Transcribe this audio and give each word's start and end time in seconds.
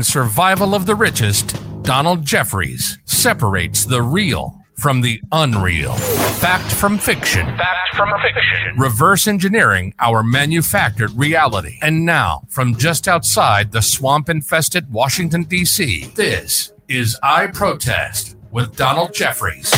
Survival 0.00 0.76
of 0.76 0.86
the 0.86 0.94
richest, 0.94 1.56
Donald 1.82 2.24
Jeffries 2.24 2.98
separates 3.04 3.84
the 3.84 4.00
real 4.00 4.56
from 4.76 5.00
the 5.00 5.20
unreal. 5.32 5.94
Fact 6.38 6.70
from 6.70 6.98
fiction. 6.98 7.44
Fact 7.56 7.96
from 7.96 8.08
fiction. 8.22 8.78
Reverse 8.78 9.26
engineering 9.26 9.92
our 9.98 10.22
manufactured 10.22 11.10
reality. 11.14 11.80
And 11.82 12.06
now, 12.06 12.44
from 12.48 12.76
just 12.76 13.08
outside 13.08 13.72
the 13.72 13.82
swamp 13.82 14.28
infested 14.28 14.88
Washington, 14.92 15.42
D.C., 15.42 16.12
this 16.14 16.72
is 16.86 17.18
I 17.20 17.48
Protest 17.48 18.36
with 18.52 18.76
Donald 18.76 19.12
Jeffries. 19.12 19.74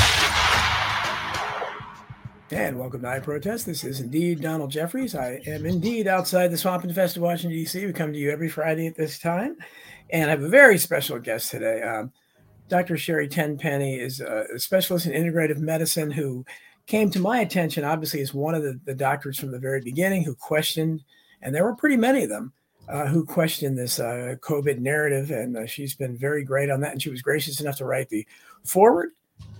And 2.50 2.78
welcome 2.78 3.00
to 3.02 3.08
I 3.08 3.20
Protest. 3.20 3.64
This 3.64 3.84
is 3.84 4.00
indeed 4.00 4.42
Donald 4.42 4.70
Jeffries. 4.70 5.14
I 5.14 5.40
am 5.46 5.64
indeed 5.64 6.06
outside 6.06 6.48
the 6.48 6.58
swamp 6.58 6.84
infested 6.84 7.22
Washington, 7.22 7.56
D.C. 7.56 7.86
We 7.86 7.92
come 7.94 8.12
to 8.12 8.18
you 8.18 8.30
every 8.30 8.50
Friday 8.50 8.86
at 8.86 8.96
this 8.96 9.18
time. 9.18 9.56
And 10.12 10.24
I 10.24 10.30
have 10.30 10.42
a 10.42 10.48
very 10.48 10.78
special 10.78 11.18
guest 11.18 11.50
today. 11.50 11.82
Um, 11.82 12.12
Dr. 12.68 12.96
Sherri 12.96 13.28
Tenpenny 13.28 13.98
is 13.98 14.20
a 14.20 14.58
specialist 14.58 15.06
in 15.06 15.12
integrative 15.12 15.58
medicine 15.58 16.10
who 16.10 16.44
came 16.86 17.10
to 17.10 17.20
my 17.20 17.40
attention, 17.40 17.84
obviously, 17.84 18.20
as 18.20 18.32
one 18.32 18.54
of 18.54 18.62
the, 18.62 18.80
the 18.84 18.94
doctors 18.94 19.38
from 19.38 19.50
the 19.50 19.58
very 19.58 19.80
beginning 19.80 20.24
who 20.24 20.34
questioned, 20.34 21.02
and 21.42 21.54
there 21.54 21.64
were 21.64 21.74
pretty 21.74 21.96
many 21.96 22.24
of 22.24 22.28
them, 22.28 22.52
uh, 22.88 23.06
who 23.06 23.24
questioned 23.24 23.76
this 23.76 24.00
uh, 24.00 24.34
COVID 24.40 24.78
narrative. 24.78 25.30
And 25.30 25.56
uh, 25.56 25.66
she's 25.66 25.94
been 25.94 26.16
very 26.16 26.44
great 26.44 26.70
on 26.70 26.80
that. 26.80 26.92
And 26.92 27.02
she 27.02 27.10
was 27.10 27.22
gracious 27.22 27.60
enough 27.60 27.76
to 27.78 27.84
write 27.84 28.08
the 28.08 28.26
foreword 28.64 29.10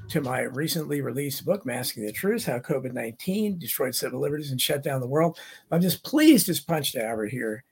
to 0.09 0.21
my 0.21 0.41
recently 0.41 1.01
released 1.01 1.45
book, 1.45 1.65
Masking 1.65 2.05
the 2.05 2.13
Truth 2.13 2.47
How 2.47 2.59
COVID 2.59 2.93
19 2.93 3.59
Destroyed 3.59 3.95
Civil 3.95 4.21
Liberties 4.21 4.51
and 4.51 4.61
Shut 4.61 4.83
Down 4.83 5.01
the 5.01 5.07
World. 5.07 5.39
I'm 5.71 5.81
just 5.81 6.05
pleased 6.05 6.49
as 6.49 6.59
punch 6.59 6.93
to 6.93 7.01
have 7.01 7.17
her 7.17 7.27
here. 7.27 7.65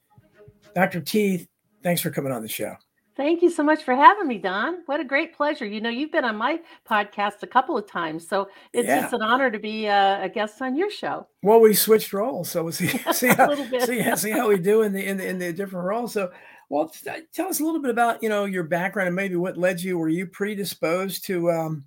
Dr. 0.74 1.00
T, 1.00 1.48
Thanks 1.82 2.00
for 2.00 2.10
coming 2.10 2.32
on 2.32 2.42
the 2.42 2.48
show. 2.48 2.76
Thank 3.18 3.42
you 3.42 3.50
so 3.50 3.64
much 3.64 3.82
for 3.82 3.96
having 3.96 4.28
me, 4.28 4.38
Don. 4.38 4.82
What 4.86 5.00
a 5.00 5.04
great 5.04 5.36
pleasure. 5.36 5.66
You 5.66 5.80
know, 5.80 5.90
you've 5.90 6.12
been 6.12 6.24
on 6.24 6.36
my 6.36 6.60
podcast 6.88 7.42
a 7.42 7.48
couple 7.48 7.76
of 7.76 7.84
times, 7.84 8.26
so 8.28 8.48
it's 8.72 8.86
yeah. 8.86 9.00
just 9.00 9.12
an 9.12 9.22
honor 9.22 9.50
to 9.50 9.58
be 9.58 9.86
a, 9.86 10.22
a, 10.22 10.28
guest 10.28 10.62
on 10.62 10.76
your 10.76 10.88
show. 10.88 11.26
Well, 11.42 11.58
we 11.58 11.74
switched 11.74 12.12
roles, 12.12 12.48
so 12.48 12.62
we'll 12.62 12.72
see 12.72 12.86
see 13.12 13.26
how, 13.26 13.52
see, 13.56 14.14
see, 14.14 14.30
how 14.30 14.48
we 14.48 14.56
do 14.56 14.82
in 14.82 14.92
the, 14.92 15.04
in 15.04 15.16
the 15.16 15.26
in 15.26 15.38
the 15.40 15.52
different 15.52 15.84
roles. 15.84 16.12
So, 16.12 16.30
well, 16.68 16.92
tell 17.32 17.48
us 17.48 17.58
a 17.58 17.64
little 17.64 17.82
bit 17.82 17.90
about 17.90 18.22
you 18.22 18.28
know 18.28 18.44
your 18.44 18.62
background 18.62 19.08
and 19.08 19.16
maybe 19.16 19.34
what 19.34 19.58
led 19.58 19.82
you. 19.82 19.98
Were 19.98 20.08
you 20.08 20.26
predisposed 20.26 21.24
to 21.24 21.50
um 21.50 21.86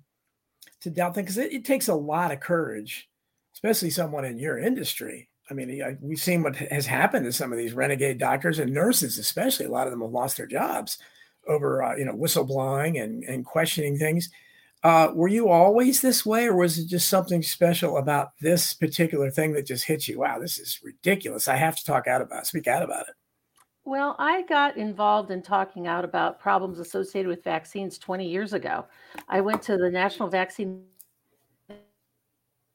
to 0.82 0.90
doubt 0.90 1.14
things? 1.14 1.34
Because 1.34 1.38
it, 1.38 1.54
it 1.54 1.64
takes 1.64 1.88
a 1.88 1.94
lot 1.94 2.30
of 2.30 2.40
courage, 2.40 3.08
especially 3.54 3.88
someone 3.88 4.26
in 4.26 4.36
your 4.36 4.58
industry, 4.58 5.30
I 5.52 5.54
mean, 5.54 5.98
we've 6.00 6.18
seen 6.18 6.42
what 6.42 6.56
has 6.56 6.86
happened 6.86 7.26
to 7.26 7.32
some 7.32 7.52
of 7.52 7.58
these 7.58 7.74
renegade 7.74 8.16
doctors 8.16 8.58
and 8.58 8.72
nurses, 8.72 9.18
especially. 9.18 9.66
A 9.66 9.70
lot 9.70 9.86
of 9.86 9.90
them 9.90 10.00
have 10.00 10.10
lost 10.10 10.38
their 10.38 10.46
jobs 10.46 10.96
over, 11.46 11.82
uh, 11.82 11.94
you 11.94 12.06
know, 12.06 12.14
whistleblowing 12.14 13.02
and, 13.02 13.22
and 13.24 13.44
questioning 13.44 13.98
things. 13.98 14.30
Uh, 14.82 15.10
were 15.14 15.28
you 15.28 15.50
always 15.50 16.00
this 16.00 16.24
way, 16.24 16.46
or 16.46 16.56
was 16.56 16.78
it 16.78 16.88
just 16.88 17.08
something 17.08 17.42
special 17.42 17.98
about 17.98 18.30
this 18.40 18.72
particular 18.72 19.30
thing 19.30 19.52
that 19.52 19.66
just 19.66 19.84
hit 19.84 20.08
you? 20.08 20.20
Wow, 20.20 20.38
this 20.38 20.58
is 20.58 20.80
ridiculous. 20.82 21.48
I 21.48 21.56
have 21.56 21.76
to 21.76 21.84
talk 21.84 22.06
out 22.06 22.22
about, 22.22 22.44
it, 22.44 22.46
speak 22.46 22.66
out 22.66 22.82
about 22.82 23.08
it. 23.08 23.14
Well, 23.84 24.16
I 24.18 24.42
got 24.42 24.76
involved 24.76 25.30
in 25.30 25.42
talking 25.42 25.86
out 25.86 26.04
about 26.04 26.40
problems 26.40 26.78
associated 26.78 27.28
with 27.28 27.44
vaccines 27.44 27.98
20 27.98 28.26
years 28.26 28.54
ago. 28.54 28.86
I 29.28 29.42
went 29.42 29.60
to 29.62 29.76
the 29.76 29.90
National 29.90 30.28
Vaccine 30.28 30.84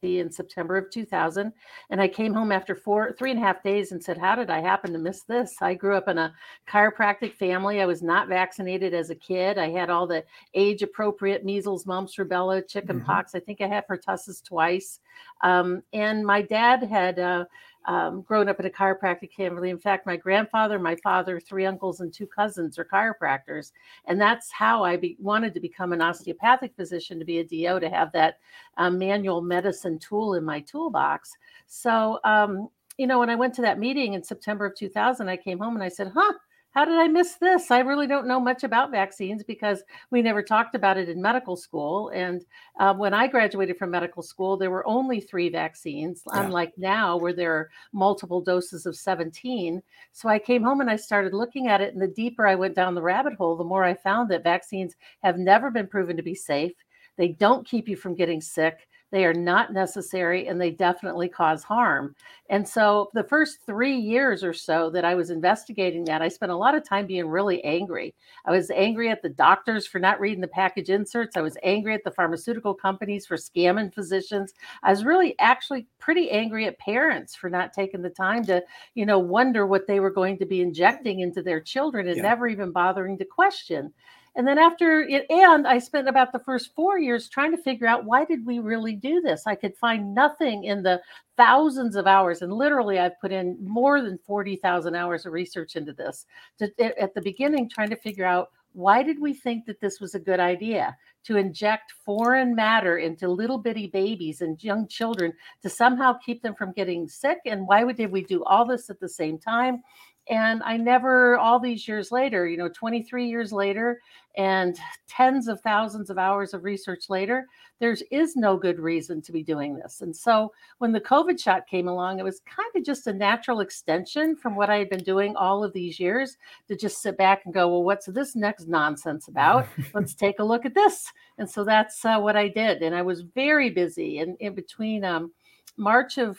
in 0.03 0.31
September 0.31 0.78
of 0.78 0.90
2000. 0.92 1.52
And 1.90 2.02
I 2.02 2.08
came 2.08 2.34
home 2.34 2.52
after 2.52 2.76
four, 2.76 3.16
three 3.17 3.31
and 3.31 3.40
a 3.40 3.44
half 3.44 3.64
days 3.64 3.92
and 3.92 4.04
said, 4.04 4.17
How 4.17 4.36
did 4.36 4.50
I 4.50 4.62
happen 4.62 4.94
to 4.94 5.00
miss 5.00 5.23
this? 5.23 5.56
I 5.62 5.73
grew 5.73 5.95
up 5.95 6.08
in 6.08 6.17
a 6.17 6.34
chiropractic 6.70 7.34
family. 7.34 7.81
I 7.81 7.86
was 7.86 8.04
not 8.04 8.28
vaccinated 8.28 8.94
as 8.94 9.09
a 9.09 9.16
kid. 9.16 9.58
I 9.58 9.70
had 9.70 9.89
all 9.89 10.08
the 10.08 10.23
age 10.54 10.84
appropriate 10.84 11.44
measles, 11.44 11.86
mumps, 11.86 12.16
rubella, 12.17 12.67
chicken 12.67 12.98
mm-hmm. 12.98 13.06
pox. 13.06 13.34
I 13.36 13.39
think 13.39 13.62
I 13.62 13.67
had 13.67 13.88
pertussis 13.88 14.44
twice. 14.44 15.00
Um, 15.42 15.81
and 15.94 16.26
my 16.26 16.42
dad 16.42 16.83
had 16.83 17.20
uh, 17.20 17.45
um, 17.87 18.21
grown 18.21 18.49
up 18.49 18.59
in 18.59 18.65
a 18.65 18.70
chiropractic 18.70 19.33
family. 19.33 19.70
In 19.70 19.80
fact, 19.80 20.05
my 20.05 20.17
grandfather, 20.17 20.77
my 20.77 20.95
father, 20.98 21.39
three 21.39 21.65
uncles, 21.65 22.02
and 22.02 22.14
two 22.14 22.27
cousins 22.27 22.77
are 22.77 22.86
chiropractors. 22.86 23.71
And 24.05 24.20
that's 24.20 24.52
how 24.52 24.83
I 24.83 24.98
be, 24.98 25.15
wanted 25.20 25.53
to 25.53 25.61
become 25.61 25.93
an 25.93 26.02
osteopathic 26.02 26.76
physician, 26.76 27.17
to 27.17 27.26
be 27.26 27.39
a 27.39 27.43
DO, 27.43 27.80
to 27.80 27.89
have 27.89 28.11
that 28.11 28.39
um, 28.76 28.99
manual 28.99 29.42
medicine 29.42 29.97
tool 29.99 30.33
in 30.33 30.43
my 30.43 30.59
toolbox. 30.59 31.31
So, 31.65 32.20
um, 32.26 32.70
you 32.97 33.08
know, 33.08 33.20
when 33.20 33.30
I 33.30 33.36
went 33.36 33.53
to 33.55 33.61
that 33.61 33.80
meeting 33.80 34.14
in 34.14 34.23
September 34.23 34.65
of 34.65 34.76
2000, 34.76 35.30
I 35.30 35.37
came 35.37 35.59
home 35.59 35.76
and 35.76 35.83
I 35.83 35.89
said, 35.89 36.11
huh, 36.14 36.33
how 36.72 36.86
did 36.86 36.95
I 36.95 37.08
miss 37.08 37.36
this? 37.36 37.72
I 37.72 37.80
really 37.80 38.05
don't 38.05 38.28
know 38.28 38.39
much 38.39 38.64
about 38.64 38.92
vaccines 38.92 39.44
because 39.44 39.82
we 40.11 40.22
never 40.22 40.44
talked 40.44 40.76
about 40.76 40.98
it 40.98 41.10
in 41.10 41.22
medical 41.22 41.55
school. 41.55 42.10
And 42.10 42.45
uh, 42.80 42.94
when 42.94 43.14
I 43.14 43.28
graduated 43.28 43.78
from 43.78 43.92
medical 43.92 44.22
school, 44.22 44.58
there 44.58 44.70
were 44.70 44.88
only 44.88 45.20
three 45.20 45.50
vaccines, 45.50 46.22
yeah. 46.27 46.44
unlike 46.44 46.73
now 46.77 47.17
where 47.17 47.33
there 47.33 47.54
are 47.54 47.70
multiple 47.94 48.42
doses 48.42 48.86
of 48.86 48.95
17. 48.95 49.82
So 50.11 50.30
I 50.30 50.38
came 50.38 50.61
home 50.61 50.82
and 50.82 50.89
I 50.89 50.98
started 50.98 51.33
looking 51.33 51.67
at 51.67 51.82
it. 51.82 51.94
And 51.94 52.02
the 52.02 52.08
deeper 52.08 52.45
I 52.45 52.56
went 52.56 52.76
down 52.76 52.94
the 52.94 53.02
rabbit 53.02 53.33
hole, 53.33 53.56
the 53.56 53.64
more 53.64 53.83
I 53.83 53.95
found 53.95 54.30
that 54.30 54.44
vaccines 54.44 54.95
have 55.23 55.38
never 55.39 55.72
been 55.72 55.88
proven 55.88 56.16
to 56.17 56.23
be 56.23 56.36
safe. 56.36 56.73
They 57.17 57.30
don't 57.30 57.67
keep 57.67 57.89
you 57.89 57.95
from 57.95 58.14
getting 58.14 58.42
sick. 58.42 58.88
They 59.12 59.26
are 59.26 59.34
not 59.34 59.72
necessary 59.72 60.48
and 60.48 60.60
they 60.60 60.72
definitely 60.72 61.30
cause 61.30 61.64
harm. 61.64 62.14
And 62.50 62.68
so, 62.68 63.10
the 63.14 63.23
first 63.23 63.60
three 63.66 63.95
years 63.95 64.44
or 64.44 64.54
so 64.54 64.90
that 64.92 65.06
I 65.06 65.16
was 65.16 65.30
investigating 65.30 66.04
that, 66.06 66.22
I 66.22 66.28
spent 66.28 66.52
a 66.52 66.58
lot 66.58 66.76
of 66.76 66.88
time 66.88 67.08
being 67.08 67.28
really 67.28 67.64
angry. 67.64 68.14
I 68.45 68.52
was 68.52 68.70
angry 68.70 69.10
at 69.10 69.22
the 69.22 69.30
doctors 69.30 69.88
for 69.88 70.00
not 70.00 70.20
reading 70.20 70.42
the 70.42 70.48
package 70.48 70.90
inserts. 70.90 71.38
I 71.38 71.42
was 71.42 71.58
angry 71.64 71.94
at 71.94 72.04
the 72.04 72.12
pharmaceutical 72.12 72.73
companies 72.73 73.26
for 73.26 73.38
scamming 73.38 73.94
physicians. 73.94 74.54
I 74.84 74.92
was 74.92 75.06
really 75.06 75.36
actually 75.39 75.88
pretty 76.00 76.30
angry 76.32 76.66
at 76.66 76.80
parents 76.80 77.36
for 77.36 77.50
not 77.50 77.74
taking 77.74 78.02
the 78.02 78.10
time 78.10 78.44
to, 78.45 78.62
you 78.94 79.06
know, 79.06 79.20
wonder 79.20 79.66
what 79.66 79.88
they 79.88 80.00
were 80.00 80.12
going 80.12 80.38
to 80.39 80.45
be 80.45 80.62
injecting 80.62 81.22
into 81.22 81.42
their 81.42 81.62
children 81.62 82.08
and 82.08 82.18
yeah. 82.18 82.24
never 82.24 82.48
even 82.48 82.72
bothering 82.72 83.18
to 83.18 83.26
question. 83.26 83.94
And 84.37 84.48
then 84.48 84.59
after 84.59 85.02
it, 85.02 85.25
and 85.31 85.67
I 85.67 85.80
spent 85.80 86.08
about 86.08 86.31
the 86.31 86.39
first 86.39 86.75
four 86.75 86.99
years 86.99 87.27
trying 87.27 87.49
to 87.52 87.58
figure 87.58 87.87
out 87.87 88.05
why 88.05 88.23
did 88.23 88.45
we 88.45 88.59
really 88.59 88.95
do 88.95 89.20
this? 89.20 89.48
I 89.48 89.55
could 89.55 89.75
find 89.75 90.14
nothing 90.14 90.65
in 90.65 90.83
the 90.83 91.02
thousands 91.37 91.95
of 91.95 92.05
hours, 92.05 92.43
and 92.43 92.53
literally 92.53 92.99
I've 92.99 93.20
put 93.20 93.31
in 93.31 93.58
more 93.59 93.99
than 93.99 94.20
40,000 94.27 94.93
hours 94.93 95.26
of 95.26 95.33
research 95.33 95.76
into 95.76 95.92
this 95.92 96.27
to, 96.59 97.02
at 97.02 97.15
the 97.15 97.21
beginning, 97.21 97.67
trying 97.67 97.89
to 97.89 97.95
figure 97.95 98.26
out 98.26 98.49
why 98.73 99.02
did 99.02 99.20
we 99.20 99.33
think 99.33 99.65
that 99.65 99.81
this 99.81 99.99
was 99.99 100.14
a 100.14 100.20
good 100.20 100.39
idea 100.39 100.95
to 101.23 101.36
inject 101.36 101.93
foreign 102.05 102.53
matter 102.53 102.99
into 102.99 103.27
little 103.27 103.58
bitty 103.58 103.87
babies 103.87 104.42
and 104.42 104.64
young 104.64 104.87
children 104.87 105.33
to 105.64 105.70
somehow 105.70 106.14
keep 106.23 106.43
them 106.43 106.53
from 106.53 106.73
getting 106.73 107.08
sick? 107.08 107.39
And 107.47 107.67
why 107.67 107.83
would, 107.83 107.97
did 107.97 108.11
we 108.11 108.23
do 108.23 108.43
all 108.43 108.67
this 108.67 108.92
at 108.92 108.99
the 108.99 109.09
same 109.09 109.39
time? 109.39 109.81
And 110.30 110.61
I 110.64 110.77
never, 110.77 111.38
all 111.38 111.60
these 111.60 111.88
years 111.88 112.11
later, 112.11 112.48
you 112.48 112.58
know, 112.58 112.70
23 112.70 113.27
years 113.27 113.54
later, 113.54 114.02
and 114.36 114.77
tens 115.08 115.48
of 115.48 115.61
thousands 115.61 116.10
of 116.10 116.17
hours 116.17 116.54
of 116.54 116.64
research 116.64 117.10
later, 117.10 117.48
there 117.80 117.95
is 118.11 118.36
no 118.36 118.58
good 118.58 118.80
reason 118.80 119.21
to 119.21 119.32
be 119.32 119.43
doing 119.43 119.76
this. 119.76 120.02
And 120.02 120.15
so 120.15 120.52
when 120.80 120.92
the 120.92 121.02
COVID 121.02 121.42
shot 121.42 121.67
came 121.67 121.88
along, 121.88 122.20
it 122.20 122.23
was 122.23 122.42
kind 122.42 122.70
of 122.76 122.83
just 122.83 123.08
a 123.08 123.14
natural 123.14 123.61
extension 123.61 124.36
from 124.36 124.55
what 124.55 124.70
I 124.70 124.77
had 124.77 124.89
been 124.89 125.04
doing 125.04 125.36
all 125.36 125.64
of 125.64 125.73
these 125.73 125.99
years 125.99 126.38
to 126.67 126.76
just 126.76 127.02
sit 127.02 127.17
back 127.17 127.44
and 127.45 127.54
go, 127.54 127.67
well, 127.67 127.83
what's 127.83 128.07
this 128.07 128.36
next 128.36 128.68
nonsense 128.68 129.27
about? 129.27 129.68
Let's 129.94 130.13
take 130.13 130.39
a 130.39 130.44
look 130.44 130.65
at 130.65 130.75
this. 130.75 131.12
And 131.38 131.50
so 131.50 131.63
that's 131.63 132.04
uh, 132.04 132.19
what 132.19 132.36
I 132.36 132.48
did. 132.48 132.81
And 132.81 132.95
I 132.95 133.01
was 133.01 133.21
very 133.21 133.69
busy. 133.69 134.19
And 134.19 134.36
in 134.39 134.54
between 134.56 135.04
um, 135.04 135.31
March 135.77 136.18
of, 136.18 136.38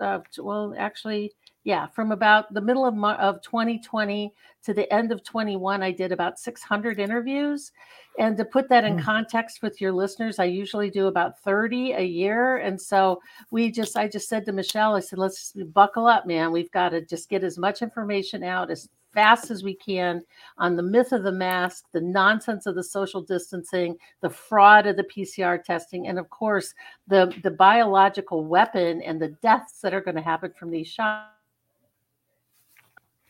uh, 0.00 0.18
well, 0.38 0.74
actually, 0.76 1.32
yeah, 1.64 1.86
from 1.86 2.10
about 2.10 2.52
the 2.52 2.60
middle 2.60 2.84
of, 2.84 2.94
of 3.04 3.40
2020 3.42 4.32
to 4.64 4.74
the 4.74 4.92
end 4.92 5.12
of 5.12 5.22
21, 5.22 5.82
I 5.82 5.92
did 5.92 6.10
about 6.10 6.38
600 6.38 6.98
interviews. 6.98 7.70
And 8.18 8.36
to 8.36 8.44
put 8.44 8.68
that 8.68 8.84
in 8.84 8.96
mm. 8.96 9.02
context 9.02 9.62
with 9.62 9.80
your 9.80 9.92
listeners, 9.92 10.38
I 10.38 10.44
usually 10.44 10.90
do 10.90 11.06
about 11.06 11.38
30 11.40 11.92
a 11.92 12.02
year. 12.02 12.58
And 12.58 12.80
so 12.80 13.20
we 13.50 13.70
just, 13.70 13.96
I 13.96 14.08
just 14.08 14.28
said 14.28 14.44
to 14.46 14.52
Michelle, 14.52 14.96
I 14.96 15.00
said, 15.00 15.18
let's 15.18 15.52
buckle 15.72 16.06
up, 16.06 16.26
man. 16.26 16.50
We've 16.50 16.70
got 16.72 16.90
to 16.90 17.00
just 17.00 17.28
get 17.28 17.44
as 17.44 17.58
much 17.58 17.80
information 17.80 18.42
out 18.42 18.70
as 18.70 18.88
fast 19.14 19.50
as 19.50 19.62
we 19.62 19.74
can 19.74 20.22
on 20.58 20.74
the 20.74 20.82
myth 20.82 21.12
of 21.12 21.22
the 21.22 21.32
mask, 21.32 21.84
the 21.92 22.00
nonsense 22.00 22.66
of 22.66 22.74
the 22.74 22.82
social 22.82 23.22
distancing, 23.22 23.96
the 24.20 24.30
fraud 24.30 24.86
of 24.86 24.96
the 24.96 25.04
PCR 25.04 25.62
testing, 25.62 26.08
and 26.08 26.18
of 26.18 26.30
course, 26.30 26.72
the, 27.08 27.32
the 27.42 27.50
biological 27.50 28.44
weapon 28.44 29.02
and 29.02 29.20
the 29.20 29.28
deaths 29.42 29.80
that 29.82 29.92
are 29.92 30.00
going 30.00 30.16
to 30.16 30.22
happen 30.22 30.50
from 30.58 30.70
these 30.70 30.88
shots 30.88 31.41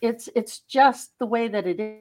it's 0.03 0.29
it's 0.35 0.61
just 0.61 1.19
the 1.19 1.27
way 1.27 1.49
that 1.49 1.67
it 1.67 1.81
is 1.81 1.99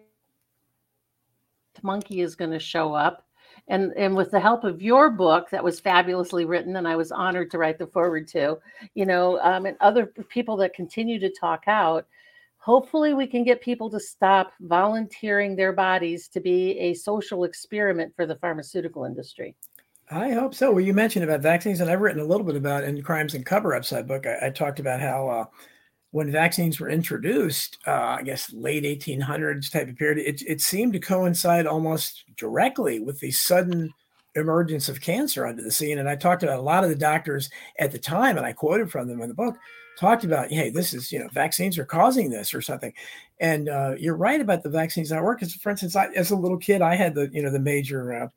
monkey 1.83 2.21
is 2.21 2.36
going 2.36 2.51
to 2.51 2.59
show 2.59 2.94
up 2.94 3.25
and 3.69 3.94
and 3.95 4.15
with 4.15 4.30
the 4.30 4.39
help 4.39 4.63
of 4.63 4.81
your 4.81 5.09
book 5.09 5.50
that 5.50 5.63
was 5.63 5.80
fabulously 5.80 6.45
written 6.45 6.75
and 6.75 6.88
i 6.88 6.95
was 6.95 7.12
honored 7.12 7.50
to 7.50 7.57
write 7.57 7.80
the 7.80 7.88
foreword 7.88 8.27
to 8.27 8.57
you 8.94 9.06
know 9.06 9.39
um, 9.39 9.65
and 9.65 9.77
other 9.80 10.06
people 10.06 10.57
that 10.57 10.74
continue 10.74 11.18
to 11.18 11.31
talk 11.31 11.63
out 11.68 12.06
hopefully 12.62 13.15
we 13.15 13.25
can 13.25 13.44
get 13.44 13.59
people 13.59 13.89
to 13.89 14.00
stop 14.00 14.53
volunteering 14.62 15.56
their 15.56 15.74
bodies 15.74 16.27
to 16.27 16.39
be 16.39 16.77
a 16.77 16.94
social 16.94 17.44
experiment 17.44 18.15
for 18.15 18.27
the 18.27 18.36
pharmaceutical 18.36 19.03
industry. 19.03 19.56
I 20.12 20.31
hope 20.31 20.53
so. 20.53 20.71
Well, 20.71 20.81
you 20.81 20.94
mentioned 20.94 21.25
about 21.25 21.42
vaccines, 21.42 21.80
and 21.81 21.89
I've 21.89 22.01
written 22.01 22.21
a 22.21 22.25
little 22.25 22.45
bit 22.45 22.56
about 22.56 22.83
in 22.83 23.01
Crimes 23.01 23.33
and 23.33 23.45
Cover 23.45 23.74
Ups, 23.74 23.89
that 23.89 24.07
book. 24.07 24.27
I, 24.27 24.48
I 24.48 24.50
talked 24.51 24.80
about 24.80 25.01
how 25.01 25.27
uh, 25.27 25.45
when 26.12 26.31
vaccines 26.31 26.80
were 26.80 26.90
introduced, 26.90 27.78
uh, 27.88 28.18
I 28.19 28.24
guess 28.24 28.52
late 28.54 28.84
1800s 28.84 29.72
type 29.72 29.88
of 29.88 29.96
period, 29.96 30.18
it, 30.18 30.42
it 30.46 30.62
seemed 30.62 30.94
to 30.94 31.00
coincide 31.00 31.66
almost 31.66 32.25
directly 32.36 33.00
with 33.00 33.19
the 33.19 33.31
sudden 33.31 33.94
emergence 34.36 34.90
of 34.90 35.02
cancer 35.02 35.46
onto 35.46 35.63
the 35.63 35.72
scene. 35.72 36.00
And 36.00 36.10
I 36.10 36.16
talked 36.16 36.44
about 36.44 36.60
a 36.60 36.63
lot 36.63 36.84
of 36.84 36.90
the 36.90 36.96
doctors 36.96 37.50
at 37.80 37.92
the 37.92 38.00
time, 38.00 38.38
and 38.38 38.46
I 38.46 38.54
quoted 38.54 38.92
from 38.92 39.08
them 39.08 39.22
in 39.22 39.30
the 39.30 39.36
book, 39.36 39.56
talked 39.98 40.24
about, 40.24 40.50
hey, 40.52 40.69
this 40.69 40.94
is, 40.94 41.12
you 41.12 41.19
know, 41.19 41.28
vaccines 41.30 41.78
are 41.78 41.86
causing 41.86 42.30
this 42.30 42.54
or 42.54 42.62
something. 42.62 42.94
And 43.40 43.69
uh, 43.69 43.96
you're 43.98 44.16
right 44.16 44.40
about 44.40 44.63
the 44.63 44.69
vaccines 44.69 45.12
not 45.12 45.24
work. 45.24 45.40
Because, 45.40 45.54
for 45.56 45.69
instance, 45.69 45.96
I, 45.96 46.08
as 46.08 46.31
a 46.31 46.36
little 46.36 46.58
kid, 46.58 46.81
I 46.81 46.96
had 46.96 47.16
the, 47.16 47.30
you 47.31 47.42
know, 47.42 47.52
the 47.52 47.60
major 47.60 48.13
uh, 48.13 48.28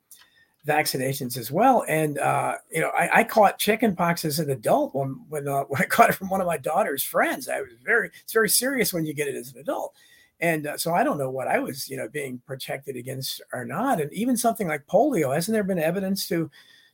vaccinations 0.65 1.37
as 1.37 1.51
well. 1.51 1.85
And 1.87 2.17
uh, 2.17 2.55
you 2.71 2.81
know, 2.81 2.89
I, 2.89 3.19
I, 3.19 3.23
caught 3.23 3.59
chickenpox 3.59 4.25
as 4.25 4.39
an 4.39 4.49
adult 4.49 4.95
when 4.95 5.21
when, 5.29 5.47
uh, 5.47 5.63
when 5.67 5.81
I 5.81 5.85
caught 5.85 6.09
it 6.09 6.15
from 6.15 6.29
one 6.29 6.41
of 6.41 6.47
my 6.47 6.57
daughter's 6.57 7.03
friends. 7.03 7.47
I 7.47 7.61
was 7.61 7.71
very 7.83 8.09
it's 8.23 8.33
very 8.33 8.49
serious 8.49 8.93
when 8.93 9.05
you 9.05 9.13
get 9.13 9.27
it 9.27 9.35
as 9.35 9.53
an 9.53 9.59
adult. 9.59 9.93
And 10.41 10.67
uh, 10.67 10.77
so 10.77 10.93
I 10.93 11.03
don't 11.03 11.17
know 11.17 11.29
what 11.29 11.47
I 11.47 11.59
was, 11.59 11.89
you 11.89 11.95
know, 11.95 12.09
being 12.09 12.41
protected 12.45 12.97
against 12.97 13.41
or 13.53 13.63
not. 13.63 14.01
And 14.01 14.11
even 14.11 14.35
something 14.35 14.67
like 14.67 14.85
polio, 14.87 15.33
hasn't 15.33 15.53
there 15.53 15.63
been 15.63 15.79
evidence 15.79 16.27
to 16.29 16.49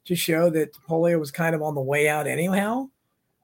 to 0.05 0.15
show 0.15 0.49
that 0.49 0.73
polio 0.87 1.19
was 1.19 1.31
kind 1.31 1.55
of 1.55 1.61
on 1.61 1.75
the 1.75 1.81
way 1.81 2.09
out 2.09 2.27
anyhow 2.27 2.89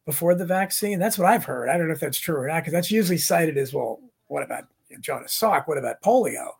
before 0.06 0.35
the 0.35 0.45
vaccine? 0.45 1.00
That's 1.00 1.18
what 1.18 1.27
I've 1.27 1.45
heard. 1.45 1.69
I 1.69 1.77
don't 1.77 1.88
know 1.88 1.94
if 1.94 2.00
that's 2.00 2.19
true 2.19 2.38
or 2.38 2.47
not, 2.47 2.62
because 2.62 2.74
that's 2.74 2.91
usually 2.91 3.18
cited 3.18 3.57
as 3.57 3.74
well. 3.74 4.00
What 4.27 4.44
about 4.44 4.65
Jonas 5.00 5.39
Salk? 5.39 5.68
What 5.68 5.77
about 5.77 6.01
polio? 6.01 6.51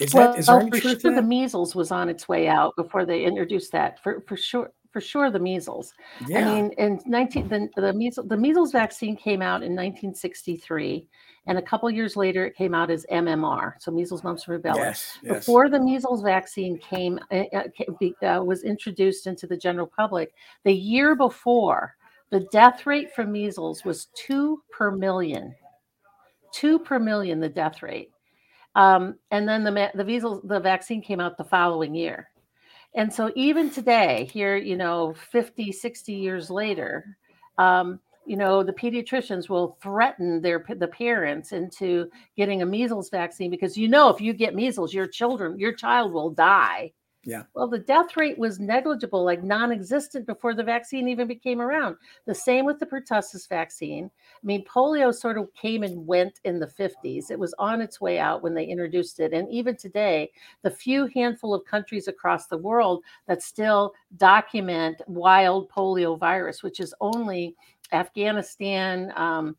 Is 0.00 0.14
well, 0.14 0.32
that 0.32 0.38
is 0.38 0.46
there 0.46 0.60
any 0.60 0.70
for 0.70 0.80
truth 0.80 1.00
sure 1.00 1.14
the 1.14 1.22
measles 1.22 1.74
was 1.74 1.90
on 1.90 2.08
its 2.08 2.28
way 2.28 2.48
out 2.48 2.74
before 2.76 3.04
they 3.04 3.24
introduced 3.24 3.72
that. 3.72 4.02
For 4.02 4.20
for 4.26 4.36
sure, 4.36 4.70
for 4.92 5.00
sure 5.00 5.30
the 5.30 5.38
measles. 5.38 5.92
Yeah. 6.26 6.40
I 6.40 6.54
mean, 6.54 6.72
in 6.78 7.00
19 7.06 7.48
the, 7.48 7.68
the 7.76 7.92
measles 7.92 8.28
the 8.28 8.36
measles 8.36 8.72
vaccine 8.72 9.16
came 9.16 9.42
out 9.42 9.62
in 9.62 9.72
1963 9.74 11.08
and 11.46 11.58
a 11.58 11.62
couple 11.62 11.88
years 11.90 12.16
later 12.16 12.46
it 12.46 12.56
came 12.56 12.74
out 12.74 12.90
as 12.90 13.06
MMR, 13.10 13.74
so 13.78 13.90
measles, 13.90 14.24
mumps, 14.24 14.48
and 14.48 14.62
rubella. 14.62 14.76
Yes, 14.76 15.18
yes. 15.22 15.38
Before 15.38 15.68
the 15.68 15.80
measles 15.80 16.22
vaccine 16.22 16.78
came 16.78 17.18
uh, 17.30 17.44
uh, 17.52 18.42
was 18.42 18.64
introduced 18.64 19.26
into 19.26 19.46
the 19.46 19.56
general 19.56 19.86
public, 19.86 20.32
the 20.64 20.72
year 20.72 21.14
before, 21.14 21.94
the 22.30 22.46
death 22.50 22.86
rate 22.86 23.14
from 23.14 23.32
measles 23.32 23.84
was 23.84 24.08
2 24.26 24.62
per 24.70 24.90
million. 24.90 25.54
2 26.52 26.78
per 26.80 26.98
million 26.98 27.38
the 27.38 27.48
death 27.48 27.82
rate. 27.82 28.10
Um, 28.76 29.16
and 29.32 29.48
then 29.48 29.64
the 29.64 29.90
the 29.94 30.04
measles 30.04 30.42
the 30.44 30.60
vaccine 30.60 31.02
came 31.02 31.18
out 31.18 31.38
the 31.38 31.44
following 31.44 31.94
year. 31.94 32.30
And 32.94 33.12
so 33.12 33.32
even 33.34 33.70
today, 33.70 34.28
here, 34.32 34.56
you 34.56 34.76
know, 34.76 35.14
50, 35.30 35.72
60 35.72 36.12
years 36.14 36.50
later, 36.50 37.16
um, 37.58 38.00
you 38.26 38.36
know, 38.36 38.62
the 38.62 38.72
pediatricians 38.72 39.48
will 39.48 39.78
threaten 39.82 40.40
their 40.42 40.64
the 40.78 40.88
parents 40.88 41.52
into 41.52 42.10
getting 42.36 42.62
a 42.62 42.66
measles 42.66 43.10
vaccine 43.10 43.50
because 43.50 43.76
you 43.76 43.88
know 43.88 44.10
if 44.10 44.20
you 44.20 44.32
get 44.32 44.54
measles, 44.54 44.94
your 44.94 45.06
children, 45.06 45.58
your 45.58 45.72
child 45.72 46.12
will 46.12 46.30
die. 46.30 46.92
Yeah. 47.26 47.42
Well, 47.54 47.66
the 47.66 47.80
death 47.80 48.16
rate 48.16 48.38
was 48.38 48.60
negligible, 48.60 49.24
like 49.24 49.42
non-existent 49.42 50.26
before 50.26 50.54
the 50.54 50.62
vaccine 50.62 51.08
even 51.08 51.26
became 51.26 51.60
around. 51.60 51.96
The 52.24 52.34
same 52.34 52.64
with 52.64 52.78
the 52.78 52.86
pertussis 52.86 53.48
vaccine. 53.48 54.08
I 54.14 54.46
mean, 54.46 54.64
polio 54.64 55.12
sort 55.12 55.36
of 55.36 55.52
came 55.52 55.82
and 55.82 56.06
went 56.06 56.38
in 56.44 56.60
the 56.60 56.68
50s. 56.68 57.32
It 57.32 57.38
was 57.38 57.52
on 57.58 57.80
its 57.80 58.00
way 58.00 58.20
out 58.20 58.44
when 58.44 58.54
they 58.54 58.64
introduced 58.64 59.18
it. 59.18 59.32
And 59.32 59.50
even 59.50 59.76
today, 59.76 60.30
the 60.62 60.70
few 60.70 61.06
handful 61.14 61.52
of 61.52 61.64
countries 61.64 62.06
across 62.06 62.46
the 62.46 62.58
world 62.58 63.02
that 63.26 63.42
still 63.42 63.92
document 64.18 65.02
wild 65.08 65.68
polio 65.68 66.16
virus, 66.16 66.62
which 66.62 66.78
is 66.78 66.94
only 67.00 67.56
Afghanistan, 67.92 69.12
um, 69.16 69.56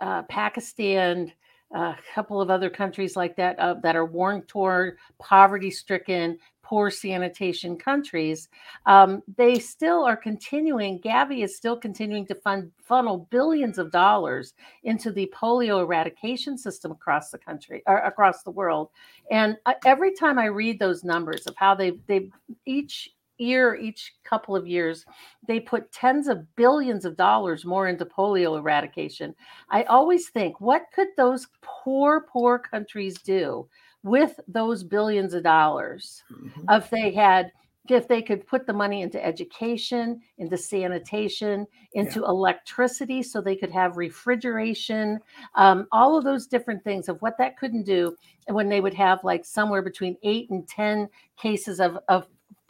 uh, 0.00 0.22
Pakistan, 0.22 1.32
a 1.74 1.96
couple 2.14 2.40
of 2.40 2.50
other 2.50 2.70
countries 2.70 3.16
like 3.16 3.36
that 3.36 3.58
uh, 3.58 3.74
that 3.82 3.96
are 3.96 4.04
war 4.04 4.40
torn, 4.46 4.96
poverty 5.18 5.70
stricken, 5.70 6.38
poor 6.64 6.90
sanitation 6.90 7.76
countries, 7.76 8.48
um, 8.86 9.22
they 9.36 9.58
still 9.58 10.02
are 10.02 10.16
continuing. 10.16 10.98
Gavi 11.00 11.44
is 11.44 11.56
still 11.56 11.76
continuing 11.76 12.26
to 12.26 12.34
fund 12.34 12.72
funnel 12.82 13.28
billions 13.30 13.78
of 13.78 13.92
dollars 13.92 14.54
into 14.82 15.12
the 15.12 15.30
polio 15.32 15.82
eradication 15.82 16.58
system 16.58 16.90
across 16.90 17.30
the 17.30 17.38
country 17.38 17.82
or 17.86 17.98
across 17.98 18.42
the 18.42 18.50
world. 18.50 18.88
And 19.30 19.56
uh, 19.66 19.74
every 19.84 20.14
time 20.14 20.38
I 20.38 20.46
read 20.46 20.78
those 20.78 21.04
numbers 21.04 21.46
of 21.46 21.54
how 21.56 21.74
they 21.74 21.92
they 22.08 22.30
each 22.66 23.10
year, 23.38 23.74
each 23.74 24.14
couple 24.24 24.56
of 24.56 24.66
years, 24.66 25.04
they 25.46 25.60
put 25.60 25.92
tens 25.92 26.28
of 26.28 26.54
billions 26.56 27.04
of 27.04 27.16
dollars 27.16 27.64
more 27.64 27.88
into 27.88 28.06
polio 28.06 28.58
eradication. 28.58 29.34
I 29.70 29.82
always 29.84 30.28
think, 30.28 30.60
what 30.60 30.82
could 30.94 31.08
those 31.16 31.48
poor, 31.60 32.26
poor 32.30 32.58
countries 32.58 33.20
do 33.20 33.68
with 34.04 34.38
those 34.46 34.84
billions 34.84 35.34
of 35.34 35.42
dollars 35.42 36.22
mm-hmm. 36.30 36.60
if 36.68 36.88
they 36.90 37.10
had 37.10 37.50
if 37.90 38.08
they 38.08 38.22
could 38.22 38.46
put 38.46 38.66
the 38.66 38.72
money 38.72 39.02
into 39.02 39.22
education, 39.22 40.20
into 40.38 40.56
sanitation, 40.56 41.66
into 41.92 42.20
yeah. 42.20 42.28
electricity, 42.28 43.22
so 43.22 43.40
they 43.40 43.56
could 43.56 43.70
have 43.70 43.98
refrigeration, 43.98 45.20
um, 45.54 45.86
all 45.92 46.16
of 46.16 46.24
those 46.24 46.46
different 46.46 46.82
things 46.82 47.10
of 47.10 47.20
what 47.20 47.36
that 47.36 47.58
couldn't 47.58 47.84
do. 47.84 48.16
And 48.46 48.56
when 48.56 48.70
they 48.70 48.80
would 48.80 48.94
have 48.94 49.22
like 49.22 49.44
somewhere 49.44 49.82
between 49.82 50.16
eight 50.22 50.48
and 50.48 50.66
10 50.66 51.10
cases 51.36 51.78
of, 51.78 51.98
of 52.08 52.26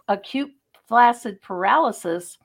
acute 0.09 0.51
flaccid 0.89 1.41
paralysis, 1.43 2.39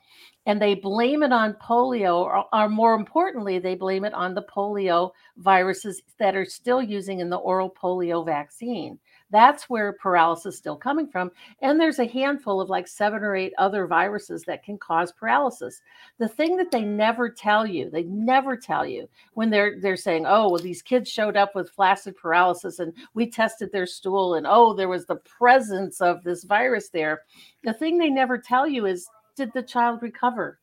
and 0.50 0.60
they 0.60 0.74
blame 0.74 1.22
it 1.22 1.32
on 1.32 1.54
polio, 1.62 2.22
or, 2.22 2.44
or, 2.52 2.68
more 2.68 2.96
importantly, 2.96 3.60
they 3.60 3.76
blame 3.76 4.04
it 4.04 4.16
on 4.16 4.34
the 4.34 4.42
polio 4.42 5.12
viruses 5.38 6.02
that 6.18 6.36
are 6.36 6.44
still 6.44 6.82
using 6.82 7.20
in 7.20 7.30
the 7.30 7.38
oral 7.38 7.70
polio 7.70 8.26
vaccine. 8.26 8.98
That's 9.30 9.70
where 9.70 9.94
paralysis 9.94 10.56
is 10.56 10.58
still 10.58 10.76
coming 10.76 11.08
from. 11.08 11.30
And 11.62 11.80
there's 11.80 12.00
a 12.00 12.08
handful 12.08 12.60
of 12.60 12.68
like 12.68 12.88
seven 12.88 13.22
or 13.22 13.36
eight 13.36 13.54
other 13.60 13.86
viruses 13.86 14.42
that 14.48 14.64
can 14.64 14.80
cause 14.80 15.12
paralysis. 15.12 15.82
The 16.18 16.28
thing 16.28 16.58
that 16.58 16.72
they 16.72 16.82
never 16.82 17.30
tell 17.30 17.68
you, 17.68 17.92
they 17.92 18.06
never 18.06 18.58
tell 18.58 18.88
you 18.88 19.08
when 19.36 19.52
they're 19.52 19.80
they're 19.80 19.96
saying, 19.96 20.26
oh, 20.26 20.50
well, 20.50 20.64
these 20.64 20.82
kids 20.82 21.12
showed 21.12 21.38
up 21.38 21.54
with 21.54 21.70
flaccid 21.70 22.18
paralysis 22.18 22.80
and 22.80 22.92
we 23.14 23.30
tested 23.30 23.72
their 23.72 23.86
stool 23.86 24.34
and 24.34 24.48
oh, 24.50 24.74
there 24.74 24.90
was 24.90 25.06
the 25.06 25.18
presence 25.18 26.02
of 26.02 26.24
this 26.24 26.44
virus 26.44 26.90
there. 26.90 27.22
The 27.64 27.74
thing 27.74 28.00
they 28.00 28.10
never 28.10 28.40
tell 28.40 28.68
you 28.68 28.88
is 28.88 29.08
did 29.40 29.54
the 29.54 29.64
child 29.64 30.02
recover? 30.02 30.60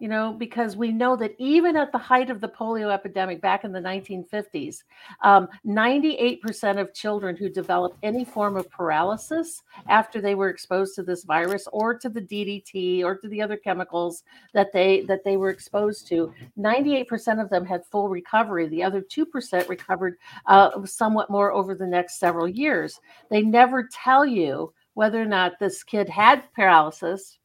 You 0.00 0.06
know, 0.06 0.32
because 0.32 0.76
we 0.76 0.92
know 0.92 1.16
that 1.16 1.34
even 1.38 1.76
at 1.76 1.90
the 1.90 1.98
height 1.98 2.30
of 2.30 2.40
the 2.40 2.46
polio 2.46 2.94
epidemic 2.94 3.40
back 3.40 3.64
in 3.64 3.72
the 3.72 3.80
1950s, 3.80 4.84
um, 5.24 5.48
98% 5.66 6.80
of 6.80 6.94
children 6.94 7.34
who 7.34 7.48
developed 7.48 7.98
any 8.04 8.24
form 8.24 8.56
of 8.56 8.70
paralysis 8.70 9.60
after 9.88 10.20
they 10.20 10.36
were 10.36 10.50
exposed 10.50 10.94
to 10.94 11.02
this 11.02 11.24
virus 11.24 11.66
or 11.72 11.98
to 11.98 12.08
the 12.08 12.20
DDT 12.20 13.02
or 13.02 13.16
to 13.16 13.26
the 13.26 13.42
other 13.42 13.56
chemicals 13.56 14.22
that 14.54 14.72
they 14.72 15.00
that 15.08 15.24
they 15.24 15.36
were 15.36 15.50
exposed 15.50 16.06
to, 16.06 16.32
98% 16.56 17.42
of 17.42 17.50
them 17.50 17.66
had 17.66 17.84
full 17.84 18.08
recovery. 18.08 18.68
The 18.68 18.84
other 18.84 19.02
2% 19.02 19.68
recovered 19.68 20.14
uh, 20.46 20.86
somewhat 20.86 21.28
more 21.28 21.50
over 21.50 21.74
the 21.74 21.88
next 21.88 22.20
several 22.20 22.46
years. 22.46 23.00
They 23.30 23.42
never 23.42 23.88
tell 23.92 24.24
you 24.24 24.72
whether 24.94 25.20
or 25.20 25.26
not 25.26 25.58
this 25.58 25.82
kid 25.82 26.08
had 26.08 26.44
paralysis 26.54 27.38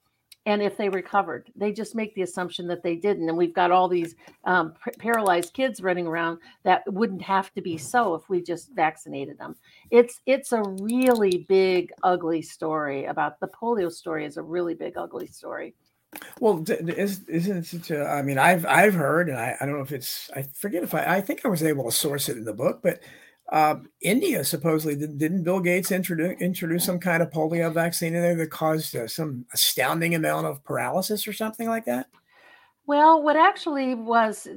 and 0.46 0.62
if 0.62 0.78
they 0.78 0.90
recovered. 0.90 1.50
They 1.56 1.72
just 1.72 1.96
make 1.96 2.14
the 2.16 2.22
assumption 2.22 2.68
that 2.68 2.84
they 2.84 2.96
didn't. 2.96 3.30
And 3.30 3.38
we've 3.38 3.54
got 3.54 3.72
all 3.72 3.88
these 3.88 4.16
um, 4.44 4.74
p- 4.84 4.92
paralyzed 5.00 5.54
kids 5.54 5.82
running 5.82 6.08
around 6.08 6.40
that 6.64 6.84
wouldn't 6.92 7.22
have 7.22 7.54
to 7.54 7.62
be 7.62 7.78
so 7.78 8.16
if 8.16 8.30
we 8.30 8.42
just 8.42 8.72
vaccinated 8.74 9.38
them. 9.38 9.56
It's 9.92 10.20
it's 10.26 10.52
a 10.52 10.64
really 10.64 11.46
big 11.48 11.92
ugly 12.04 12.42
story 12.42 13.06
about 13.06 13.40
the 13.40 13.48
polio 13.48 13.92
story 13.92 14.26
is 14.26 14.38
a 14.38 14.44
really 14.44 14.74
big 14.74 14.98
ugly 14.98 15.28
story. 15.28 15.76
Well, 16.40 16.64
is, 16.68 17.24
isn't 17.28 17.90
it? 17.90 18.06
I 18.06 18.22
mean, 18.22 18.38
I've 18.38 18.66
I've 18.66 18.94
heard, 18.94 19.30
and 19.30 19.38
I, 19.38 19.56
I 19.60 19.66
don't 19.66 19.76
know 19.76 19.82
if 19.82 19.92
it's 19.92 20.30
I 20.36 20.44
forget 20.54 20.84
if 20.84 20.94
I 20.94 21.16
I 21.16 21.22
think 21.22 21.44
I 21.44 21.48
was 21.48 21.64
able 21.64 21.86
to 21.86 21.92
source 21.92 22.30
it 22.30 22.38
in 22.38 22.44
the 22.44 22.54
book, 22.54 22.82
but 22.84 23.00
uh, 23.52 23.76
India 24.02 24.44
supposedly 24.44 24.96
didn't 24.96 25.44
Bill 25.44 25.60
Gates 25.60 25.92
introduce 25.92 26.40
introduce 26.40 26.86
some 26.86 27.00
kind 27.00 27.22
of 27.22 27.30
polio 27.30 27.72
vaccine 27.72 28.16
in 28.16 28.22
there 28.22 28.36
that 28.36 28.52
caused 28.52 28.96
uh, 28.96 29.08
some 29.08 29.46
astounding 29.54 30.16
amount 30.16 30.48
of 30.48 30.64
paralysis 30.64 31.28
or 31.28 31.34
something 31.34 31.68
like 31.68 31.86
that? 31.86 32.08
Well, 32.86 33.22
what 33.22 33.36
actually 33.36 33.96
was 33.96 34.48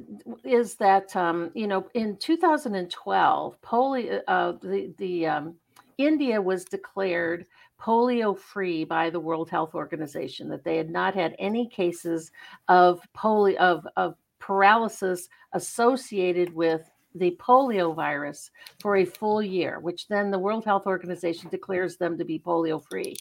is 0.45 0.77
that 0.77 1.15
um, 1.17 1.51
you 1.55 1.67
know 1.67 1.89
in 1.95 2.17
2012, 2.17 3.61
polio 3.61 4.23
uh, 4.29 4.53
the 4.63 4.95
the 4.99 5.27
um, 5.27 5.57
India 5.99 6.41
was 6.41 6.65
declared 6.65 7.47
polio 7.81 8.39
free 8.39 8.85
by 8.85 9.11
the 9.11 9.21
World 9.21 9.51
Health 9.51 9.75
Organization 9.75 10.49
that 10.49 10.65
they 10.65 10.77
had 10.77 10.91
not 10.91 11.15
had 11.15 11.35
any 11.39 11.69
cases 11.69 12.31
of 12.69 13.01
polio 13.17 13.57
of 13.57 13.87
of 13.97 14.15
paralysis 14.39 15.29
associated 15.53 16.55
with 16.55 16.89
the 17.19 17.37
polio 17.41 17.95
virus 17.95 18.51
for 18.81 18.97
a 18.97 19.05
full 19.05 19.43
year, 19.43 19.81
which 19.81 20.09
then 20.09 20.31
the 20.31 20.39
World 20.39 20.65
Health 20.65 20.87
Organization 20.87 21.49
declares 21.51 21.97
them 21.97 22.17
to 22.19 22.25
be 22.25 22.39
polio 22.39 22.83
free. 22.89 23.17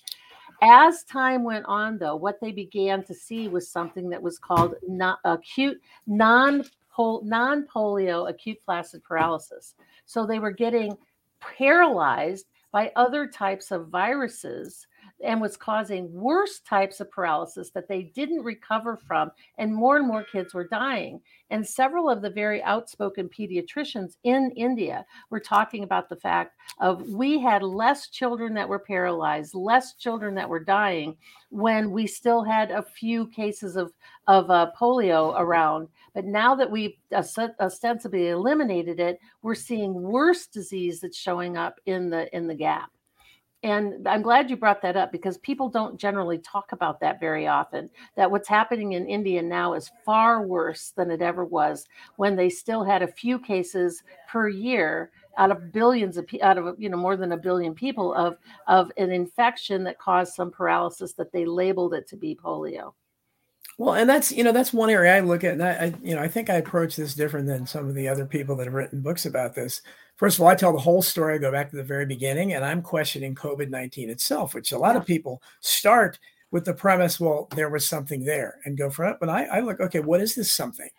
As 0.61 1.03
time 1.03 1.43
went 1.43 1.65
on, 1.65 1.97
though, 1.97 2.15
what 2.15 2.39
they 2.41 2.51
began 2.51 3.03
to 3.03 3.13
see 3.13 3.47
was 3.47 3.69
something 3.69 4.09
that 4.09 4.21
was 4.21 4.39
called 4.39 4.75
not 4.87 5.19
acute 5.25 5.81
non 6.07 6.63
non 6.97 7.67
polio 7.67 8.29
acute 8.29 8.57
flaccid 8.65 9.03
paralysis. 9.03 9.75
So 10.05 10.25
they 10.25 10.39
were 10.39 10.51
getting 10.51 10.97
paralyzed 11.39 12.45
by 12.71 12.91
other 12.95 13.27
types 13.27 13.71
of 13.71 13.89
viruses 13.89 14.87
and 15.23 15.39
was 15.39 15.57
causing 15.57 16.11
worse 16.13 16.59
types 16.59 16.99
of 16.99 17.09
paralysis 17.09 17.69
that 17.71 17.87
they 17.87 18.03
didn't 18.03 18.43
recover 18.43 18.97
from. 18.97 19.31
And 19.57 19.73
more 19.73 19.97
and 19.97 20.07
more 20.07 20.23
kids 20.23 20.53
were 20.53 20.67
dying. 20.67 21.21
And 21.49 21.65
several 21.65 22.09
of 22.09 22.21
the 22.21 22.29
very 22.29 22.61
outspoken 22.63 23.29
pediatricians 23.29 24.15
in 24.23 24.51
India 24.55 25.05
were 25.29 25.39
talking 25.39 25.83
about 25.83 26.09
the 26.09 26.15
fact 26.15 26.55
of 26.79 27.07
we 27.07 27.39
had 27.39 27.63
less 27.63 28.09
children 28.09 28.53
that 28.55 28.67
were 28.67 28.79
paralyzed, 28.79 29.53
less 29.53 29.93
children 29.93 30.35
that 30.35 30.49
were 30.49 30.63
dying 30.63 31.15
when 31.49 31.91
we 31.91 32.07
still 32.07 32.43
had 32.43 32.71
a 32.71 32.81
few 32.81 33.27
cases 33.27 33.75
of, 33.75 33.93
of 34.27 34.49
uh, 34.49 34.71
polio 34.77 35.33
around. 35.37 35.87
But 36.13 36.25
now 36.25 36.55
that 36.55 36.71
we've 36.71 36.95
ostensibly 37.13 38.29
eliminated 38.29 38.99
it, 38.99 39.19
we're 39.41 39.55
seeing 39.55 39.93
worse 39.93 40.47
disease 40.47 40.99
that's 41.01 41.17
showing 41.17 41.57
up 41.57 41.79
in 41.85 42.09
the 42.09 42.33
in 42.35 42.47
the 42.47 42.55
gap 42.55 42.89
and 43.65 44.07
i'm 44.07 44.21
glad 44.21 44.49
you 44.49 44.55
brought 44.55 44.81
that 44.81 44.95
up 44.95 45.11
because 45.11 45.37
people 45.39 45.67
don't 45.67 45.97
generally 45.97 46.37
talk 46.37 46.71
about 46.71 46.99
that 46.99 47.19
very 47.19 47.47
often 47.47 47.89
that 48.15 48.29
what's 48.29 48.47
happening 48.47 48.93
in 48.93 49.07
india 49.07 49.41
now 49.41 49.73
is 49.73 49.91
far 50.05 50.45
worse 50.45 50.91
than 50.95 51.09
it 51.09 51.21
ever 51.21 51.43
was 51.43 51.87
when 52.15 52.35
they 52.35 52.49
still 52.49 52.83
had 52.83 53.01
a 53.01 53.07
few 53.07 53.39
cases 53.39 54.03
per 54.29 54.47
year 54.47 55.11
out 55.37 55.51
of 55.51 55.73
billions 55.73 56.15
of 56.15 56.25
out 56.41 56.57
of 56.57 56.75
you 56.77 56.89
know 56.89 56.97
more 56.97 57.17
than 57.17 57.31
a 57.31 57.37
billion 57.37 57.73
people 57.73 58.13
of 58.13 58.37
of 58.67 58.91
an 58.97 59.11
infection 59.11 59.83
that 59.83 59.99
caused 59.99 60.33
some 60.33 60.51
paralysis 60.51 61.13
that 61.13 61.31
they 61.31 61.45
labeled 61.45 61.93
it 61.93 62.07
to 62.07 62.15
be 62.15 62.35
polio 62.35 62.93
well, 63.77 63.95
and 63.95 64.09
that's 64.09 64.31
you 64.31 64.43
know 64.43 64.53
that's 64.53 64.71
one 64.71 64.89
area 64.89 65.17
I 65.17 65.19
look 65.19 65.43
at, 65.43 65.53
and 65.53 65.63
I, 65.63 65.71
I, 65.71 65.93
you 66.01 66.15
know 66.15 66.21
I 66.21 66.29
think 66.29 66.49
I 66.49 66.55
approach 66.55 66.95
this 66.95 67.13
different 67.13 67.47
than 67.47 67.67
some 67.67 67.89
of 67.89 67.95
the 67.95 68.07
other 68.07 68.25
people 68.25 68.55
that 68.55 68.65
have 68.65 68.73
written 68.73 69.01
books 69.01 69.25
about 69.25 69.53
this. 69.53 69.81
First 70.15 70.37
of 70.37 70.43
all, 70.43 70.47
I 70.47 70.55
tell 70.55 70.71
the 70.71 70.79
whole 70.79 71.01
story. 71.01 71.35
I 71.35 71.37
go 71.39 71.51
back 71.51 71.69
to 71.69 71.75
the 71.75 71.83
very 71.83 72.05
beginning, 72.05 72.53
and 72.53 72.63
I'm 72.63 72.81
questioning 72.81 73.35
COVID 73.35 73.69
nineteen 73.69 74.09
itself, 74.09 74.53
which 74.53 74.71
a 74.71 74.77
lot 74.77 74.95
of 74.95 75.05
people 75.05 75.41
start 75.61 76.19
with 76.51 76.65
the 76.65 76.73
premise, 76.73 77.19
well, 77.19 77.49
there 77.55 77.69
was 77.69 77.87
something 77.87 78.23
there, 78.23 78.59
and 78.63 78.77
go 78.77 78.89
from 78.89 79.11
it. 79.11 79.17
But 79.19 79.29
I, 79.29 79.45
I 79.45 79.59
look, 79.59 79.79
okay, 79.79 79.99
what 79.99 80.21
is 80.21 80.35
this 80.35 80.53
something? 80.53 80.89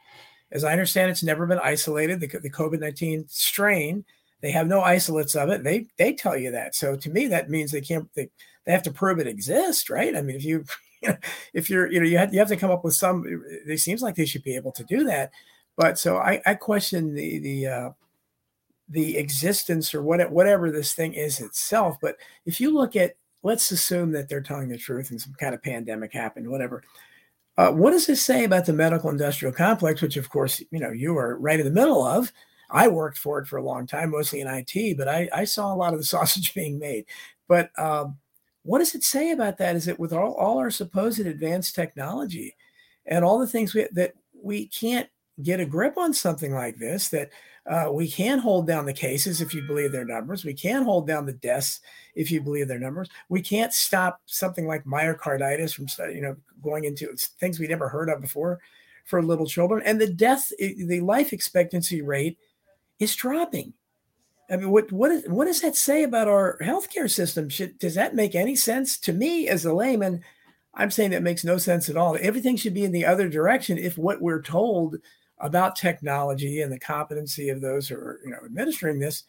As 0.52 0.64
I 0.64 0.72
understand, 0.72 1.10
it's 1.10 1.22
never 1.22 1.46
been 1.46 1.58
isolated. 1.58 2.20
The, 2.20 2.26
the 2.26 2.50
COVID 2.50 2.80
nineteen 2.80 3.24
strain, 3.28 4.04
they 4.42 4.50
have 4.50 4.66
no 4.66 4.82
isolates 4.82 5.34
of 5.34 5.48
it. 5.48 5.64
They 5.64 5.86
they 5.96 6.12
tell 6.12 6.36
you 6.36 6.50
that. 6.50 6.74
So 6.74 6.96
to 6.96 7.10
me, 7.10 7.26
that 7.28 7.50
means 7.50 7.72
they 7.72 7.80
can't. 7.80 8.08
They, 8.14 8.28
they 8.64 8.72
have 8.72 8.82
to 8.82 8.90
prove 8.90 9.18
it 9.18 9.28
exists, 9.28 9.88
right? 9.88 10.14
I 10.16 10.22
mean, 10.22 10.36
if 10.36 10.44
you 10.44 10.64
if 11.54 11.70
you're, 11.70 11.90
you 11.90 12.00
know, 12.00 12.06
you 12.06 12.18
have, 12.18 12.32
you 12.32 12.38
have 12.38 12.48
to 12.48 12.56
come 12.56 12.70
up 12.70 12.84
with 12.84 12.94
some, 12.94 13.24
it 13.66 13.78
seems 13.78 14.02
like 14.02 14.14
they 14.14 14.26
should 14.26 14.42
be 14.42 14.56
able 14.56 14.72
to 14.72 14.84
do 14.84 15.04
that. 15.04 15.30
But 15.76 15.98
so 15.98 16.16
I, 16.16 16.40
I 16.46 16.54
question 16.54 17.14
the, 17.14 17.38
the, 17.38 17.66
uh, 17.66 17.90
the 18.88 19.16
existence 19.16 19.94
or 19.94 20.02
what, 20.02 20.30
whatever 20.30 20.70
this 20.70 20.92
thing 20.92 21.14
is 21.14 21.40
itself. 21.40 21.96
But 22.00 22.16
if 22.44 22.60
you 22.60 22.72
look 22.72 22.96
at, 22.96 23.16
let's 23.42 23.70
assume 23.70 24.12
that 24.12 24.28
they're 24.28 24.40
telling 24.40 24.68
the 24.68 24.78
truth 24.78 25.10
and 25.10 25.20
some 25.20 25.34
kind 25.34 25.54
of 25.54 25.62
pandemic 25.62 26.12
happened, 26.12 26.48
whatever. 26.48 26.82
Uh, 27.58 27.72
what 27.72 27.92
does 27.92 28.06
this 28.06 28.22
say 28.22 28.44
about 28.44 28.66
the 28.66 28.72
medical 28.72 29.10
industrial 29.10 29.52
complex, 29.52 30.02
which 30.02 30.16
of 30.16 30.28
course, 30.28 30.62
you 30.70 30.78
know, 30.78 30.90
you 30.90 31.16
are 31.16 31.38
right 31.38 31.58
in 31.58 31.64
the 31.64 31.72
middle 31.72 32.04
of? 32.04 32.32
I 32.70 32.88
worked 32.88 33.18
for 33.18 33.38
it 33.38 33.46
for 33.46 33.56
a 33.56 33.64
long 33.64 33.86
time, 33.86 34.10
mostly 34.10 34.40
in 34.40 34.48
IT, 34.48 34.96
but 34.96 35.08
I, 35.08 35.28
I 35.32 35.44
saw 35.44 35.72
a 35.72 35.76
lot 35.76 35.94
of 35.94 36.00
the 36.00 36.06
sausage 36.06 36.54
being 36.54 36.78
made. 36.78 37.06
But 37.48 37.70
um, 37.78 38.18
what 38.62 38.80
does 38.80 38.94
it 38.94 39.04
say 39.04 39.30
about 39.30 39.58
that? 39.58 39.76
Is 39.76 39.88
it 39.88 39.98
with 39.98 40.12
all, 40.12 40.32
all 40.34 40.58
our 40.58 40.70
supposed 40.70 41.20
advanced 41.20 41.74
technology 41.74 42.56
and 43.06 43.24
all 43.24 43.38
the 43.38 43.46
things 43.46 43.74
we, 43.74 43.86
that 43.92 44.14
we 44.34 44.66
can't 44.66 45.08
get 45.42 45.60
a 45.60 45.66
grip 45.66 45.96
on 45.96 46.12
something 46.12 46.52
like 46.52 46.76
this, 46.76 47.08
that 47.10 47.30
uh, 47.68 47.90
we 47.90 48.08
can 48.08 48.38
hold 48.38 48.66
down 48.66 48.86
the 48.86 48.92
cases 48.92 49.40
if 49.40 49.52
you 49.52 49.62
believe 49.62 49.90
their 49.90 50.04
numbers. 50.04 50.44
We 50.44 50.54
can 50.54 50.84
hold 50.84 51.06
down 51.06 51.26
the 51.26 51.32
deaths 51.32 51.80
if 52.14 52.30
you 52.30 52.40
believe 52.40 52.68
their 52.68 52.78
numbers. 52.78 53.08
We 53.28 53.42
can't 53.42 53.72
stop 53.72 54.20
something 54.26 54.66
like 54.66 54.84
myocarditis 54.84 55.74
from 55.74 55.86
you 56.14 56.20
know 56.20 56.36
going 56.62 56.84
into 56.84 57.08
things 57.40 57.58
we 57.58 57.66
never 57.66 57.88
heard 57.88 58.08
of 58.08 58.20
before 58.20 58.60
for 59.04 59.22
little 59.22 59.46
children. 59.46 59.82
And 59.84 60.00
the 60.00 60.08
death, 60.08 60.52
the 60.58 61.00
life 61.00 61.32
expectancy 61.32 62.02
rate 62.02 62.38
is 62.98 63.14
dropping. 63.16 63.72
I 64.48 64.56
mean, 64.56 64.70
what 64.70 64.92
what, 64.92 65.10
is, 65.10 65.24
what 65.26 65.46
does 65.46 65.60
that 65.62 65.74
say 65.74 66.04
about 66.04 66.28
our 66.28 66.58
healthcare 66.62 67.10
system? 67.10 67.48
Should, 67.48 67.78
does 67.78 67.96
that 67.96 68.14
make 68.14 68.36
any 68.36 68.54
sense 68.54 68.96
to 69.00 69.12
me 69.12 69.48
as 69.48 69.64
a 69.64 69.74
layman? 69.74 70.22
I'm 70.74 70.90
saying 70.90 71.10
that 71.10 71.22
makes 71.22 71.42
no 71.42 71.58
sense 71.58 71.88
at 71.88 71.96
all. 71.96 72.16
Everything 72.20 72.56
should 72.56 72.74
be 72.74 72.84
in 72.84 72.92
the 72.92 73.06
other 73.06 73.28
direction 73.28 73.78
if 73.78 73.98
what 73.98 74.20
we're 74.20 74.42
told 74.42 74.96
about 75.40 75.76
technology 75.76 76.62
and 76.62 76.72
the 76.72 76.78
competency 76.78 77.48
of 77.50 77.60
those 77.60 77.88
who 77.88 77.96
are 77.96 78.20
you 78.24 78.30
know 78.30 78.38
administering 78.44 78.98
this. 78.98 79.24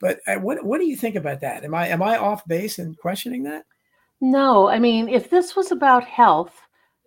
But 0.00 0.20
uh, 0.26 0.36
what 0.36 0.64
what 0.64 0.78
do 0.78 0.86
you 0.86 0.96
think 0.96 1.16
about 1.16 1.40
that? 1.40 1.64
Am 1.64 1.74
I 1.74 1.88
am 1.88 2.02
I 2.02 2.18
off 2.18 2.46
base 2.46 2.78
in 2.78 2.94
questioning 2.94 3.42
that? 3.44 3.64
No, 4.20 4.68
I 4.68 4.78
mean, 4.78 5.08
if 5.08 5.28
this 5.28 5.54
was 5.54 5.72
about 5.72 6.04
health, 6.04 6.54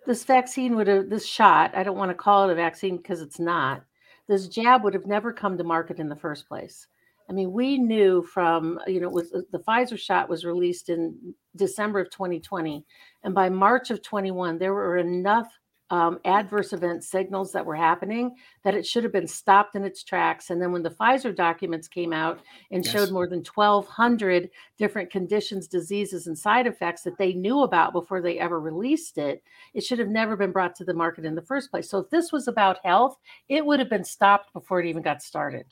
this 0.06 0.24
vaccine 0.24 0.75
would 0.75 0.88
have 0.88 1.10
this 1.10 1.25
shot. 1.25 1.75
I 1.75 1.84
don't 1.84 1.98
want 1.98 2.12
to 2.12 2.15
call 2.15 2.48
it 2.48 2.51
a 2.51 2.56
vaccine 2.56 2.98
because 2.98 3.22
it's 3.22 3.39
not. 3.39 3.84
This 4.27 4.48
jab 4.48 4.84
would 4.84 4.94
have 4.94 5.08
never 5.08 5.34
come 5.34 5.58
to 5.58 5.63
market 5.63 6.00
in 6.00 6.08
the 6.08 6.15
first 6.15 6.48
place. 6.48 6.88
I 7.29 7.34
mean, 7.34 7.51
we 7.51 7.77
knew 7.77 8.24
from, 8.24 8.79
you 8.88 9.00
know, 9.00 9.10
was 9.10 9.29
the 9.32 9.60
Pfizer 9.68 10.00
shot 10.00 10.29
was 10.29 10.46
released 10.46 10.89
in 10.89 11.36
December 11.56 12.00
of 12.00 12.10
2020. 12.10 12.84
And 13.24 13.36
by 13.36 13.50
March 13.50 13.91
of 13.91 14.01
21, 14.01 14.58
there 14.58 14.74
were 14.74 14.98
enough 14.98 15.48
um, 15.91 16.19
adverse 16.25 16.72
event 16.72 17.03
signals 17.03 17.51
that 17.51 17.65
were 17.65 17.75
happening 17.75 18.36
that 18.63 18.75
it 18.75 18.86
should 18.86 19.03
have 19.03 19.13
been 19.13 19.27
stopped 19.27 19.75
in 19.75 19.84
its 19.84 20.03
tracks. 20.03 20.50
And 20.50 20.62
then 20.62 20.72
when 20.72 20.84
the 20.84 20.89
Pfizer 20.89 21.36
documents 21.36 21.88
came 21.88 22.13
out 22.13 22.39
and 22.72 22.86
yes. 22.86 22.93
showed 22.93 23.12
more 23.12 23.27
than 23.27 23.43
1,200 23.43 24.50
different 24.77 25.10
conditions, 25.10 25.67
diseases, 25.67 26.27
and 26.27 26.38
side 26.38 26.67
effects 26.67 27.01
that 27.03 27.17
they 27.17 27.34
knew 27.34 27.63
about 27.63 27.93
before 27.93 28.22
they 28.22 28.38
ever 28.38 28.60
released 28.60 29.17
it, 29.17 29.43
it 29.74 29.84
should 29.84 30.00
have 30.00 30.10
never 30.10 30.36
been 30.36 30.51
brought 30.51 30.75
to 30.75 30.86
the 30.86 30.93
market 30.93 31.25
in 31.25 31.36
the 31.36 31.41
first 31.41 31.72
place. 31.72 31.89
So 31.89 32.00
if 32.00 32.10
this 32.10 32.31
was 32.31 32.48
about 32.48 32.77
health, 32.84 33.17
it 33.48 33.65
would 33.65 33.79
have 33.79 33.89
been 33.89 34.03
stopped 34.03 34.53
before 34.53 34.79
it 34.79 34.86
even 34.86 35.01
got 35.01 35.24
started. 35.24 35.65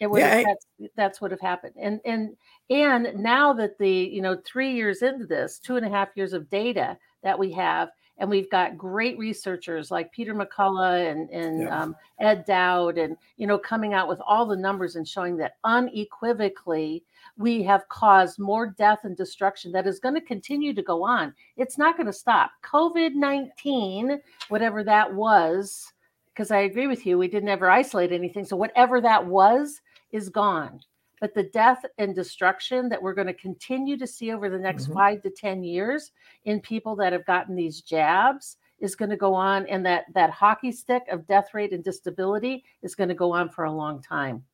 It 0.00 0.08
would 0.08 0.20
yeah, 0.20 0.42
that's, 0.42 0.66
that's 0.94 1.20
what 1.20 1.30
have 1.30 1.40
happened. 1.40 1.74
And 1.80 2.00
and 2.04 2.36
and 2.68 3.14
now 3.16 3.52
that 3.54 3.78
the 3.78 3.90
you 3.90 4.20
know 4.20 4.36
three 4.44 4.74
years 4.74 5.02
into 5.02 5.26
this, 5.26 5.58
two 5.58 5.76
and 5.76 5.86
a 5.86 5.88
half 5.88 6.08
years 6.16 6.32
of 6.32 6.50
data 6.50 6.98
that 7.22 7.38
we 7.38 7.52
have, 7.52 7.88
and 8.18 8.30
we've 8.30 8.50
got 8.50 8.78
great 8.78 9.18
researchers 9.18 9.90
like 9.90 10.12
Peter 10.12 10.34
McCullough 10.34 11.10
and 11.10 11.30
and 11.30 11.62
yeah. 11.62 11.82
um, 11.82 11.96
Ed 12.20 12.44
Dowd, 12.46 12.98
and 12.98 13.16
you 13.36 13.46
know 13.46 13.58
coming 13.58 13.94
out 13.94 14.08
with 14.08 14.20
all 14.26 14.46
the 14.46 14.56
numbers 14.56 14.96
and 14.96 15.06
showing 15.06 15.36
that 15.38 15.56
unequivocally 15.64 17.04
we 17.36 17.62
have 17.62 17.88
caused 17.88 18.38
more 18.38 18.68
death 18.78 19.00
and 19.04 19.16
destruction 19.16 19.72
that 19.72 19.86
is 19.86 19.98
going 19.98 20.14
to 20.14 20.20
continue 20.20 20.72
to 20.72 20.82
go 20.82 21.04
on. 21.04 21.34
It's 21.56 21.76
not 21.76 21.96
going 21.96 22.06
to 22.06 22.12
stop. 22.12 22.50
COVID 22.64 23.14
nineteen, 23.14 24.20
whatever 24.48 24.82
that 24.84 25.12
was, 25.12 25.92
because 26.32 26.50
I 26.50 26.60
agree 26.60 26.86
with 26.86 27.06
you, 27.06 27.18
we 27.18 27.28
didn't 27.28 27.48
ever 27.48 27.70
isolate 27.70 28.12
anything. 28.12 28.44
So 28.44 28.56
whatever 28.56 29.00
that 29.00 29.26
was 29.26 29.80
is 30.12 30.28
gone. 30.28 30.80
But 31.20 31.34
the 31.34 31.44
death 31.44 31.84
and 31.98 32.14
destruction 32.14 32.88
that 32.90 33.02
we're 33.02 33.14
going 33.14 33.26
to 33.26 33.34
continue 33.34 33.96
to 33.96 34.06
see 34.06 34.32
over 34.32 34.50
the 34.50 34.58
next 34.58 34.84
mm-hmm. 34.84 34.94
five 34.94 35.22
to 35.22 35.30
10 35.30 35.64
years 35.64 36.12
in 36.44 36.60
people 36.60 36.96
that 36.96 37.12
have 37.12 37.24
gotten 37.26 37.56
these 37.56 37.80
jabs 37.80 38.56
is 38.78 38.94
going 38.94 39.10
to 39.10 39.16
go 39.16 39.34
on. 39.34 39.66
And 39.66 39.84
that, 39.86 40.04
that 40.14 40.30
hockey 40.30 40.72
stick 40.72 41.04
of 41.10 41.26
death 41.26 41.54
rate 41.54 41.72
and 41.72 41.82
disability 41.82 42.64
is 42.82 42.94
going 42.94 43.08
to 43.08 43.14
go 43.14 43.32
on 43.32 43.48
for 43.48 43.64
a 43.64 43.72
long 43.72 44.02
time. 44.02 44.44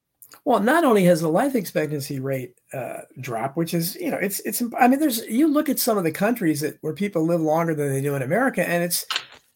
Well, 0.44 0.60
not 0.60 0.84
only 0.84 1.04
has 1.04 1.20
the 1.20 1.28
life 1.28 1.54
expectancy 1.54 2.20
rate 2.20 2.58
uh, 2.72 3.00
dropped, 3.20 3.56
which 3.56 3.74
is, 3.74 3.96
you 3.96 4.10
know, 4.10 4.16
it's, 4.16 4.40
it's, 4.40 4.62
I 4.78 4.88
mean, 4.88 4.98
there's, 4.98 5.26
you 5.26 5.46
look 5.46 5.68
at 5.68 5.78
some 5.78 5.98
of 5.98 6.04
the 6.04 6.12
countries 6.12 6.60
that 6.60 6.78
where 6.80 6.94
people 6.94 7.26
live 7.26 7.40
longer 7.40 7.74
than 7.74 7.92
they 7.92 8.00
do 8.00 8.14
in 8.14 8.22
America, 8.22 8.66
and 8.66 8.82
it's, 8.82 9.04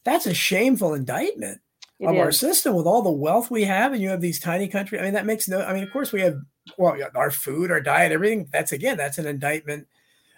that's 0.04 0.26
a 0.26 0.34
shameful 0.34 0.92
indictment 0.92 1.60
it 1.98 2.06
of 2.06 2.14
is. 2.14 2.20
our 2.20 2.32
system 2.32 2.74
with 2.74 2.86
all 2.86 3.02
the 3.02 3.10
wealth 3.10 3.50
we 3.50 3.64
have, 3.64 3.92
and 3.92 4.02
you 4.02 4.08
have 4.08 4.20
these 4.20 4.40
tiny 4.40 4.68
countries. 4.68 5.00
I 5.00 5.04
mean, 5.04 5.14
that 5.14 5.26
makes 5.26 5.48
no. 5.48 5.62
I 5.62 5.72
mean, 5.72 5.82
of 5.82 5.92
course, 5.92 6.12
we 6.12 6.20
have 6.20 6.38
well, 6.76 6.96
our 7.14 7.30
food, 7.30 7.70
our 7.70 7.80
diet, 7.80 8.12
everything. 8.12 8.48
That's 8.52 8.72
again, 8.72 8.96
that's 8.96 9.18
an 9.18 9.26
indictment 9.26 9.86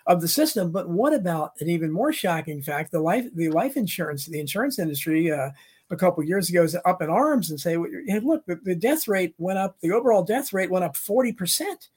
of 0.07 0.21
the 0.21 0.29
system. 0.29 0.71
But 0.71 0.89
what 0.89 1.13
about 1.13 1.53
an 1.61 1.69
even 1.69 1.91
more 1.91 2.13
shocking 2.13 2.63
fact? 2.63 2.93
The 2.93 3.01
life, 3.01 3.27
the 3.35 3.49
life 3.49 3.77
insurance, 3.77 4.27
the 4.27 4.41
insurance 4.41 4.79
industry. 4.79 5.33
Uh, 5.33 5.51
a 5.91 5.97
couple 5.97 6.23
years 6.23 6.51
ago 6.51 6.65
is 6.65 6.77
up 6.85 7.01
in 7.01 7.09
arms 7.09 7.49
and 7.49 7.59
say, 7.59 7.75
hey, 8.07 8.21
look, 8.21 8.45
the, 8.45 8.57
the 8.57 8.75
death 8.75 9.09
rate 9.09 9.35
went 9.39 9.59
up. 9.59 9.75
The 9.81 9.91
overall 9.91 10.23
death 10.23 10.53
rate 10.53 10.71
went 10.71 10.85
up 10.85 10.95
forty 10.97 11.33
percent 11.33 11.89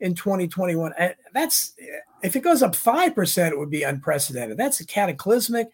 in 0.00 0.14
2021. 0.14 0.92
And 0.96 1.14
that's 1.34 1.74
if 2.22 2.36
it 2.36 2.44
goes 2.44 2.62
up 2.62 2.74
five 2.76 3.14
percent, 3.14 3.52
it 3.52 3.58
would 3.58 3.70
be 3.70 3.82
unprecedented. 3.82 4.56
That's 4.56 4.80
a 4.80 4.86
cataclysmic. 4.86 5.68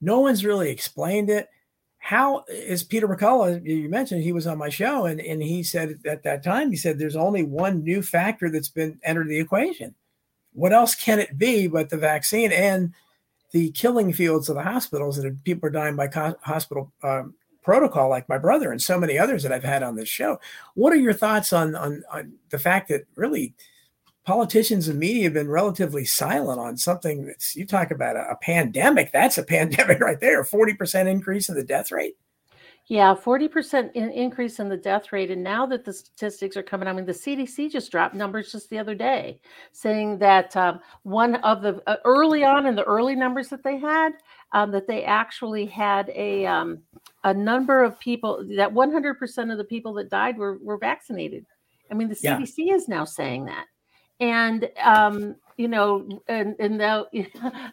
No 0.00 0.20
one's 0.20 0.44
really 0.44 0.70
explained 0.70 1.28
it 1.28 1.48
how 2.08 2.42
is 2.48 2.84
Peter 2.84 3.06
McCullough? 3.06 3.62
You 3.66 3.86
mentioned 3.90 4.22
he 4.22 4.32
was 4.32 4.46
on 4.46 4.56
my 4.56 4.70
show, 4.70 5.04
and, 5.04 5.20
and 5.20 5.42
he 5.42 5.62
said 5.62 5.98
at 6.06 6.22
that 6.22 6.42
time, 6.42 6.70
he 6.70 6.76
said 6.78 6.98
there's 6.98 7.14
only 7.14 7.42
one 7.42 7.84
new 7.84 8.00
factor 8.00 8.48
that's 8.48 8.70
been 8.70 8.98
entered 9.02 9.28
the 9.28 9.38
equation. 9.38 9.94
What 10.54 10.72
else 10.72 10.94
can 10.94 11.18
it 11.18 11.36
be 11.36 11.66
but 11.66 11.90
the 11.90 11.98
vaccine 11.98 12.50
and 12.50 12.94
the 13.50 13.72
killing 13.72 14.14
fields 14.14 14.48
of 14.48 14.56
the 14.56 14.62
hospitals 14.62 15.22
that 15.22 15.44
people 15.44 15.66
are 15.66 15.70
dying 15.70 15.96
by 15.96 16.06
co- 16.06 16.38
hospital 16.40 16.90
um, 17.02 17.34
protocol, 17.62 18.08
like 18.08 18.26
my 18.26 18.38
brother 18.38 18.72
and 18.72 18.80
so 18.80 18.98
many 18.98 19.18
others 19.18 19.42
that 19.42 19.52
I've 19.52 19.62
had 19.62 19.82
on 19.82 19.94
this 19.94 20.08
show? 20.08 20.40
What 20.76 20.94
are 20.94 20.96
your 20.96 21.12
thoughts 21.12 21.52
on 21.52 21.76
on, 21.76 22.04
on 22.10 22.32
the 22.48 22.58
fact 22.58 22.88
that 22.88 23.04
really 23.16 23.52
politicians 24.28 24.88
and 24.88 24.98
media 24.98 25.24
have 25.24 25.32
been 25.32 25.48
relatively 25.48 26.04
silent 26.04 26.60
on 26.60 26.76
something 26.76 27.24
that's 27.24 27.56
you 27.56 27.64
talk 27.64 27.90
about 27.90 28.14
a, 28.14 28.32
a 28.32 28.36
pandemic 28.36 29.10
that's 29.10 29.38
a 29.38 29.42
pandemic 29.56 30.00
right 30.00 30.20
there 30.20 30.44
40% 30.44 31.06
increase 31.06 31.48
in 31.48 31.54
the 31.54 31.64
death 31.64 31.90
rate? 31.90 32.12
Yeah 32.88 33.14
40% 33.14 33.90
in 33.94 34.10
increase 34.10 34.60
in 34.60 34.68
the 34.68 34.76
death 34.76 35.12
rate 35.12 35.30
and 35.30 35.42
now 35.42 35.64
that 35.64 35.82
the 35.82 35.94
statistics 35.94 36.58
are 36.58 36.62
coming 36.62 36.88
i 36.88 36.92
mean 36.92 37.06
the 37.06 37.12
cdc 37.12 37.70
just 37.70 37.90
dropped 37.90 38.14
numbers 38.14 38.52
just 38.52 38.68
the 38.68 38.78
other 38.78 38.94
day 38.94 39.40
saying 39.72 40.18
that 40.18 40.54
um, 40.58 40.80
one 41.04 41.36
of 41.36 41.62
the 41.62 41.82
uh, 41.86 41.96
early 42.04 42.44
on 42.44 42.66
in 42.66 42.74
the 42.74 42.84
early 42.84 43.14
numbers 43.14 43.48
that 43.48 43.64
they 43.64 43.78
had 43.78 44.12
um, 44.52 44.70
that 44.70 44.86
they 44.86 45.04
actually 45.04 45.64
had 45.64 46.10
a 46.14 46.44
um, 46.44 46.82
a 47.24 47.32
number 47.32 47.82
of 47.82 47.98
people 47.98 48.46
that 48.56 48.74
100% 48.74 49.50
of 49.50 49.56
the 49.56 49.64
people 49.64 49.94
that 49.94 50.10
died 50.10 50.36
were, 50.36 50.58
were 50.62 50.76
vaccinated. 50.76 51.46
I 51.90 51.94
mean 51.94 52.08
the 52.10 52.14
cdc 52.14 52.52
yeah. 52.58 52.74
is 52.74 52.88
now 52.88 53.06
saying 53.06 53.46
that 53.46 53.64
and 54.20 54.68
um, 54.82 55.36
you 55.56 55.68
know, 55.68 56.08
and 56.28 56.54
and 56.58 56.80
the, 56.80 57.06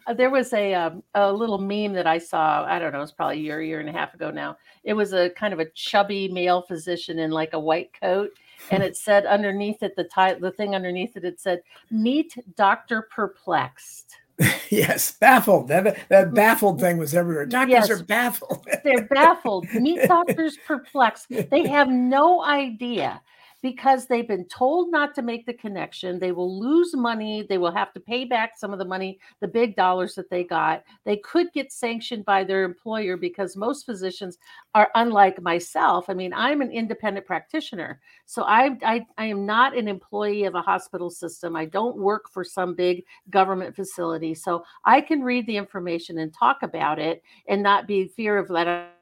there 0.16 0.30
was 0.30 0.52
a 0.52 0.74
um, 0.74 1.02
a 1.14 1.32
little 1.32 1.58
meme 1.58 1.92
that 1.94 2.06
I 2.06 2.18
saw. 2.18 2.64
I 2.64 2.78
don't 2.78 2.92
know, 2.92 3.00
it's 3.00 3.12
probably 3.12 3.36
a 3.36 3.40
year, 3.40 3.62
year 3.62 3.80
and 3.80 3.88
a 3.88 3.92
half 3.92 4.12
ago 4.12 4.30
now. 4.30 4.56
It 4.84 4.92
was 4.92 5.12
a 5.12 5.30
kind 5.30 5.54
of 5.54 5.60
a 5.60 5.70
chubby 5.70 6.28
male 6.28 6.62
physician 6.62 7.18
in 7.18 7.30
like 7.30 7.52
a 7.52 7.60
white 7.60 7.90
coat, 7.98 8.30
and 8.70 8.82
it 8.82 8.96
said 8.96 9.24
underneath 9.24 9.82
it 9.82 9.96
the 9.96 10.04
ti- 10.04 10.40
the 10.40 10.52
thing 10.52 10.74
underneath 10.74 11.16
it 11.16 11.24
it 11.24 11.40
said 11.40 11.62
"Meet 11.90 12.36
Doctor 12.56 13.02
Perplexed." 13.02 14.16
yes, 14.70 15.12
baffled. 15.12 15.68
That 15.68 16.08
that 16.08 16.34
baffled 16.34 16.80
thing 16.80 16.98
was 16.98 17.14
everywhere. 17.14 17.46
Doctors 17.46 17.88
yes, 17.88 17.90
are 17.90 18.02
baffled. 18.02 18.66
they're 18.84 19.06
baffled. 19.06 19.66
Meet 19.74 20.08
doctors 20.08 20.58
perplexed. 20.66 21.28
They 21.28 21.66
have 21.68 21.88
no 21.88 22.42
idea 22.42 23.22
because 23.66 24.06
they've 24.06 24.28
been 24.28 24.44
told 24.44 24.92
not 24.92 25.12
to 25.12 25.22
make 25.22 25.44
the 25.44 25.52
connection. 25.52 26.20
They 26.20 26.30
will 26.30 26.56
lose 26.56 26.94
money. 26.94 27.44
They 27.48 27.58
will 27.58 27.72
have 27.72 27.92
to 27.94 28.00
pay 28.00 28.24
back 28.24 28.56
some 28.56 28.72
of 28.72 28.78
the 28.78 28.84
money, 28.84 29.18
the 29.40 29.48
big 29.48 29.74
dollars 29.74 30.14
that 30.14 30.30
they 30.30 30.44
got. 30.44 30.84
They 31.04 31.16
could 31.16 31.52
get 31.52 31.72
sanctioned 31.72 32.24
by 32.24 32.44
their 32.44 32.62
employer 32.62 33.16
because 33.16 33.56
most 33.56 33.84
physicians 33.84 34.38
are 34.76 34.88
unlike 34.94 35.42
myself. 35.42 36.04
I 36.08 36.14
mean, 36.14 36.32
I'm 36.32 36.60
an 36.60 36.70
independent 36.70 37.26
practitioner. 37.26 37.98
So 38.24 38.44
I, 38.44 38.78
I, 38.84 39.04
I 39.18 39.26
am 39.26 39.44
not 39.44 39.76
an 39.76 39.88
employee 39.88 40.44
of 40.44 40.54
a 40.54 40.62
hospital 40.62 41.10
system. 41.10 41.56
I 41.56 41.64
don't 41.64 41.96
work 41.96 42.30
for 42.30 42.44
some 42.44 42.72
big 42.76 43.02
government 43.30 43.74
facility. 43.74 44.32
So 44.36 44.64
I 44.84 45.00
can 45.00 45.22
read 45.22 45.44
the 45.48 45.56
information 45.56 46.18
and 46.18 46.32
talk 46.32 46.62
about 46.62 47.00
it 47.00 47.20
and 47.48 47.64
not 47.64 47.88
be 47.88 48.06
fear 48.06 48.38
of 48.38 48.46
that 48.46 48.95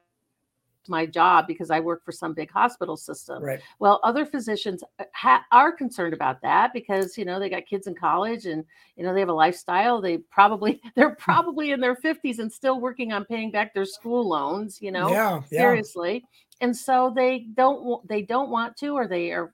my 0.89 1.05
job 1.05 1.47
because 1.47 1.71
I 1.71 1.79
work 1.79 2.03
for 2.03 2.11
some 2.11 2.33
big 2.33 2.51
hospital 2.51 2.97
system. 2.97 3.43
Right. 3.43 3.61
Well, 3.79 3.99
other 4.03 4.25
physicians 4.25 4.83
uh, 4.99 5.03
ha- 5.13 5.45
are 5.51 5.71
concerned 5.71 6.13
about 6.13 6.41
that 6.41 6.73
because 6.73 7.17
you 7.17 7.25
know 7.25 7.39
they 7.39 7.49
got 7.49 7.65
kids 7.65 7.87
in 7.87 7.95
college 7.95 8.45
and 8.45 8.63
you 8.95 9.03
know 9.03 9.13
they 9.13 9.19
have 9.19 9.29
a 9.29 9.33
lifestyle. 9.33 10.01
They 10.01 10.17
probably 10.17 10.81
they're 10.95 11.09
hmm. 11.09 11.15
probably 11.19 11.71
in 11.71 11.79
their 11.79 11.95
fifties 11.95 12.39
and 12.39 12.51
still 12.51 12.79
working 12.79 13.13
on 13.13 13.25
paying 13.25 13.51
back 13.51 13.73
their 13.73 13.85
school 13.85 14.27
loans. 14.27 14.81
You 14.81 14.91
know, 14.91 15.09
yeah, 15.09 15.41
seriously. 15.43 16.13
Yeah. 16.13 16.67
And 16.67 16.75
so 16.75 17.11
they 17.15 17.47
don't 17.53 18.07
they 18.07 18.21
don't 18.21 18.49
want 18.49 18.77
to 18.77 18.89
or 18.89 19.07
they 19.07 19.31
are 19.31 19.51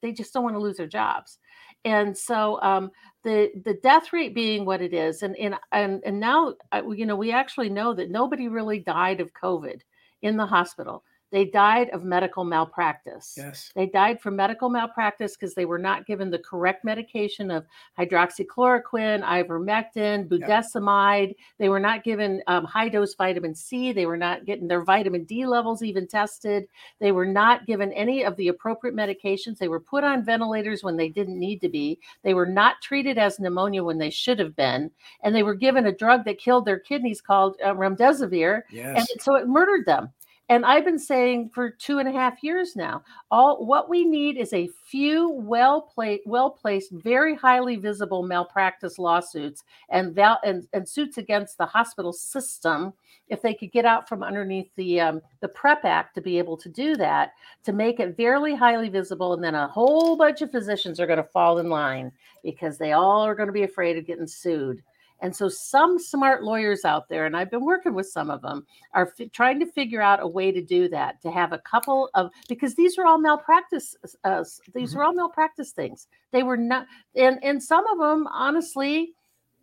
they 0.00 0.12
just 0.12 0.32
don't 0.34 0.42
want 0.42 0.56
to 0.56 0.60
lose 0.60 0.76
their 0.76 0.86
jobs. 0.86 1.38
And 1.84 2.16
so 2.16 2.60
um, 2.62 2.90
the 3.24 3.50
the 3.64 3.74
death 3.82 4.12
rate 4.12 4.34
being 4.34 4.64
what 4.64 4.82
it 4.82 4.94
is, 4.94 5.22
and 5.22 5.36
and 5.36 5.56
and 5.72 6.02
and 6.04 6.20
now 6.20 6.54
uh, 6.70 6.82
you 6.90 7.06
know 7.06 7.16
we 7.16 7.32
actually 7.32 7.70
know 7.70 7.92
that 7.94 8.10
nobody 8.10 8.48
really 8.48 8.78
died 8.78 9.20
of 9.20 9.32
COVID 9.32 9.80
in 10.22 10.36
the 10.36 10.46
hospital. 10.46 11.04
They 11.32 11.46
died 11.46 11.88
of 11.90 12.04
medical 12.04 12.44
malpractice. 12.44 13.34
Yes. 13.38 13.72
They 13.74 13.86
died 13.86 14.20
from 14.20 14.36
medical 14.36 14.68
malpractice 14.68 15.34
because 15.34 15.54
they 15.54 15.64
were 15.64 15.78
not 15.78 16.06
given 16.06 16.30
the 16.30 16.38
correct 16.38 16.84
medication 16.84 17.50
of 17.50 17.64
hydroxychloroquine, 17.98 19.22
ivermectin, 19.22 20.28
budesonide. 20.28 21.28
Yep. 21.28 21.36
They 21.58 21.68
were 21.70 21.80
not 21.80 22.04
given 22.04 22.42
um, 22.48 22.64
high 22.64 22.90
dose 22.90 23.14
vitamin 23.14 23.54
C. 23.54 23.92
They 23.92 24.04
were 24.04 24.18
not 24.18 24.44
getting 24.44 24.68
their 24.68 24.84
vitamin 24.84 25.24
D 25.24 25.46
levels 25.46 25.82
even 25.82 26.06
tested. 26.06 26.68
They 27.00 27.12
were 27.12 27.26
not 27.26 27.64
given 27.64 27.92
any 27.94 28.24
of 28.24 28.36
the 28.36 28.48
appropriate 28.48 28.94
medications. 28.94 29.56
They 29.56 29.68
were 29.68 29.80
put 29.80 30.04
on 30.04 30.26
ventilators 30.26 30.84
when 30.84 30.98
they 30.98 31.08
didn't 31.08 31.38
need 31.38 31.62
to 31.62 31.70
be. 31.70 31.98
They 32.22 32.34
were 32.34 32.46
not 32.46 32.82
treated 32.82 33.16
as 33.16 33.40
pneumonia 33.40 33.82
when 33.82 33.96
they 33.96 34.10
should 34.10 34.38
have 34.38 34.54
been. 34.54 34.90
And 35.22 35.34
they 35.34 35.42
were 35.42 35.54
given 35.54 35.86
a 35.86 35.92
drug 35.92 36.26
that 36.26 36.38
killed 36.38 36.66
their 36.66 36.78
kidneys 36.78 37.22
called 37.22 37.56
uh, 37.64 37.72
remdesivir. 37.72 38.62
Yes. 38.70 38.98
And 38.98 39.22
so 39.22 39.36
it 39.36 39.48
murdered 39.48 39.86
them. 39.86 40.12
And 40.48 40.66
I've 40.66 40.84
been 40.84 40.98
saying 40.98 41.50
for 41.54 41.70
two 41.70 41.98
and 41.98 42.08
a 42.08 42.12
half 42.12 42.42
years 42.42 42.76
now, 42.76 43.02
all 43.30 43.64
what 43.64 43.88
we 43.88 44.04
need 44.04 44.36
is 44.36 44.52
a 44.52 44.68
few 44.84 45.30
well 45.30 45.80
placed, 45.80 46.26
well 46.26 46.50
placed, 46.50 46.90
very 46.90 47.34
highly 47.34 47.76
visible 47.76 48.22
malpractice 48.22 48.98
lawsuits 48.98 49.64
and, 49.88 50.14
val- 50.14 50.40
and 50.44 50.66
and 50.72 50.86
suits 50.86 51.16
against 51.16 51.58
the 51.58 51.66
hospital 51.66 52.12
system. 52.12 52.92
If 53.28 53.40
they 53.40 53.54
could 53.54 53.72
get 53.72 53.86
out 53.86 54.08
from 54.08 54.22
underneath 54.22 54.68
the 54.76 55.00
um, 55.00 55.22
the 55.40 55.48
PrEP 55.48 55.84
Act 55.84 56.14
to 56.16 56.20
be 56.20 56.38
able 56.38 56.56
to 56.58 56.68
do 56.68 56.96
that, 56.96 57.32
to 57.64 57.72
make 57.72 57.98
it 57.98 58.16
very 58.16 58.54
highly 58.54 58.88
visible, 58.88 59.32
and 59.32 59.42
then 59.42 59.54
a 59.54 59.68
whole 59.68 60.16
bunch 60.16 60.42
of 60.42 60.50
physicians 60.50 61.00
are 61.00 61.06
going 61.06 61.16
to 61.18 61.22
fall 61.22 61.58
in 61.58 61.70
line 61.70 62.12
because 62.42 62.76
they 62.76 62.92
all 62.92 63.24
are 63.24 63.34
going 63.34 63.46
to 63.46 63.52
be 63.52 63.62
afraid 63.62 63.96
of 63.96 64.06
getting 64.06 64.26
sued. 64.26 64.82
And 65.22 65.34
so, 65.34 65.48
some 65.48 66.00
smart 66.00 66.42
lawyers 66.42 66.84
out 66.84 67.08
there, 67.08 67.26
and 67.26 67.36
I've 67.36 67.50
been 67.50 67.64
working 67.64 67.94
with 67.94 68.08
some 68.08 68.28
of 68.28 68.42
them, 68.42 68.66
are 68.92 69.12
f- 69.18 69.30
trying 69.30 69.60
to 69.60 69.66
figure 69.66 70.02
out 70.02 70.20
a 70.20 70.26
way 70.26 70.50
to 70.50 70.60
do 70.60 70.88
that. 70.88 71.22
To 71.22 71.30
have 71.30 71.52
a 71.52 71.58
couple 71.58 72.10
of 72.14 72.30
because 72.48 72.74
these 72.74 72.98
are 72.98 73.06
all 73.06 73.18
malpractice. 73.18 73.96
Uh, 74.24 74.42
these 74.74 74.90
mm-hmm. 74.90 74.98
are 74.98 75.04
all 75.04 75.14
malpractice 75.14 75.70
things. 75.70 76.08
They 76.32 76.42
were 76.42 76.56
not, 76.56 76.86
and 77.14 77.38
and 77.44 77.62
some 77.62 77.86
of 77.86 77.98
them, 77.98 78.26
honestly, 78.26 79.14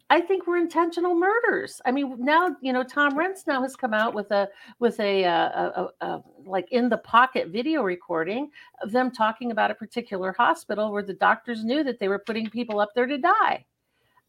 I 0.10 0.22
think 0.22 0.48
were 0.48 0.56
intentional 0.56 1.14
murders. 1.14 1.82
I 1.86 1.92
mean, 1.92 2.16
now 2.18 2.56
you 2.62 2.72
know 2.72 2.84
Tom 2.84 3.18
Renz 3.18 3.46
now 3.46 3.62
has 3.62 3.76
come 3.76 3.94
out 3.94 4.14
with 4.14 4.32
a 4.32 4.48
with 4.80 4.98
a, 5.02 5.26
uh, 5.26 5.50
a, 5.50 5.90
a, 6.02 6.08
a, 6.08 6.24
like 6.46 6.72
in 6.72 6.88
the 6.88 7.00
pocket 7.00 7.50
video 7.50 7.84
recording 7.84 8.50
of 8.82 8.94
them 8.94 9.12
talking 9.12 9.52
about 9.52 9.72
a 9.72 9.76
particular 9.76 10.34
hospital 10.38 10.90
where 10.90 11.04
the 11.04 11.14
doctors 11.14 11.66
knew 11.66 11.84
that 11.84 12.00
they 12.00 12.08
were 12.08 12.24
putting 12.26 12.50
people 12.50 12.80
up 12.80 12.92
there 12.96 13.08
to 13.08 13.18
die. 13.18 13.66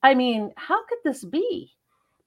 I 0.03 0.15
mean, 0.15 0.53
how 0.57 0.85
could 0.87 0.99
this 1.05 1.25
be? 1.25 1.73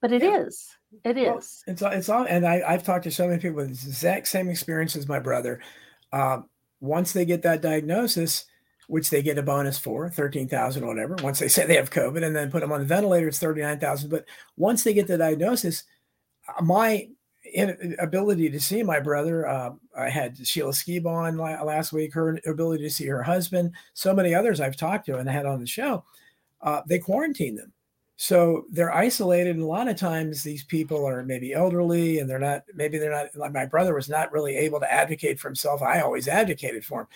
But 0.00 0.12
it 0.12 0.22
yeah. 0.22 0.42
is. 0.42 0.76
It 1.02 1.16
well, 1.16 1.38
is. 1.38 1.64
It's 1.66 1.82
it's 1.82 2.08
all, 2.08 2.24
and 2.24 2.46
I, 2.46 2.62
I've 2.66 2.84
talked 2.84 3.04
to 3.04 3.10
so 3.10 3.26
many 3.26 3.40
people 3.40 3.56
with 3.56 3.68
the 3.68 3.88
exact 3.88 4.28
same 4.28 4.48
experience 4.48 4.96
as 4.96 5.08
my 5.08 5.18
brother. 5.18 5.60
Uh, 6.12 6.42
once 6.80 7.12
they 7.12 7.24
get 7.24 7.42
that 7.42 7.62
diagnosis, 7.62 8.44
which 8.86 9.08
they 9.10 9.22
get 9.22 9.38
a 9.38 9.42
bonus 9.42 9.78
for, 9.78 10.10
thirteen 10.10 10.46
thousand 10.46 10.84
or 10.84 10.88
whatever. 10.88 11.16
Once 11.22 11.38
they 11.38 11.48
say 11.48 11.66
they 11.66 11.76
have 11.76 11.90
COVID, 11.90 12.22
and 12.22 12.36
then 12.36 12.50
put 12.50 12.60
them 12.60 12.72
on 12.72 12.80
the 12.80 12.86
ventilator, 12.86 13.28
it's 13.28 13.38
thirty 13.38 13.62
nine 13.62 13.80
thousand. 13.80 14.10
But 14.10 14.26
once 14.56 14.84
they 14.84 14.94
get 14.94 15.06
the 15.06 15.18
diagnosis, 15.18 15.84
uh, 16.48 16.62
my 16.62 17.08
ability 17.98 18.50
to 18.50 18.60
see 18.60 18.82
my 18.82 19.00
brother. 19.00 19.48
Uh, 19.48 19.70
I 19.96 20.08
had 20.08 20.46
Sheila 20.46 20.72
Skiba 20.72 21.06
on 21.06 21.36
last 21.38 21.92
week. 21.92 22.12
Her 22.14 22.38
ability 22.46 22.84
to 22.84 22.90
see 22.90 23.06
her 23.06 23.22
husband. 23.22 23.72
So 23.94 24.14
many 24.14 24.34
others 24.34 24.60
I've 24.60 24.76
talked 24.76 25.06
to 25.06 25.16
and 25.16 25.28
had 25.28 25.46
on 25.46 25.60
the 25.60 25.66
show 25.66 26.04
uh, 26.64 26.82
they 26.86 26.98
quarantine 26.98 27.54
them. 27.54 27.72
So 28.16 28.64
they're 28.70 28.94
isolated. 28.94 29.56
And 29.56 29.64
a 29.64 29.66
lot 29.66 29.88
of 29.88 29.96
times 29.96 30.42
these 30.42 30.64
people 30.64 31.06
are 31.06 31.22
maybe 31.24 31.52
elderly 31.52 32.18
and 32.18 32.28
they're 32.28 32.38
not, 32.38 32.62
maybe 32.74 32.98
they're 32.98 33.10
not, 33.10 33.34
like 33.36 33.52
my 33.52 33.66
brother 33.66 33.94
was 33.94 34.08
not 34.08 34.32
really 34.32 34.56
able 34.56 34.80
to 34.80 34.92
advocate 34.92 35.38
for 35.38 35.48
himself. 35.48 35.82
I 35.82 36.00
always 36.00 36.28
advocated 36.28 36.84
for 36.84 37.02
him. 37.02 37.06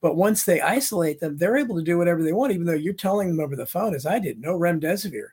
But 0.00 0.16
once 0.16 0.44
they 0.44 0.60
isolate 0.60 1.18
them, 1.18 1.36
they're 1.36 1.56
able 1.56 1.76
to 1.76 1.82
do 1.82 1.98
whatever 1.98 2.22
they 2.22 2.32
want, 2.32 2.52
even 2.52 2.66
though 2.66 2.72
you're 2.74 2.92
telling 2.92 3.28
them 3.28 3.40
over 3.40 3.56
the 3.56 3.66
phone, 3.66 3.94
as 3.94 4.06
I 4.06 4.20
did, 4.20 4.40
no 4.40 4.56
remdesivir, 4.56 5.30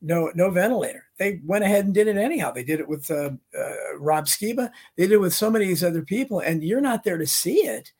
no 0.00 0.30
no 0.34 0.50
ventilator. 0.50 1.04
They 1.18 1.40
went 1.44 1.64
ahead 1.64 1.84
and 1.84 1.92
did 1.92 2.08
it 2.08 2.16
anyhow. 2.16 2.50
They 2.50 2.64
did 2.64 2.80
it 2.80 2.88
with 2.88 3.10
uh, 3.10 3.32
uh, 3.58 3.98
Rob 3.98 4.24
Skiba. 4.24 4.70
They 4.96 5.04
did 5.04 5.12
it 5.12 5.20
with 5.20 5.34
so 5.34 5.50
many 5.50 5.66
of 5.66 5.68
these 5.68 5.84
other 5.84 6.02
people, 6.02 6.40
and 6.40 6.64
you're 6.64 6.80
not 6.80 7.04
there 7.04 7.18
to 7.18 7.26
see 7.26 7.66
it 7.66 7.92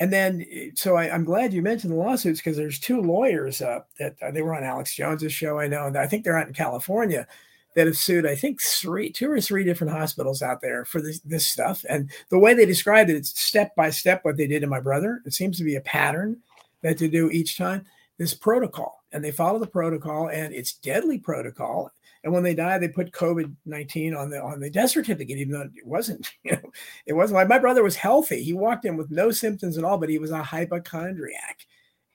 and 0.00 0.12
then 0.12 0.44
eh, 0.50 0.70
so 0.74 0.96
I, 0.96 1.14
am 1.14 1.24
glad 1.24 1.52
you 1.52 1.62
mentioned 1.62 1.92
the 1.92 1.96
lawsuits 1.96 2.40
because 2.40 2.56
there's 2.56 2.78
two 2.78 3.00
lawyers 3.00 3.60
uh, 3.60 3.80
that 3.98 4.16
uh, 4.22 4.30
they 4.30 4.42
were 4.42 4.54
on 4.54 4.64
Alex 4.64 4.94
Jones's 4.94 5.32
show. 5.32 5.58
I 5.58 5.68
know, 5.68 5.86
and 5.86 5.96
I 5.96 6.06
think 6.06 6.24
they're 6.24 6.38
out 6.38 6.48
in 6.48 6.54
California 6.54 7.26
that 7.74 7.86
have 7.86 7.96
sued. 7.96 8.26
I 8.26 8.34
think 8.34 8.60
three, 8.60 9.10
two 9.10 9.30
or 9.30 9.40
three 9.40 9.64
different 9.64 9.92
hospitals 9.92 10.42
out 10.42 10.60
there 10.60 10.84
for 10.84 11.00
this, 11.00 11.20
this 11.20 11.46
stuff. 11.46 11.84
And 11.88 12.10
the 12.30 12.38
way 12.38 12.54
they 12.54 12.66
described 12.66 13.10
it, 13.10 13.16
it's 13.16 13.38
step 13.40 13.74
by 13.76 13.90
step 13.90 14.24
what 14.24 14.36
they 14.36 14.46
did 14.46 14.60
to 14.60 14.66
my 14.66 14.80
brother. 14.80 15.22
It 15.24 15.32
seems 15.32 15.58
to 15.58 15.64
be 15.64 15.76
a 15.76 15.80
pattern 15.80 16.38
that 16.82 16.98
they 16.98 17.08
do 17.08 17.30
each 17.30 17.56
time. 17.56 17.86
This 18.18 18.34
protocol, 18.34 19.04
and 19.12 19.24
they 19.24 19.30
follow 19.30 19.60
the 19.60 19.66
protocol, 19.68 20.28
and 20.28 20.52
it's 20.52 20.72
deadly 20.72 21.18
protocol. 21.18 21.92
And 22.28 22.34
when 22.34 22.42
they 22.42 22.52
die, 22.52 22.76
they 22.76 22.88
put 22.88 23.12
COVID 23.12 23.56
nineteen 23.64 24.14
on 24.14 24.28
the 24.28 24.42
on 24.42 24.60
the 24.60 24.68
death 24.68 24.90
certificate, 24.90 25.38
even 25.38 25.54
though 25.54 25.62
it 25.62 25.86
wasn't. 25.86 26.30
You 26.44 26.52
know, 26.52 26.72
it 27.06 27.14
wasn't 27.14 27.36
like 27.36 27.48
my 27.48 27.58
brother 27.58 27.82
was 27.82 27.96
healthy. 27.96 28.42
He 28.42 28.52
walked 28.52 28.84
in 28.84 28.98
with 28.98 29.10
no 29.10 29.30
symptoms 29.30 29.78
at 29.78 29.84
all, 29.84 29.96
but 29.96 30.10
he 30.10 30.18
was 30.18 30.30
a 30.30 30.42
hypochondriac. 30.42 31.60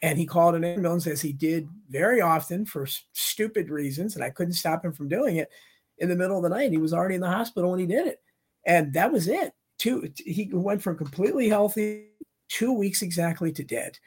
And 0.04 0.20
he 0.20 0.28
called 0.28 0.54
an 0.54 0.64
ambulance 0.64 1.08
as 1.08 1.20
he 1.20 1.34
did 1.34 1.68
very 1.90 2.22
often 2.22 2.64
for 2.64 2.86
stupid 3.14 3.72
reasons, 3.72 4.14
and 4.14 4.24
I 4.24 4.30
couldn't 4.30 4.54
stop 4.54 4.86
him 4.86 4.94
from 4.94 5.08
doing 5.08 5.38
it 5.38 5.50
in 5.98 6.10
the 6.10 6.16
middle 6.16 6.38
of 6.38 6.44
the 6.44 6.50
night. 6.50 6.70
He 6.70 6.78
was 6.78 6.94
already 6.94 7.16
in 7.16 7.22
the 7.22 7.28
hospital 7.28 7.72
when 7.72 7.80
he 7.80 7.88
did 7.88 8.06
it, 8.06 8.22
and 8.68 8.94
that 8.94 9.12
was 9.12 9.28
it. 9.28 9.52
Two, 9.80 10.08
he 10.16 10.48
went 10.54 10.84
from 10.84 10.96
completely 10.96 11.50
healthy 11.50 12.10
two 12.50 12.72
weeks 12.72 13.02
exactly 13.02 13.52
to 13.52 13.64
dead, 13.64 13.98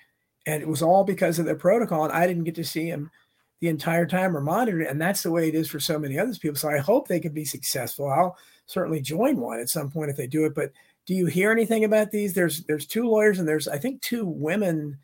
and 0.47 0.63
it 0.63 0.69
was 0.69 0.83
all 0.83 1.03
because 1.03 1.41
of 1.41 1.47
their 1.47 1.57
protocol. 1.57 2.05
And 2.05 2.13
I 2.13 2.29
didn't 2.29 2.45
get 2.45 2.55
to 2.55 2.65
see 2.65 2.87
him 2.87 3.11
the 3.61 3.69
entire 3.69 4.07
time 4.07 4.37
or 4.37 4.41
monitor 4.41 4.81
it, 4.81 4.91
and 4.91 5.01
that's 5.01 5.23
the 5.23 5.31
way 5.31 5.49
it 5.49 5.55
is 5.55 5.69
for 5.69 5.81
so 5.81 5.99
many 5.99 6.19
other 6.19 6.35
people. 6.35 6.57
So 6.57 6.69
I 6.69 6.79
hope 6.79 7.09
they 7.09 7.21
can 7.21 7.33
be 7.33 7.45
successful. 7.45 8.09
I'll 8.09 8.37
certainly 8.67 9.01
join 9.01 9.39
one 9.39 9.61
at 9.61 9.71
some 9.71 9.91
point 9.91 10.11
if 10.11 10.17
they 10.17 10.27
do 10.27 10.45
it. 10.45 10.55
But 10.55 10.73
do 11.07 11.15
you 11.15 11.27
hear 11.27 11.53
anything 11.53 11.85
about 11.85 12.11
these? 12.11 12.35
There's 12.35 12.65
there's 12.65 12.87
two 12.87 13.09
lawyers 13.09 13.39
and 13.39 13.49
there's 13.49 13.69
I 13.69 13.79
think 13.79 14.03
two 14.03 14.27
women 14.27 14.99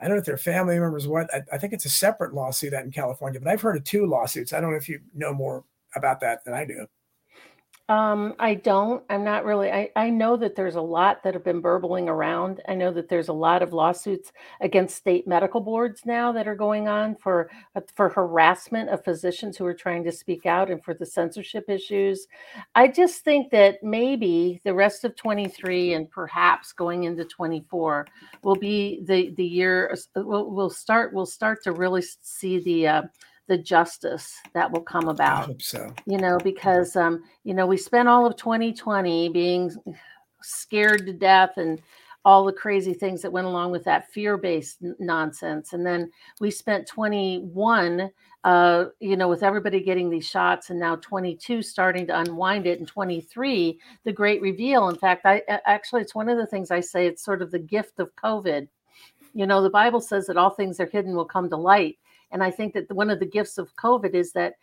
I 0.00 0.04
don't 0.04 0.16
know 0.16 0.20
if 0.20 0.26
they're 0.26 0.36
family 0.36 0.78
members. 0.78 1.08
What 1.08 1.32
I, 1.32 1.42
I, 1.52 1.58
think 1.58 1.72
it's 1.72 1.86
a 1.86 1.90
separate 1.90 2.34
lawsuit 2.34 2.74
out 2.74 2.84
in 2.84 2.90
California, 2.90 3.40
but 3.40 3.48
I've 3.48 3.62
heard 3.62 3.76
of 3.76 3.84
two 3.84 4.06
lawsuits. 4.06 4.52
I 4.52 4.60
don't 4.60 4.70
know 4.70 4.76
if 4.76 4.88
you 4.88 5.00
know 5.14 5.32
more 5.32 5.64
about 5.94 6.20
that 6.20 6.44
than 6.44 6.52
I 6.52 6.66
do. 6.66 6.86
Um, 7.88 8.34
I 8.40 8.54
don't. 8.54 9.04
I'm 9.08 9.22
not 9.22 9.44
really. 9.44 9.70
I, 9.70 9.90
I 9.94 10.10
know 10.10 10.36
that 10.38 10.56
there's 10.56 10.74
a 10.74 10.80
lot 10.80 11.22
that 11.22 11.34
have 11.34 11.44
been 11.44 11.60
burbling 11.60 12.08
around. 12.08 12.60
I 12.68 12.74
know 12.74 12.92
that 12.92 13.08
there's 13.08 13.28
a 13.28 13.32
lot 13.32 13.62
of 13.62 13.72
lawsuits 13.72 14.32
against 14.60 14.96
state 14.96 15.28
medical 15.28 15.60
boards 15.60 16.02
now 16.04 16.32
that 16.32 16.48
are 16.48 16.56
going 16.56 16.88
on 16.88 17.14
for 17.14 17.48
uh, 17.76 17.80
for 17.94 18.08
harassment 18.08 18.90
of 18.90 19.04
physicians 19.04 19.56
who 19.56 19.64
are 19.66 19.74
trying 19.74 20.02
to 20.02 20.10
speak 20.10 20.46
out 20.46 20.68
and 20.68 20.82
for 20.82 20.94
the 20.94 21.06
censorship 21.06 21.70
issues. 21.70 22.26
I 22.74 22.88
just 22.88 23.22
think 23.22 23.52
that 23.52 23.80
maybe 23.84 24.60
the 24.64 24.74
rest 24.74 25.04
of 25.04 25.14
23 25.14 25.94
and 25.94 26.10
perhaps 26.10 26.72
going 26.72 27.04
into 27.04 27.24
24 27.24 28.04
will 28.42 28.56
be 28.56 29.04
the 29.04 29.32
the 29.36 29.44
year. 29.46 29.96
We'll, 30.16 30.50
we'll 30.50 30.70
start. 30.70 31.14
We'll 31.14 31.24
start 31.24 31.62
to 31.62 31.70
really 31.70 32.02
see 32.20 32.58
the 32.58 32.88
uh, 32.88 33.02
the 33.48 33.58
justice 33.58 34.34
that 34.54 34.70
will 34.70 34.82
come 34.82 35.08
about. 35.08 35.44
I 35.44 35.46
hope 35.46 35.62
so. 35.62 35.94
You 36.06 36.18
know, 36.18 36.38
because 36.38 36.96
um, 36.96 37.22
you 37.44 37.54
know, 37.54 37.66
we 37.66 37.76
spent 37.76 38.08
all 38.08 38.26
of 38.26 38.36
2020 38.36 39.28
being 39.30 39.70
scared 40.42 41.06
to 41.06 41.12
death 41.12 41.56
and 41.56 41.80
all 42.26 42.44
the 42.44 42.52
crazy 42.52 42.92
things 42.92 43.22
that 43.22 43.30
went 43.30 43.46
along 43.46 43.70
with 43.70 43.84
that 43.84 44.10
fear-based 44.10 44.78
n- 44.82 44.96
nonsense 44.98 45.72
and 45.72 45.86
then 45.86 46.10
we 46.40 46.50
spent 46.50 46.86
21 46.88 48.10
uh, 48.42 48.84
you 48.98 49.16
know 49.16 49.28
with 49.28 49.44
everybody 49.44 49.80
getting 49.80 50.10
these 50.10 50.28
shots 50.28 50.70
and 50.70 50.78
now 50.78 50.96
22 50.96 51.62
starting 51.62 52.04
to 52.04 52.18
unwind 52.18 52.66
it 52.66 52.80
and 52.80 52.88
23 52.88 53.78
the 54.04 54.12
great 54.12 54.42
reveal 54.42 54.88
in 54.88 54.96
fact 54.96 55.24
i 55.24 55.40
actually 55.66 56.02
it's 56.02 56.16
one 56.16 56.28
of 56.28 56.36
the 56.36 56.46
things 56.46 56.72
i 56.72 56.80
say 56.80 57.06
it's 57.06 57.24
sort 57.24 57.42
of 57.42 57.52
the 57.52 57.58
gift 57.58 58.00
of 58.00 58.14
covid 58.16 58.66
you 59.32 59.46
know 59.46 59.62
the 59.62 59.70
bible 59.70 60.00
says 60.00 60.26
that 60.26 60.36
all 60.36 60.50
things 60.50 60.80
are 60.80 60.86
hidden 60.86 61.14
will 61.14 61.24
come 61.24 61.48
to 61.48 61.56
light 61.56 61.96
and 62.36 62.44
I 62.44 62.50
think 62.50 62.74
that 62.74 62.92
one 62.92 63.08
of 63.08 63.18
the 63.18 63.24
gifts 63.24 63.56
of 63.56 63.74
COVID 63.76 64.12
is 64.12 64.32
that 64.32 64.56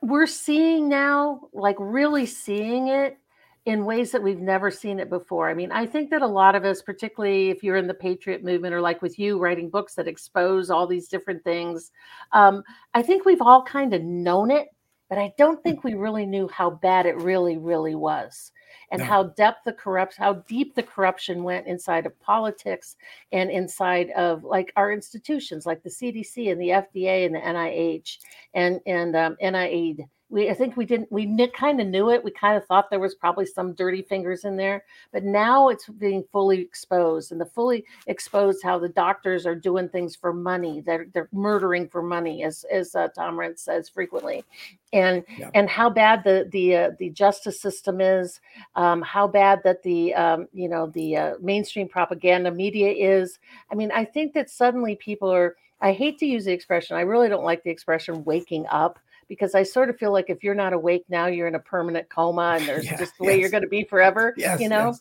we're 0.00 0.26
seeing 0.26 0.88
now, 0.88 1.42
like 1.52 1.76
really 1.78 2.24
seeing 2.24 2.88
it 2.88 3.18
in 3.66 3.84
ways 3.84 4.10
that 4.12 4.22
we've 4.22 4.40
never 4.40 4.70
seen 4.70 4.98
it 4.98 5.10
before. 5.10 5.50
I 5.50 5.52
mean, 5.52 5.70
I 5.70 5.84
think 5.84 6.08
that 6.08 6.22
a 6.22 6.26
lot 6.26 6.54
of 6.54 6.64
us, 6.64 6.80
particularly 6.80 7.50
if 7.50 7.62
you're 7.62 7.76
in 7.76 7.86
the 7.86 7.92
patriot 7.92 8.42
movement 8.42 8.72
or 8.72 8.80
like 8.80 9.02
with 9.02 9.18
you 9.18 9.38
writing 9.38 9.68
books 9.68 9.94
that 9.96 10.08
expose 10.08 10.70
all 10.70 10.86
these 10.86 11.06
different 11.06 11.44
things, 11.44 11.90
um, 12.32 12.62
I 12.94 13.02
think 13.02 13.26
we've 13.26 13.42
all 13.42 13.62
kind 13.62 13.92
of 13.92 14.00
known 14.00 14.50
it, 14.50 14.68
but 15.10 15.18
I 15.18 15.34
don't 15.36 15.62
think 15.62 15.84
we 15.84 15.92
really 15.92 16.24
knew 16.24 16.48
how 16.48 16.70
bad 16.70 17.04
it 17.04 17.16
really, 17.18 17.58
really 17.58 17.94
was 17.94 18.52
and 18.90 19.00
no. 19.00 19.04
how 19.04 19.22
depth 19.24 19.64
the 19.64 19.72
corrupt 19.72 20.16
how 20.16 20.34
deep 20.48 20.74
the 20.74 20.82
corruption 20.82 21.42
went 21.42 21.66
inside 21.66 22.06
of 22.06 22.20
politics 22.20 22.96
and 23.32 23.50
inside 23.50 24.10
of 24.10 24.44
like 24.44 24.72
our 24.76 24.92
institutions 24.92 25.66
like 25.66 25.82
the 25.82 25.90
CDC 25.90 26.50
and 26.50 26.60
the 26.60 26.68
FDA 26.68 27.26
and 27.26 27.34
the 27.34 27.40
NIH 27.40 28.18
and 28.54 28.80
and 28.86 29.16
um, 29.16 29.36
NIAID 29.42 30.06
we 30.30 30.48
I 30.48 30.54
think 30.54 30.76
we 30.76 30.86
didn't 30.86 31.12
we 31.12 31.48
kind 31.48 31.80
of 31.80 31.86
knew 31.86 32.10
it. 32.10 32.24
We 32.24 32.30
kind 32.30 32.56
of 32.56 32.64
thought 32.66 32.90
there 32.90 32.98
was 32.98 33.14
probably 33.14 33.46
some 33.46 33.74
dirty 33.74 34.02
fingers 34.02 34.44
in 34.44 34.56
there, 34.56 34.84
but 35.12 35.22
now 35.22 35.68
it's 35.68 35.88
being 35.88 36.24
fully 36.32 36.60
exposed, 36.60 37.30
and 37.30 37.40
the 37.40 37.46
fully 37.46 37.84
exposed 38.06 38.62
how 38.62 38.78
the 38.78 38.88
doctors 38.88 39.46
are 39.46 39.54
doing 39.54 39.88
things 39.88 40.16
for 40.16 40.32
money. 40.32 40.80
They're 40.80 41.06
they're 41.12 41.28
murdering 41.32 41.88
for 41.88 42.02
money, 42.02 42.42
as 42.42 42.64
as 42.72 42.94
uh, 42.94 43.08
Tom 43.08 43.36
Renz 43.36 43.60
says 43.60 43.88
frequently, 43.88 44.44
and 44.92 45.24
yeah. 45.36 45.50
and 45.54 45.68
how 45.68 45.90
bad 45.90 46.24
the 46.24 46.48
the 46.50 46.76
uh, 46.76 46.90
the 46.98 47.10
justice 47.10 47.60
system 47.60 48.00
is, 48.00 48.40
um, 48.76 49.02
how 49.02 49.28
bad 49.28 49.60
that 49.64 49.82
the 49.82 50.14
um, 50.14 50.48
you 50.52 50.68
know 50.68 50.86
the 50.86 51.16
uh, 51.16 51.34
mainstream 51.40 51.88
propaganda 51.88 52.50
media 52.50 52.90
is. 52.90 53.38
I 53.70 53.74
mean, 53.74 53.92
I 53.92 54.04
think 54.04 54.32
that 54.34 54.48
suddenly 54.48 54.96
people 54.96 55.30
are. 55.30 55.56
I 55.80 55.92
hate 55.92 56.18
to 56.20 56.26
use 56.26 56.46
the 56.46 56.52
expression. 56.52 56.96
I 56.96 57.02
really 57.02 57.28
don't 57.28 57.44
like 57.44 57.62
the 57.62 57.70
expression 57.70 58.24
waking 58.24 58.64
up 58.70 58.98
because 59.28 59.54
I 59.54 59.62
sort 59.62 59.90
of 59.90 59.98
feel 59.98 60.12
like 60.12 60.30
if 60.30 60.42
you're 60.42 60.54
not 60.54 60.72
awake 60.72 61.04
now, 61.08 61.26
you're 61.26 61.48
in 61.48 61.54
a 61.54 61.60
permanent 61.60 62.08
coma 62.08 62.56
and 62.58 62.64
there's 62.68 62.84
yeah, 62.86 62.98
just 62.98 63.16
the 63.18 63.24
yes. 63.24 63.28
way 63.28 63.40
you're 63.40 63.50
going 63.50 63.62
to 63.62 63.68
be 63.68 63.84
forever, 63.84 64.34
yes, 64.36 64.60
you 64.60 64.68
know? 64.68 64.88
Yes. 64.88 65.00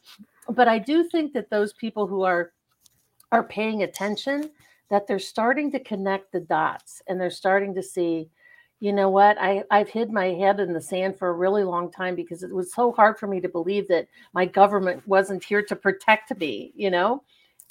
But 0.50 0.68
I 0.68 0.80
do 0.80 1.08
think 1.10 1.34
that 1.34 1.50
those 1.50 1.74
people 1.74 2.08
who 2.08 2.24
are 2.24 2.52
are 3.32 3.44
paying 3.44 3.82
attention 3.82 4.52
that 4.90 5.08
they're 5.08 5.18
starting 5.18 5.72
to 5.72 5.80
connect 5.80 6.32
the 6.32 6.40
dots 6.40 7.02
and 7.08 7.20
they're 7.20 7.32
starting 7.32 7.74
to 7.74 7.82
see 7.82 8.30
you 8.80 8.94
know 8.94 9.10
what 9.10 9.42
I, 9.42 9.64
i've 9.72 9.90
hid 9.90 10.12
my 10.12 10.26
head 10.26 10.60
in 10.60 10.72
the 10.72 10.82
sand 10.82 11.18
for 11.18 11.30
a 11.30 11.34
really 11.34 11.64
long 11.64 11.92
time 11.92 12.16
because 12.16 12.44
it 12.44 12.54
was 12.54 12.74
so 12.74 12.92
hard 12.92 13.18
for 13.18 13.26
me 13.26 13.42
to 13.42 13.50
believe 13.50 13.88
that 13.88 14.08
my 14.34 14.46
government 14.46 15.06
wasn't 15.08 15.44
here 15.44 15.64
to 15.64 15.76
protect 15.76 16.38
me 16.38 16.74
you 16.76 16.92
know 16.92 17.24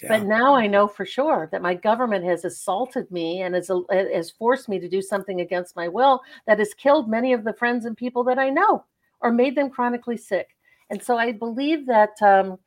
but 0.08 0.24
now 0.24 0.54
I 0.54 0.66
know 0.66 0.88
for 0.88 1.04
sure 1.04 1.48
that 1.52 1.62
my 1.62 1.74
government 1.74 2.24
has 2.24 2.44
assaulted 2.44 3.10
me 3.10 3.42
and 3.42 3.54
has, 3.54 3.70
has 3.90 4.30
forced 4.30 4.68
me 4.68 4.78
to 4.78 4.88
do 4.88 5.02
something 5.02 5.40
against 5.40 5.76
my 5.76 5.88
will 5.88 6.20
that 6.46 6.58
has 6.58 6.74
killed 6.74 7.08
many 7.08 7.32
of 7.32 7.44
the 7.44 7.52
friends 7.52 7.84
and 7.84 7.96
people 7.96 8.24
that 8.24 8.38
I 8.38 8.50
know 8.50 8.84
or 9.20 9.32
made 9.32 9.56
them 9.56 9.70
chronically 9.70 10.16
sick. 10.16 10.56
And 10.90 11.02
so 11.02 11.16
I 11.16 11.32
believe 11.32 11.86
that, 11.86 12.20
um, 12.20 12.58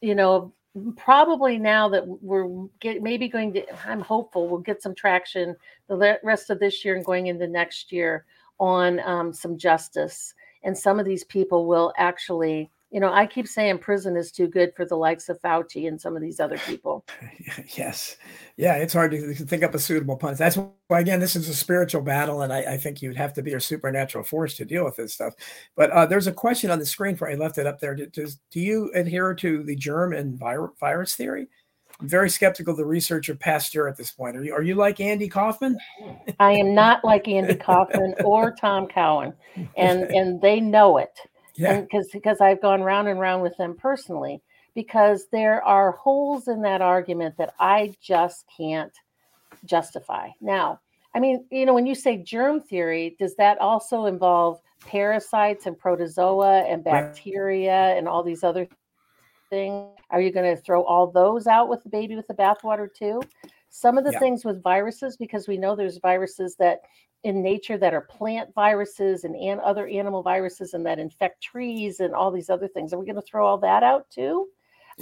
you 0.00 0.14
know, 0.14 0.52
probably 0.96 1.58
now 1.58 1.88
that 1.88 2.04
we're 2.06 2.66
get, 2.80 3.02
maybe 3.02 3.28
going 3.28 3.52
to, 3.54 3.88
I'm 3.88 4.00
hopeful 4.00 4.48
we'll 4.48 4.60
get 4.60 4.82
some 4.82 4.94
traction 4.94 5.54
the 5.88 6.18
rest 6.22 6.50
of 6.50 6.58
this 6.58 6.84
year 6.84 6.96
and 6.96 7.04
going 7.04 7.26
into 7.26 7.46
next 7.46 7.92
year 7.92 8.24
on 8.58 9.00
um, 9.00 9.32
some 9.32 9.58
justice. 9.58 10.34
And 10.62 10.76
some 10.76 10.98
of 10.98 11.06
these 11.06 11.24
people 11.24 11.66
will 11.66 11.92
actually 11.96 12.70
you 12.94 13.00
know, 13.00 13.12
I 13.12 13.26
keep 13.26 13.48
saying 13.48 13.78
prison 13.78 14.16
is 14.16 14.30
too 14.30 14.46
good 14.46 14.72
for 14.76 14.84
the 14.84 14.94
likes 14.94 15.28
of 15.28 15.42
Fauci 15.42 15.88
and 15.88 16.00
some 16.00 16.14
of 16.14 16.22
these 16.22 16.38
other 16.38 16.56
people. 16.66 17.04
yes. 17.76 18.16
Yeah, 18.56 18.76
it's 18.76 18.92
hard 18.92 19.10
to 19.10 19.34
think 19.34 19.64
up 19.64 19.74
a 19.74 19.80
suitable 19.80 20.16
pun. 20.16 20.36
That's 20.36 20.56
why, 20.86 21.00
again, 21.00 21.18
this 21.18 21.34
is 21.34 21.48
a 21.48 21.54
spiritual 21.54 22.02
battle, 22.02 22.42
and 22.42 22.52
I, 22.52 22.74
I, 22.74 22.76
think 22.76 23.02
you'd 23.02 23.16
have 23.16 23.32
to 23.32 23.42
be 23.42 23.52
a 23.54 23.60
supernatural 23.60 24.22
force 24.22 24.54
to 24.58 24.64
deal 24.64 24.84
with 24.84 24.94
this 24.94 25.12
stuff. 25.12 25.34
But 25.74 25.90
uh, 25.90 26.06
there's 26.06 26.28
a 26.28 26.32
question 26.32 26.70
on 26.70 26.78
the 26.78 26.86
screen 26.86 27.16
for 27.16 27.28
I 27.28 27.34
left 27.34 27.58
it 27.58 27.66
up 27.66 27.80
there. 27.80 27.96
Does, 27.96 28.38
do 28.52 28.60
you 28.60 28.92
adhere 28.94 29.34
to 29.34 29.64
the 29.64 29.74
germ 29.74 30.12
and 30.12 30.38
virus 30.38 31.16
theory? 31.16 31.48
I'm 32.00 32.08
very 32.08 32.30
skeptical 32.30 32.72
of 32.72 32.78
the 32.78 32.84
research 32.84 33.28
of 33.28 33.40
Pasteur 33.40 33.88
at 33.88 33.96
this 33.96 34.12
point. 34.12 34.36
Are 34.36 34.44
you, 34.44 34.54
are 34.54 34.62
you 34.62 34.76
like 34.76 35.00
Andy 35.00 35.28
Kaufman? 35.28 35.76
I 36.38 36.52
am 36.52 36.76
not 36.76 37.04
like 37.04 37.26
Andy 37.26 37.54
Kaufman 37.56 38.14
or 38.24 38.52
Tom 38.52 38.86
Cowan, 38.86 39.32
and 39.76 40.04
and 40.12 40.40
they 40.40 40.60
know 40.60 40.98
it 40.98 41.18
yeah. 41.56 41.80
Because 41.80 42.08
because 42.12 42.40
I've 42.40 42.60
gone 42.60 42.82
round 42.82 43.08
and 43.08 43.20
round 43.20 43.42
with 43.42 43.56
them 43.56 43.74
personally 43.76 44.42
because 44.74 45.26
there 45.30 45.62
are 45.62 45.92
holes 45.92 46.48
in 46.48 46.62
that 46.62 46.82
argument 46.82 47.36
that 47.38 47.54
I 47.58 47.94
just 48.02 48.44
can't 48.56 48.92
justify. 49.64 50.28
Now, 50.40 50.80
I 51.14 51.20
mean, 51.20 51.46
you 51.50 51.64
know, 51.64 51.74
when 51.74 51.86
you 51.86 51.94
say 51.94 52.16
germ 52.16 52.60
theory, 52.60 53.14
does 53.18 53.36
that 53.36 53.58
also 53.60 54.06
involve 54.06 54.60
parasites 54.80 55.66
and 55.66 55.78
protozoa 55.78 56.62
and 56.62 56.82
bacteria 56.82 57.96
and 57.96 58.08
all 58.08 58.22
these 58.22 58.42
other 58.42 58.66
things? 59.48 59.90
Are 60.10 60.20
you 60.20 60.32
going 60.32 60.54
to 60.54 60.60
throw 60.60 60.82
all 60.82 61.06
those 61.06 61.46
out 61.46 61.68
with 61.68 61.82
the 61.84 61.88
baby 61.88 62.16
with 62.16 62.26
the 62.26 62.34
bathwater 62.34 62.88
too? 62.92 63.22
Some 63.70 63.96
of 63.96 64.04
the 64.04 64.12
yeah. 64.12 64.18
things 64.18 64.44
with 64.44 64.62
viruses, 64.62 65.16
because 65.16 65.48
we 65.48 65.56
know 65.56 65.74
there's 65.74 65.98
viruses 65.98 66.56
that 66.56 66.80
in 67.24 67.42
nature 67.42 67.78
that 67.78 67.94
are 67.94 68.02
plant 68.02 68.54
viruses 68.54 69.24
and, 69.24 69.34
and 69.34 69.58
other 69.60 69.88
animal 69.88 70.22
viruses 70.22 70.74
and 70.74 70.84
that 70.86 70.98
infect 70.98 71.42
trees 71.42 72.00
and 72.00 72.14
all 72.14 72.30
these 72.30 72.50
other 72.50 72.68
things. 72.68 72.92
Are 72.92 72.98
we 72.98 73.06
going 73.06 73.16
to 73.16 73.22
throw 73.22 73.46
all 73.46 73.58
that 73.58 73.82
out 73.82 74.08
too? 74.10 74.48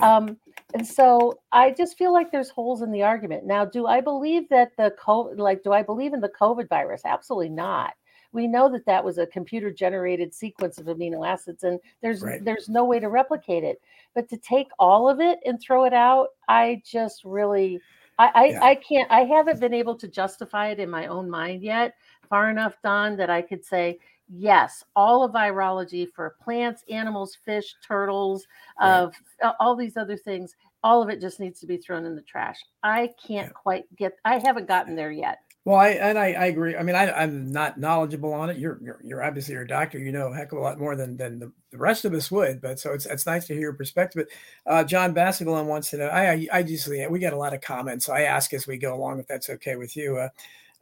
Um, 0.00 0.38
and 0.72 0.86
so 0.86 1.40
I 1.50 1.72
just 1.72 1.98
feel 1.98 2.12
like 2.12 2.30
there's 2.30 2.48
holes 2.48 2.80
in 2.80 2.92
the 2.92 3.02
argument. 3.02 3.44
Now, 3.44 3.64
do 3.66 3.86
I 3.86 4.00
believe 4.00 4.48
that 4.48 4.74
the 4.78 4.94
COVID, 4.98 5.38
like, 5.38 5.62
do 5.62 5.72
I 5.72 5.82
believe 5.82 6.14
in 6.14 6.20
the 6.20 6.30
COVID 6.30 6.68
virus? 6.68 7.02
Absolutely 7.04 7.50
not. 7.50 7.92
We 8.32 8.46
know 8.46 8.72
that 8.72 8.86
that 8.86 9.04
was 9.04 9.18
a 9.18 9.26
computer 9.26 9.70
generated 9.70 10.32
sequence 10.32 10.78
of 10.78 10.86
amino 10.86 11.28
acids, 11.28 11.64
and 11.64 11.78
there's 12.00 12.22
right. 12.22 12.42
there's 12.42 12.70
no 12.70 12.86
way 12.86 12.98
to 12.98 13.10
replicate 13.10 13.62
it. 13.62 13.82
But 14.14 14.30
to 14.30 14.38
take 14.38 14.68
all 14.78 15.06
of 15.06 15.20
it 15.20 15.40
and 15.44 15.60
throw 15.60 15.84
it 15.84 15.92
out, 15.92 16.28
I 16.48 16.80
just 16.86 17.24
really 17.24 17.78
I, 18.18 18.30
I, 18.34 18.44
yeah. 18.44 18.62
I 18.62 18.74
can't, 18.76 19.10
I 19.10 19.20
haven't 19.20 19.60
been 19.60 19.74
able 19.74 19.96
to 19.96 20.06
justify 20.06 20.68
it 20.68 20.78
in 20.78 20.90
my 20.90 21.06
own 21.06 21.28
mind 21.28 21.62
yet, 21.62 21.94
far 22.32 22.48
enough, 22.48 22.76
Don, 22.82 23.14
that 23.18 23.28
I 23.28 23.42
could 23.42 23.62
say, 23.62 23.98
yes, 24.26 24.82
all 24.96 25.22
of 25.22 25.32
virology 25.32 26.08
for 26.10 26.34
plants, 26.42 26.82
animals, 26.88 27.36
fish, 27.44 27.74
turtles, 27.86 28.46
right. 28.80 29.00
of 29.00 29.14
uh, 29.44 29.52
all 29.60 29.76
these 29.76 29.98
other 29.98 30.16
things, 30.16 30.56
all 30.82 31.02
of 31.02 31.10
it 31.10 31.20
just 31.20 31.40
needs 31.40 31.60
to 31.60 31.66
be 31.66 31.76
thrown 31.76 32.06
in 32.06 32.16
the 32.16 32.22
trash. 32.22 32.58
I 32.82 33.10
can't 33.22 33.48
yeah. 33.48 33.52
quite 33.52 33.84
get, 33.96 34.16
I 34.24 34.38
haven't 34.38 34.66
gotten 34.66 34.96
there 34.96 35.12
yet. 35.12 35.40
Well, 35.66 35.76
I 35.76 35.90
and 35.90 36.18
I, 36.18 36.32
I 36.32 36.46
agree. 36.46 36.74
I 36.74 36.82
mean, 36.82 36.96
I, 36.96 37.22
am 37.22 37.52
not 37.52 37.78
knowledgeable 37.78 38.32
on 38.32 38.50
it. 38.50 38.56
You're, 38.56 38.80
you're, 38.82 39.00
you're 39.04 39.22
obviously 39.22 39.54
a 39.54 39.64
doctor. 39.64 39.96
You 39.96 40.10
know 40.10 40.32
a 40.32 40.34
heck 40.34 40.50
of 40.50 40.58
a 40.58 40.60
lot 40.60 40.80
more 40.80 40.96
than 40.96 41.16
than 41.16 41.38
the, 41.38 41.52
the 41.70 41.78
rest 41.78 42.04
of 42.04 42.14
us 42.14 42.32
would. 42.32 42.60
But 42.60 42.80
so 42.80 42.92
it's 42.92 43.06
it's 43.06 43.26
nice 43.26 43.46
to 43.46 43.52
hear 43.52 43.62
your 43.62 43.72
perspective. 43.72 44.26
But 44.66 44.72
uh, 44.72 44.82
John 44.82 45.14
Bassigalon 45.14 45.66
wants 45.66 45.90
to 45.90 45.98
know. 45.98 46.08
I 46.08 46.32
I, 46.32 46.46
I 46.52 46.58
usually 46.58 47.06
we 47.06 47.20
get 47.20 47.32
a 47.32 47.36
lot 47.36 47.54
of 47.54 47.60
comments. 47.60 48.06
So 48.06 48.12
I 48.12 48.22
ask 48.22 48.52
as 48.52 48.66
we 48.66 48.76
go 48.76 48.92
along 48.92 49.20
if 49.20 49.28
that's 49.28 49.50
okay 49.50 49.76
with 49.76 49.96
you. 49.96 50.16
Uh, 50.16 50.30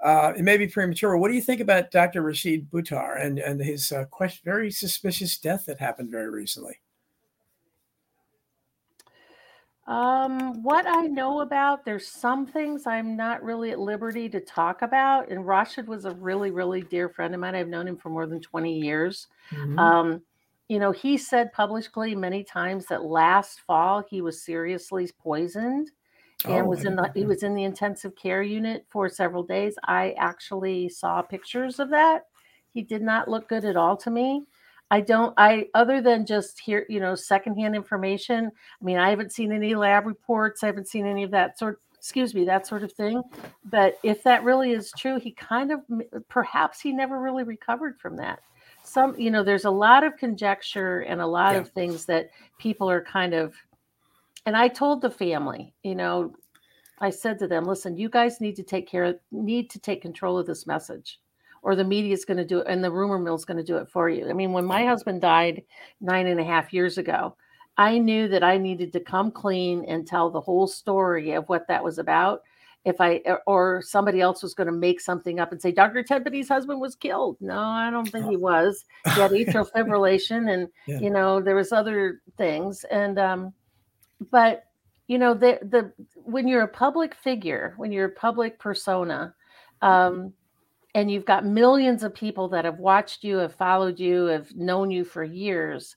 uh, 0.02 0.32
it 0.36 0.42
may 0.42 0.56
be 0.56 0.66
premature. 0.66 1.16
What 1.16 1.28
do 1.28 1.34
you 1.34 1.42
think 1.42 1.60
about 1.60 1.90
Dr. 1.90 2.22
Rashid 2.22 2.70
Buttar 2.70 3.24
and 3.24 3.38
and 3.38 3.60
his 3.60 3.92
uh, 3.92 4.04
question, 4.06 4.42
very 4.44 4.70
suspicious 4.70 5.36
death 5.38 5.66
that 5.66 5.78
happened 5.78 6.10
very 6.10 6.30
recently? 6.30 6.80
Um, 9.86 10.62
what 10.62 10.86
I 10.86 11.08
know 11.08 11.40
about, 11.40 11.84
there's 11.84 12.06
some 12.06 12.46
things 12.46 12.86
I'm 12.86 13.16
not 13.16 13.42
really 13.42 13.72
at 13.72 13.80
liberty 13.80 14.28
to 14.28 14.38
talk 14.38 14.82
about. 14.82 15.28
And 15.30 15.44
Rashid 15.44 15.88
was 15.88 16.04
a 16.04 16.12
really, 16.12 16.52
really 16.52 16.82
dear 16.82 17.08
friend 17.08 17.34
of 17.34 17.40
mine. 17.40 17.56
I've 17.56 17.66
known 17.66 17.88
him 17.88 17.96
for 17.96 18.08
more 18.08 18.26
than 18.26 18.40
20 18.40 18.78
years. 18.78 19.26
Mm-hmm. 19.50 19.78
Um, 19.80 20.22
you 20.68 20.78
know, 20.78 20.92
he 20.92 21.18
said 21.18 21.52
publicly 21.52 22.14
many 22.14 22.44
times 22.44 22.86
that 22.86 23.04
last 23.04 23.62
fall 23.66 24.04
he 24.08 24.22
was 24.22 24.44
seriously 24.44 25.10
poisoned 25.20 25.90
and 26.44 26.54
oh, 26.54 26.64
was 26.64 26.84
in 26.84 26.96
the 26.96 27.10
he 27.14 27.24
was 27.24 27.42
in 27.42 27.54
the 27.54 27.64
intensive 27.64 28.16
care 28.16 28.42
unit 28.42 28.86
for 28.88 29.08
several 29.08 29.42
days. 29.42 29.74
I 29.84 30.14
actually 30.18 30.88
saw 30.88 31.22
pictures 31.22 31.78
of 31.78 31.90
that. 31.90 32.26
He 32.72 32.82
did 32.82 33.02
not 33.02 33.28
look 33.28 33.48
good 33.48 33.64
at 33.64 33.76
all 33.76 33.96
to 33.98 34.10
me. 34.10 34.44
I 34.92 35.00
don't, 35.00 35.32
I, 35.36 35.66
other 35.74 36.00
than 36.00 36.26
just 36.26 36.58
hear, 36.58 36.84
you 36.88 36.98
know, 36.98 37.14
secondhand 37.14 37.76
information. 37.76 38.50
I 38.80 38.84
mean, 38.84 38.98
I 38.98 39.10
haven't 39.10 39.32
seen 39.32 39.52
any 39.52 39.74
lab 39.76 40.04
reports. 40.06 40.64
I 40.64 40.66
haven't 40.66 40.88
seen 40.88 41.06
any 41.06 41.22
of 41.22 41.30
that 41.30 41.58
sort, 41.58 41.80
excuse 41.94 42.34
me, 42.34 42.44
that 42.46 42.66
sort 42.66 42.82
of 42.82 42.92
thing. 42.92 43.22
But 43.64 43.98
if 44.02 44.24
that 44.24 44.42
really 44.42 44.72
is 44.72 44.92
true, 44.98 45.20
he 45.20 45.30
kind 45.30 45.70
of, 45.70 45.80
perhaps 46.28 46.80
he 46.80 46.92
never 46.92 47.20
really 47.20 47.44
recovered 47.44 48.00
from 48.00 48.16
that. 48.16 48.40
Some, 48.82 49.14
you 49.16 49.30
know, 49.30 49.44
there's 49.44 49.64
a 49.64 49.70
lot 49.70 50.02
of 50.02 50.16
conjecture 50.16 51.00
and 51.00 51.20
a 51.20 51.26
lot 51.26 51.52
yeah. 51.52 51.60
of 51.60 51.68
things 51.68 52.04
that 52.06 52.30
people 52.58 52.90
are 52.90 53.02
kind 53.02 53.32
of, 53.32 53.54
and 54.46 54.56
I 54.56 54.68
told 54.68 55.02
the 55.02 55.10
family, 55.10 55.74
you 55.82 55.94
know, 55.94 56.34
I 57.00 57.10
said 57.10 57.38
to 57.38 57.48
them, 57.48 57.64
listen, 57.64 57.96
you 57.96 58.08
guys 58.08 58.40
need 58.40 58.56
to 58.56 58.62
take 58.62 58.88
care, 58.88 59.14
need 59.32 59.70
to 59.70 59.78
take 59.78 60.02
control 60.02 60.38
of 60.38 60.46
this 60.46 60.66
message 60.66 61.18
or 61.62 61.76
the 61.76 61.84
media 61.84 62.12
is 62.12 62.24
going 62.24 62.36
to 62.36 62.44
do 62.44 62.60
it 62.60 62.66
and 62.68 62.82
the 62.82 62.90
rumor 62.90 63.18
mill 63.18 63.34
is 63.34 63.44
going 63.44 63.56
to 63.56 63.62
do 63.62 63.76
it 63.76 63.88
for 63.88 64.08
you. 64.08 64.28
I 64.28 64.32
mean, 64.32 64.52
when 64.52 64.64
my 64.64 64.84
husband 64.84 65.20
died 65.20 65.62
nine 66.00 66.26
and 66.26 66.40
a 66.40 66.44
half 66.44 66.72
years 66.72 66.98
ago, 66.98 67.36
I 67.76 67.98
knew 67.98 68.28
that 68.28 68.42
I 68.42 68.58
needed 68.58 68.92
to 68.92 69.00
come 69.00 69.30
clean 69.30 69.84
and 69.86 70.06
tell 70.06 70.30
the 70.30 70.40
whole 70.40 70.66
story 70.66 71.32
of 71.32 71.48
what 71.48 71.66
that 71.68 71.82
was 71.82 71.98
about. 71.98 72.42
If 72.86 72.96
I 72.98 73.20
or 73.46 73.82
somebody 73.84 74.22
else 74.22 74.42
was 74.42 74.54
going 74.54 74.66
to 74.66 74.72
make 74.72 75.02
something 75.02 75.38
up 75.38 75.52
and 75.52 75.60
say 75.60 75.70
Dr. 75.70 76.02
Tenpenny's 76.02 76.48
husband 76.48 76.80
was 76.80 76.94
killed. 76.94 77.36
No, 77.38 77.58
I 77.58 77.90
don't 77.90 78.08
think 78.08 78.26
he 78.26 78.38
was. 78.38 78.86
He 79.04 79.20
had 79.20 79.30
atrial 79.32 79.70
fibrillation 79.70 80.50
and 80.50 80.66
yeah. 80.86 80.98
you 80.98 81.10
know, 81.10 81.42
there 81.42 81.54
was 81.54 81.72
other 81.72 82.22
things. 82.38 82.84
And 82.84 83.18
um, 83.18 83.52
but 84.30 84.64
you 85.08 85.18
know, 85.18 85.34
the 85.34 85.58
the 85.62 85.92
when 86.14 86.46
you're 86.46 86.62
a 86.62 86.68
public 86.68 87.14
figure, 87.14 87.74
when 87.76 87.90
you're 87.90 88.06
a 88.06 88.10
public 88.10 88.58
persona, 88.58 89.34
um, 89.82 90.32
and 90.94 91.10
you've 91.10 91.24
got 91.24 91.44
millions 91.44 92.02
of 92.02 92.14
people 92.14 92.48
that 92.48 92.64
have 92.64 92.78
watched 92.78 93.24
you, 93.24 93.38
have 93.38 93.54
followed 93.54 93.98
you, 93.98 94.26
have 94.26 94.54
known 94.54 94.90
you 94.90 95.04
for 95.04 95.24
years. 95.24 95.96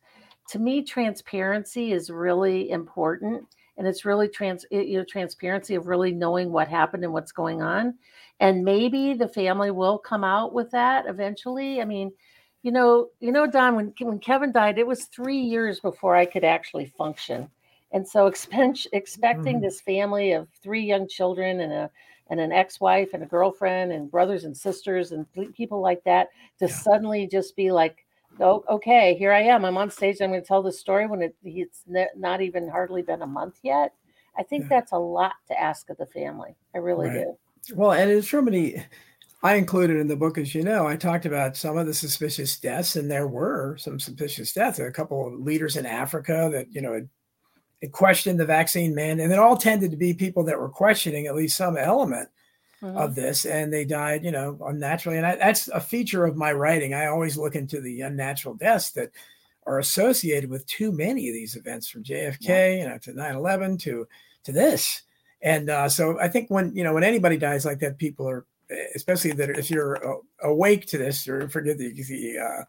To 0.49 0.59
me, 0.59 0.83
transparency 0.83 1.91
is 1.91 2.09
really 2.09 2.71
important, 2.71 3.45
and 3.77 3.87
it's 3.87 4.05
really 4.05 4.27
trans 4.27 4.65
you 4.71 4.97
know 4.97 5.05
transparency 5.05 5.75
of 5.75 5.87
really 5.87 6.11
knowing 6.11 6.51
what 6.51 6.67
happened 6.67 7.03
and 7.03 7.13
what's 7.13 7.31
going 7.31 7.61
on, 7.61 7.95
and 8.39 8.65
maybe 8.65 9.13
the 9.13 9.27
family 9.27 9.71
will 9.71 9.99
come 9.99 10.23
out 10.23 10.53
with 10.53 10.71
that 10.71 11.05
eventually. 11.07 11.81
I 11.81 11.85
mean, 11.85 12.11
you 12.63 12.71
know, 12.71 13.09
you 13.19 13.31
know, 13.31 13.45
Don, 13.45 13.75
when 13.75 13.93
when 13.99 14.19
Kevin 14.19 14.51
died, 14.51 14.79
it 14.79 14.87
was 14.87 15.05
three 15.05 15.39
years 15.39 15.79
before 15.79 16.15
I 16.15 16.25
could 16.25 16.43
actually 16.43 16.85
function, 16.97 17.49
and 17.93 18.07
so 18.07 18.27
expect, 18.27 18.87
expecting 18.91 19.55
mm-hmm. 19.55 19.63
this 19.63 19.79
family 19.79 20.33
of 20.33 20.49
three 20.61 20.83
young 20.83 21.07
children 21.07 21.61
and 21.61 21.71
a 21.71 21.89
and 22.29 22.39
an 22.39 22.51
ex-wife 22.51 23.09
and 23.13 23.21
a 23.21 23.27
girlfriend 23.27 23.91
and 23.91 24.09
brothers 24.09 24.43
and 24.43 24.55
sisters 24.55 25.11
and 25.11 25.27
people 25.53 25.81
like 25.81 26.03
that 26.03 26.29
to 26.57 26.65
yeah. 26.65 26.73
suddenly 26.73 27.27
just 27.27 27.55
be 27.55 27.71
like 27.71 28.05
oh 28.39 28.63
okay 28.69 29.13
here 29.15 29.31
i 29.31 29.41
am 29.41 29.65
i'm 29.65 29.77
on 29.77 29.91
stage 29.91 30.21
i'm 30.21 30.29
going 30.29 30.41
to 30.41 30.47
tell 30.47 30.63
this 30.63 30.79
story 30.79 31.05
when 31.05 31.21
it, 31.21 31.35
it's 31.43 31.83
not 32.15 32.41
even 32.41 32.67
hardly 32.67 33.01
been 33.01 33.21
a 33.21 33.27
month 33.27 33.59
yet 33.61 33.93
i 34.37 34.41
think 34.41 34.63
yeah. 34.63 34.69
that's 34.69 34.93
a 34.93 34.97
lot 34.97 35.33
to 35.47 35.59
ask 35.61 35.89
of 35.89 35.97
the 35.97 36.05
family 36.07 36.55
i 36.73 36.77
really 36.77 37.07
right. 37.07 37.25
do 37.67 37.75
well 37.75 37.91
and 37.91 38.09
it's 38.09 38.31
so 38.31 38.41
many 38.41 38.83
i 39.43 39.55
included 39.55 39.97
in 39.97 40.07
the 40.07 40.15
book 40.15 40.37
as 40.37 40.55
you 40.55 40.63
know 40.63 40.87
i 40.87 40.95
talked 40.95 41.25
about 41.25 41.57
some 41.57 41.77
of 41.77 41.85
the 41.85 41.93
suspicious 41.93 42.57
deaths 42.57 42.95
and 42.95 43.11
there 43.11 43.27
were 43.27 43.77
some 43.77 43.99
suspicious 43.99 44.53
deaths 44.53 44.79
a 44.79 44.91
couple 44.91 45.27
of 45.27 45.39
leaders 45.39 45.75
in 45.75 45.85
africa 45.85 46.49
that 46.51 46.73
you 46.73 46.81
know 46.81 46.93
had 46.93 47.07
questioned 47.91 48.39
the 48.39 48.45
vaccine 48.45 48.95
man, 48.95 49.19
and 49.19 49.31
it 49.31 49.39
all 49.39 49.57
tended 49.57 49.91
to 49.91 49.97
be 49.97 50.13
people 50.13 50.43
that 50.45 50.59
were 50.59 50.69
questioning 50.69 51.27
at 51.27 51.35
least 51.35 51.57
some 51.57 51.77
element 51.77 52.29
mm-hmm. 52.81 52.97
of 52.97 53.15
this, 53.15 53.45
and 53.45 53.73
they 53.73 53.85
died, 53.85 54.23
you 54.23 54.31
know, 54.31 54.57
unnaturally. 54.65 55.17
And 55.17 55.25
I, 55.25 55.35
that's 55.35 55.67
a 55.69 55.81
feature 55.81 56.25
of 56.25 56.35
my 56.35 56.53
writing. 56.53 56.93
I 56.93 57.07
always 57.07 57.37
look 57.37 57.55
into 57.55 57.81
the 57.81 58.01
unnatural 58.01 58.55
deaths 58.55 58.91
that 58.91 59.11
are 59.65 59.79
associated 59.79 60.49
with 60.49 60.65
too 60.65 60.91
many 60.91 61.29
of 61.29 61.33
these 61.33 61.55
events, 61.55 61.89
from 61.89 62.03
JFK, 62.03 62.47
yeah. 62.47 62.69
you 62.71 62.89
know, 62.89 62.97
to 62.99 63.13
9/11 63.13 63.79
to 63.81 64.07
to 64.43 64.51
this. 64.51 65.03
And 65.41 65.69
uh, 65.69 65.89
so 65.89 66.19
I 66.19 66.29
think 66.29 66.49
when 66.49 66.75
you 66.75 66.83
know 66.83 66.93
when 66.93 67.03
anybody 67.03 67.37
dies 67.37 67.65
like 67.65 67.79
that, 67.79 67.97
people 67.97 68.29
are 68.29 68.45
especially 68.95 69.31
that 69.33 69.49
if 69.49 69.69
you're 69.69 70.21
awake 70.41 70.85
to 70.87 70.97
this 70.97 71.27
or 71.27 71.49
forget 71.49 71.77
the 71.77 71.91
the 71.91 72.37
uh, 72.39 72.63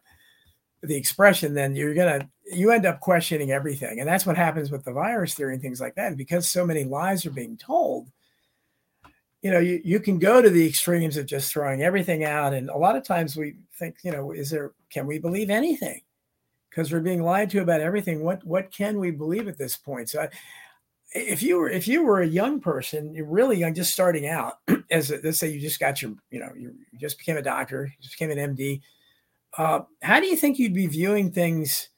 the 0.85 0.95
expression, 0.95 1.53
then 1.53 1.75
you're 1.75 1.93
gonna 1.93 2.29
you 2.51 2.71
end 2.71 2.85
up 2.85 2.99
questioning 2.99 3.51
everything, 3.51 3.99
and 3.99 4.07
that's 4.07 4.25
what 4.25 4.37
happens 4.37 4.71
with 4.71 4.83
the 4.83 4.93
virus 4.93 5.33
theory 5.33 5.53
and 5.53 5.61
things 5.61 5.81
like 5.81 5.95
that. 5.95 6.07
And 6.07 6.17
because 6.17 6.47
so 6.47 6.65
many 6.65 6.83
lies 6.83 7.25
are 7.25 7.31
being 7.31 7.57
told, 7.57 8.11
you 9.41 9.51
know, 9.51 9.59
you, 9.59 9.81
you 9.83 9.99
can 9.99 10.19
go 10.19 10.41
to 10.41 10.49
the 10.49 10.67
extremes 10.67 11.17
of 11.17 11.25
just 11.25 11.51
throwing 11.51 11.83
everything 11.83 12.23
out. 12.23 12.53
And 12.53 12.69
a 12.69 12.77
lot 12.77 12.95
of 12.95 13.03
times 13.03 13.35
we 13.35 13.55
think, 13.77 13.97
you 14.03 14.11
know, 14.11 14.31
is 14.31 14.49
there 14.49 14.71
can 14.89 15.05
we 15.05 15.19
believe 15.19 15.49
anything? 15.49 16.01
Because 16.69 16.91
we're 16.91 16.99
being 16.99 17.23
lied 17.23 17.49
to 17.51 17.61
about 17.61 17.81
everything. 17.81 18.23
What 18.23 18.43
what 18.45 18.71
can 18.71 18.99
we 18.99 19.11
believe 19.11 19.47
at 19.47 19.57
this 19.57 19.77
point? 19.77 20.09
So. 20.09 20.21
I, 20.21 20.29
if 21.15 21.41
you 21.41 21.57
were 21.57 21.69
if 21.69 21.87
you 21.87 22.03
were 22.03 22.21
a 22.21 22.27
young 22.27 22.59
person, 22.59 23.13
you're 23.13 23.25
really 23.25 23.57
young, 23.57 23.73
just 23.73 23.93
starting 23.93 24.27
out, 24.27 24.55
as 24.91 25.11
a, 25.11 25.19
let's 25.23 25.39
say 25.39 25.49
you 25.49 25.61
just 25.61 25.79
got 25.79 26.01
your, 26.01 26.13
you 26.29 26.39
know, 26.39 26.51
you 26.57 26.75
just 26.99 27.17
became 27.17 27.37
a 27.37 27.41
doctor, 27.41 27.85
you 27.85 27.93
just 28.01 28.19
became 28.19 28.37
an 28.37 28.55
MD, 28.55 28.81
uh, 29.57 29.81
how 30.01 30.19
do 30.19 30.27
you 30.27 30.35
think 30.35 30.59
you'd 30.59 30.73
be 30.73 30.87
viewing 30.87 31.31
things? 31.31 31.89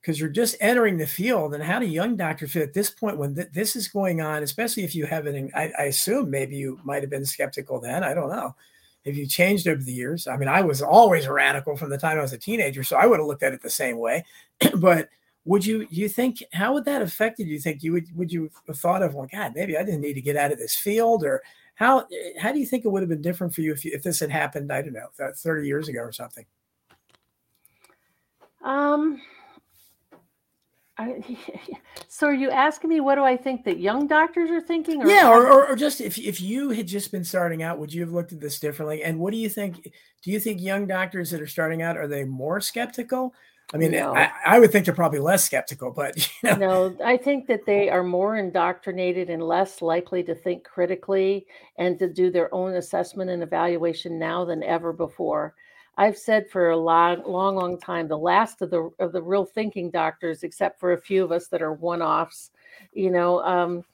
Because 0.00 0.18
you're 0.18 0.28
just 0.28 0.56
entering 0.60 0.98
the 0.98 1.06
field, 1.06 1.54
and 1.54 1.62
how 1.62 1.78
do 1.78 1.86
young 1.86 2.16
doctors 2.16 2.52
feel 2.52 2.64
at 2.64 2.74
this 2.74 2.90
point 2.90 3.18
when 3.18 3.36
th- 3.36 3.52
this 3.52 3.76
is 3.76 3.86
going 3.86 4.20
on? 4.20 4.42
Especially 4.42 4.82
if 4.82 4.96
you 4.96 5.06
haven't, 5.06 5.52
I, 5.54 5.72
I 5.78 5.82
assume 5.84 6.28
maybe 6.28 6.56
you 6.56 6.80
might 6.82 7.02
have 7.02 7.10
been 7.10 7.24
skeptical 7.24 7.80
then. 7.80 8.02
I 8.02 8.12
don't 8.12 8.30
know 8.30 8.56
if 9.04 9.16
you 9.16 9.26
changed 9.26 9.68
over 9.68 9.82
the 9.82 9.92
years. 9.92 10.26
I 10.26 10.36
mean, 10.36 10.48
I 10.48 10.60
was 10.60 10.82
always 10.82 11.28
radical 11.28 11.76
from 11.76 11.90
the 11.90 11.98
time 11.98 12.18
I 12.18 12.22
was 12.22 12.32
a 12.32 12.38
teenager, 12.38 12.82
so 12.82 12.96
I 12.96 13.06
would 13.06 13.18
have 13.18 13.26
looked 13.26 13.42
at 13.42 13.52
it 13.52 13.62
the 13.62 13.70
same 13.70 13.98
way. 13.98 14.24
but 14.76 15.08
would 15.44 15.66
you 15.66 15.86
you 15.90 16.08
think 16.08 16.42
how 16.52 16.72
would 16.72 16.84
that 16.84 17.02
affect 17.02 17.38
you? 17.38 17.58
Think 17.58 17.82
you 17.82 17.92
would 17.92 18.06
would 18.16 18.32
you 18.32 18.50
have 18.66 18.78
thought 18.78 19.02
of 19.02 19.14
well, 19.14 19.28
God, 19.32 19.52
maybe 19.54 19.76
I 19.76 19.82
didn't 19.82 20.00
need 20.00 20.14
to 20.14 20.20
get 20.20 20.36
out 20.36 20.52
of 20.52 20.58
this 20.58 20.76
field, 20.76 21.24
or 21.24 21.42
how 21.74 22.06
how 22.38 22.52
do 22.52 22.60
you 22.60 22.66
think 22.66 22.84
it 22.84 22.88
would 22.88 23.02
have 23.02 23.08
been 23.08 23.22
different 23.22 23.54
for 23.54 23.60
you 23.60 23.72
if 23.72 23.84
you, 23.84 23.92
if 23.94 24.02
this 24.02 24.20
had 24.20 24.30
happened? 24.30 24.72
I 24.72 24.82
don't 24.82 24.92
know, 24.92 25.08
thirty 25.36 25.66
years 25.66 25.88
ago 25.88 26.00
or 26.00 26.12
something. 26.12 26.46
Um, 28.62 29.20
I, 30.98 31.22
so 32.08 32.28
are 32.28 32.34
you 32.34 32.50
asking 32.50 32.90
me 32.90 33.00
what 33.00 33.16
do 33.16 33.24
I 33.24 33.36
think 33.36 33.64
that 33.64 33.78
young 33.78 34.06
doctors 34.06 34.50
are 34.50 34.60
thinking? 34.60 35.02
Or 35.02 35.08
yeah, 35.08 35.28
or, 35.28 35.46
or, 35.46 35.68
or, 35.68 35.76
just 35.76 36.00
if, 36.00 36.18
if 36.18 36.40
you 36.40 36.70
had 36.70 36.86
just 36.86 37.10
been 37.10 37.24
starting 37.24 37.62
out, 37.62 37.78
would 37.78 37.92
you 37.92 38.02
have 38.02 38.12
looked 38.12 38.32
at 38.32 38.40
this 38.40 38.60
differently? 38.60 39.02
And 39.02 39.18
what 39.18 39.32
do 39.32 39.38
you 39.38 39.48
think? 39.48 39.92
Do 40.22 40.30
you 40.30 40.38
think 40.38 40.60
young 40.60 40.86
doctors 40.86 41.30
that 41.30 41.40
are 41.40 41.46
starting 41.46 41.82
out 41.82 41.96
are 41.96 42.08
they 42.08 42.24
more 42.24 42.60
skeptical? 42.60 43.34
I 43.74 43.78
mean, 43.78 43.92
no. 43.92 44.14
I, 44.14 44.30
I, 44.44 44.58
would 44.60 44.70
think 44.70 44.84
they're 44.84 44.94
probably 44.94 45.20
less 45.20 45.44
skeptical, 45.44 45.90
but 45.90 46.16
you 46.42 46.56
know. 46.56 46.88
no, 46.88 46.96
I 47.04 47.16
think 47.16 47.46
that 47.46 47.64
they 47.64 47.88
are 47.88 48.02
more 48.02 48.36
indoctrinated 48.36 49.30
and 49.30 49.42
less 49.42 49.80
likely 49.80 50.22
to 50.24 50.34
think 50.34 50.64
critically 50.64 51.46
and 51.78 51.98
to 51.98 52.08
do 52.08 52.30
their 52.30 52.54
own 52.54 52.74
assessment 52.74 53.30
and 53.30 53.42
evaluation 53.42 54.18
now 54.18 54.44
than 54.44 54.62
ever 54.62 54.92
before. 54.92 55.54
I've 55.98 56.16
said 56.16 56.48
for 56.48 56.70
a 56.70 56.76
long, 56.76 57.22
long, 57.26 57.56
long 57.56 57.78
time, 57.78 58.08
the 58.08 58.18
last 58.18 58.62
of 58.62 58.70
the 58.70 58.90
of 58.98 59.12
the 59.12 59.22
real 59.22 59.44
thinking 59.44 59.90
doctors, 59.90 60.42
except 60.42 60.80
for 60.80 60.92
a 60.92 61.00
few 61.00 61.22
of 61.22 61.32
us 61.32 61.48
that 61.48 61.62
are 61.62 61.74
one 61.74 62.00
offs, 62.00 62.50
you 62.92 63.10
know, 63.10 63.42
um, 63.42 63.84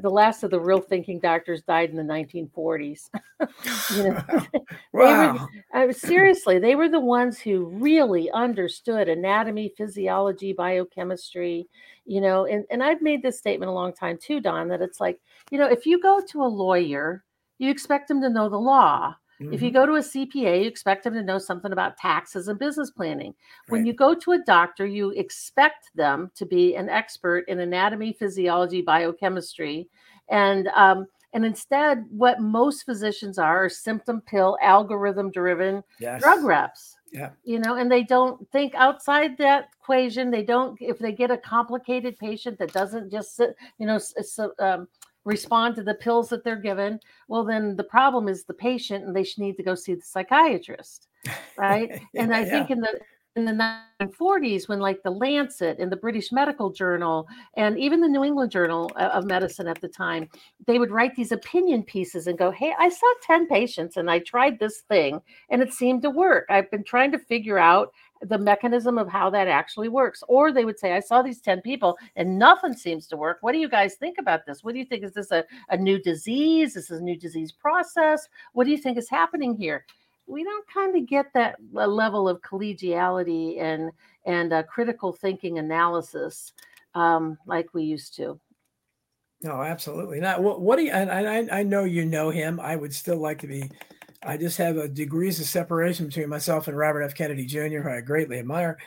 the 0.00 0.10
last 0.10 0.42
of 0.42 0.50
the 0.50 0.60
real 0.60 0.80
thinking 0.80 1.20
doctors 1.20 1.62
died 1.62 1.90
in 1.90 1.96
the 1.96 2.02
1940s. 2.02 3.10
you 3.96 4.02
know, 4.02 4.22
wow. 4.92 5.48
Were, 5.72 5.88
uh, 5.88 5.92
seriously, 5.92 6.58
they 6.58 6.74
were 6.74 6.88
the 6.88 7.00
ones 7.00 7.38
who 7.38 7.66
really 7.66 8.30
understood 8.32 9.08
anatomy, 9.08 9.72
physiology, 9.76 10.52
biochemistry. 10.52 11.68
You 12.06 12.20
know, 12.20 12.46
and 12.46 12.64
and 12.70 12.82
I've 12.82 13.00
made 13.00 13.22
this 13.22 13.38
statement 13.38 13.70
a 13.70 13.74
long 13.74 13.92
time 13.92 14.18
too, 14.20 14.40
Don. 14.40 14.68
That 14.68 14.82
it's 14.82 15.00
like, 15.00 15.20
you 15.50 15.58
know, 15.58 15.68
if 15.68 15.86
you 15.86 16.00
go 16.00 16.20
to 16.30 16.42
a 16.42 16.46
lawyer, 16.46 17.24
you 17.58 17.70
expect 17.70 18.10
him 18.10 18.20
to 18.20 18.28
know 18.28 18.48
the 18.48 18.58
law. 18.58 19.14
If 19.52 19.62
you 19.62 19.68
mm-hmm. 19.68 19.76
go 19.76 19.86
to 19.86 19.94
a 19.94 20.00
CPA, 20.00 20.62
you 20.62 20.68
expect 20.68 21.04
them 21.04 21.14
to 21.14 21.22
know 21.22 21.38
something 21.38 21.72
about 21.72 21.96
taxes 21.96 22.48
and 22.48 22.58
business 22.58 22.90
planning. 22.90 23.34
When 23.68 23.82
right. 23.82 23.86
you 23.86 23.92
go 23.92 24.14
to 24.14 24.32
a 24.32 24.38
doctor, 24.38 24.86
you 24.86 25.10
expect 25.10 25.90
them 25.94 26.30
to 26.36 26.46
be 26.46 26.76
an 26.76 26.88
expert 26.88 27.44
in 27.48 27.60
anatomy, 27.60 28.12
physiology, 28.12 28.82
biochemistry, 28.82 29.88
and 30.28 30.68
um, 30.68 31.06
and 31.34 31.44
instead, 31.44 32.04
what 32.10 32.40
most 32.40 32.84
physicians 32.84 33.38
are 33.38 33.64
are 33.64 33.68
symptom 33.68 34.20
pill, 34.20 34.56
algorithm 34.62 35.32
driven 35.32 35.82
yes. 35.98 36.22
drug 36.22 36.44
reps. 36.44 36.96
Yeah. 37.12 37.30
You 37.42 37.58
know, 37.58 37.74
and 37.74 37.90
they 37.90 38.04
don't 38.04 38.48
think 38.50 38.74
outside 38.76 39.36
that 39.38 39.68
equation. 39.80 40.30
They 40.30 40.44
don't, 40.44 40.76
if 40.80 40.98
they 40.98 41.12
get 41.12 41.32
a 41.32 41.36
complicated 41.36 42.18
patient 42.18 42.58
that 42.58 42.72
doesn't 42.72 43.10
just 43.10 43.34
sit, 43.34 43.56
you 43.78 43.86
know, 43.86 43.96
it's 43.96 44.38
um, 44.60 44.88
respond 45.24 45.74
to 45.76 45.82
the 45.82 45.94
pills 45.94 46.28
that 46.28 46.44
they're 46.44 46.56
given, 46.56 47.00
well, 47.28 47.44
then 47.44 47.76
the 47.76 47.84
problem 47.84 48.28
is 48.28 48.44
the 48.44 48.54
patient 48.54 49.04
and 49.04 49.14
they 49.14 49.24
should 49.24 49.42
need 49.42 49.56
to 49.56 49.62
go 49.62 49.74
see 49.74 49.94
the 49.94 50.02
psychiatrist. 50.02 51.08
Right. 51.56 51.90
yeah, 52.12 52.22
and 52.22 52.34
I 52.34 52.40
yeah. 52.40 52.50
think 52.50 52.70
in 52.70 52.80
the 52.80 53.00
in 53.36 53.44
the 53.44 53.80
1940s 54.00 54.68
when 54.68 54.78
like 54.78 55.02
the 55.02 55.10
lancet 55.10 55.78
and 55.80 55.90
the 55.90 55.96
british 55.96 56.30
medical 56.30 56.70
journal 56.70 57.26
and 57.56 57.76
even 57.78 58.00
the 58.00 58.08
new 58.08 58.22
england 58.22 58.50
journal 58.50 58.90
uh, 58.94 59.10
of 59.12 59.24
medicine 59.24 59.66
at 59.66 59.80
the 59.80 59.88
time 59.88 60.28
they 60.68 60.78
would 60.78 60.92
write 60.92 61.14
these 61.16 61.32
opinion 61.32 61.82
pieces 61.82 62.28
and 62.28 62.38
go 62.38 62.52
hey 62.52 62.72
i 62.78 62.88
saw 62.88 63.12
10 63.22 63.48
patients 63.48 63.96
and 63.96 64.08
i 64.08 64.20
tried 64.20 64.58
this 64.60 64.82
thing 64.88 65.20
and 65.50 65.60
it 65.60 65.72
seemed 65.72 66.00
to 66.00 66.10
work 66.10 66.46
i've 66.48 66.70
been 66.70 66.84
trying 66.84 67.10
to 67.10 67.18
figure 67.18 67.58
out 67.58 67.92
the 68.24 68.38
mechanism 68.38 68.98
of 68.98 69.08
how 69.08 69.30
that 69.30 69.48
actually 69.48 69.88
works. 69.88 70.22
Or 70.28 70.52
they 70.52 70.64
would 70.64 70.78
say, 70.78 70.92
I 70.92 71.00
saw 71.00 71.22
these 71.22 71.40
10 71.40 71.60
people 71.62 71.96
and 72.16 72.38
nothing 72.38 72.74
seems 72.74 73.06
to 73.08 73.16
work. 73.16 73.38
What 73.40 73.52
do 73.52 73.58
you 73.58 73.68
guys 73.68 73.94
think 73.94 74.18
about 74.18 74.46
this? 74.46 74.62
What 74.62 74.72
do 74.72 74.78
you 74.78 74.84
think? 74.84 75.04
Is 75.04 75.12
this 75.12 75.30
a, 75.30 75.44
a 75.68 75.76
new 75.76 76.00
disease? 76.00 76.70
Is 76.70 76.74
this 76.74 76.90
is 76.90 77.00
a 77.00 77.04
new 77.04 77.16
disease 77.16 77.52
process? 77.52 78.28
What 78.52 78.64
do 78.64 78.70
you 78.70 78.78
think 78.78 78.98
is 78.98 79.08
happening 79.08 79.56
here? 79.56 79.84
We 80.26 80.42
don't 80.42 80.66
kind 80.68 80.96
of 80.96 81.06
get 81.06 81.26
that 81.34 81.56
level 81.72 82.28
of 82.28 82.40
collegiality 82.40 83.60
and 83.60 83.90
and 84.24 84.54
uh, 84.54 84.62
critical 84.62 85.12
thinking 85.12 85.58
analysis 85.58 86.54
um, 86.94 87.36
like 87.46 87.68
we 87.74 87.84
used 87.84 88.16
to. 88.16 88.40
No, 89.42 89.60
absolutely 89.60 90.20
not. 90.20 90.42
What, 90.42 90.62
what 90.62 90.76
do 90.76 90.84
you? 90.84 90.92
I, 90.92 91.58
I 91.58 91.62
know 91.62 91.84
you 91.84 92.06
know 92.06 92.30
him. 92.30 92.58
I 92.58 92.76
would 92.76 92.94
still 92.94 93.18
like 93.18 93.38
to 93.40 93.46
be 93.46 93.70
I 94.26 94.36
just 94.36 94.58
have 94.58 94.76
a 94.76 94.88
degrees 94.88 95.40
of 95.40 95.46
separation 95.46 96.06
between 96.06 96.28
myself 96.28 96.68
and 96.68 96.76
Robert 96.76 97.02
F. 97.02 97.14
Kennedy 97.14 97.46
Jr., 97.46 97.80
who 97.80 97.90
I 97.90 98.00
greatly 98.00 98.38
admire. 98.38 98.78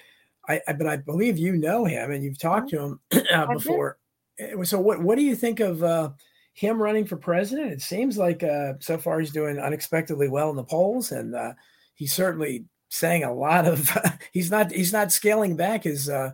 I, 0.48 0.62
I 0.68 0.74
but 0.74 0.88
I 0.88 0.98
believe 0.98 1.38
you 1.38 1.56
know 1.56 1.86
him 1.86 2.12
and 2.12 2.24
you've 2.24 2.40
talked 2.40 2.70
to 2.70 2.80
him 2.80 3.00
uh, 3.34 3.54
before. 3.54 3.98
Eh, 4.40 4.64
so 4.64 4.80
what 4.80 5.02
what 5.02 5.18
do 5.18 5.24
you 5.24 5.36
think 5.36 5.60
of 5.60 5.84
uh, 5.84 6.12
him 6.54 6.82
running 6.82 7.06
for 7.06 7.18
president? 7.18 7.72
It 7.72 7.82
seems 7.82 8.18
like 8.18 8.44
uh, 8.44 8.74
so 8.80 8.98
far 8.98 9.20
he's 9.20 9.32
doing 9.32 9.60
unexpectedly 9.60 10.28
well 10.28 10.50
in 10.50 10.56
the 10.56 10.64
polls, 10.64 11.12
and 11.12 11.36
uh, 11.36 11.54
he's 11.96 12.14
certainly 12.14 12.66
saying 12.90 13.24
a 13.24 13.34
lot 13.34 13.66
of. 13.66 13.96
he's 14.32 14.50
not 14.50 14.72
he's 14.72 14.94
not 14.94 15.12
scaling 15.12 15.56
back 15.56 15.84
his 15.84 16.10
uh, 16.10 16.32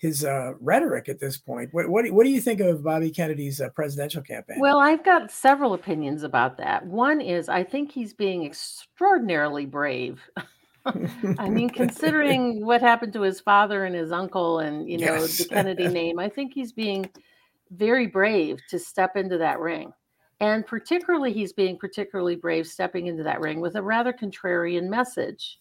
his 0.00 0.24
uh, 0.24 0.54
rhetoric 0.60 1.10
at 1.10 1.20
this 1.20 1.36
point. 1.36 1.68
What, 1.72 1.88
what, 1.90 2.10
what 2.10 2.24
do 2.24 2.30
you 2.30 2.40
think 2.40 2.60
of 2.60 2.82
Bobby 2.82 3.10
Kennedy's 3.10 3.60
uh, 3.60 3.68
presidential 3.68 4.22
campaign? 4.22 4.58
Well, 4.58 4.78
I've 4.78 5.04
got 5.04 5.30
several 5.30 5.74
opinions 5.74 6.22
about 6.22 6.56
that. 6.56 6.86
One 6.86 7.20
is 7.20 7.50
I 7.50 7.62
think 7.62 7.92
he's 7.92 8.14
being 8.14 8.46
extraordinarily 8.46 9.66
brave. 9.66 10.22
I 11.38 11.50
mean, 11.50 11.68
considering 11.68 12.64
what 12.64 12.80
happened 12.80 13.12
to 13.12 13.20
his 13.20 13.42
father 13.42 13.84
and 13.84 13.94
his 13.94 14.10
uncle, 14.10 14.60
and 14.60 14.88
you 14.88 14.96
know 14.96 15.16
yes. 15.16 15.36
the 15.36 15.44
Kennedy 15.44 15.88
name, 15.92 16.18
I 16.18 16.30
think 16.30 16.54
he's 16.54 16.72
being 16.72 17.10
very 17.70 18.06
brave 18.06 18.58
to 18.70 18.78
step 18.78 19.16
into 19.16 19.36
that 19.36 19.60
ring. 19.60 19.92
And 20.40 20.66
particularly, 20.66 21.34
he's 21.34 21.52
being 21.52 21.76
particularly 21.76 22.36
brave 22.36 22.66
stepping 22.66 23.06
into 23.06 23.22
that 23.24 23.40
ring 23.40 23.60
with 23.60 23.76
a 23.76 23.82
rather 23.82 24.14
contrarian 24.14 24.88
message 24.88 25.59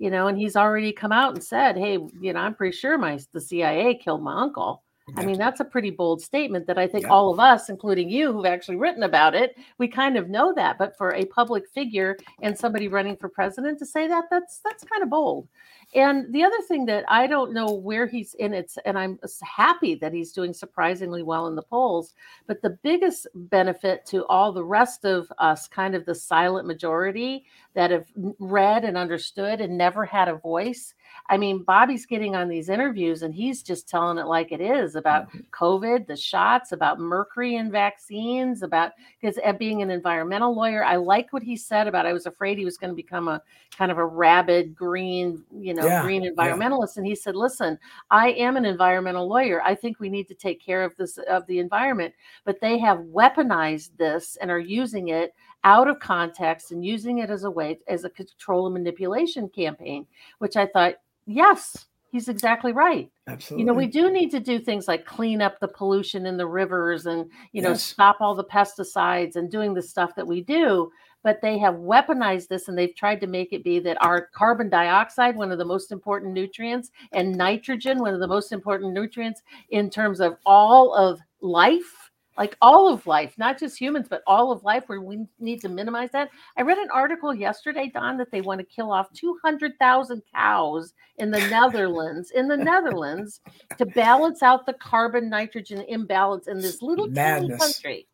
you 0.00 0.10
know, 0.10 0.28
and 0.28 0.38
he's 0.38 0.56
already 0.56 0.92
come 0.92 1.12
out 1.12 1.34
and 1.34 1.44
said, 1.44 1.76
"Hey, 1.76 1.98
you 2.20 2.32
know, 2.32 2.40
I'm 2.40 2.54
pretty 2.54 2.76
sure 2.76 2.96
my 2.96 3.20
the 3.32 3.40
CIA 3.40 3.94
killed 3.94 4.22
my 4.22 4.40
uncle." 4.40 4.82
I 5.16 5.26
mean, 5.26 5.38
that's 5.38 5.60
a 5.60 5.64
pretty 5.64 5.90
bold 5.90 6.22
statement 6.22 6.66
that 6.66 6.78
I 6.78 6.86
think 6.86 7.04
yeah. 7.04 7.10
all 7.10 7.32
of 7.32 7.40
us, 7.40 7.68
including 7.68 8.08
you 8.08 8.32
who've 8.32 8.46
actually 8.46 8.76
written 8.76 9.02
about 9.02 9.34
it, 9.34 9.56
we 9.78 9.88
kind 9.88 10.16
of 10.16 10.30
know 10.30 10.54
that. 10.54 10.78
But 10.78 10.96
for 10.96 11.14
a 11.14 11.24
public 11.26 11.64
figure 11.68 12.16
and 12.42 12.56
somebody 12.56 12.88
running 12.88 13.16
for 13.16 13.28
president 13.28 13.78
to 13.80 13.86
say 13.86 14.08
that, 14.08 14.24
that's 14.30 14.60
that's 14.64 14.84
kind 14.84 15.02
of 15.02 15.10
bold. 15.10 15.48
And 15.94 16.32
the 16.32 16.44
other 16.44 16.60
thing 16.68 16.86
that 16.86 17.04
I 17.08 17.26
don't 17.26 17.52
know 17.52 17.72
where 17.72 18.06
he's 18.06 18.34
in 18.34 18.54
it, 18.54 18.72
and 18.84 18.96
I'm 18.96 19.18
happy 19.42 19.96
that 19.96 20.12
he's 20.12 20.32
doing 20.32 20.52
surprisingly 20.52 21.24
well 21.24 21.48
in 21.48 21.56
the 21.56 21.62
polls. 21.62 22.14
But 22.46 22.62
the 22.62 22.78
biggest 22.82 23.26
benefit 23.34 24.06
to 24.06 24.24
all 24.26 24.52
the 24.52 24.64
rest 24.64 25.04
of 25.04 25.32
us, 25.38 25.66
kind 25.66 25.96
of 25.96 26.06
the 26.06 26.14
silent 26.14 26.66
majority 26.66 27.44
that 27.74 27.90
have 27.90 28.06
read 28.38 28.84
and 28.84 28.96
understood 28.96 29.60
and 29.60 29.76
never 29.76 30.04
had 30.04 30.28
a 30.28 30.36
voice, 30.36 30.94
I 31.28 31.36
mean, 31.36 31.62
Bobby's 31.62 32.06
getting 32.06 32.34
on 32.34 32.48
these 32.48 32.68
interviews 32.68 33.22
and 33.22 33.34
he's 33.34 33.62
just 33.62 33.88
telling 33.88 34.18
it 34.18 34.26
like 34.26 34.52
it 34.52 34.60
is 34.60 34.96
about 34.96 35.28
mm-hmm. 35.28 35.40
COVID, 35.52 36.06
the 36.06 36.16
shots, 36.16 36.72
about 36.72 36.98
mercury 36.98 37.56
and 37.56 37.70
vaccines, 37.70 38.62
about 38.62 38.92
because 39.20 39.38
uh, 39.44 39.52
being 39.52 39.82
an 39.82 39.90
environmental 39.90 40.54
lawyer, 40.54 40.84
I 40.84 40.96
like 40.96 41.32
what 41.32 41.42
he 41.42 41.56
said 41.56 41.86
about 41.86 42.06
I 42.06 42.12
was 42.12 42.26
afraid 42.26 42.58
he 42.58 42.64
was 42.64 42.76
going 42.76 42.90
to 42.90 42.96
become 42.96 43.28
a 43.28 43.42
kind 43.76 43.92
of 43.92 43.98
a 43.98 44.04
rabid 44.04 44.74
green, 44.74 45.44
you 45.52 45.74
know, 45.74 45.79
yeah, 45.84 46.02
green 46.02 46.22
environmentalist. 46.22 46.96
Yeah. 46.96 47.00
And 47.00 47.06
he 47.06 47.14
said, 47.14 47.36
listen, 47.36 47.78
I 48.10 48.30
am 48.32 48.56
an 48.56 48.64
environmental 48.64 49.28
lawyer. 49.28 49.62
I 49.62 49.74
think 49.74 50.00
we 50.00 50.08
need 50.08 50.28
to 50.28 50.34
take 50.34 50.60
care 50.64 50.82
of 50.82 50.96
this 50.96 51.18
of 51.28 51.46
the 51.46 51.58
environment, 51.58 52.14
but 52.44 52.60
they 52.60 52.78
have 52.78 52.98
weaponized 52.98 53.96
this 53.96 54.36
and 54.40 54.50
are 54.50 54.58
using 54.58 55.08
it 55.08 55.34
out 55.64 55.88
of 55.88 55.98
context 55.98 56.72
and 56.72 56.84
using 56.84 57.18
it 57.18 57.30
as 57.30 57.44
a 57.44 57.50
way 57.50 57.78
as 57.88 58.04
a 58.04 58.10
control 58.10 58.66
and 58.66 58.74
manipulation 58.74 59.48
campaign, 59.48 60.06
which 60.38 60.56
I 60.56 60.66
thought, 60.66 60.94
yes, 61.26 61.86
he's 62.10 62.28
exactly 62.28 62.72
right. 62.72 63.10
Absolutely. 63.26 63.62
You 63.62 63.66
know, 63.66 63.74
we 63.74 63.86
do 63.86 64.10
need 64.10 64.30
to 64.30 64.40
do 64.40 64.58
things 64.58 64.88
like 64.88 65.04
clean 65.04 65.40
up 65.40 65.60
the 65.60 65.68
pollution 65.68 66.26
in 66.26 66.36
the 66.36 66.46
rivers 66.46 67.06
and, 67.06 67.30
you 67.52 67.62
know, 67.62 67.70
yes. 67.70 67.82
stop 67.82 68.20
all 68.20 68.34
the 68.34 68.44
pesticides 68.44 69.36
and 69.36 69.50
doing 69.50 69.74
the 69.74 69.82
stuff 69.82 70.14
that 70.16 70.26
we 70.26 70.40
do. 70.40 70.90
But 71.22 71.40
they 71.42 71.58
have 71.58 71.74
weaponized 71.74 72.48
this 72.48 72.68
and 72.68 72.78
they've 72.78 72.94
tried 72.94 73.20
to 73.20 73.26
make 73.26 73.52
it 73.52 73.62
be 73.62 73.78
that 73.80 74.02
our 74.02 74.28
carbon 74.34 74.70
dioxide, 74.70 75.36
one 75.36 75.52
of 75.52 75.58
the 75.58 75.64
most 75.64 75.92
important 75.92 76.32
nutrients, 76.32 76.90
and 77.12 77.36
nitrogen, 77.36 77.98
one 77.98 78.14
of 78.14 78.20
the 78.20 78.26
most 78.26 78.52
important 78.52 78.94
nutrients 78.94 79.42
in 79.70 79.90
terms 79.90 80.20
of 80.20 80.36
all 80.46 80.94
of 80.94 81.20
life, 81.42 82.10
like 82.38 82.56
all 82.62 82.90
of 82.90 83.06
life, 83.06 83.34
not 83.36 83.58
just 83.58 83.78
humans, 83.78 84.06
but 84.08 84.22
all 84.26 84.50
of 84.50 84.64
life, 84.64 84.84
where 84.86 85.02
we 85.02 85.26
need 85.38 85.60
to 85.60 85.68
minimize 85.68 86.10
that. 86.12 86.30
I 86.56 86.62
read 86.62 86.78
an 86.78 86.88
article 86.90 87.34
yesterday, 87.34 87.90
Don, 87.92 88.16
that 88.16 88.30
they 88.30 88.40
want 88.40 88.60
to 88.60 88.64
kill 88.64 88.90
off 88.90 89.12
200,000 89.12 90.22
cows 90.34 90.94
in 91.18 91.30
the 91.30 91.40
Netherlands, 91.48 92.30
in 92.30 92.48
the 92.48 92.56
Netherlands, 92.56 93.40
to 93.76 93.84
balance 93.84 94.42
out 94.42 94.64
the 94.64 94.72
carbon 94.72 95.28
nitrogen 95.28 95.84
imbalance 95.88 96.48
in 96.48 96.60
this 96.60 96.80
little 96.80 97.12
tiny 97.12 97.50
country. 97.58 98.06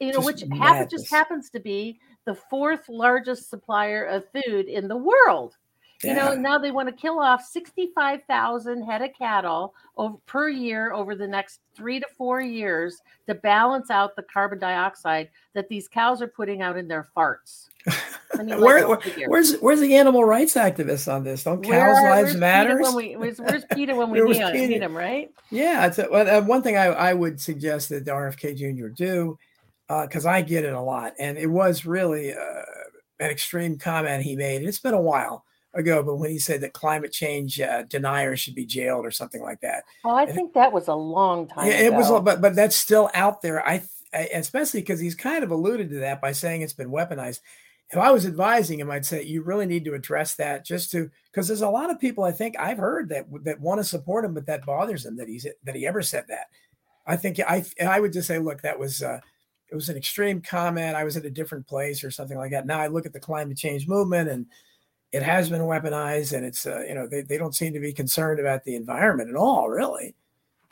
You 0.00 0.12
know, 0.12 0.14
just 0.14 0.26
which 0.26 0.58
happen, 0.58 0.88
just 0.88 1.10
happens 1.10 1.50
to 1.50 1.60
be 1.60 2.00
the 2.24 2.34
fourth 2.34 2.88
largest 2.88 3.50
supplier 3.50 4.04
of 4.04 4.24
food 4.32 4.66
in 4.66 4.88
the 4.88 4.96
world. 4.96 5.56
You 6.04 6.14
know, 6.14 6.34
now 6.34 6.58
they 6.58 6.70
want 6.70 6.88
to 6.88 6.94
kill 6.94 7.18
off 7.18 7.42
65,000 7.44 8.82
head 8.82 9.02
of 9.02 9.10
cattle 9.16 9.74
over, 9.96 10.16
per 10.26 10.48
year 10.48 10.92
over 10.92 11.14
the 11.14 11.26
next 11.26 11.60
three 11.74 11.98
to 11.98 12.06
four 12.16 12.42
years 12.42 13.00
to 13.26 13.34
balance 13.34 13.90
out 13.90 14.14
the 14.16 14.22
carbon 14.22 14.58
dioxide 14.58 15.30
that 15.54 15.68
these 15.68 15.88
cows 15.88 16.20
are 16.20 16.28
putting 16.28 16.62
out 16.62 16.76
in 16.76 16.88
their 16.88 17.08
farts. 17.16 17.68
I 18.38 18.42
mean, 18.42 18.60
Where, 18.60 18.86
where's 19.28 19.56
where's 19.60 19.80
the 19.80 19.94
animal 19.96 20.24
rights 20.24 20.54
activists 20.54 21.10
on 21.10 21.24
this? 21.24 21.44
Don't 21.44 21.62
cows' 21.62 21.70
Where, 21.70 22.10
lives 22.10 22.36
matter? 22.36 22.78
Where's, 22.78 23.40
where's 23.40 23.64
PETA 23.72 23.94
when 23.94 24.10
we 24.10 24.20
need, 24.20 24.52
need 24.52 24.82
him, 24.82 24.96
right? 24.96 25.30
Yeah, 25.50 25.86
it's 25.86 25.98
a, 25.98 26.08
well, 26.10 26.28
uh, 26.28 26.42
one 26.42 26.62
thing 26.62 26.76
I, 26.76 26.86
I 26.86 27.14
would 27.14 27.40
suggest 27.40 27.88
that 27.90 28.04
the 28.04 28.10
RFK 28.10 28.56
Jr. 28.56 28.88
do, 28.88 29.38
because 29.88 30.26
uh, 30.26 30.30
I 30.30 30.42
get 30.42 30.64
it 30.64 30.72
a 30.72 30.80
lot, 30.80 31.12
and 31.18 31.36
it 31.36 31.46
was 31.46 31.84
really 31.84 32.32
uh, 32.32 32.62
an 33.20 33.30
extreme 33.30 33.78
comment 33.78 34.22
he 34.22 34.36
made. 34.36 34.62
It's 34.62 34.78
been 34.78 34.94
a 34.94 35.00
while 35.00 35.44
ago, 35.74 36.02
but 36.02 36.16
when 36.16 36.30
he 36.30 36.38
said 36.38 36.60
that 36.60 36.72
climate 36.72 37.12
change 37.12 37.60
uh, 37.60 37.82
deniers 37.82 38.40
should 38.40 38.54
be 38.54 38.64
jailed 38.64 39.04
or 39.04 39.10
something 39.10 39.42
like 39.42 39.60
that. 39.60 39.84
Oh, 40.04 40.10
I 40.10 40.24
and 40.24 40.34
think 40.34 40.50
it, 40.50 40.54
that 40.54 40.72
was 40.72 40.88
a 40.88 40.94
long 40.94 41.48
time. 41.48 41.66
Yeah, 41.66 41.74
ago. 41.74 41.86
it 41.86 41.94
was, 41.94 42.22
but 42.22 42.40
but 42.40 42.54
that's 42.54 42.76
still 42.76 43.10
out 43.14 43.42
there. 43.42 43.66
I, 43.66 43.82
I 44.12 44.28
especially 44.34 44.80
because 44.80 45.00
he's 45.00 45.14
kind 45.14 45.44
of 45.44 45.50
alluded 45.50 45.90
to 45.90 45.96
that 46.00 46.20
by 46.20 46.32
saying 46.32 46.62
it's 46.62 46.72
been 46.72 46.90
weaponized. 46.90 47.40
If 47.90 47.98
I 47.98 48.10
was 48.10 48.26
advising 48.26 48.80
him, 48.80 48.90
I'd 48.90 49.04
say 49.04 49.22
you 49.22 49.42
really 49.42 49.66
need 49.66 49.84
to 49.84 49.94
address 49.94 50.36
that 50.36 50.64
just 50.64 50.90
to 50.92 51.10
because 51.30 51.46
there's 51.48 51.60
a 51.60 51.68
lot 51.68 51.90
of 51.90 52.00
people 52.00 52.24
I 52.24 52.32
think 52.32 52.58
I've 52.58 52.78
heard 52.78 53.10
that 53.10 53.26
that 53.44 53.60
want 53.60 53.80
to 53.80 53.84
support 53.84 54.24
him, 54.24 54.34
but 54.34 54.46
that 54.46 54.64
bothers 54.64 55.04
him 55.04 55.16
that 55.16 55.28
he's 55.28 55.46
that 55.64 55.74
he 55.74 55.86
ever 55.86 56.02
said 56.02 56.24
that. 56.28 56.46
I 57.06 57.16
think 57.16 57.38
I 57.40 57.64
I 57.84 58.00
would 58.00 58.12
just 58.12 58.28
say, 58.28 58.38
look, 58.38 58.62
that 58.62 58.78
was 58.78 59.02
uh, 59.02 59.20
it 59.74 59.76
was 59.76 59.88
an 59.88 59.96
extreme 59.96 60.40
comment. 60.40 60.94
I 60.94 61.02
was 61.02 61.16
at 61.16 61.24
a 61.24 61.30
different 61.30 61.66
place 61.66 62.04
or 62.04 62.10
something 62.12 62.38
like 62.38 62.52
that. 62.52 62.64
Now 62.64 62.78
I 62.78 62.86
look 62.86 63.06
at 63.06 63.12
the 63.12 63.18
climate 63.18 63.58
change 63.58 63.88
movement 63.88 64.30
and 64.30 64.46
it 65.10 65.20
has 65.20 65.50
been 65.50 65.62
weaponized 65.62 66.32
and 66.32 66.46
it's 66.46 66.64
uh, 66.64 66.84
you 66.86 66.94
know 66.94 67.08
they, 67.08 67.22
they 67.22 67.36
don't 67.36 67.56
seem 67.56 67.72
to 67.72 67.80
be 67.80 67.92
concerned 67.92 68.38
about 68.38 68.62
the 68.62 68.76
environment 68.76 69.30
at 69.30 69.34
all 69.34 69.68
really 69.68 70.14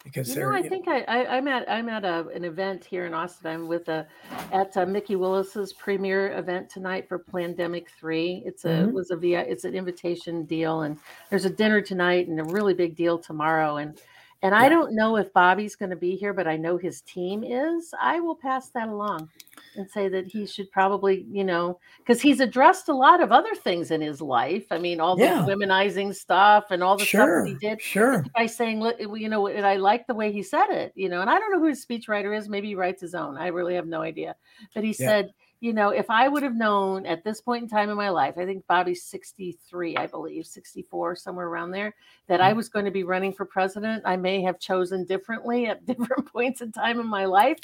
because 0.04 0.32
you 0.34 0.40
know, 0.40 0.52
I 0.52 0.62
think 0.62 0.86
I, 0.86 1.02
I 1.02 1.36
am 1.36 1.48
at 1.48 1.68
I'm 1.68 1.88
at 1.88 2.04
a, 2.04 2.28
an 2.28 2.44
event 2.44 2.84
here 2.84 3.04
in 3.06 3.12
Austin. 3.12 3.50
I'm 3.50 3.66
with 3.66 3.88
a 3.88 4.06
at 4.52 4.76
uh, 4.76 4.86
Mikki 4.86 5.16
Willis's 5.16 5.72
premiere 5.72 6.38
event 6.38 6.70
tonight 6.70 7.08
for 7.08 7.18
Plandemic 7.18 7.86
Three. 7.98 8.44
It's 8.46 8.64
a 8.64 8.68
mm-hmm. 8.68 8.92
was 8.92 9.10
a 9.10 9.16
via 9.16 9.40
it's 9.40 9.64
an 9.64 9.74
invitation 9.74 10.44
deal, 10.44 10.82
and 10.82 10.96
there's 11.28 11.44
a 11.44 11.50
dinner 11.50 11.80
tonight 11.80 12.28
and 12.28 12.38
a 12.38 12.44
really 12.44 12.74
big 12.74 12.94
deal 12.94 13.18
tomorrow. 13.18 13.78
And 13.78 14.00
and 14.42 14.54
I 14.54 14.68
don't 14.68 14.94
know 14.94 15.16
if 15.16 15.32
Bobby's 15.32 15.76
going 15.76 15.90
to 15.90 15.96
be 15.96 16.16
here, 16.16 16.32
but 16.32 16.48
I 16.48 16.56
know 16.56 16.76
his 16.76 17.00
team 17.02 17.44
is. 17.44 17.94
I 18.00 18.18
will 18.18 18.34
pass 18.34 18.70
that 18.70 18.88
along 18.88 19.28
and 19.76 19.88
say 19.88 20.08
that 20.08 20.26
he 20.26 20.46
should 20.46 20.70
probably, 20.72 21.24
you 21.30 21.44
know, 21.44 21.78
because 21.98 22.20
he's 22.20 22.40
addressed 22.40 22.88
a 22.88 22.94
lot 22.94 23.22
of 23.22 23.30
other 23.30 23.54
things 23.54 23.92
in 23.92 24.00
his 24.00 24.20
life. 24.20 24.66
I 24.70 24.78
mean, 24.78 25.00
all 25.00 25.16
the 25.16 25.24
yeah. 25.24 25.46
womenizing 25.46 26.12
stuff 26.12 26.64
and 26.70 26.82
all 26.82 26.96
the 26.96 27.04
sure, 27.04 27.46
stuff 27.46 27.60
he 27.60 27.66
did. 27.68 27.80
Sure. 27.80 28.24
By 28.34 28.46
saying, 28.46 28.82
you 28.98 29.28
know, 29.28 29.46
and 29.46 29.64
I 29.64 29.76
like 29.76 30.08
the 30.08 30.14
way 30.14 30.32
he 30.32 30.42
said 30.42 30.70
it, 30.70 30.92
you 30.96 31.08
know, 31.08 31.20
and 31.20 31.30
I 31.30 31.38
don't 31.38 31.52
know 31.52 31.60
who 31.60 31.68
his 31.68 31.84
speechwriter 31.86 32.36
is. 32.36 32.48
Maybe 32.48 32.68
he 32.68 32.74
writes 32.74 33.00
his 33.00 33.14
own. 33.14 33.36
I 33.36 33.46
really 33.46 33.74
have 33.74 33.86
no 33.86 34.02
idea. 34.02 34.34
But 34.74 34.82
he 34.82 34.90
yeah. 34.90 35.08
said, 35.08 35.34
you 35.62 35.72
know, 35.72 35.90
if 35.90 36.10
I 36.10 36.26
would 36.26 36.42
have 36.42 36.56
known 36.56 37.06
at 37.06 37.22
this 37.22 37.40
point 37.40 37.62
in 37.62 37.68
time 37.68 37.88
in 37.88 37.96
my 37.96 38.08
life, 38.08 38.34
I 38.36 38.44
think 38.44 38.66
Bobby's 38.66 39.04
63, 39.04 39.96
I 39.96 40.08
believe, 40.08 40.44
64, 40.44 41.14
somewhere 41.14 41.46
around 41.46 41.70
there, 41.70 41.94
that 42.26 42.40
I 42.40 42.48
mm-hmm. 42.48 42.56
was 42.56 42.68
going 42.68 42.84
to 42.84 42.90
be 42.90 43.04
running 43.04 43.32
for 43.32 43.44
president, 43.44 44.02
I 44.04 44.16
may 44.16 44.42
have 44.42 44.58
chosen 44.58 45.04
differently 45.04 45.66
at 45.66 45.86
different 45.86 46.26
points 46.26 46.62
in 46.62 46.72
time 46.72 46.98
in 46.98 47.06
my 47.06 47.26
life. 47.26 47.58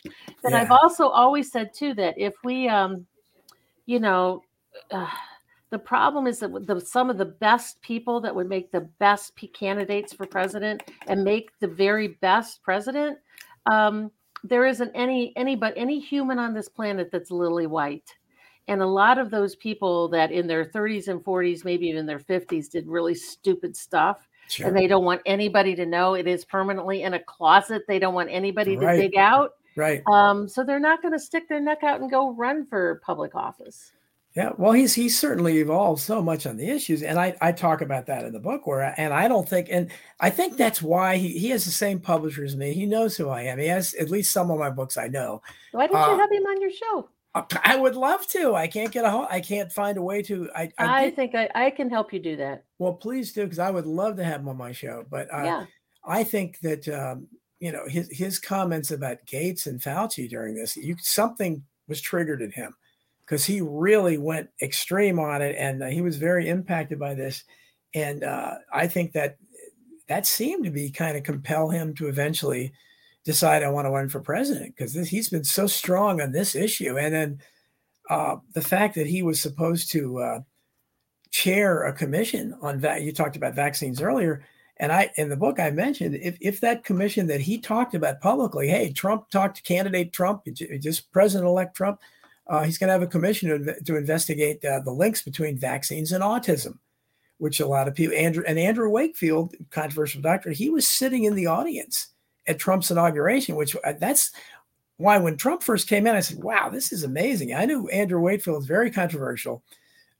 But 0.44 0.52
yeah. 0.52 0.60
I've 0.60 0.70
also 0.70 1.08
always 1.08 1.50
said, 1.50 1.74
too, 1.74 1.92
that 1.94 2.14
if 2.16 2.34
we, 2.44 2.68
um, 2.68 3.04
you 3.86 3.98
know, 3.98 4.44
uh, 4.92 5.10
the 5.70 5.78
problem 5.80 6.28
is 6.28 6.38
that 6.38 6.68
the, 6.68 6.80
some 6.80 7.10
of 7.10 7.18
the 7.18 7.24
best 7.24 7.82
people 7.82 8.20
that 8.20 8.32
would 8.32 8.48
make 8.48 8.70
the 8.70 8.88
best 9.00 9.32
candidates 9.52 10.12
for 10.12 10.24
president 10.24 10.84
and 11.08 11.24
make 11.24 11.50
the 11.58 11.66
very 11.66 12.06
best 12.20 12.62
president 12.62 13.18
um, 13.66 14.12
there 14.44 14.66
isn't 14.66 14.90
any 14.94 15.32
any 15.36 15.56
but 15.56 15.74
any 15.76 15.98
human 15.98 16.38
on 16.38 16.54
this 16.54 16.68
planet 16.68 17.10
that's 17.10 17.30
lily 17.30 17.66
white. 17.66 18.14
And 18.66 18.82
a 18.82 18.86
lot 18.86 19.16
of 19.16 19.30
those 19.30 19.56
people 19.56 20.08
that 20.08 20.30
in 20.30 20.46
their 20.46 20.64
30s 20.64 21.08
and 21.08 21.24
40s 21.24 21.64
maybe 21.64 21.86
even 21.86 22.06
their 22.06 22.18
50s 22.18 22.68
did 22.68 22.86
really 22.86 23.14
stupid 23.14 23.74
stuff 23.74 24.28
sure. 24.48 24.66
and 24.66 24.76
they 24.76 24.86
don't 24.86 25.04
want 25.04 25.22
anybody 25.24 25.74
to 25.74 25.86
know 25.86 26.14
it 26.14 26.26
is 26.26 26.44
permanently 26.44 27.02
in 27.02 27.14
a 27.14 27.20
closet. 27.20 27.82
They 27.88 27.98
don't 27.98 28.14
want 28.14 28.28
anybody 28.30 28.76
right. 28.76 28.96
to 28.96 29.02
dig 29.02 29.16
out. 29.16 29.52
Right. 29.74 30.02
Um, 30.10 30.48
so 30.48 30.64
they're 30.64 30.80
not 30.80 31.02
going 31.02 31.14
to 31.14 31.20
stick 31.20 31.48
their 31.48 31.60
neck 31.60 31.82
out 31.82 32.00
and 32.00 32.10
go 32.10 32.32
run 32.32 32.66
for 32.66 33.00
public 33.04 33.34
office 33.34 33.92
yeah, 34.36 34.50
well, 34.56 34.72
he's 34.72 34.94
he's 34.94 35.18
certainly 35.18 35.58
evolved 35.58 36.00
so 36.00 36.22
much 36.22 36.46
on 36.46 36.56
the 36.56 36.68
issues, 36.68 37.02
and 37.02 37.18
I 37.18 37.34
I 37.40 37.50
talk 37.50 37.80
about 37.80 38.06
that 38.06 38.24
in 38.24 38.32
the 38.32 38.38
book. 38.38 38.66
Where 38.66 38.94
and 38.98 39.12
I 39.12 39.26
don't 39.26 39.48
think, 39.48 39.68
and 39.70 39.90
I 40.20 40.30
think 40.30 40.56
that's 40.56 40.82
why 40.82 41.16
he 41.16 41.30
he 41.38 41.48
has 41.50 41.64
the 41.64 41.70
same 41.70 41.98
publisher 41.98 42.44
as 42.44 42.54
me. 42.54 42.72
He 42.72 42.86
knows 42.86 43.16
who 43.16 43.30
I 43.30 43.42
am. 43.42 43.58
He 43.58 43.66
has 43.66 43.94
at 43.94 44.10
least 44.10 44.32
some 44.32 44.50
of 44.50 44.58
my 44.58 44.70
books 44.70 44.96
I 44.96 45.08
know. 45.08 45.42
Why 45.72 45.86
don't 45.86 45.96
uh, 45.96 46.12
you 46.12 46.18
have 46.18 46.30
him 46.30 46.44
on 46.44 46.60
your 46.60 46.70
show? 46.70 47.08
I 47.64 47.76
would 47.76 47.94
love 47.94 48.26
to. 48.28 48.54
I 48.54 48.66
can't 48.66 48.92
get 48.92 49.04
a 49.04 49.10
hold. 49.10 49.28
I 49.30 49.40
can't 49.40 49.72
find 49.72 49.96
a 49.96 50.02
way 50.02 50.22
to. 50.22 50.50
I 50.54 50.70
I, 50.78 51.04
I 51.06 51.10
think 51.10 51.34
I, 51.34 51.48
I 51.54 51.70
can 51.70 51.88
help 51.88 52.12
you 52.12 52.20
do 52.20 52.36
that. 52.36 52.64
Well, 52.78 52.94
please 52.94 53.32
do 53.32 53.44
because 53.44 53.58
I 53.58 53.70
would 53.70 53.86
love 53.86 54.16
to 54.16 54.24
have 54.24 54.40
him 54.40 54.48
on 54.48 54.56
my 54.56 54.72
show. 54.72 55.04
But 55.10 55.32
uh, 55.32 55.42
yeah, 55.42 55.66
I 56.04 56.22
think 56.22 56.60
that 56.60 56.86
um, 56.88 57.28
you 57.60 57.72
know 57.72 57.88
his 57.88 58.08
his 58.12 58.38
comments 58.38 58.90
about 58.90 59.24
Gates 59.26 59.66
and 59.66 59.80
Fauci 59.80 60.28
during 60.28 60.54
this, 60.54 60.76
you 60.76 60.96
something 61.00 61.64
was 61.88 62.00
triggered 62.00 62.42
in 62.42 62.50
him 62.50 62.74
because 63.28 63.44
he 63.44 63.60
really 63.60 64.16
went 64.16 64.48
extreme 64.62 65.18
on 65.18 65.42
it 65.42 65.54
and 65.58 65.82
uh, 65.82 65.86
he 65.86 66.00
was 66.00 66.16
very 66.16 66.48
impacted 66.48 66.98
by 66.98 67.14
this. 67.14 67.44
And 67.94 68.24
uh, 68.24 68.54
I 68.72 68.86
think 68.86 69.12
that 69.12 69.36
that 70.08 70.26
seemed 70.26 70.64
to 70.64 70.70
be 70.70 70.90
kind 70.90 71.16
of 71.16 71.24
compel 71.24 71.68
him 71.68 71.94
to 71.96 72.08
eventually 72.08 72.72
decide 73.24 73.62
I 73.62 73.68
want 73.68 73.86
to 73.86 73.90
run 73.90 74.08
for 74.08 74.20
president 74.20 74.74
because 74.74 74.94
he's 74.94 75.28
been 75.28 75.44
so 75.44 75.66
strong 75.66 76.22
on 76.22 76.32
this 76.32 76.54
issue. 76.54 76.96
And 76.96 77.14
then 77.14 77.38
uh, 78.08 78.36
the 78.54 78.62
fact 78.62 78.94
that 78.94 79.06
he 79.06 79.22
was 79.22 79.42
supposed 79.42 79.90
to 79.92 80.18
uh, 80.18 80.40
chair 81.30 81.84
a 81.84 81.92
commission 81.92 82.56
on 82.62 82.80
that, 82.80 83.02
you 83.02 83.12
talked 83.12 83.36
about 83.36 83.54
vaccines 83.54 84.00
earlier. 84.00 84.42
And 84.78 84.90
I, 84.90 85.10
in 85.16 85.28
the 85.28 85.36
book, 85.36 85.60
I 85.60 85.70
mentioned 85.70 86.14
if, 86.14 86.38
if 86.40 86.60
that 86.60 86.84
commission 86.84 87.26
that 87.26 87.42
he 87.42 87.58
talked 87.58 87.94
about 87.94 88.22
publicly, 88.22 88.68
hey, 88.68 88.90
Trump 88.90 89.28
talked 89.28 89.56
to 89.58 89.62
candidate 89.62 90.14
Trump, 90.14 90.46
just 90.80 91.12
President 91.12 91.46
elect 91.46 91.76
Trump, 91.76 92.00
uh, 92.48 92.62
he's 92.62 92.78
going 92.78 92.88
to 92.88 92.92
have 92.92 93.02
a 93.02 93.06
commission 93.06 93.64
to, 93.64 93.80
to 93.84 93.96
investigate 93.96 94.64
uh, 94.64 94.80
the 94.80 94.90
links 94.90 95.22
between 95.22 95.58
vaccines 95.58 96.12
and 96.12 96.24
autism, 96.24 96.78
which 97.38 97.60
a 97.60 97.66
lot 97.66 97.88
of 97.88 97.94
people, 97.94 98.16
Andrew 98.16 98.42
and 98.46 98.58
Andrew 98.58 98.88
Wakefield, 98.88 99.54
controversial 99.70 100.22
doctor, 100.22 100.50
he 100.50 100.70
was 100.70 100.88
sitting 100.88 101.24
in 101.24 101.34
the 101.34 101.46
audience 101.46 102.08
at 102.46 102.58
Trump's 102.58 102.90
inauguration, 102.90 103.56
which 103.56 103.76
uh, 103.84 103.92
that's 104.00 104.32
why 104.96 105.18
when 105.18 105.36
Trump 105.36 105.62
first 105.62 105.88
came 105.88 106.06
in, 106.06 106.14
I 106.14 106.20
said, 106.20 106.42
wow, 106.42 106.70
this 106.70 106.92
is 106.92 107.04
amazing. 107.04 107.54
I 107.54 107.66
knew 107.66 107.88
Andrew 107.88 108.20
Wakefield 108.20 108.62
is 108.62 108.68
very 108.68 108.90
controversial. 108.90 109.62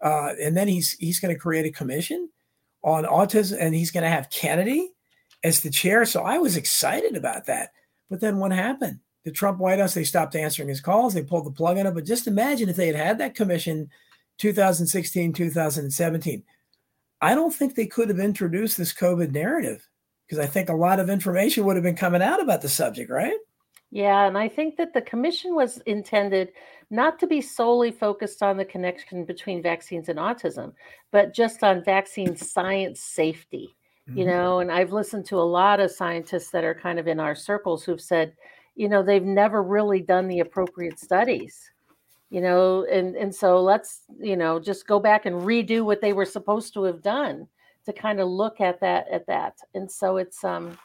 Uh, 0.01 0.35
and 0.41 0.57
then 0.57 0.68
he's 0.68 0.93
he's 0.93 1.18
going 1.18 1.35
to 1.35 1.41
create 1.41 1.66
a 1.66 1.72
commission 1.72 2.29
on 2.85 3.05
autism 3.05 3.57
and 3.61 3.74
he's 3.74 3.91
going 3.91 4.05
to 4.05 4.11
have 4.11 4.31
Kennedy 4.31 4.91
as 5.43 5.61
the 5.61 5.70
chair. 5.70 6.05
So 6.05 6.22
I 6.22 6.39
was 6.39 6.57
excited 6.57 7.16
about 7.16 7.47
that. 7.47 7.70
But 8.09 8.20
then 8.20 8.39
what 8.39 8.53
happened? 8.53 9.01
The 9.25 9.33
Trump 9.33 9.59
White 9.59 9.79
House, 9.79 9.95
they 9.95 10.05
stopped 10.05 10.37
answering 10.37 10.69
his 10.69 10.81
calls. 10.81 11.14
They 11.14 11.23
pulled 11.23 11.47
the 11.47 11.51
plug 11.51 11.79
on 11.79 11.87
it. 11.87 11.95
But 11.95 12.07
just 12.07 12.27
imagine 12.27 12.69
if 12.69 12.77
they 12.77 12.87
had 12.87 12.97
had 12.97 13.19
that 13.19 13.35
commission 13.35 13.91
2016, 14.39 15.33
2017. 15.33 16.43
I 17.21 17.35
don't 17.35 17.53
think 17.53 17.75
they 17.75 17.87
could 17.87 18.09
have 18.09 18.21
introduced 18.21 18.79
this 18.79 18.95
COVID 18.95 19.33
narrative 19.33 19.87
because 20.27 20.39
I 20.39 20.47
think 20.47 20.69
a 20.69 20.75
lot 20.75 21.01
of 21.01 21.11
information 21.11 21.64
would 21.64 21.77
have 21.77 21.83
been 21.83 21.97
coming 21.97 22.23
out 22.23 22.41
about 22.41 22.62
the 22.62 22.69
subject, 22.69 23.11
right? 23.11 23.37
Yeah, 23.91 24.27
and 24.27 24.37
I 24.37 24.49
think 24.49 24.77
that 24.77 24.93
the 24.93 25.01
commission 25.01 25.55
was 25.55 25.79
intended 25.87 26.53
not 26.91 27.19
to 27.21 27.27
be 27.27 27.41
solely 27.41 27.91
focused 27.91 28.43
on 28.43 28.57
the 28.57 28.64
connection 28.64 29.25
between 29.25 29.62
vaccines 29.62 30.09
and 30.09 30.19
autism, 30.19 30.73
but 31.11 31.35
just 31.35 31.62
on 31.62 31.85
vaccine 31.85 32.37
science 32.37 33.01
safety. 33.01 33.75
Mm-hmm. 34.09 34.19
You 34.19 34.27
know, 34.27 34.61
and 34.61 34.71
I've 34.71 34.93
listened 34.93 35.27
to 35.27 35.37
a 35.37 35.41
lot 35.41 35.81
of 35.81 35.91
scientists 35.91 36.51
that 36.51 36.64
are 36.64 36.75
kind 36.75 36.99
of 36.99 37.07
in 37.07 37.21
our 37.21 37.35
circles 37.35 37.85
who've 37.85 38.01
said, 38.01 38.35
you 38.79 38.89
know 38.89 39.03
they've 39.03 39.24
never 39.24 39.62
really 39.62 40.01
done 40.01 40.29
the 40.29 40.41
appropriate 40.41 40.99
studies 41.01 41.70
you 42.31 42.41
know 42.41 42.87
and 42.91 43.16
and 43.16 43.35
so 43.35 43.61
let's 43.61 44.03
you 44.20 44.37
know 44.37 44.61
just 44.61 44.87
go 44.87 45.01
back 45.01 45.26
and 45.26 45.35
redo 45.43 45.85
what 45.85 46.01
they 46.01 46.12
were 46.12 46.24
supposed 46.24 46.72
to 46.72 46.85
have 46.85 47.03
done 47.03 47.47
to 47.85 47.93
kind 47.93 48.20
of 48.20 48.29
look 48.29 48.61
at 48.61 48.79
that 48.81 49.09
at 49.09 49.26
that. 49.26 49.57
And 49.74 49.91
so 49.91 50.18
it's 50.18 50.45
um 50.45 50.79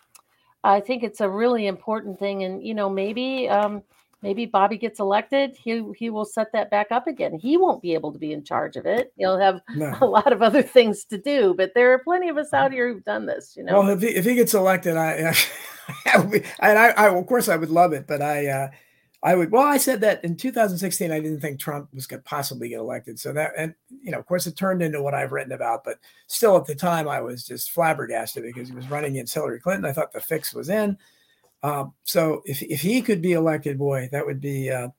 i 0.63 0.79
think 0.79 1.03
it's 1.03 1.21
a 1.21 1.29
really 1.29 1.67
important 1.67 2.17
thing 2.17 2.43
and 2.43 2.65
you 2.65 2.73
know 2.73 2.89
maybe 2.89 3.49
um 3.49 3.83
maybe 4.23 4.45
bobby 4.45 4.77
gets 4.77 4.99
elected 4.99 5.55
he 5.55 5.83
he 5.95 6.09
will 6.09 6.25
set 6.25 6.51
that 6.51 6.71
back 6.71 6.87
up 6.91 7.05
again 7.05 7.37
he 7.37 7.57
won't 7.57 7.81
be 7.81 7.93
able 7.93 8.11
to 8.11 8.17
be 8.17 8.33
in 8.33 8.43
charge 8.43 8.75
of 8.75 8.85
it 8.85 9.13
he'll 9.17 9.39
have 9.39 9.61
no. 9.75 9.95
a 10.01 10.05
lot 10.05 10.33
of 10.33 10.41
other 10.41 10.63
things 10.63 11.05
to 11.05 11.17
do 11.17 11.53
but 11.55 11.71
there 11.75 11.93
are 11.93 11.99
plenty 11.99 12.29
of 12.29 12.37
us 12.37 12.53
out 12.53 12.71
here 12.71 12.91
who've 12.91 13.03
done 13.03 13.25
this 13.25 13.53
you 13.55 13.63
know 13.63 13.81
well 13.81 13.89
if 13.89 14.01
he, 14.01 14.07
if 14.07 14.25
he 14.25 14.33
gets 14.33 14.53
elected 14.55 14.97
i, 14.97 15.29
I 15.29 15.35
and 16.15 16.43
I, 16.61 16.89
I, 16.89 17.15
of 17.15 17.25
course, 17.27 17.49
I 17.49 17.55
would 17.55 17.69
love 17.69 17.93
it, 17.93 18.07
but 18.07 18.21
I, 18.21 18.47
uh, 18.47 18.69
I 19.21 19.35
would. 19.35 19.51
Well, 19.51 19.63
I 19.63 19.77
said 19.77 20.01
that 20.01 20.23
in 20.23 20.35
2016, 20.35 21.11
I 21.11 21.19
didn't 21.19 21.39
think 21.39 21.59
Trump 21.59 21.93
was 21.93 22.07
going 22.07 22.21
to 22.21 22.29
possibly 22.29 22.69
get 22.69 22.79
elected. 22.79 23.19
So 23.19 23.31
that, 23.33 23.51
and 23.57 23.73
you 24.01 24.11
know, 24.11 24.19
of 24.19 24.25
course, 24.25 24.47
it 24.47 24.57
turned 24.57 24.81
into 24.81 25.01
what 25.01 25.13
I've 25.13 25.31
written 25.31 25.53
about. 25.53 25.83
But 25.83 25.99
still, 26.27 26.57
at 26.57 26.65
the 26.65 26.75
time, 26.75 27.07
I 27.07 27.21
was 27.21 27.45
just 27.45 27.71
flabbergasted 27.71 28.43
because 28.43 28.69
he 28.69 28.75
was 28.75 28.89
running 28.89 29.11
against 29.11 29.33
Hillary 29.33 29.59
Clinton. 29.59 29.85
I 29.85 29.93
thought 29.93 30.11
the 30.11 30.19
fix 30.19 30.53
was 30.53 30.69
in. 30.69 30.97
Um, 31.63 31.93
so 32.03 32.43
if 32.45 32.61
if 32.61 32.81
he 32.81 33.01
could 33.01 33.21
be 33.21 33.33
elected, 33.33 33.77
boy, 33.77 34.09
that 34.11 34.25
would 34.25 34.41
be. 34.41 34.69
Uh, 34.69 34.89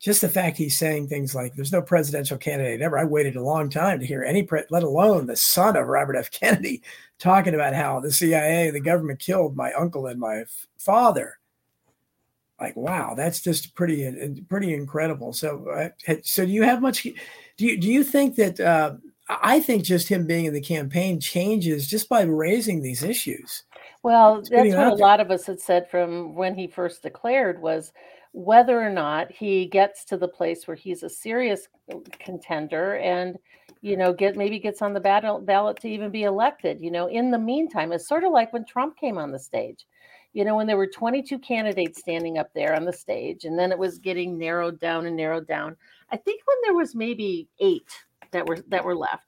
just 0.00 0.20
the 0.20 0.28
fact 0.28 0.56
he's 0.56 0.78
saying 0.78 1.08
things 1.08 1.34
like 1.34 1.54
"There's 1.54 1.72
no 1.72 1.82
presidential 1.82 2.38
candidate 2.38 2.80
ever." 2.80 2.98
I 2.98 3.04
waited 3.04 3.36
a 3.36 3.42
long 3.42 3.68
time 3.68 3.98
to 3.98 4.06
hear 4.06 4.22
any, 4.22 4.44
pre- 4.44 4.62
let 4.70 4.84
alone 4.84 5.26
the 5.26 5.36
son 5.36 5.76
of 5.76 5.88
Robert 5.88 6.16
F. 6.16 6.30
Kennedy, 6.30 6.82
talking 7.18 7.54
about 7.54 7.74
how 7.74 8.00
the 8.00 8.12
CIA, 8.12 8.70
the 8.70 8.80
government, 8.80 9.18
killed 9.18 9.56
my 9.56 9.72
uncle 9.72 10.06
and 10.06 10.20
my 10.20 10.40
f- 10.42 10.66
father. 10.78 11.38
Like, 12.60 12.76
wow, 12.76 13.14
that's 13.16 13.40
just 13.40 13.74
pretty, 13.74 14.06
uh, 14.06 14.40
pretty 14.48 14.74
incredible. 14.74 15.32
So, 15.32 15.68
uh, 15.68 16.14
so 16.22 16.44
do 16.44 16.50
you 16.50 16.62
have 16.62 16.80
much? 16.80 17.02
Do 17.02 17.66
you 17.66 17.76
do 17.76 17.88
you 17.88 18.04
think 18.04 18.36
that? 18.36 18.60
Uh, 18.60 18.96
I 19.28 19.60
think 19.60 19.84
just 19.84 20.08
him 20.08 20.26
being 20.26 20.46
in 20.46 20.54
the 20.54 20.60
campaign 20.60 21.20
changes 21.20 21.86
just 21.86 22.08
by 22.08 22.22
raising 22.22 22.80
these 22.80 23.02
issues. 23.02 23.64
Well, 24.08 24.42
that's 24.42 24.74
what 24.74 24.92
a 24.92 24.94
lot 24.94 25.20
of 25.20 25.30
us 25.30 25.46
had 25.46 25.60
said 25.60 25.90
from 25.90 26.34
when 26.34 26.54
he 26.54 26.66
first 26.66 27.02
declared 27.02 27.60
was 27.60 27.92
whether 28.32 28.80
or 28.80 28.90
not 28.90 29.30
he 29.30 29.66
gets 29.66 30.04
to 30.06 30.16
the 30.16 30.28
place 30.28 30.66
where 30.66 30.76
he's 30.76 31.02
a 31.02 31.10
serious 31.10 31.68
contender 32.10 32.96
and 32.96 33.36
you 33.80 33.96
know 33.96 34.12
get 34.12 34.36
maybe 34.36 34.58
gets 34.58 34.82
on 34.82 34.92
the 34.92 35.00
ballot 35.00 35.46
ballot 35.46 35.78
to 35.80 35.88
even 35.88 36.10
be 36.10 36.24
elected 36.24 36.80
you 36.80 36.90
know 36.90 37.06
in 37.06 37.30
the 37.30 37.38
meantime 37.38 37.92
it's 37.92 38.08
sort 38.08 38.24
of 38.24 38.32
like 38.32 38.52
when 38.52 38.64
trump 38.64 38.96
came 38.96 39.16
on 39.18 39.30
the 39.30 39.38
stage 39.38 39.86
you 40.32 40.44
know, 40.44 40.56
when 40.56 40.66
there 40.66 40.76
were 40.76 40.86
22 40.86 41.38
candidates 41.38 42.00
standing 42.00 42.38
up 42.38 42.50
there 42.54 42.76
on 42.76 42.84
the 42.84 42.92
stage, 42.92 43.44
and 43.44 43.58
then 43.58 43.72
it 43.72 43.78
was 43.78 43.98
getting 43.98 44.38
narrowed 44.38 44.78
down 44.78 45.06
and 45.06 45.16
narrowed 45.16 45.46
down. 45.46 45.76
I 46.10 46.16
think 46.16 46.42
when 46.46 46.56
there 46.62 46.74
was 46.74 46.94
maybe 46.94 47.48
eight 47.60 47.90
that 48.30 48.46
were 48.46 48.58
that 48.68 48.84
were 48.84 48.94
left, 48.94 49.24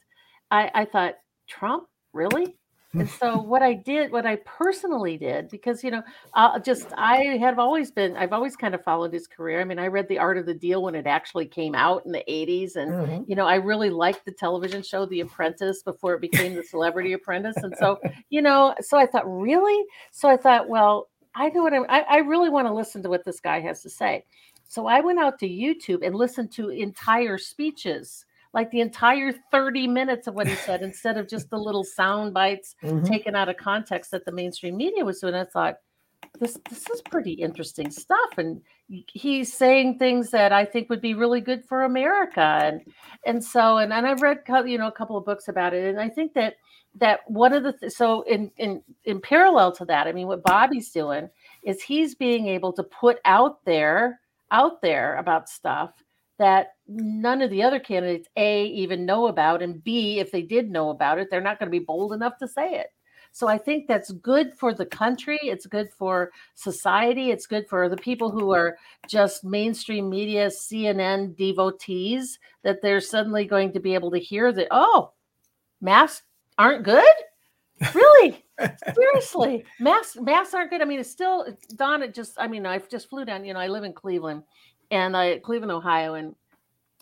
I, 0.51 0.71
I 0.75 0.85
thought, 0.85 1.15
Trump, 1.49 1.89
really? 2.13 2.57
And 2.93 3.09
so 3.09 3.41
what 3.41 3.63
I 3.63 3.75
did, 3.75 4.11
what 4.11 4.27
I 4.27 4.37
personally 4.45 5.17
did, 5.17 5.49
because 5.49 5.85
you 5.85 5.93
know, 5.93 6.03
uh, 6.35 6.59
just 6.59 6.89
I 6.97 7.39
have 7.41 7.59
always 7.59 7.91
been, 7.91 8.17
I've 8.17 8.33
always 8.33 8.57
kind 8.57 8.75
of 8.75 8.83
followed 8.83 9.13
his 9.13 9.29
career. 9.29 9.61
I 9.61 9.65
mean, 9.65 9.79
I 9.79 9.87
read 9.87 10.09
The 10.09 10.19
Art 10.19 10.39
of 10.39 10.47
the 10.47 10.55
Deal 10.55 10.83
when 10.83 10.95
it 10.97 11.07
actually 11.07 11.47
came 11.47 11.75
out 11.75 12.05
in 12.05 12.13
the 12.13 12.25
'80s, 12.29 12.77
and 12.77 12.93
mm-hmm. 12.93 13.23
you 13.29 13.37
know, 13.37 13.47
I 13.47 13.57
really 13.57 13.91
liked 13.91 14.25
the 14.25 14.33
television 14.33 14.83
show 14.83 15.07
The 15.07 15.21
Apprentice 15.21 15.83
before 15.83 16.15
it 16.15 16.21
became 16.21 16.55
The 16.55 16.65
Celebrity 16.65 17.13
Apprentice, 17.13 17.57
and 17.59 17.75
so 17.79 18.01
you 18.31 18.43
know, 18.43 18.75
so 18.81 18.99
I 18.99 19.07
thought, 19.07 19.31
really? 19.31 19.87
So 20.11 20.29
I 20.29 20.37
thought, 20.37 20.69
well, 20.69 21.09
I 21.35 21.49
know 21.51 21.63
what 21.63 21.75
I'm, 21.75 21.87
I, 21.89 22.01
I 22.01 22.17
really 22.19 22.51
want 22.51 22.67
to 22.67 22.75
listen 22.75 23.03
to 23.05 23.09
what 23.09 23.25
this 23.25 23.41
guy 23.41 23.61
has 23.61 23.83
to 23.83 23.91
say. 23.91 24.25
So 24.67 24.87
I 24.87 25.01
went 25.01 25.19
out 25.19 25.39
to 25.41 25.49
YouTube 25.49 26.05
and 26.05 26.15
listened 26.15 26.53
to 26.53 26.71
entire 26.71 27.39
speeches 27.39 28.25
like 28.53 28.71
the 28.71 28.81
entire 28.81 29.33
30 29.51 29.87
minutes 29.87 30.27
of 30.27 30.35
what 30.35 30.49
he 30.49 30.55
said 30.55 30.83
instead 30.83 31.17
of 31.17 31.29
just 31.29 31.51
the 31.51 31.59
little 31.59 31.85
sound 31.85 32.35
bites 32.35 32.75
mm-hmm. 32.83 33.05
taken 33.05 33.37
out 33.37 33.49
of 33.49 33.57
context 33.57 34.11
that 34.11 34.25
the 34.25 34.33
mainstream 34.33 34.77
media 34.77 35.05
was 35.05 35.21
doing. 35.21 35.35
I 35.35 35.45
thought, 35.45 35.77
this 36.39 36.59
this 36.69 36.89
is 36.91 37.03
pretty 37.03 37.33
interesting 37.33 37.91
stuff 37.91 38.39
and 38.39 38.61
he's 39.13 39.53
saying 39.53 39.99
things 39.99 40.31
that 40.31 40.53
i 40.53 40.65
think 40.65 40.89
would 40.89 41.01
be 41.01 41.15
really 41.15 41.41
good 41.41 41.65
for 41.65 41.83
america 41.83 42.59
and 42.63 42.83
and 43.27 43.43
so 43.45 43.79
and, 43.79 43.93
and 43.93 44.07
i've 44.07 44.23
read 44.23 44.39
you 44.67 44.79
know 44.79 44.87
a 44.87 44.93
couple 44.93 45.17
of 45.17 45.25
books 45.25 45.49
about 45.49 45.75
it 45.75 45.89
and 45.89 46.01
i 46.01 46.09
think 46.09 46.33
that 46.35 46.55
that 46.95 47.21
one 47.27 47.53
of 47.53 47.63
the 47.63 47.73
th- 47.73 47.93
so 47.93 48.23
in 48.23 48.51
in 48.57 48.83
in 49.05 49.21
parallel 49.21 49.73
to 49.73 49.85
that 49.85 50.07
i 50.07 50.13
mean 50.13 50.27
what 50.27 50.43
bobby's 50.43 50.91
doing 50.91 51.29
is 51.65 51.83
he's 51.83 52.15
being 52.15 52.47
able 52.47 52.73
to 52.73 52.83
put 52.83 53.19
out 53.25 53.65
there 53.65 54.21
out 54.51 54.81
there 54.83 55.17
about 55.17 55.49
stuff 55.49 55.93
that 56.41 56.69
none 56.89 57.43
of 57.43 57.51
the 57.51 57.63
other 57.63 57.79
candidates 57.79 58.27
a 58.37 58.65
even 58.67 59.05
know 59.05 59.29
about 59.29 59.63
and 59.63 59.85
b 59.85 60.19
if 60.19 60.33
they 60.33 60.41
did 60.41 60.71
know 60.71 60.89
about 60.89 61.19
it 61.19 61.29
they're 61.31 61.41
not 61.41 61.59
going 61.59 61.69
to 61.69 61.79
be 61.79 61.85
bold 61.85 62.13
enough 62.13 62.39
to 62.39 62.49
say 62.49 62.73
it. 62.75 62.89
So 63.33 63.47
i 63.47 63.59
think 63.59 63.87
that's 63.87 64.11
good 64.11 64.55
for 64.59 64.75
the 64.75 64.87
country 64.87 65.39
it's 65.43 65.67
good 65.67 65.91
for 65.97 66.33
society 66.55 67.31
it's 67.31 67.47
good 67.47 67.69
for 67.69 67.89
the 67.89 67.97
people 67.97 68.31
who 68.31 68.53
are 68.53 68.77
just 69.07 69.45
mainstream 69.45 70.09
media 70.09 70.49
cnn 70.49 71.37
devotees 71.37 72.39
that 72.65 72.83
they're 72.83 73.01
suddenly 73.01 73.45
going 73.45 73.73
to 73.73 73.81
be 73.81 73.95
able 73.95 74.11
to 74.11 74.19
hear 74.19 74.51
that 74.51 74.69
oh 74.71 75.13
masks 75.81 76.25
aren't 76.59 76.85
good? 76.85 77.05
Really? 77.95 78.45
Seriously? 78.95 79.65
Masks 79.81 80.19
masks 80.21 80.53
aren't 80.53 80.71
good? 80.71 80.83
I 80.83 80.85
mean 80.85 81.01
it's 81.01 81.11
still 81.11 81.47
don 81.77 82.03
it 82.03 82.13
just 82.15 82.35
i 82.39 82.47
mean 82.47 82.67
i 82.67 82.77
just 82.77 83.09
flew 83.09 83.25
down 83.25 83.43
you 83.43 83.55
know 83.55 83.61
i 83.61 83.69
live 83.69 83.85
in 83.85 83.95
cleveland 83.95 84.43
and 84.91 85.17
I 85.17 85.39
Cleveland, 85.39 85.73
Ohio, 85.73 86.15
and 86.15 86.35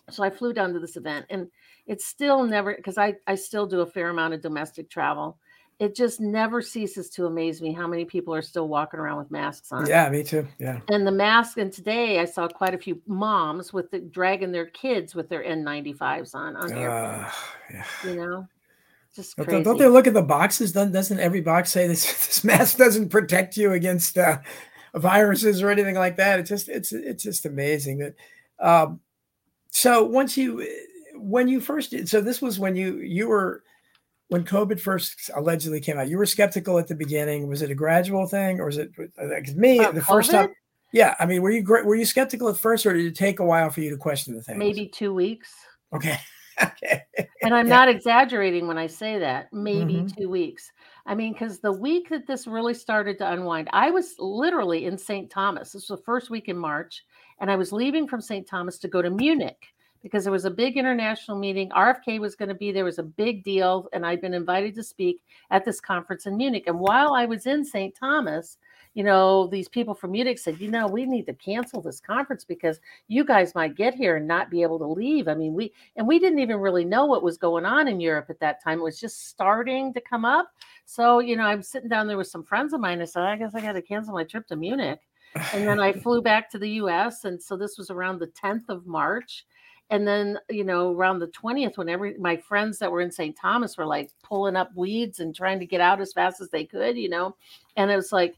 so 0.09 0.23
I 0.23 0.29
flew 0.29 0.53
down 0.53 0.73
to 0.73 0.79
this 0.79 0.97
event, 0.97 1.25
and 1.29 1.47
it's 1.87 2.05
still 2.05 2.43
never 2.43 2.75
because 2.75 2.97
I 2.97 3.15
I 3.27 3.35
still 3.35 3.65
do 3.65 3.81
a 3.81 3.85
fair 3.85 4.09
amount 4.09 4.33
of 4.33 4.41
domestic 4.41 4.89
travel. 4.89 5.37
It 5.79 5.95
just 5.95 6.19
never 6.19 6.61
ceases 6.61 7.09
to 7.11 7.25
amaze 7.25 7.61
me 7.61 7.71
how 7.71 7.87
many 7.87 8.03
people 8.03 8.35
are 8.35 8.41
still 8.41 8.67
walking 8.67 8.99
around 8.99 9.17
with 9.17 9.31
masks 9.31 9.71
on. 9.71 9.87
Yeah, 9.87 10.09
me 10.09 10.23
too. 10.23 10.45
Yeah. 10.59 10.81
And 10.89 11.07
the 11.07 11.11
mask, 11.11 11.57
and 11.57 11.71
today 11.71 12.19
I 12.19 12.25
saw 12.25 12.49
quite 12.49 12.73
a 12.73 12.77
few 12.77 13.01
moms 13.07 13.71
with 13.71 13.89
the, 13.89 13.99
dragging 13.99 14.51
their 14.51 14.65
kids 14.65 15.15
with 15.15 15.29
their 15.29 15.41
N95s 15.41 16.35
on 16.35 16.57
on 16.57 16.73
uh, 16.73 17.31
yeah. 17.71 17.85
You 18.03 18.15
know, 18.15 18.47
just 19.15 19.37
don't, 19.37 19.63
don't, 19.63 19.77
they 19.77 19.87
look 19.87 20.05
at 20.05 20.13
the 20.13 20.21
boxes? 20.21 20.71
Doesn't, 20.71 20.91
doesn't 20.91 21.19
every 21.19 21.41
box 21.41 21.71
say 21.71 21.87
this 21.87 22.05
this 22.27 22.43
mask 22.43 22.77
doesn't 22.77 23.09
protect 23.09 23.57
you 23.57 23.71
against 23.71 24.17
uh, 24.17 24.39
viruses 24.95 25.61
or 25.61 25.69
anything 25.69 25.95
like 25.95 26.17
that. 26.17 26.39
It's 26.39 26.49
just 26.49 26.69
it's 26.69 26.91
it's 26.91 27.23
just 27.23 27.45
amazing 27.45 27.99
that. 27.99 28.15
Um, 28.59 28.99
so 29.71 30.03
once 30.03 30.37
you 30.37 30.67
when 31.15 31.47
you 31.47 31.61
first 31.61 31.91
did, 31.91 32.09
so 32.09 32.21
this 32.21 32.41
was 32.41 32.59
when 32.59 32.75
you 32.75 32.97
you 32.97 33.27
were 33.27 33.63
when 34.29 34.43
COVID 34.43 34.79
first 34.79 35.29
allegedly 35.35 35.81
came 35.81 35.97
out. 35.97 36.07
You 36.07 36.17
were 36.17 36.25
skeptical 36.25 36.79
at 36.79 36.87
the 36.87 36.95
beginning. 36.95 37.47
Was 37.47 37.61
it 37.61 37.71
a 37.71 37.75
gradual 37.75 38.27
thing, 38.27 38.59
or 38.59 38.65
was 38.65 38.77
it 38.77 38.91
because 38.95 39.55
me 39.55 39.79
the 39.79 40.01
first 40.01 40.31
time? 40.31 40.53
Yeah, 40.91 41.15
I 41.19 41.25
mean, 41.25 41.41
were 41.41 41.51
you 41.51 41.63
were 41.63 41.95
you 41.95 42.05
skeptical 42.05 42.49
at 42.49 42.57
first, 42.57 42.85
or 42.85 42.93
did 42.93 43.05
it 43.05 43.15
take 43.15 43.39
a 43.39 43.45
while 43.45 43.69
for 43.69 43.81
you 43.81 43.89
to 43.91 43.97
question 43.97 44.35
the 44.35 44.41
thing? 44.41 44.57
Maybe 44.57 44.87
two 44.87 45.13
weeks. 45.13 45.51
Okay. 45.93 46.17
okay. 46.63 47.03
And 47.41 47.53
I'm 47.53 47.69
not 47.69 47.89
exaggerating 47.89 48.67
when 48.67 48.77
I 48.77 48.87
say 48.87 49.19
that. 49.19 49.51
Maybe 49.53 49.95
mm-hmm. 49.95 50.07
two 50.19 50.29
weeks. 50.29 50.71
I 51.09 51.15
mean, 51.15 51.33
because 51.33 51.57
the 51.57 51.71
week 51.71 52.07
that 52.09 52.27
this 52.27 52.45
really 52.45 52.75
started 52.75 53.17
to 53.17 53.31
unwind, 53.31 53.67
I 53.73 53.89
was 53.89 54.13
literally 54.19 54.85
in 54.85 54.95
St. 54.95 55.27
Thomas. 55.27 55.71
This 55.71 55.89
was 55.89 55.97
the 55.99 56.05
first 56.05 56.29
week 56.29 56.49
in 56.49 56.57
March, 56.57 57.03
and 57.39 57.49
I 57.49 57.55
was 57.55 57.71
leaving 57.71 58.07
from 58.07 58.21
St. 58.21 58.47
Thomas 58.47 58.77
to 58.77 58.87
go 58.87 59.01
to 59.01 59.09
Munich 59.09 59.73
because 60.03 60.23
there 60.23 60.31
was 60.31 60.45
a 60.45 60.51
big 60.51 60.77
international 60.77 61.39
meeting. 61.39 61.71
RFK 61.71 62.19
was 62.19 62.35
going 62.35 62.49
to 62.49 62.55
be 62.55 62.71
there, 62.71 62.85
was 62.85 62.99
a 62.99 63.03
big 63.03 63.43
deal, 63.43 63.89
and 63.91 64.05
I'd 64.05 64.21
been 64.21 64.35
invited 64.35 64.75
to 64.75 64.83
speak 64.83 65.23
at 65.49 65.65
this 65.65 65.81
conference 65.81 66.27
in 66.27 66.37
Munich. 66.37 66.65
And 66.67 66.79
while 66.79 67.15
I 67.15 67.25
was 67.25 67.47
in 67.47 67.65
St. 67.65 67.95
Thomas, 67.95 68.59
you 68.93 69.03
know, 69.03 69.47
these 69.47 69.69
people 69.69 69.93
from 69.93 70.11
Munich 70.11 70.39
said, 70.39 70.59
you 70.59 70.69
know, 70.69 70.87
we 70.87 71.05
need 71.05 71.25
to 71.27 71.33
cancel 71.33 71.81
this 71.81 71.99
conference 71.99 72.43
because 72.43 72.79
you 73.07 73.23
guys 73.23 73.53
might 73.53 73.75
get 73.75 73.93
here 73.93 74.17
and 74.17 74.27
not 74.27 74.49
be 74.49 74.63
able 74.63 74.79
to 74.79 74.87
leave. 74.87 75.27
I 75.27 75.35
mean, 75.35 75.53
we, 75.53 75.71
and 75.95 76.07
we 76.07 76.17
didn't 76.17 76.39
even 76.39 76.57
really 76.57 76.85
know 76.85 77.05
what 77.05 77.23
was 77.23 77.37
going 77.37 77.65
on 77.65 77.87
in 77.87 77.99
Europe 77.99 78.27
at 78.29 78.39
that 78.39 78.63
time. 78.63 78.79
It 78.79 78.83
was 78.83 78.99
just 78.99 79.29
starting 79.29 79.93
to 79.93 80.01
come 80.01 80.25
up. 80.25 80.51
So, 80.85 81.19
you 81.19 81.35
know, 81.35 81.43
I'm 81.43 81.61
sitting 81.61 81.89
down 81.89 82.07
there 82.07 82.17
with 82.17 82.27
some 82.27 82.43
friends 82.43 82.73
of 82.73 82.81
mine. 82.81 83.01
I 83.01 83.05
said, 83.05 83.23
I 83.23 83.35
guess 83.37 83.53
I 83.53 83.61
got 83.61 83.73
to 83.73 83.81
cancel 83.81 84.13
my 84.13 84.23
trip 84.23 84.47
to 84.47 84.55
Munich. 84.55 84.99
And 85.53 85.67
then 85.67 85.79
I 85.79 85.93
flew 86.01 86.21
back 86.21 86.49
to 86.51 86.59
the 86.59 86.69
US. 86.81 87.25
And 87.25 87.41
so 87.41 87.55
this 87.55 87.77
was 87.77 87.91
around 87.91 88.19
the 88.19 88.27
10th 88.27 88.69
of 88.69 88.87
March 88.87 89.45
and 89.91 90.07
then 90.07 90.37
you 90.49 90.63
know 90.63 90.93
around 90.93 91.19
the 91.19 91.27
20th 91.27 91.77
when 91.77 91.89
every 91.89 92.15
my 92.17 92.37
friends 92.37 92.77
that 92.77 92.91
were 92.91 93.01
in 93.01 93.11
st 93.11 93.35
thomas 93.35 93.77
were 93.77 93.85
like 93.85 94.11
pulling 94.23 94.55
up 94.55 94.69
weeds 94.75 95.19
and 95.19 95.35
trying 95.35 95.59
to 95.59 95.65
get 95.65 95.81
out 95.81 95.99
as 95.99 96.13
fast 96.13 96.41
as 96.41 96.49
they 96.49 96.63
could 96.63 96.95
you 96.97 97.09
know 97.09 97.35
and 97.75 97.89
it 97.89 97.95
was 97.95 98.11
like 98.11 98.35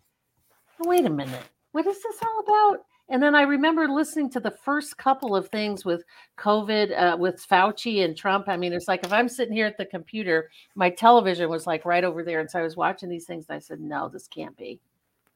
wait 0.85 1.05
a 1.05 1.09
minute, 1.09 1.43
what 1.71 1.85
is 1.87 2.01
this 2.01 2.17
all 2.21 2.39
about? 2.39 2.85
And 3.09 3.21
then 3.21 3.35
I 3.35 3.41
remember 3.41 3.89
listening 3.89 4.29
to 4.31 4.39
the 4.39 4.51
first 4.51 4.97
couple 4.97 5.35
of 5.35 5.49
things 5.49 5.83
with 5.83 6.03
COVID, 6.37 6.97
uh, 6.97 7.17
with 7.17 7.45
Fauci 7.45 8.05
and 8.05 8.15
Trump. 8.15 8.47
I 8.47 8.55
mean, 8.55 8.71
it's 8.71 8.87
like 8.87 9.03
if 9.03 9.11
I'm 9.11 9.27
sitting 9.27 9.53
here 9.53 9.65
at 9.65 9.77
the 9.77 9.85
computer, 9.85 10.49
my 10.75 10.89
television 10.89 11.49
was 11.49 11.67
like 11.67 11.83
right 11.83 12.05
over 12.05 12.23
there. 12.23 12.39
And 12.39 12.49
so 12.49 12.59
I 12.59 12.63
was 12.63 12.77
watching 12.77 13.09
these 13.09 13.25
things 13.25 13.47
and 13.49 13.57
I 13.57 13.59
said, 13.59 13.81
no, 13.81 14.07
this 14.07 14.27
can't 14.27 14.55
be. 14.55 14.79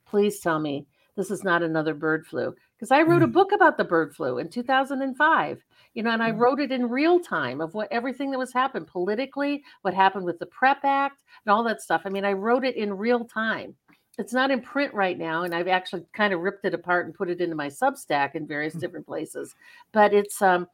Please 0.06 0.40
tell 0.40 0.60
me 0.60 0.86
this 1.18 1.32
is 1.32 1.44
not 1.44 1.64
another 1.64 1.94
bird 1.94 2.26
flu. 2.26 2.56
Because 2.78 2.92
I 2.92 3.02
wrote 3.02 3.24
a 3.24 3.28
mm. 3.28 3.34
book 3.34 3.52
about 3.52 3.78
the 3.78 3.84
bird 3.84 4.16
flu 4.16 4.38
in 4.38 4.50
2005, 4.50 5.64
you 5.94 6.04
know, 6.04 6.12
and 6.12 6.24
I 6.24 6.32
mm. 6.32 6.40
wrote 6.40 6.60
it 6.60 6.72
in 6.72 6.90
real 6.90 7.20
time 7.20 7.60
of 7.60 7.74
what 7.74 7.92
everything 7.92 8.32
that 8.32 8.40
was 8.40 8.54
happened 8.54 8.88
politically, 8.88 9.64
what 9.82 9.94
happened 9.94 10.26
with 10.26 10.40
the 10.40 10.46
PREP 10.46 10.84
Act, 10.84 11.24
and 11.46 11.52
all 11.52 11.64
that 11.64 11.82
stuff. 11.82 12.04
I 12.06 12.10
mean, 12.10 12.26
I 12.26 12.34
wrote 12.34 12.64
it 12.64 12.76
in 12.76 12.94
real 12.94 13.26
time 13.26 13.76
it's 14.18 14.34
not 14.34 14.52
in 14.52 14.62
print 14.62 14.94
right 14.94 15.18
now 15.18 15.44
and 15.44 15.54
i've 15.54 15.68
actually 15.68 16.04
kind 16.14 16.34
of 16.34 16.42
ripped 16.42 16.66
it 16.66 16.74
apart 16.74 17.06
and 17.06 17.16
put 17.16 17.30
it 17.30 17.42
into 17.42 17.56
my 17.56 17.68
substack 17.68 18.36
in 18.36 18.48
various 18.48 18.76
mm. 18.76 18.80
different 18.80 19.06
places 19.06 19.56
but 19.92 20.14
it's 20.14 20.42
um 20.42 20.68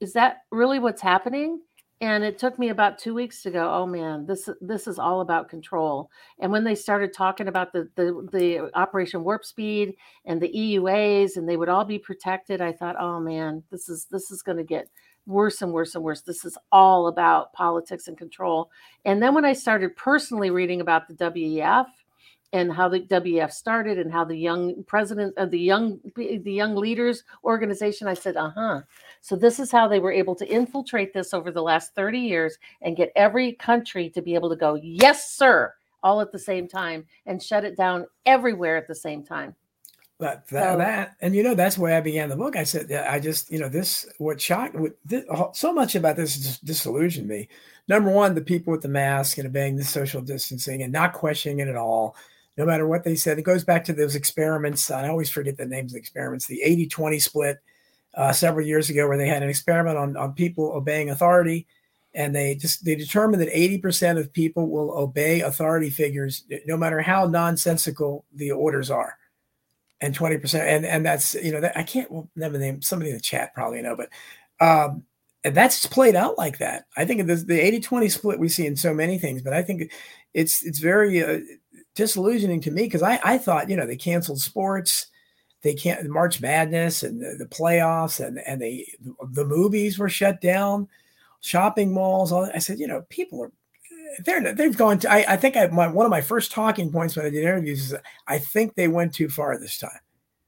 is 0.00 0.12
that 0.12 0.42
really 0.50 0.78
what's 0.78 1.02
happening? 1.02 1.60
And 2.00 2.24
it 2.24 2.38
took 2.38 2.58
me 2.58 2.68
about 2.68 2.98
two 2.98 3.14
weeks 3.14 3.42
to 3.42 3.50
go 3.50 3.72
oh 3.72 3.86
man 3.86 4.26
this 4.26 4.48
this 4.60 4.86
is 4.86 4.98
all 4.98 5.20
about 5.20 5.48
control. 5.48 6.10
And 6.40 6.52
when 6.52 6.64
they 6.64 6.74
started 6.74 7.14
talking 7.14 7.48
about 7.48 7.72
the 7.72 7.88
the, 7.94 8.28
the 8.32 8.70
operation 8.78 9.24
warp 9.24 9.44
speed 9.44 9.94
and 10.26 10.40
the 10.40 10.52
euas 10.52 11.36
and 11.36 11.48
they 11.48 11.56
would 11.56 11.68
all 11.68 11.84
be 11.84 11.98
protected 11.98 12.60
i 12.60 12.72
thought 12.72 12.96
oh 12.98 13.20
man 13.20 13.62
this 13.70 13.88
is 13.88 14.06
this 14.10 14.30
is 14.30 14.42
going 14.42 14.58
to 14.58 14.64
get 14.64 14.88
worse 15.26 15.62
and 15.62 15.72
worse 15.72 15.94
and 15.94 16.04
worse. 16.04 16.20
This 16.20 16.44
is 16.44 16.58
all 16.70 17.06
about 17.06 17.54
politics 17.54 18.08
and 18.08 18.18
control. 18.18 18.70
And 19.06 19.22
then 19.22 19.34
when 19.34 19.46
i 19.46 19.54
started 19.54 19.96
personally 19.96 20.50
reading 20.50 20.80
about 20.80 21.08
the 21.08 21.14
wef 21.14 21.86
and 22.54 22.72
how 22.72 22.88
the 22.88 23.00
WEF 23.00 23.52
started 23.52 23.98
and 23.98 24.12
how 24.12 24.24
the 24.24 24.36
young 24.36 24.84
president 24.84 25.34
of 25.36 25.50
the 25.50 25.58
young 25.58 26.00
the 26.14 26.40
young 26.52 26.76
leaders 26.76 27.24
organization 27.42 28.06
I 28.06 28.14
said 28.14 28.36
uh-huh. 28.36 28.82
So 29.20 29.36
this 29.36 29.58
is 29.58 29.72
how 29.72 29.88
they 29.88 29.98
were 29.98 30.12
able 30.12 30.36
to 30.36 30.48
infiltrate 30.48 31.12
this 31.12 31.34
over 31.34 31.50
the 31.50 31.62
last 31.62 31.94
30 31.94 32.18
years 32.18 32.56
and 32.80 32.96
get 32.96 33.12
every 33.16 33.52
country 33.54 34.08
to 34.10 34.22
be 34.22 34.34
able 34.34 34.48
to 34.50 34.56
go 34.56 34.76
yes 34.76 35.32
sir 35.32 35.74
all 36.02 36.20
at 36.20 36.30
the 36.30 36.38
same 36.38 36.68
time 36.68 37.04
and 37.26 37.42
shut 37.42 37.64
it 37.64 37.76
down 37.76 38.06
everywhere 38.24 38.76
at 38.76 38.86
the 38.86 38.94
same 38.94 39.24
time. 39.24 39.56
But 40.18 40.46
that, 40.48 40.74
so, 40.74 40.78
that 40.78 41.16
and 41.22 41.34
you 41.34 41.42
know 41.42 41.56
that's 41.56 41.76
where 41.76 41.96
I 41.96 42.00
began 42.00 42.28
the 42.28 42.36
book. 42.36 42.54
I 42.54 42.62
said 42.62 42.90
I 42.92 43.18
just 43.18 43.50
you 43.50 43.58
know 43.58 43.68
this 43.68 44.08
what 44.18 44.40
shocked 44.40 44.76
what 44.76 44.96
this, 45.04 45.24
so 45.54 45.72
much 45.72 45.96
about 45.96 46.14
this 46.14 46.38
just 46.38 46.64
disillusioned 46.64 47.26
me. 47.26 47.48
Number 47.88 48.10
one 48.10 48.36
the 48.36 48.40
people 48.40 48.70
with 48.70 48.82
the 48.82 48.88
mask 48.88 49.38
and 49.38 49.48
obeying 49.48 49.74
the 49.74 49.82
social 49.82 50.22
distancing 50.22 50.82
and 50.82 50.92
not 50.92 51.14
questioning 51.14 51.58
it 51.58 51.68
at 51.68 51.74
all 51.74 52.14
no 52.56 52.64
matter 52.64 52.86
what 52.86 53.04
they 53.04 53.16
said. 53.16 53.38
It 53.38 53.42
goes 53.42 53.64
back 53.64 53.84
to 53.84 53.92
those 53.92 54.14
experiments. 54.14 54.90
I 54.90 55.08
always 55.08 55.30
forget 55.30 55.56
the 55.56 55.66
names 55.66 55.92
of 55.92 55.94
the 55.94 56.00
experiments, 56.00 56.46
the 56.46 56.62
80 56.62 56.88
20 56.88 57.18
split 57.18 57.58
uh, 58.14 58.32
several 58.32 58.66
years 58.66 58.90
ago, 58.90 59.08
where 59.08 59.18
they 59.18 59.28
had 59.28 59.42
an 59.42 59.48
experiment 59.48 59.98
on, 59.98 60.16
on 60.16 60.32
people 60.34 60.72
obeying 60.72 61.10
authority 61.10 61.66
and 62.14 62.34
they 62.34 62.54
just 62.54 62.84
they 62.84 62.94
determined 62.94 63.42
that 63.42 63.52
80% 63.52 64.18
of 64.18 64.32
people 64.32 64.68
will 64.68 64.96
obey 64.96 65.40
authority 65.40 65.90
figures 65.90 66.44
no 66.66 66.76
matter 66.76 67.00
how 67.00 67.26
nonsensical 67.26 68.24
the 68.32 68.52
orders 68.52 68.90
are 68.90 69.18
and 70.00 70.16
20% 70.16 70.60
and 70.60 70.86
and 70.86 71.04
that's 71.04 71.34
you 71.34 71.52
know 71.52 71.60
that, 71.60 71.76
i 71.76 71.82
can't 71.82 72.10
well, 72.10 72.28
never 72.36 72.58
name 72.58 72.82
somebody 72.82 73.10
in 73.10 73.16
the 73.16 73.22
chat 73.22 73.54
probably 73.54 73.82
know 73.82 73.96
but 73.96 74.08
um 74.64 75.02
and 75.44 75.56
that's 75.56 75.86
played 75.86 76.14
out 76.14 76.38
like 76.38 76.58
that 76.58 76.84
i 76.96 77.04
think 77.04 77.26
the, 77.26 77.34
the 77.36 77.80
80-20 77.80 78.10
split 78.10 78.38
we 78.38 78.48
see 78.48 78.66
in 78.66 78.76
so 78.76 78.94
many 78.94 79.18
things 79.18 79.42
but 79.42 79.52
i 79.52 79.62
think 79.62 79.92
it's 80.32 80.64
it's 80.64 80.78
very 80.78 81.22
uh, 81.22 81.40
disillusioning 81.94 82.60
to 82.60 82.70
me 82.70 82.82
because 82.82 83.02
I, 83.02 83.20
I 83.24 83.38
thought 83.38 83.70
you 83.70 83.76
know 83.76 83.86
they 83.86 83.96
canceled 83.96 84.40
sports 84.40 85.06
they 85.62 85.74
can't 85.74 86.06
march 86.08 86.40
madness 86.40 87.02
and 87.02 87.20
the, 87.20 87.36
the 87.38 87.46
playoffs 87.46 88.24
and 88.24 88.38
and 88.46 88.60
they 88.60 88.86
the 89.32 89.44
movies 89.44 89.98
were 89.98 90.08
shut 90.08 90.40
down 90.40 90.88
shopping 91.44 91.92
malls. 91.92 92.32
All 92.32 92.50
I 92.54 92.58
said, 92.58 92.78
you 92.78 92.86
know, 92.86 93.02
people 93.10 93.42
are 93.42 93.52
they're 94.24 94.54
they've 94.54 94.76
gone 94.76 94.98
to. 95.00 95.12
I, 95.12 95.34
I 95.34 95.36
think 95.36 95.56
I 95.56 95.66
my 95.68 95.88
one 95.88 96.06
of 96.06 96.10
my 96.10 96.20
first 96.20 96.52
talking 96.52 96.90
points 96.90 97.16
when 97.16 97.26
I 97.26 97.30
did 97.30 97.42
interviews 97.42 97.92
is 97.92 97.98
I 98.26 98.38
think 98.38 98.74
they 98.74 98.88
went 98.88 99.12
too 99.12 99.28
far 99.28 99.58
this 99.58 99.78
time. 99.78 99.90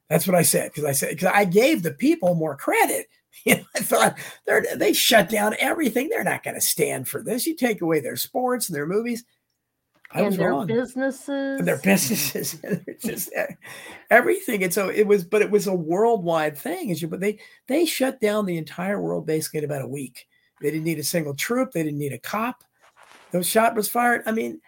That's 0.09 0.25
what 0.25 0.35
I 0.35 0.41
said 0.41 0.71
because 0.71 0.85
I 0.85 0.93
said 0.93 1.09
because 1.09 1.31
I 1.33 1.45
gave 1.45 1.83
the 1.83 1.93
people 1.93 2.35
more 2.35 2.57
credit. 2.57 3.07
You 3.45 3.57
know, 3.57 3.63
I 3.75 3.79
thought 3.81 4.17
they're 4.47 4.65
they 4.75 4.93
shut 4.93 5.29
down 5.29 5.55
everything. 5.59 6.09
They're 6.09 6.23
not 6.23 6.41
going 6.41 6.55
to 6.55 6.61
stand 6.61 7.07
for 7.07 7.21
this. 7.21 7.45
You 7.45 7.55
take 7.55 7.81
away 7.81 7.99
their 7.99 8.15
sports 8.15 8.67
and 8.67 8.75
their 8.75 8.87
movies. 8.87 9.23
I 10.11 10.21
and 10.21 10.35
their 10.35 10.51
wrong. 10.51 10.67
businesses. 10.67 11.59
And 11.59 11.67
their 11.67 11.79
businesses. 11.79 12.59
just 13.01 13.29
eh, 13.35 13.47
everything. 14.09 14.63
And 14.63 14.73
so 14.73 14.89
it 14.89 15.05
was, 15.05 15.23
but 15.23 15.41
it 15.41 15.51
was 15.51 15.67
a 15.67 15.73
worldwide 15.73 16.57
thing. 16.57 16.91
As 16.91 17.01
you, 17.01 17.07
but 17.07 17.19
they 17.19 17.39
they 17.67 17.85
shut 17.85 18.21
down 18.21 18.45
the 18.45 18.57
entire 18.57 19.01
world 19.01 19.25
basically 19.25 19.59
in 19.59 19.65
about 19.65 19.81
a 19.81 19.87
week. 19.87 20.27
They 20.61 20.71
didn't 20.71 20.85
need 20.85 20.99
a 20.99 21.03
single 21.03 21.35
troop. 21.35 21.71
They 21.71 21.83
didn't 21.83 21.99
need 21.99 22.13
a 22.13 22.19
cop. 22.19 22.63
No 23.33 23.41
shot 23.41 23.75
was 23.75 23.89
fired. 23.89 24.23
I 24.25 24.31
mean, 24.31 24.61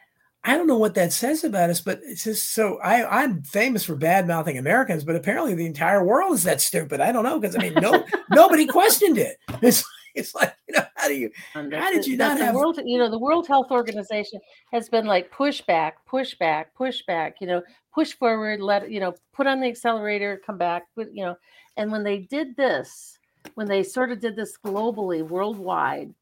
I 0.43 0.55
don't 0.55 0.67
know 0.67 0.77
what 0.77 0.95
that 0.95 1.11
says 1.11 1.43
about 1.43 1.69
us, 1.69 1.81
but 1.81 1.99
it's 2.03 2.23
just 2.23 2.53
so 2.53 2.79
I, 2.79 3.23
I'm 3.23 3.41
famous 3.43 3.83
for 3.83 3.95
bad 3.95 4.27
mouthing 4.27 4.57
Americans, 4.57 5.03
but 5.03 5.15
apparently 5.15 5.53
the 5.53 5.65
entire 5.65 6.03
world 6.03 6.33
is 6.33 6.43
that 6.43 6.61
stupid. 6.61 7.01
I 7.01 7.11
don't 7.11 7.23
know 7.23 7.39
because 7.39 7.55
I 7.55 7.59
mean, 7.59 7.73
no, 7.75 8.05
nobody 8.29 8.65
questioned 8.65 9.17
it. 9.17 9.37
It's, 9.61 9.83
it's 10.19 10.35
like 10.35 10.55
you 10.67 10.75
know, 10.75 10.85
how 10.95 11.07
do 11.07 11.15
you? 11.15 11.31
How 11.53 11.91
did 11.91 12.05
you 12.05 12.17
not 12.17 12.37
have? 12.37 12.55
World, 12.55 12.79
you 12.83 12.97
know, 12.97 13.09
the 13.09 13.19
World 13.19 13.47
Health 13.47 13.71
Organization 13.71 14.39
has 14.71 14.89
been 14.89 15.05
like 15.05 15.31
push 15.31 15.61
back, 15.61 16.05
push 16.05 16.35
back, 16.35 16.75
push 16.75 17.01
back. 17.07 17.37
You 17.41 17.47
know, 17.47 17.63
push 17.93 18.13
forward, 18.13 18.61
let 18.61 18.91
you 18.91 18.99
know, 18.99 19.15
put 19.33 19.47
on 19.47 19.59
the 19.59 19.67
accelerator, 19.67 20.41
come 20.45 20.57
back. 20.57 20.83
But 20.95 21.13
you 21.13 21.23
know, 21.25 21.37
and 21.77 21.91
when 21.91 22.03
they 22.03 22.19
did 22.19 22.55
this, 22.55 23.17
when 23.55 23.67
they 23.67 23.83
sort 23.83 24.11
of 24.11 24.19
did 24.19 24.35
this 24.35 24.57
globally, 24.63 25.27
worldwide, 25.27 26.13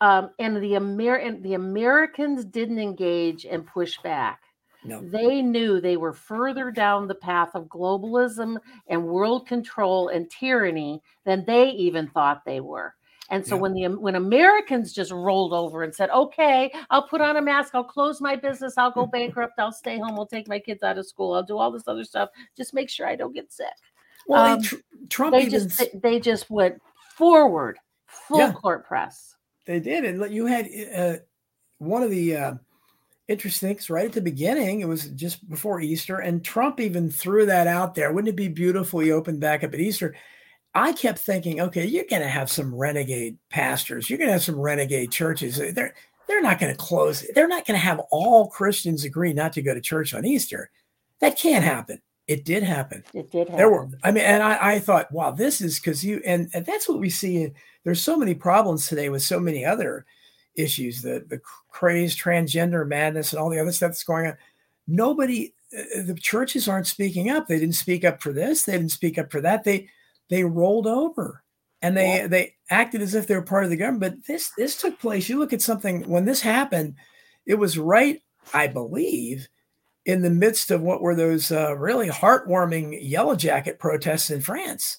um, 0.00 0.30
and 0.38 0.56
the 0.56 0.74
Amer- 0.74 1.40
the 1.40 1.54
Americans 1.54 2.44
didn't 2.44 2.78
engage 2.78 3.44
and 3.44 3.66
push 3.66 3.98
back. 3.98 4.40
No. 4.82 5.02
They 5.02 5.42
knew 5.42 5.80
they 5.80 5.98
were 5.98 6.14
further 6.14 6.70
down 6.70 7.06
the 7.06 7.14
path 7.14 7.50
of 7.54 7.66
globalism 7.66 8.56
and 8.88 9.04
world 9.04 9.46
control 9.46 10.08
and 10.08 10.30
tyranny 10.30 11.02
than 11.24 11.44
they 11.44 11.70
even 11.70 12.08
thought 12.08 12.44
they 12.46 12.60
were. 12.60 12.94
And 13.30 13.46
so 13.46 13.54
yeah. 13.54 13.60
when 13.60 13.72
the 13.72 13.86
when 13.88 14.16
Americans 14.16 14.92
just 14.92 15.12
rolled 15.12 15.52
over 15.52 15.84
and 15.84 15.94
said, 15.94 16.10
"Okay, 16.10 16.72
I'll 16.90 17.06
put 17.06 17.20
on 17.20 17.36
a 17.36 17.42
mask, 17.42 17.74
I'll 17.74 17.84
close 17.84 18.20
my 18.20 18.34
business, 18.34 18.74
I'll 18.76 18.90
go 18.90 19.06
bankrupt, 19.12 19.54
I'll 19.58 19.72
stay 19.72 19.98
home, 19.98 20.18
I'll 20.18 20.26
take 20.26 20.48
my 20.48 20.58
kids 20.58 20.82
out 20.82 20.98
of 20.98 21.06
school, 21.06 21.34
I'll 21.34 21.42
do 21.42 21.56
all 21.56 21.70
this 21.70 21.86
other 21.86 22.04
stuff, 22.04 22.30
just 22.56 22.74
make 22.74 22.90
sure 22.90 23.06
I 23.06 23.16
don't 23.16 23.32
get 23.32 23.52
sick." 23.52 23.66
Well, 24.26 24.54
um, 24.54 24.62
tr- 24.62 24.76
Trump 25.08 25.32
they 25.32 25.46
even 25.46 25.50
just 25.50 26.02
they 26.02 26.20
just 26.20 26.50
went 26.50 26.80
forward, 27.14 27.78
full 28.06 28.38
yeah, 28.38 28.52
court 28.52 28.84
press. 28.86 29.36
They 29.66 29.80
did, 29.80 30.04
and 30.04 30.32
you 30.32 30.46
had 30.46 30.68
uh, 30.94 31.16
one 31.78 32.02
of 32.02 32.10
the 32.10 32.36
uh, 32.36 32.54
interesting 33.28 33.68
things 33.68 33.88
right 33.88 34.06
at 34.06 34.12
the 34.12 34.20
beginning. 34.20 34.80
It 34.80 34.88
was 34.88 35.06
just 35.10 35.48
before 35.48 35.80
Easter, 35.80 36.18
and 36.18 36.44
Trump 36.44 36.80
even 36.80 37.10
threw 37.10 37.46
that 37.46 37.68
out 37.68 37.94
there. 37.94 38.12
Wouldn't 38.12 38.28
it 38.28 38.36
be 38.36 38.48
beautiful? 38.48 39.00
He 39.00 39.12
opened 39.12 39.40
back 39.40 39.62
up 39.62 39.72
at 39.72 39.80
Easter. 39.80 40.16
I 40.74 40.92
kept 40.92 41.18
thinking, 41.18 41.60
okay, 41.60 41.84
you're 41.84 42.04
going 42.08 42.22
to 42.22 42.28
have 42.28 42.50
some 42.50 42.74
renegade 42.74 43.36
pastors. 43.48 44.08
You're 44.08 44.18
going 44.18 44.28
to 44.28 44.34
have 44.34 44.42
some 44.42 44.58
renegade 44.58 45.10
churches. 45.10 45.56
They're 45.56 45.94
they're 46.28 46.42
not 46.42 46.60
going 46.60 46.72
to 46.72 46.78
close. 46.78 47.26
They're 47.34 47.48
not 47.48 47.66
going 47.66 47.78
to 47.78 47.84
have 47.84 48.00
all 48.12 48.46
Christians 48.46 49.04
agree 49.04 49.32
not 49.32 49.52
to 49.54 49.62
go 49.62 49.74
to 49.74 49.80
church 49.80 50.14
on 50.14 50.24
Easter. 50.24 50.70
That 51.20 51.36
can't 51.36 51.64
happen. 51.64 52.00
It 52.28 52.44
did 52.44 52.62
happen. 52.62 53.02
It 53.12 53.32
did 53.32 53.48
happen. 53.48 53.56
There 53.56 53.68
were, 53.68 53.88
I 54.04 54.12
mean, 54.12 54.22
and 54.22 54.40
I, 54.40 54.74
I 54.74 54.78
thought, 54.78 55.10
wow, 55.10 55.32
this 55.32 55.60
is 55.60 55.80
because 55.80 56.04
you, 56.04 56.22
and, 56.24 56.48
and 56.54 56.64
that's 56.64 56.88
what 56.88 57.00
we 57.00 57.10
see. 57.10 57.50
There's 57.82 58.00
so 58.00 58.16
many 58.16 58.34
problems 58.36 58.86
today 58.86 59.08
with 59.08 59.22
so 59.22 59.40
many 59.40 59.64
other 59.64 60.06
issues, 60.54 61.02
the 61.02 61.24
the 61.28 61.40
craze, 61.70 62.16
transgender 62.16 62.86
madness, 62.86 63.32
and 63.32 63.42
all 63.42 63.50
the 63.50 63.58
other 63.58 63.72
stuff 63.72 63.90
that's 63.90 64.04
going 64.04 64.28
on. 64.28 64.36
Nobody, 64.86 65.52
uh, 65.76 66.02
the 66.04 66.14
churches 66.14 66.68
aren't 66.68 66.86
speaking 66.86 67.30
up. 67.30 67.48
They 67.48 67.58
didn't 67.58 67.74
speak 67.74 68.04
up 68.04 68.22
for 68.22 68.32
this. 68.32 68.62
They 68.62 68.72
didn't 68.72 68.92
speak 68.92 69.18
up 69.18 69.32
for 69.32 69.40
that. 69.40 69.64
They 69.64 69.88
they 70.30 70.44
rolled 70.44 70.86
over, 70.86 71.42
and 71.82 71.96
they 71.96 72.26
they 72.26 72.54
acted 72.70 73.02
as 73.02 73.14
if 73.14 73.26
they 73.26 73.34
were 73.34 73.42
part 73.42 73.64
of 73.64 73.70
the 73.70 73.76
government. 73.76 74.00
But 74.00 74.26
this 74.26 74.50
this 74.56 74.76
took 74.76 74.98
place. 74.98 75.28
You 75.28 75.38
look 75.38 75.52
at 75.52 75.60
something 75.60 76.08
when 76.08 76.24
this 76.24 76.40
happened, 76.40 76.94
it 77.44 77.56
was 77.56 77.76
right, 77.76 78.22
I 78.54 78.68
believe 78.68 79.48
in 80.06 80.22
the 80.22 80.30
midst 80.30 80.70
of 80.70 80.80
what 80.80 81.02
were 81.02 81.14
those 81.14 81.52
uh, 81.52 81.76
really 81.76 82.08
heartwarming 82.08 82.98
Yellow 83.02 83.36
Jacket 83.36 83.78
protests 83.78 84.30
in 84.30 84.40
France. 84.40 84.98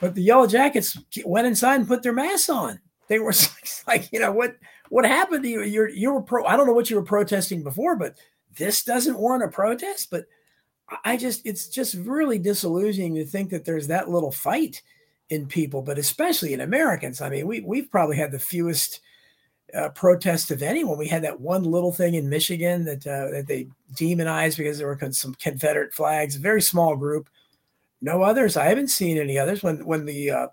But 0.00 0.14
the 0.14 0.22
Yellow 0.22 0.46
Jackets 0.46 0.98
went 1.24 1.46
inside 1.46 1.76
and 1.76 1.88
put 1.88 2.02
their 2.02 2.12
masks 2.12 2.48
on. 2.48 2.80
They 3.08 3.18
were 3.18 3.34
like, 3.86 4.10
you 4.12 4.20
know, 4.20 4.32
what 4.32 4.56
what 4.88 5.04
happened 5.04 5.44
to 5.44 5.48
you? 5.48 5.62
You're 5.62 5.88
you 5.88 6.12
were 6.12 6.22
pro. 6.22 6.44
I 6.44 6.56
don't 6.56 6.66
know 6.66 6.72
what 6.72 6.90
you 6.90 6.96
were 6.96 7.02
protesting 7.02 7.62
before, 7.62 7.96
but 7.96 8.16
this 8.56 8.84
doesn't 8.84 9.18
warrant 9.18 9.44
a 9.44 9.48
protest. 9.48 10.10
But 10.10 10.26
I 11.04 11.16
just 11.16 11.46
it's 11.46 11.68
just 11.68 11.94
really 11.94 12.38
disillusioning 12.38 13.14
to 13.14 13.24
think 13.24 13.50
that 13.50 13.64
there's 13.64 13.86
that 13.86 14.10
little 14.10 14.32
fight 14.32 14.82
in 15.30 15.46
people, 15.46 15.82
but 15.82 15.98
especially 15.98 16.52
in 16.52 16.60
Americans. 16.60 17.20
I 17.20 17.30
mean, 17.30 17.46
we 17.46 17.60
we've 17.60 17.90
probably 17.90 18.16
had 18.16 18.32
the 18.32 18.38
fewest 18.38 19.00
uh, 19.74 19.88
protests 19.90 20.50
of 20.50 20.62
anyone. 20.62 20.98
We 20.98 21.08
had 21.08 21.24
that 21.24 21.40
one 21.40 21.64
little 21.64 21.92
thing 21.92 22.14
in 22.14 22.28
Michigan 22.28 22.84
that 22.84 23.06
uh, 23.06 23.30
that 23.30 23.46
they 23.46 23.68
demonized 23.94 24.58
because 24.58 24.78
there 24.78 24.86
were 24.86 25.12
some 25.12 25.34
Confederate 25.34 25.94
flags. 25.94 26.36
A 26.36 26.40
very 26.40 26.62
small 26.62 26.96
group. 26.96 27.28
No 28.00 28.22
others. 28.22 28.56
I 28.56 28.66
haven't 28.66 28.88
seen 28.88 29.16
any 29.16 29.38
others. 29.38 29.62
When 29.62 29.84
when 29.86 30.04
the 30.04 30.30
uh, 30.30 30.46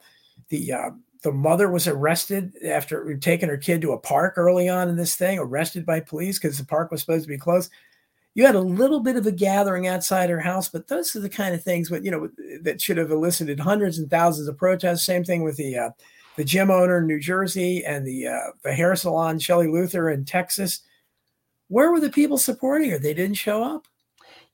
the 0.50 0.72
uh, 0.72 0.90
the 1.24 1.32
mother 1.32 1.70
was 1.70 1.88
arrested 1.88 2.54
after 2.66 3.16
taking 3.18 3.50
her 3.50 3.58
kid 3.58 3.82
to 3.82 3.92
a 3.92 3.98
park 3.98 4.36
early 4.38 4.70
on 4.70 4.90
in 4.90 4.96
this 4.96 5.16
thing, 5.16 5.38
arrested 5.38 5.86
by 5.86 6.00
police 6.00 6.40
because 6.40 6.58
the 6.58 6.66
park 6.66 6.90
was 6.92 7.02
supposed 7.02 7.24
to 7.24 7.30
be 7.30 7.38
closed. 7.38 7.72
You 8.34 8.46
had 8.46 8.56
a 8.56 8.62
little 8.62 9.02
bit 9.02 9.18
of 9.18 9.28
a 9.28 9.32
gathering 9.32 9.88
outside 9.88 10.30
her 10.30 10.40
house, 10.40 10.70
but 10.70 10.88
those 10.88 11.14
are 11.16 11.20
the 11.20 11.30
kind 11.30 11.54
of 11.54 11.64
things, 11.64 11.92
what 11.92 12.06
you 12.06 12.12
know, 12.12 12.30
that 12.62 12.82
should 12.82 12.98
have 12.98 13.12
elicited 13.12 13.60
hundreds 13.60 14.00
and 14.00 14.10
thousands 14.10 14.48
of 14.48 14.58
protests. 14.58 15.06
Same 15.06 15.24
thing 15.24 15.44
with 15.44 15.58
the 15.58 15.78
uh, 15.78 15.90
the 16.38 16.46
gym 16.46 16.72
owner 16.72 17.00
in 17.00 17.08
New 17.08 17.20
Jersey 17.20 17.84
and 17.86 18.08
the 18.08 18.28
uh, 18.28 18.52
the 18.64 18.74
hair 18.74 18.96
salon 18.96 19.38
Shelley 19.38 19.68
Luther 19.68 20.10
in 20.10 20.24
Texas. 20.24 20.82
Where 21.68 21.92
were 21.92 22.00
the 22.00 22.10
people 22.10 22.38
supporting 22.38 22.90
her? 22.92 23.00
They 23.00 23.14
didn't 23.14 23.36
show 23.36 23.64
up. 23.64 23.86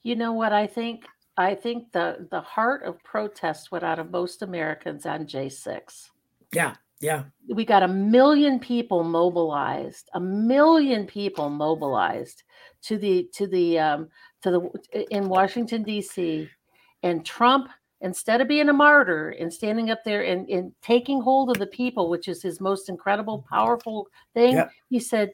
You 0.02 0.16
know 0.16 0.34
what 0.34 0.54
I 0.54 0.66
think? 0.66 1.06
I 1.38 1.54
think 1.54 1.92
the 1.92 2.28
the 2.32 2.42
heart 2.42 2.82
of 2.84 3.04
protest 3.04 3.72
went 3.72 3.84
out 3.84 4.00
of 4.00 4.10
most 4.10 4.42
Americans 4.42 5.06
on 5.06 5.28
J 5.28 5.50
six. 5.50 6.10
Yeah, 6.52 6.74
yeah. 7.00 7.26
We 7.48 7.64
got 7.64 7.84
a 7.84 7.88
million 7.88 8.60
people 8.60 9.04
mobilized, 9.04 10.10
a 10.16 10.20
million 10.20 11.06
people 11.06 11.52
mobilized 11.52 12.42
to 12.88 12.98
the 12.98 13.30
to 13.34 13.48
the 13.48 13.80
um, 13.80 14.10
to 14.44 14.52
the 14.52 15.06
in 15.12 15.30
Washington 15.30 15.84
D.C. 15.84 16.50
and 17.04 17.26
Trump 17.26 17.70
instead 18.02 18.42
of 18.42 18.48
being 18.48 18.70
a 18.70 18.74
martyr 18.74 19.30
and 19.40 19.52
standing 19.52 19.90
up 19.90 20.04
there 20.04 20.24
and, 20.24 20.48
and 20.50 20.72
taking 20.82 21.20
hold 21.22 21.50
of 21.50 21.58
the 21.58 21.68
people, 21.68 22.10
which 22.10 22.28
is 22.28 22.42
his 22.42 22.62
most 22.62 22.90
incredible, 22.90 23.46
powerful 23.50 24.08
thing, 24.34 24.56
yep. 24.56 24.72
he 24.90 25.00
said, 25.00 25.32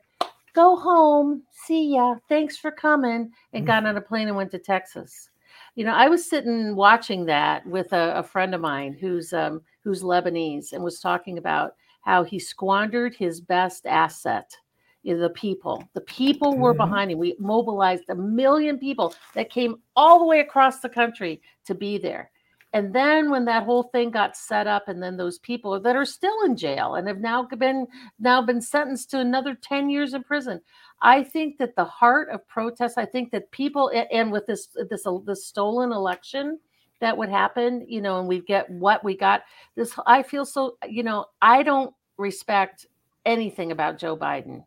Go 0.54 0.76
home, 0.76 1.44
see 1.52 1.96
ya, 1.96 2.16
thanks 2.30 2.58
for 2.58 2.72
coming, 2.72 3.32
and 3.54 3.62
mm-hmm. 3.62 3.66
got 3.66 3.86
on 3.86 3.98
a 3.98 4.02
plane 4.02 4.28
and 4.28 4.38
went 4.38 4.52
to 4.52 4.60
Texas. 4.60 5.30
You 5.76 5.84
know, 5.86 5.94
I 5.94 6.08
was 6.08 6.30
sitting 6.30 6.76
watching 6.76 7.26
that 7.26 7.66
with 7.66 7.92
a, 7.92 8.18
a 8.18 8.24
friend 8.24 8.54
of 8.54 8.62
mine 8.62 8.96
who's 9.00 9.34
um, 9.34 9.62
who's 9.84 10.04
Lebanese 10.04 10.74
and 10.74 10.84
was 10.84 11.00
talking 11.00 11.38
about 11.38 11.74
how 12.02 12.24
he 12.24 12.38
squandered 12.38 13.16
his 13.16 13.42
best 13.42 13.86
asset 13.86 14.56
the 15.04 15.32
people. 15.32 15.88
The 15.94 16.02
people 16.02 16.58
were 16.58 16.74
mm-hmm. 16.74 16.90
behind 16.90 17.12
him. 17.12 17.20
We 17.20 17.36
mobilized 17.40 18.06
a 18.10 18.16
million 18.16 18.80
people 18.80 19.14
that 19.36 19.50
came 19.50 19.76
all 19.96 20.20
the 20.20 20.26
way 20.26 20.40
across 20.40 20.80
the 20.80 20.90
country 20.90 21.42
to 21.66 21.76
be 21.76 21.98
there. 21.98 22.32
And 22.74 22.94
then 22.94 23.30
when 23.30 23.46
that 23.46 23.64
whole 23.64 23.84
thing 23.84 24.10
got 24.10 24.36
set 24.36 24.66
up, 24.66 24.88
and 24.88 25.02
then 25.02 25.16
those 25.16 25.38
people 25.38 25.80
that 25.80 25.96
are 25.96 26.06
still 26.06 26.44
in 26.44 26.58
jail 26.58 26.96
and 26.96 27.08
have 27.08 27.20
now 27.20 27.44
been 27.44 27.86
now 28.20 28.42
been 28.42 28.62
sentenced 28.62 29.12
to 29.12 29.20
another 29.20 29.54
10 29.54 29.90
years 29.90 30.16
in 30.16 30.24
prison. 30.24 30.60
I 31.00 31.24
think 31.24 31.60
that 31.60 31.76
the 31.76 31.86
heart 31.86 32.30
of 32.32 32.48
protest, 32.48 32.98
I 32.98 33.06
think 33.06 33.32
that 33.32 33.52
people 33.52 33.92
and 34.12 34.32
with 34.32 34.48
this 34.48 34.70
this 34.90 35.06
this 35.26 35.46
stolen 35.46 35.92
election 35.92 36.60
that 37.00 37.16
would 37.16 37.30
happen, 37.30 37.86
you 37.88 38.02
know, 38.02 38.20
and 38.20 38.28
we 38.28 38.42
get 38.42 38.68
what 38.70 39.04
we 39.04 39.16
got. 39.16 39.44
This 39.76 39.94
I 40.08 40.24
feel 40.24 40.46
so, 40.46 40.78
you 40.90 41.04
know, 41.04 41.26
I 41.44 41.62
don't 41.62 41.94
respect 42.18 42.88
anything 43.24 43.72
about 43.72 44.00
Joe 44.00 44.18
Biden. 44.18 44.64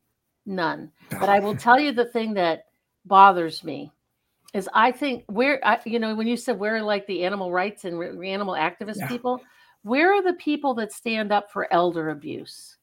None. 0.46 0.90
But 1.10 1.28
I 1.28 1.40
will 1.40 1.56
tell 1.56 1.78
you 1.78 1.92
the 1.92 2.04
thing 2.06 2.34
that 2.34 2.66
bothers 3.04 3.64
me 3.64 3.90
is 4.54 4.68
I 4.72 4.92
think 4.92 5.24
where 5.26 5.60
I, 5.66 5.80
you 5.84 5.98
know 5.98 6.14
when 6.14 6.26
you 6.26 6.36
said 6.36 6.58
where 6.58 6.76
are 6.76 6.82
like 6.82 7.06
the 7.06 7.24
animal 7.24 7.52
rights 7.52 7.84
and 7.84 7.98
re- 7.98 8.30
animal 8.30 8.54
activist 8.54 8.98
Yeah. 8.98 9.08
people, 9.08 9.42
where 9.82 10.14
are 10.14 10.22
the 10.22 10.34
people 10.34 10.74
that 10.74 10.92
stand 10.92 11.32
up 11.32 11.50
for 11.50 11.72
elder 11.72 12.10
abuse? 12.10 12.76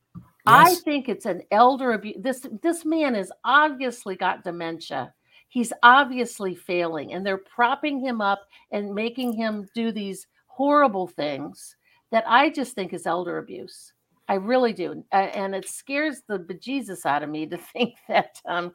I 0.46 0.76
think 0.76 1.08
it's 1.08 1.26
an 1.26 1.42
elder 1.52 1.94
abuse. 1.94 2.18
This 2.20 2.46
this 2.62 2.84
man 2.84 3.16
has 3.16 3.32
obviously 3.46 4.16
got 4.16 4.44
dementia. 4.44 5.14
He's 5.48 5.72
obviously 5.84 6.54
failing, 6.54 7.14
and 7.14 7.26
they're 7.26 7.38
propping 7.38 8.00
him 8.00 8.20
up 8.20 8.42
and 8.72 8.94
making 8.94 9.34
him 9.34 9.70
do 9.74 9.92
these 9.92 10.28
horrible 10.48 11.08
things 11.08 11.76
that 12.12 12.26
I 12.28 12.50
just 12.50 12.74
think 12.76 12.94
is 12.94 13.08
elder 13.08 13.38
abuse. 13.38 13.94
I 14.28 14.36
really 14.36 14.74
do, 14.74 15.04
and 15.12 15.54
it 15.54 15.68
scares 15.68 16.22
the 16.28 16.40
bejesus 16.40 17.06
out 17.06 17.24
of 17.24 17.30
me 17.30 17.46
to 17.48 17.58
think 17.74 17.96
that 18.08 18.40
um, 18.46 18.74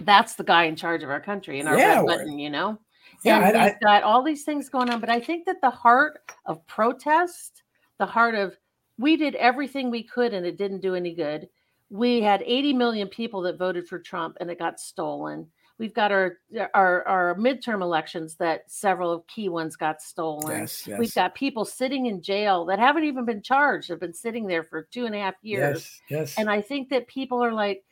that's 0.00 0.34
the 0.34 0.44
guy 0.44 0.64
in 0.64 0.76
charge 0.76 1.02
of 1.02 1.10
our 1.10 1.20
country 1.20 1.60
and 1.60 1.68
our 1.68 1.78
Yeah, 1.78 1.96
red 2.00 2.06
button. 2.06 2.38
You 2.38 2.50
know, 2.50 2.78
Yeah, 3.24 3.48
and 3.48 3.56
I- 3.56 3.64
we've 3.66 3.80
got 3.80 4.02
all 4.02 4.22
these 4.22 4.44
things 4.44 4.68
going 4.68 4.90
on. 4.90 5.00
But 5.00 5.10
I 5.10 5.20
think 5.20 5.46
that 5.46 5.60
the 5.60 5.70
heart 5.70 6.20
of 6.46 6.64
protest, 6.66 7.62
the 7.98 8.06
heart 8.06 8.34
of 8.34 8.56
we 8.98 9.16
did 9.16 9.34
everything 9.36 9.90
we 9.90 10.02
could 10.02 10.34
and 10.34 10.44
it 10.44 10.58
didn't 10.58 10.80
do 10.82 10.94
any 10.94 11.14
good. 11.14 11.48
We 11.88 12.20
had 12.20 12.42
80 12.44 12.74
million 12.74 13.08
people 13.08 13.40
that 13.42 13.58
voted 13.58 13.88
for 13.88 13.98
Trump 13.98 14.36
and 14.40 14.50
it 14.50 14.58
got 14.58 14.78
stolen. 14.78 15.46
We've 15.80 15.94
got 15.94 16.12
our 16.12 16.36
our, 16.74 17.08
our 17.08 17.34
midterm 17.36 17.80
elections 17.80 18.34
that 18.34 18.70
several 18.70 19.24
key 19.34 19.48
ones 19.48 19.76
got 19.76 20.02
stolen. 20.02 20.58
Yes, 20.60 20.86
yes. 20.86 20.98
We've 20.98 21.14
got 21.14 21.34
people 21.34 21.64
sitting 21.64 22.04
in 22.04 22.20
jail 22.20 22.66
that 22.66 22.78
haven't 22.78 23.04
even 23.04 23.24
been 23.24 23.40
charged, 23.40 23.88
have 23.88 23.98
been 23.98 24.12
sitting 24.12 24.46
there 24.46 24.62
for 24.62 24.82
two 24.92 25.06
and 25.06 25.14
a 25.14 25.18
half 25.18 25.36
years. 25.40 26.00
Yes, 26.10 26.34
yes. 26.34 26.38
And 26.38 26.50
I 26.50 26.60
think 26.60 26.90
that 26.90 27.06
people 27.06 27.42
are 27.42 27.54
like, 27.54 27.82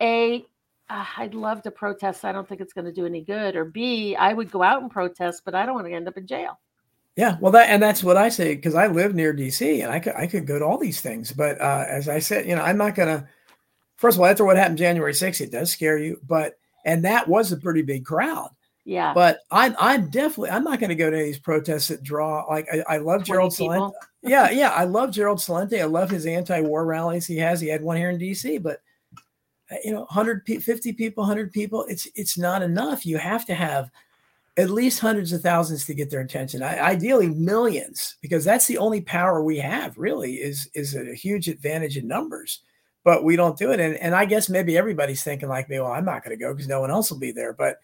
A, 0.00 0.46
"Ah, 0.88 1.12
I'd 1.16 1.34
love 1.34 1.62
to 1.62 1.72
protest. 1.72 2.24
I 2.24 2.30
don't 2.30 2.48
think 2.48 2.60
it's 2.60 2.72
going 2.72 2.84
to 2.84 2.92
do 2.92 3.06
any 3.06 3.22
good. 3.22 3.56
Or 3.56 3.64
B, 3.64 4.14
I 4.14 4.32
would 4.32 4.52
go 4.52 4.62
out 4.62 4.80
and 4.80 4.88
protest, 4.88 5.42
but 5.44 5.56
I 5.56 5.66
don't 5.66 5.74
want 5.74 5.88
to 5.88 5.92
end 5.92 6.06
up 6.06 6.16
in 6.16 6.28
jail. 6.28 6.60
Yeah, 7.16 7.38
well, 7.40 7.50
that 7.50 7.68
and 7.70 7.82
that's 7.82 8.04
what 8.04 8.16
I 8.16 8.28
say 8.28 8.54
because 8.54 8.76
I 8.76 8.86
live 8.86 9.16
near 9.16 9.34
DC 9.34 9.82
and 9.82 9.90
I 9.90 9.98
could 9.98 10.14
I 10.14 10.28
could 10.28 10.46
go 10.46 10.60
to 10.60 10.64
all 10.64 10.78
these 10.78 11.00
things, 11.00 11.32
but 11.32 11.60
uh, 11.60 11.86
as 11.88 12.08
I 12.08 12.20
said, 12.20 12.46
you 12.46 12.54
know, 12.54 12.62
I'm 12.62 12.78
not 12.78 12.94
gonna. 12.94 13.28
First 13.96 14.16
of 14.16 14.20
all, 14.20 14.26
after 14.26 14.44
what 14.44 14.56
happened 14.56 14.78
January 14.78 15.12
6th, 15.12 15.40
it 15.40 15.50
does 15.50 15.72
scare 15.72 15.98
you, 15.98 16.20
but 16.26 16.56
and 16.84 17.04
that 17.04 17.28
was 17.28 17.52
a 17.52 17.56
pretty 17.56 17.82
big 17.82 18.04
crowd. 18.04 18.50
Yeah. 18.84 19.14
But 19.14 19.40
I'm 19.50 19.76
I'm 19.78 20.10
definitely 20.10 20.50
I'm 20.50 20.64
not 20.64 20.80
going 20.80 20.90
to 20.90 20.96
go 20.96 21.10
to 21.10 21.16
any 21.16 21.28
of 21.28 21.32
these 21.32 21.38
protests 21.38 21.88
that 21.88 22.02
draw 22.02 22.44
like 22.48 22.66
I, 22.72 22.94
I 22.94 22.96
love 22.98 23.24
Gerald. 23.24 23.52
Celente. 23.52 23.92
Yeah, 24.24 24.50
yeah, 24.50 24.68
I 24.68 24.84
love 24.84 25.10
Gerald 25.10 25.38
Celente. 25.38 25.80
I 25.80 25.84
love 25.84 26.08
his 26.08 26.26
anti-war 26.26 26.86
rallies 26.86 27.26
he 27.26 27.38
has. 27.38 27.60
He 27.60 27.66
had 27.66 27.82
one 27.82 27.96
here 27.96 28.10
in 28.10 28.20
DC, 28.20 28.62
but 28.62 28.80
uh, 29.68 29.74
you 29.84 29.90
know, 29.90 30.02
150 30.02 30.92
people, 30.92 31.22
100 31.22 31.50
people, 31.50 31.84
it's 31.88 32.06
it's 32.14 32.38
not 32.38 32.62
enough. 32.62 33.04
You 33.04 33.18
have 33.18 33.44
to 33.46 33.54
have 33.54 33.90
at 34.56 34.70
least 34.70 35.00
hundreds 35.00 35.32
of 35.32 35.40
thousands 35.40 35.86
to 35.86 35.94
get 35.94 36.08
their 36.08 36.20
attention. 36.20 36.62
I, 36.62 36.78
ideally 36.78 37.30
millions 37.30 38.16
because 38.20 38.44
that's 38.44 38.66
the 38.66 38.78
only 38.78 39.00
power 39.00 39.42
we 39.42 39.58
have 39.58 39.98
really 39.98 40.34
is 40.34 40.68
is 40.74 40.94
a 40.94 41.14
huge 41.14 41.48
advantage 41.48 41.96
in 41.96 42.06
numbers. 42.06 42.60
But 43.04 43.24
we 43.24 43.36
don't 43.36 43.58
do 43.58 43.72
it. 43.72 43.80
And 43.80 43.96
and 43.96 44.14
I 44.14 44.24
guess 44.26 44.48
maybe 44.48 44.76
everybody's 44.78 45.24
thinking 45.24 45.48
like 45.48 45.68
me, 45.68 45.80
well, 45.80 45.92
I'm 45.92 46.04
not 46.04 46.24
going 46.24 46.36
to 46.36 46.42
go 46.42 46.52
because 46.52 46.68
no 46.68 46.80
one 46.80 46.90
else 46.90 47.10
will 47.10 47.18
be 47.18 47.32
there, 47.32 47.52
but 47.52 47.78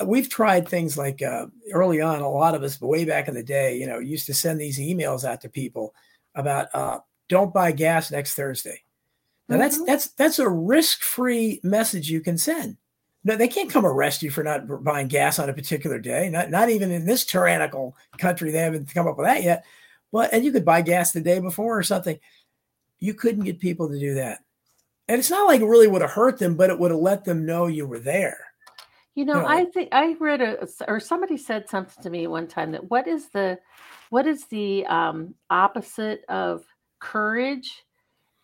uh, 0.00 0.04
we've 0.04 0.28
tried 0.28 0.68
things 0.68 0.98
like 0.98 1.22
uh, 1.22 1.46
early 1.72 2.00
on 2.00 2.20
a 2.20 2.28
lot 2.28 2.54
of 2.54 2.62
us 2.62 2.76
but 2.76 2.88
way 2.88 3.04
back 3.04 3.28
in 3.28 3.34
the 3.34 3.42
day 3.42 3.76
you 3.78 3.86
know 3.86 3.98
used 3.98 4.26
to 4.26 4.34
send 4.34 4.60
these 4.60 4.78
emails 4.78 5.24
out 5.24 5.40
to 5.40 5.48
people 5.48 5.94
about 6.34 6.68
uh, 6.74 6.98
don't 7.28 7.54
buy 7.54 7.72
gas 7.72 8.10
next 8.10 8.34
thursday. 8.34 8.82
Now 9.48 9.58
that's 9.58 9.78
Mhm. 9.78 9.86
that's 9.86 10.08
that's 10.08 10.38
a 10.38 10.48
risk-free 10.48 11.60
message 11.62 12.10
you 12.10 12.20
can 12.20 12.36
send. 12.36 12.76
No 13.24 13.36
they 13.36 13.48
can't 13.48 13.70
come 13.70 13.86
arrest 13.86 14.22
you 14.22 14.30
for 14.30 14.44
not 14.44 14.84
buying 14.84 15.08
gas 15.08 15.38
on 15.38 15.48
a 15.48 15.54
particular 15.54 15.98
day 15.98 16.28
not 16.28 16.50
not 16.50 16.68
even 16.68 16.90
in 16.92 17.06
this 17.06 17.24
tyrannical 17.24 17.96
country 18.18 18.50
they 18.50 18.58
haven't 18.58 18.92
come 18.92 19.06
up 19.08 19.16
with 19.16 19.26
that 19.26 19.42
yet. 19.44 19.64
But 20.12 20.32
and 20.34 20.44
you 20.44 20.52
could 20.52 20.64
buy 20.64 20.82
gas 20.82 21.12
the 21.12 21.20
day 21.20 21.40
before 21.40 21.78
or 21.78 21.82
something 21.82 22.18
you 23.00 23.14
couldn't 23.14 23.44
get 23.44 23.58
people 23.60 23.88
to 23.88 23.98
do 23.98 24.14
that 24.14 24.38
and 25.08 25.18
it's 25.18 25.30
not 25.30 25.46
like 25.46 25.60
it 25.60 25.66
really 25.66 25.88
would 25.88 26.02
have 26.02 26.10
hurt 26.10 26.38
them 26.38 26.54
but 26.56 26.70
it 26.70 26.78
would 26.78 26.90
have 26.90 27.00
let 27.00 27.24
them 27.24 27.44
know 27.46 27.66
you 27.66 27.86
were 27.86 28.00
there 28.00 28.38
You 29.14 29.24
know, 29.24 29.40
No. 29.40 29.46
I 29.46 29.64
think 29.72 29.88
I 29.92 30.14
read 30.20 30.42
a 30.42 30.68
or 30.88 31.00
somebody 31.00 31.38
said 31.38 31.68
something 31.70 32.02
to 32.02 32.10
me 32.10 32.26
one 32.26 32.46
time 32.46 32.70
that 32.72 32.90
what 32.90 33.06
is 33.08 33.30
the 33.30 33.58
what 34.10 34.26
is 34.26 34.44
the 34.46 34.84
um, 34.86 35.34
opposite 35.48 36.20
of 36.28 36.64
courage? 37.00 37.84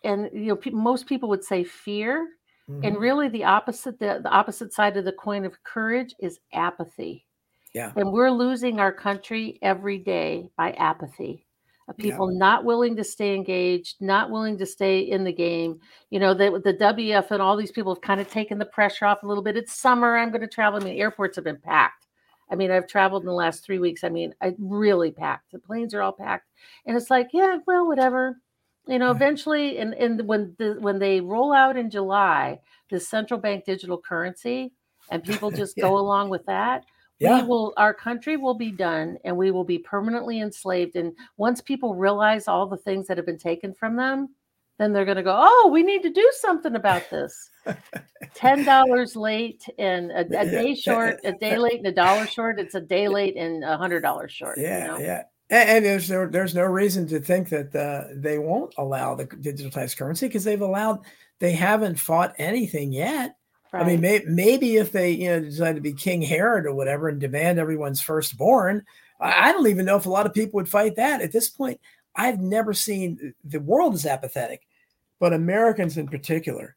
And 0.03 0.29
you 0.33 0.47
know, 0.47 0.55
pe- 0.55 0.71
most 0.71 1.05
people 1.05 1.29
would 1.29 1.43
say 1.43 1.63
fear, 1.63 2.27
and 2.67 2.95
Mhm. 2.95 2.99
really 2.99 3.29
the 3.29 3.43
opposite 3.43 3.99
the, 3.99 4.19
the 4.23 4.29
opposite 4.31 4.73
side 4.73 4.97
of 4.97 5.05
the 5.05 5.13
coin 5.13 5.45
of 5.45 5.61
courage 5.63 6.15
is 6.19 6.39
apathy. 6.53 7.27
Yeah. 7.75 7.93
And 7.95 8.11
we're 8.11 8.31
losing 8.31 8.79
our 8.79 8.91
country 8.91 9.59
every 9.61 9.99
day 9.99 10.49
by 10.57 10.71
apathy. 10.73 11.45
Of 11.87 11.95
Yeah. 11.97 12.11
people 12.11 12.27
not 12.27 12.63
willing 12.63 12.95
to 12.95 13.03
stay 13.03 13.35
engaged, 13.35 13.97
not 13.99 14.29
willing 14.31 14.57
to 14.57 14.65
stay 14.65 14.99
in 14.99 15.23
the 15.25 15.33
game. 15.33 15.79
You 16.11 16.19
know, 16.19 16.33
the, 16.33 16.61
the 16.63 16.73
WEF 16.73 17.31
and 17.31 17.41
all 17.41 17.57
these 17.57 17.71
people 17.71 17.93
have 17.93 18.01
kind 18.01 18.21
of 18.21 18.29
taken 18.29 18.57
the 18.57 18.65
pressure 18.65 19.05
off 19.05 19.23
a 19.23 19.27
little 19.27 19.43
bit. 19.43 19.57
It's 19.57 19.73
summer. 19.77 20.15
I'm 20.17 20.29
going 20.29 20.41
to 20.41 20.47
travel. 20.47 20.79
I 20.79 20.83
mean, 20.83 20.97
airports 20.99 21.35
have 21.35 21.43
been 21.43 21.57
packed. 21.59 22.07
I 22.49 22.55
mean, 22.55 22.71
I've 22.71 22.87
traveled 22.87 23.23
in 23.23 23.27
the 23.27 23.33
last 23.33 23.65
three 23.65 23.79
weeks. 23.79 24.03
I 24.03 24.09
mean, 24.09 24.33
I 24.41 24.53
really 24.59 25.11
packed. 25.11 25.51
The 25.51 25.59
planes 25.59 25.93
are 25.93 26.01
all 26.01 26.11
packed, 26.13 26.47
and 26.85 26.95
it's 26.95 27.09
like, 27.09 27.29
yeah, 27.33 27.57
well, 27.65 27.87
whatever. 27.87 28.37
You 28.87 28.99
know, 28.99 29.07
Yeah. 29.07 29.15
eventually, 29.15 29.77
and 29.79 29.93
and 29.95 30.27
when 30.27 30.55
the 30.59 30.75
when 30.79 30.99
they 30.99 31.19
roll 31.21 31.51
out 31.53 31.77
in 31.77 31.89
July, 31.89 32.59
the 32.89 32.99
central 32.99 33.39
bank 33.39 33.65
digital 33.65 33.97
currency, 33.97 34.71
and 35.09 35.23
people 35.23 35.51
just 35.51 35.77
Yeah. 35.77 35.83
go 35.83 35.97
along 35.97 36.29
with 36.29 36.45
that, 36.45 36.85
yeah 37.23 37.41
we 37.41 37.47
will 37.47 37.73
our 37.77 37.93
country 37.93 38.37
will 38.37 38.53
be 38.53 38.71
done 38.71 39.17
and 39.23 39.35
we 39.35 39.51
will 39.51 39.63
be 39.63 39.79
permanently 39.79 40.41
enslaved 40.41 40.95
and 40.95 41.13
once 41.37 41.61
people 41.61 41.95
realize 41.95 42.47
all 42.47 42.67
the 42.67 42.77
things 42.77 43.07
that 43.07 43.17
have 43.17 43.25
been 43.25 43.37
taken 43.37 43.73
from 43.73 43.95
them 43.95 44.29
then 44.79 44.91
they're 44.91 45.05
going 45.05 45.17
to 45.17 45.23
go 45.23 45.35
oh 45.37 45.69
we 45.71 45.83
need 45.83 46.01
to 46.03 46.09
do 46.09 46.31
something 46.39 46.75
about 46.75 47.09
this 47.09 47.49
$10 48.35 49.15
late 49.15 49.63
and 49.77 50.11
a, 50.11 50.19
a 50.39 50.45
day 50.45 50.75
short 50.75 51.19
a 51.23 51.31
day 51.33 51.57
late 51.57 51.77
and 51.77 51.87
a 51.87 51.91
dollar 51.91 52.25
short 52.25 52.59
it's 52.59 52.75
a 52.75 52.81
day 52.81 53.07
late 53.07 53.35
and 53.37 53.63
a 53.63 53.77
hundred 53.77 54.01
dollars 54.01 54.31
short 54.31 54.57
you 54.57 54.63
Yeah, 54.63 54.87
know? 54.87 54.97
yeah. 54.99 55.23
And, 55.49 55.69
and 55.69 55.85
there's 55.85 56.09
no, 56.09 56.27
there's 56.27 56.55
no 56.55 56.63
reason 56.63 57.07
to 57.09 57.19
think 57.19 57.49
that 57.49 57.75
uh, 57.75 58.13
they 58.15 58.39
won't 58.39 58.73
allow 58.77 59.13
the 59.13 59.25
digitalized 59.27 59.97
currency 59.97 60.27
because 60.27 60.43
they've 60.43 60.61
allowed 60.61 60.99
they 61.39 61.51
haven't 61.51 61.99
fought 61.99 62.33
anything 62.37 62.91
yet. 62.93 63.35
I 63.73 63.83
mean, 63.83 64.01
may, 64.01 64.21
maybe 64.27 64.77
if 64.77 64.91
they 64.91 65.11
you 65.11 65.29
know 65.29 65.39
decide 65.39 65.75
to 65.75 65.81
be 65.81 65.93
King 65.93 66.21
Herod 66.21 66.65
or 66.65 66.73
whatever 66.73 67.09
and 67.09 67.19
demand 67.19 67.59
everyone's 67.59 68.01
firstborn, 68.01 68.85
I, 69.19 69.49
I 69.49 69.51
don't 69.51 69.67
even 69.67 69.85
know 69.85 69.97
if 69.97 70.05
a 70.05 70.11
lot 70.11 70.25
of 70.25 70.33
people 70.33 70.57
would 70.57 70.69
fight 70.69 70.95
that 70.97 71.21
at 71.21 71.31
this 71.31 71.49
point. 71.49 71.79
I've 72.15 72.39
never 72.39 72.73
seen 72.73 73.33
the 73.43 73.59
world 73.59 73.95
is 73.95 74.05
apathetic, 74.05 74.67
but 75.19 75.33
Americans 75.33 75.97
in 75.97 76.07
particular. 76.07 76.75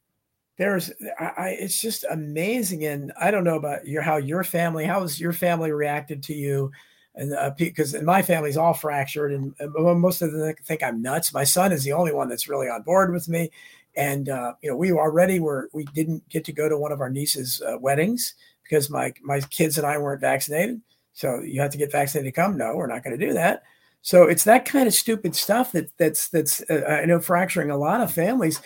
There's, 0.57 0.90
I, 1.20 1.24
I, 1.24 1.49
it's 1.61 1.82
just 1.82 2.07
amazing, 2.11 2.86
and 2.86 3.12
I 3.20 3.30
don't 3.30 3.44
know 3.44 3.57
about 3.57 3.86
your 3.86 4.01
how 4.01 4.16
your 4.16 4.42
family, 4.42 4.86
how 4.86 5.03
has 5.03 5.20
your 5.20 5.34
family 5.34 5.70
reacted 5.70 6.22
to 6.24 6.34
you, 6.34 6.72
and 7.14 7.34
uh, 7.34 7.51
because 7.59 8.01
my 8.03 8.22
family's 8.22 8.57
all 8.57 8.72
fractured, 8.72 9.32
and, 9.32 9.55
and 9.59 10.01
most 10.01 10.22
of 10.22 10.32
them 10.32 10.55
think 10.64 10.82
I'm 10.82 11.03
nuts. 11.03 11.34
My 11.34 11.44
son 11.44 11.72
is 11.72 11.84
the 11.84 11.92
only 11.92 12.12
one 12.14 12.30
that's 12.30 12.49
really 12.49 12.70
on 12.70 12.80
board 12.80 13.12
with 13.12 13.28
me, 13.28 13.51
and 13.97 14.28
uh, 14.28 14.55
you 14.62 14.70
know 14.70 14.76
we 14.76 14.92
already 14.92 15.40
were 15.40 15.68
we 15.72 15.84
didn't 15.94 16.28
get 16.28 16.44
to 16.44 16.53
go 16.53 16.68
to 16.68 16.78
one 16.78 16.92
of 16.92 17.01
our 17.01 17.11
niece's 17.11 17.62
uh, 17.62 17.78
weddings 17.78 18.34
because 18.62 18.90
my 18.90 19.12
my 19.22 19.40
kids 19.40 19.78
and 19.78 19.86
I 19.86 19.99
weren't 19.99 20.20
vaccinated. 20.20 20.80
So 21.12 21.40
you 21.40 21.61
have 21.62 21.70
to 21.70 21.78
get 21.78 21.92
vaccinated 21.92 22.34
to 22.34 22.40
come. 22.40 22.59
No, 22.59 22.76
we're 22.76 22.86
not 22.86 23.03
going 23.03 23.18
to 23.18 23.26
do 23.26 23.32
that. 23.32 23.62
So 24.03 24.24
it's 24.24 24.44
that 24.44 24.66
kind 24.66 24.86
of 24.86 24.94
stupid 24.94 25.34
stuff 25.34 25.72
that 25.72 25.90
that's 25.99 26.28
that's 26.28 26.62
uh, 26.70 27.01
I 27.03 27.07
know 27.07 27.20
fracturing 27.20 27.70
a 27.70 27.76
lot 27.76 28.01
of 28.01 28.12
families. 28.12 28.61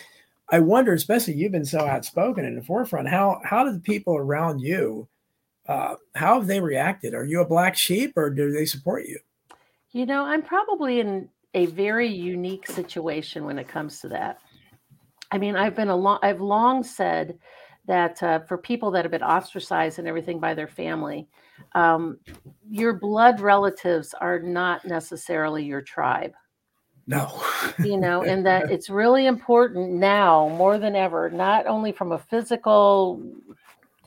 I 0.49 0.59
wonder, 0.59 0.93
especially 0.93 1.35
you've 1.35 1.53
been 1.53 1.65
so 1.65 1.79
outspoken 1.79 2.45
in 2.45 2.55
the 2.55 2.61
forefront. 2.61 3.07
How 3.07 3.41
how 3.43 3.63
do 3.63 3.71
the 3.71 3.79
people 3.79 4.15
around 4.17 4.59
you? 4.59 5.07
Uh, 5.67 5.95
how 6.15 6.39
have 6.39 6.47
they 6.47 6.59
reacted? 6.59 7.13
Are 7.13 7.25
you 7.25 7.41
a 7.41 7.47
black 7.47 7.77
sheep, 7.77 8.13
or 8.17 8.29
do 8.29 8.51
they 8.51 8.65
support 8.65 9.05
you? 9.05 9.19
You 9.91 10.05
know, 10.05 10.23
I'm 10.23 10.41
probably 10.41 10.99
in 10.99 11.29
a 11.53 11.67
very 11.67 12.07
unique 12.07 12.67
situation 12.67 13.45
when 13.45 13.59
it 13.59 13.67
comes 13.67 13.99
to 14.01 14.09
that. 14.09 14.39
I 15.31 15.37
mean, 15.37 15.55
I've 15.55 15.75
been 15.75 15.89
a 15.89 15.95
long, 15.95 16.19
I've 16.21 16.41
long 16.41 16.83
said 16.83 17.37
that 17.85 18.21
uh, 18.21 18.39
for 18.41 18.57
people 18.57 18.91
that 18.91 19.05
have 19.05 19.11
been 19.11 19.23
ostracized 19.23 19.99
and 19.99 20.07
everything 20.07 20.39
by 20.39 20.53
their 20.53 20.67
family, 20.67 21.27
um, 21.73 22.19
your 22.69 22.93
blood 22.93 23.39
relatives 23.39 24.13
are 24.19 24.39
not 24.39 24.85
necessarily 24.85 25.63
your 25.63 25.81
tribe. 25.81 26.33
No. 27.07 27.43
You 27.83 27.97
know, 27.97 28.23
and 28.25 28.45
that 28.45 28.71
it's 28.71 28.89
really 28.89 29.25
important 29.25 29.91
now 29.91 30.49
more 30.49 30.77
than 30.77 30.95
ever, 30.95 31.29
not 31.29 31.65
only 31.65 31.91
from 31.91 32.11
a 32.11 32.19
physical 32.19 33.21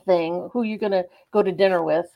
thing, 0.05 0.49
who 0.53 0.63
you're 0.63 0.77
going 0.77 0.91
to 0.91 1.05
go 1.31 1.41
to 1.43 1.51
dinner 1.51 1.83
with, 1.83 2.07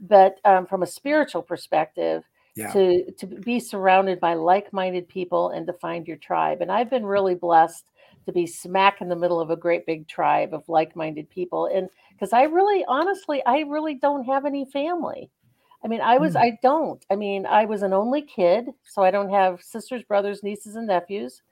but 0.00 0.38
um, 0.44 0.66
from 0.66 0.82
a 0.82 0.86
spiritual 0.86 1.42
perspective 1.42 2.24
Yeah. 2.56 2.72
to 2.72 3.10
to 3.12 3.26
be 3.26 3.60
surrounded 3.60 4.18
by 4.20 4.34
like-minded 4.34 5.08
people 5.08 5.50
and 5.50 5.66
to 5.66 5.72
find 5.72 6.06
your 6.06 6.16
tribe 6.18 6.60
and 6.60 6.70
i've 6.70 6.90
been 6.90 7.06
really 7.06 7.34
blessed 7.34 7.84
to 8.24 8.32
be 8.32 8.46
smack 8.46 9.00
in 9.00 9.08
the 9.08 9.16
middle 9.16 9.40
of 9.40 9.50
a 9.50 9.56
great 9.56 9.86
big 9.86 10.06
tribe 10.08 10.54
of 10.54 10.68
like-minded 10.68 11.28
people 11.30 11.66
and 11.66 11.88
because 12.10 12.32
i 12.32 12.42
really 12.42 12.84
honestly 12.86 13.42
i 13.46 13.60
really 13.60 13.94
don't 13.94 14.24
have 14.24 14.44
any 14.44 14.64
family. 14.64 15.30
I 15.82 15.88
mean 15.88 16.00
i 16.00 16.18
was 16.18 16.34
mm. 16.34 16.40
i 16.40 16.58
don't. 16.62 17.04
I 17.10 17.16
mean 17.16 17.46
i 17.46 17.64
was 17.64 17.82
an 17.82 17.92
only 17.92 18.22
kid 18.22 18.70
so 18.84 19.02
i 19.02 19.10
don't 19.10 19.30
have 19.30 19.62
sisters 19.62 20.02
brothers 20.02 20.42
nieces 20.42 20.76
and 20.76 20.86
nephews. 20.86 21.42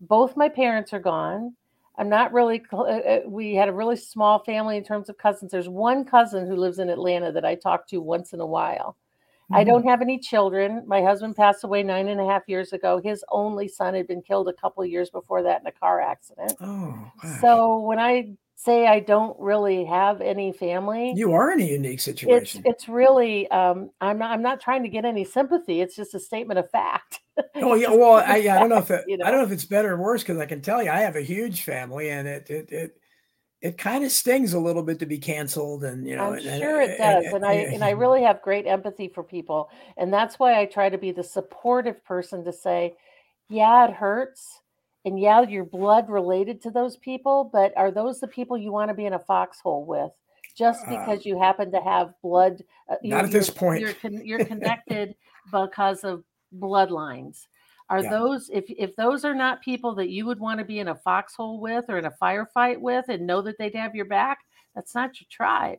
Both 0.00 0.36
my 0.36 0.48
parents 0.48 0.92
are 0.92 1.00
gone. 1.00 1.54
I'm 1.96 2.08
not 2.08 2.32
really 2.32 2.62
uh, 2.72 2.82
uh, 2.82 3.20
we 3.26 3.54
had 3.54 3.68
a 3.68 3.72
really 3.72 3.96
small 3.96 4.38
family 4.44 4.76
in 4.76 4.84
terms 4.84 5.08
of 5.08 5.18
cousins. 5.18 5.50
There's 5.50 5.68
one 5.68 6.04
cousin 6.04 6.46
who 6.46 6.54
lives 6.54 6.78
in 6.78 6.90
atlanta 6.90 7.32
that 7.32 7.44
i 7.44 7.54
talk 7.54 7.88
to 7.88 8.00
once 8.00 8.32
in 8.32 8.40
a 8.40 8.46
while 8.46 8.96
I 9.50 9.64
don't 9.64 9.80
mm-hmm. 9.80 9.88
have 9.88 10.02
any 10.02 10.18
children. 10.18 10.82
My 10.86 11.02
husband 11.02 11.36
passed 11.36 11.64
away 11.64 11.82
nine 11.82 12.08
and 12.08 12.20
a 12.20 12.26
half 12.26 12.42
years 12.48 12.72
ago. 12.72 13.00
His 13.02 13.24
only 13.30 13.66
son 13.66 13.94
had 13.94 14.06
been 14.06 14.20
killed 14.20 14.48
a 14.48 14.52
couple 14.52 14.82
of 14.82 14.90
years 14.90 15.10
before 15.10 15.42
that 15.42 15.60
in 15.60 15.66
a 15.66 15.72
car 15.72 16.00
accident. 16.00 16.52
Oh, 16.60 17.10
so 17.40 17.80
when 17.80 17.98
I 17.98 18.32
say 18.56 18.86
I 18.86 19.00
don't 19.00 19.38
really 19.38 19.84
have 19.84 20.20
any 20.20 20.52
family, 20.52 21.14
you 21.16 21.32
are 21.32 21.52
in 21.52 21.60
a 21.60 21.64
unique 21.64 22.00
situation. 22.00 22.62
It's, 22.66 22.82
it's 22.82 22.88
really 22.88 23.50
um, 23.50 23.90
I'm 24.00 24.18
not 24.18 24.32
I'm 24.32 24.42
not 24.42 24.60
trying 24.60 24.82
to 24.82 24.88
get 24.90 25.04
any 25.04 25.24
sympathy. 25.24 25.80
It's 25.80 25.96
just 25.96 26.14
a 26.14 26.20
statement 26.20 26.58
of 26.58 26.70
fact. 26.70 27.20
oh 27.54 27.74
yeah, 27.74 27.90
well 27.90 28.14
I, 28.14 28.36
yeah, 28.36 28.56
I 28.56 28.60
don't 28.60 28.68
know 28.68 28.78
if 28.78 28.90
it, 28.90 29.04
you 29.06 29.16
know? 29.16 29.24
I 29.24 29.30
don't 29.30 29.40
know 29.40 29.46
if 29.46 29.52
it's 29.52 29.64
better 29.64 29.94
or 29.94 29.96
worse 29.96 30.22
because 30.22 30.38
I 30.38 30.46
can 30.46 30.60
tell 30.60 30.82
you 30.82 30.90
I 30.90 31.00
have 31.00 31.16
a 31.16 31.22
huge 31.22 31.62
family 31.62 32.10
and 32.10 32.28
it 32.28 32.50
it 32.50 32.70
it 32.70 33.00
it 33.60 33.76
kind 33.76 34.04
of 34.04 34.12
stings 34.12 34.52
a 34.52 34.58
little 34.58 34.82
bit 34.82 34.98
to 35.00 35.06
be 35.06 35.18
canceled 35.18 35.84
and 35.84 36.06
you 36.06 36.16
know 36.16 36.32
i'm 36.32 36.46
and, 36.46 36.60
sure 36.60 36.80
it 36.80 36.96
does 36.98 37.24
and, 37.24 37.34
and, 37.34 37.44
i 37.44 37.52
and 37.54 37.84
i 37.84 37.90
really 37.90 38.22
have 38.22 38.40
great 38.42 38.66
empathy 38.66 39.08
for 39.08 39.22
people 39.22 39.70
and 39.96 40.12
that's 40.12 40.38
why 40.38 40.60
i 40.60 40.64
try 40.64 40.88
to 40.88 40.98
be 40.98 41.10
the 41.10 41.22
supportive 41.22 42.04
person 42.04 42.44
to 42.44 42.52
say 42.52 42.94
yeah 43.48 43.88
it 43.88 43.94
hurts 43.94 44.60
and 45.04 45.18
yeah 45.18 45.40
you're 45.42 45.64
blood 45.64 46.08
related 46.08 46.60
to 46.62 46.70
those 46.70 46.96
people 46.96 47.48
but 47.52 47.72
are 47.76 47.90
those 47.90 48.20
the 48.20 48.28
people 48.28 48.56
you 48.56 48.72
want 48.72 48.88
to 48.88 48.94
be 48.94 49.06
in 49.06 49.14
a 49.14 49.18
foxhole 49.18 49.84
with 49.84 50.10
just 50.56 50.86
uh, 50.86 50.90
because 50.90 51.18
uh, 51.18 51.22
you 51.24 51.38
happen 51.38 51.70
to 51.70 51.80
have 51.80 52.12
blood 52.22 52.62
uh, 52.88 52.96
not 53.02 53.24
at 53.24 53.30
this 53.30 53.50
point. 53.50 53.80
you're, 53.80 53.92
con- 53.94 54.24
you're 54.24 54.44
connected 54.44 55.14
because 55.52 56.04
of 56.04 56.22
bloodlines 56.56 57.46
are 57.90 58.02
yeah. 58.02 58.10
those 58.10 58.50
if 58.52 58.64
if 58.68 58.94
those 58.96 59.24
are 59.24 59.34
not 59.34 59.62
people 59.62 59.94
that 59.94 60.10
you 60.10 60.26
would 60.26 60.38
want 60.38 60.58
to 60.58 60.64
be 60.64 60.78
in 60.78 60.88
a 60.88 60.94
foxhole 60.94 61.60
with 61.60 61.86
or 61.88 61.98
in 61.98 62.04
a 62.04 62.12
firefight 62.22 62.78
with 62.80 63.06
and 63.08 63.26
know 63.26 63.42
that 63.42 63.56
they'd 63.58 63.74
have 63.74 63.94
your 63.94 64.04
back, 64.04 64.38
that's 64.74 64.94
not 64.94 65.20
your 65.20 65.26
tribe. 65.30 65.78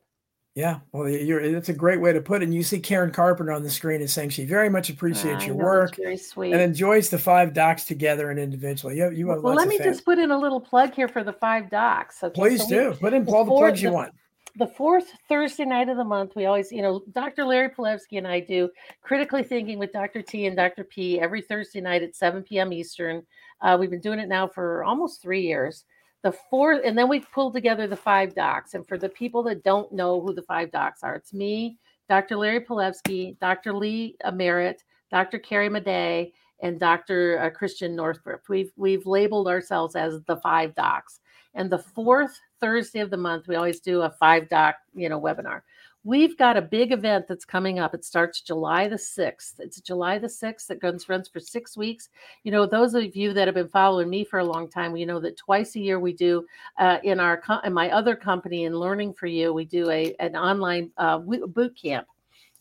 Yeah, 0.56 0.80
well, 0.92 1.08
you're, 1.08 1.52
that's 1.54 1.70
a 1.70 1.74
great 1.74 2.02
way 2.02 2.12
to 2.12 2.20
put 2.20 2.42
it. 2.42 2.46
And 2.46 2.54
you 2.54 2.64
see 2.64 2.80
Karen 2.80 3.12
Carpenter 3.12 3.54
on 3.54 3.64
the 3.64 3.70
screen 3.70 4.02
is 4.02 4.12
saying 4.12 4.32
she 4.32 4.44
very 4.44 4.68
much 4.68 4.90
appreciates 4.90 5.46
your 5.46 5.56
know, 5.56 5.64
work 5.64 5.96
very 5.96 6.18
sweet. 6.18 6.52
and 6.52 6.62
enjoys 6.62 7.10
the 7.10 7.20
five 7.20 7.54
docs 7.54 7.86
together 7.86 8.30
and 8.30 8.40
individually. 8.40 8.98
You, 8.98 9.12
you 9.12 9.28
well, 9.28 9.54
let 9.54 9.70
me 9.70 9.78
just 9.78 10.04
put 10.04 10.18
in 10.18 10.32
a 10.32 10.38
little 10.38 10.60
plug 10.60 10.94
here 10.94 11.08
for 11.08 11.24
the 11.24 11.32
five 11.32 11.70
docs. 11.70 12.22
Okay? 12.24 12.34
Please 12.34 12.64
so 12.64 12.68
do. 12.68 12.90
We, 12.90 12.98
put 12.98 13.14
in 13.14 13.26
all 13.28 13.46
the 13.46 13.52
plugs 13.52 13.82
you 13.82 13.92
want 13.92 14.12
the 14.60 14.68
fourth 14.68 15.14
Thursday 15.30 15.64
night 15.64 15.88
of 15.88 15.96
the 15.96 16.04
month, 16.04 16.36
we 16.36 16.46
always, 16.46 16.70
you 16.70 16.82
know, 16.82 17.02
Dr. 17.14 17.46
Larry 17.46 17.70
Palevsky 17.70 18.18
and 18.18 18.28
I 18.28 18.42
do 18.42 18.70
critically 19.02 19.42
thinking 19.42 19.80
with 19.80 19.94
Dr. 19.94 20.22
T 20.22 20.46
and 20.48 20.56
Dr. 20.58 20.84
P 20.84 21.18
every 21.18 21.42
Thursday 21.42 21.80
night 21.80 22.04
at 22.04 22.14
7 22.14 22.44
p.m. 22.44 22.74
Eastern. 22.74 23.26
Uh, 23.62 23.78
we've 23.80 23.90
been 23.90 24.02
doing 24.02 24.20
it 24.20 24.28
now 24.28 24.48
for 24.48 24.84
almost 24.84 25.22
three 25.22 25.42
years. 25.42 25.86
The 26.24 26.34
fourth, 26.50 26.82
and 26.84 26.98
then 26.98 27.08
we 27.08 27.22
pulled 27.22 27.54
together 27.54 27.88
the 27.88 27.96
five 27.96 28.36
docs. 28.36 28.74
And 28.74 28.86
for 28.86 28.98
the 28.98 29.08
people 29.08 29.42
that 29.44 29.64
don't 29.64 29.94
know 29.94 30.20
who 30.20 30.34
the 30.34 30.44
five 30.44 30.72
docs 30.72 31.04
are, 31.04 31.16
it's 31.16 31.34
me, 31.34 31.78
Dr. 32.10 32.36
Larry 32.36 32.60
Palevsky, 32.60 33.40
Dr. 33.40 33.72
Lee 33.72 34.18
Merritt, 34.34 34.84
Dr. 35.10 35.40
Carrie 35.40 35.70
Madej, 35.70 36.34
and 36.62 36.80
Dr. 36.80 37.40
Uh, 37.40 37.50
Christiane 37.50 37.96
Northrup. 37.96 38.44
We've 38.50 38.72
we've 38.76 39.06
labeled 39.06 39.48
ourselves 39.48 39.96
as 39.96 40.22
the 40.24 40.38
five 40.38 40.76
docs. 40.76 41.20
And 41.56 41.70
the 41.70 41.80
fourth 41.80 42.40
Thursday 42.60 43.00
of 43.00 43.10
the 43.10 43.18
month, 43.18 43.48
we 43.48 43.56
always 43.56 43.80
do 43.80 44.02
a 44.02 44.10
five 44.10 44.50
doc, 44.50 44.76
you 44.94 45.10
know, 45.10 45.20
webinar. 45.20 45.62
We've 46.06 46.38
got 46.38 46.56
a 46.56 46.62
big 46.62 46.94
event 46.94 47.28
that's 47.28 47.44
coming 47.44 47.78
up. 47.80 47.94
It 47.94 48.06
starts 48.06 48.40
July 48.40 48.88
the 48.88 48.96
6th. 48.96 49.60
It's 49.60 49.82
July 49.82 50.18
the 50.18 50.28
6th 50.28 50.68
that 50.68 50.80
goes 50.80 51.10
runs 51.10 51.28
for 51.28 51.42
six 51.42 51.76
weeks. 51.76 52.08
You 52.46 52.54
know, 52.54 52.66
those 52.66 52.94
of 52.94 53.16
you 53.18 53.34
that 53.34 53.50
have 53.50 53.56
been 53.56 53.68
following 53.68 54.10
me 54.10 54.24
for 54.24 54.40
a 54.40 54.46
long 54.46 54.70
time, 54.70 54.96
you 54.96 55.06
know 55.06 55.20
that 55.20 55.36
twice 55.36 55.76
a 55.76 55.80
year 55.82 56.00
we 56.00 56.14
do 56.14 56.46
uh, 56.78 57.00
in 57.04 57.20
our 57.20 57.42
in 57.66 57.74
my 57.74 57.92
other 57.92 58.16
company 58.16 58.64
in 58.64 58.74
Learning 58.74 59.14
for 59.14 59.28
You, 59.28 59.54
we 59.54 59.66
do 59.66 59.90
a 59.90 60.16
an 60.20 60.38
online 60.38 60.92
uh, 60.98 61.18
boot 61.18 61.78
camp 61.80 62.08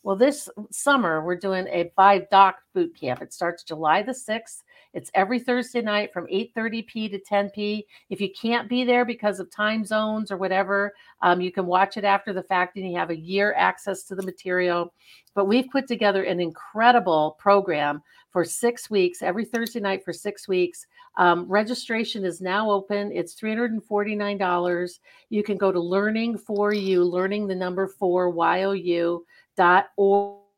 well, 0.09 0.17
this 0.17 0.49
summer 0.71 1.23
we're 1.23 1.35
doing 1.35 1.67
a 1.67 1.91
five 1.95 2.27
doc 2.31 2.55
boot 2.73 2.99
camp. 2.99 3.21
It 3.21 3.31
starts 3.31 3.61
July 3.61 4.01
the 4.01 4.11
6th. 4.11 4.63
It's 4.95 5.11
every 5.13 5.39
Thursday 5.39 5.83
night 5.83 6.11
from 6.11 6.25
8:30p 6.31 7.11
to 7.11 7.19
10p. 7.19 7.85
If 8.09 8.19
you 8.19 8.31
can't 8.31 8.67
be 8.67 8.83
there 8.83 9.05
because 9.05 9.39
of 9.39 9.51
time 9.51 9.85
zones 9.85 10.31
or 10.31 10.37
whatever, 10.37 10.95
um, 11.21 11.41
you 11.41 11.51
can 11.51 11.67
watch 11.67 11.95
it 11.95 12.05
after 12.05 12.33
the 12.33 12.41
fact 12.41 12.75
and 12.75 12.89
you 12.89 12.97
have 12.97 13.11
a 13.11 13.19
year 13.19 13.53
access 13.55 14.01
to 14.05 14.15
the 14.15 14.23
material. 14.23 14.91
But 15.35 15.45
we've 15.45 15.69
put 15.69 15.87
together 15.87 16.23
an 16.23 16.39
incredible 16.39 17.37
program 17.37 18.01
for 18.31 18.43
six 18.43 18.89
weeks, 18.89 19.21
every 19.21 19.45
Thursday 19.45 19.79
night 19.79 20.03
for 20.03 20.13
six 20.13 20.47
weeks. 20.47 20.87
Um, 21.17 21.45
registration 21.47 22.25
is 22.25 22.41
now 22.41 22.71
open. 22.71 23.11
It's 23.11 23.35
$349. 23.35 24.99
You 25.29 25.43
can 25.43 25.57
go 25.57 25.71
to 25.71 25.79
Learning 25.79 26.35
for 26.35 26.73
You, 26.73 27.03
learning 27.03 27.47
the 27.47 27.55
number 27.55 27.87
four, 27.87 28.29
Y 28.29 28.63
O 28.63 28.71
U 28.71 29.25
dot 29.59 29.85
org 29.97 30.48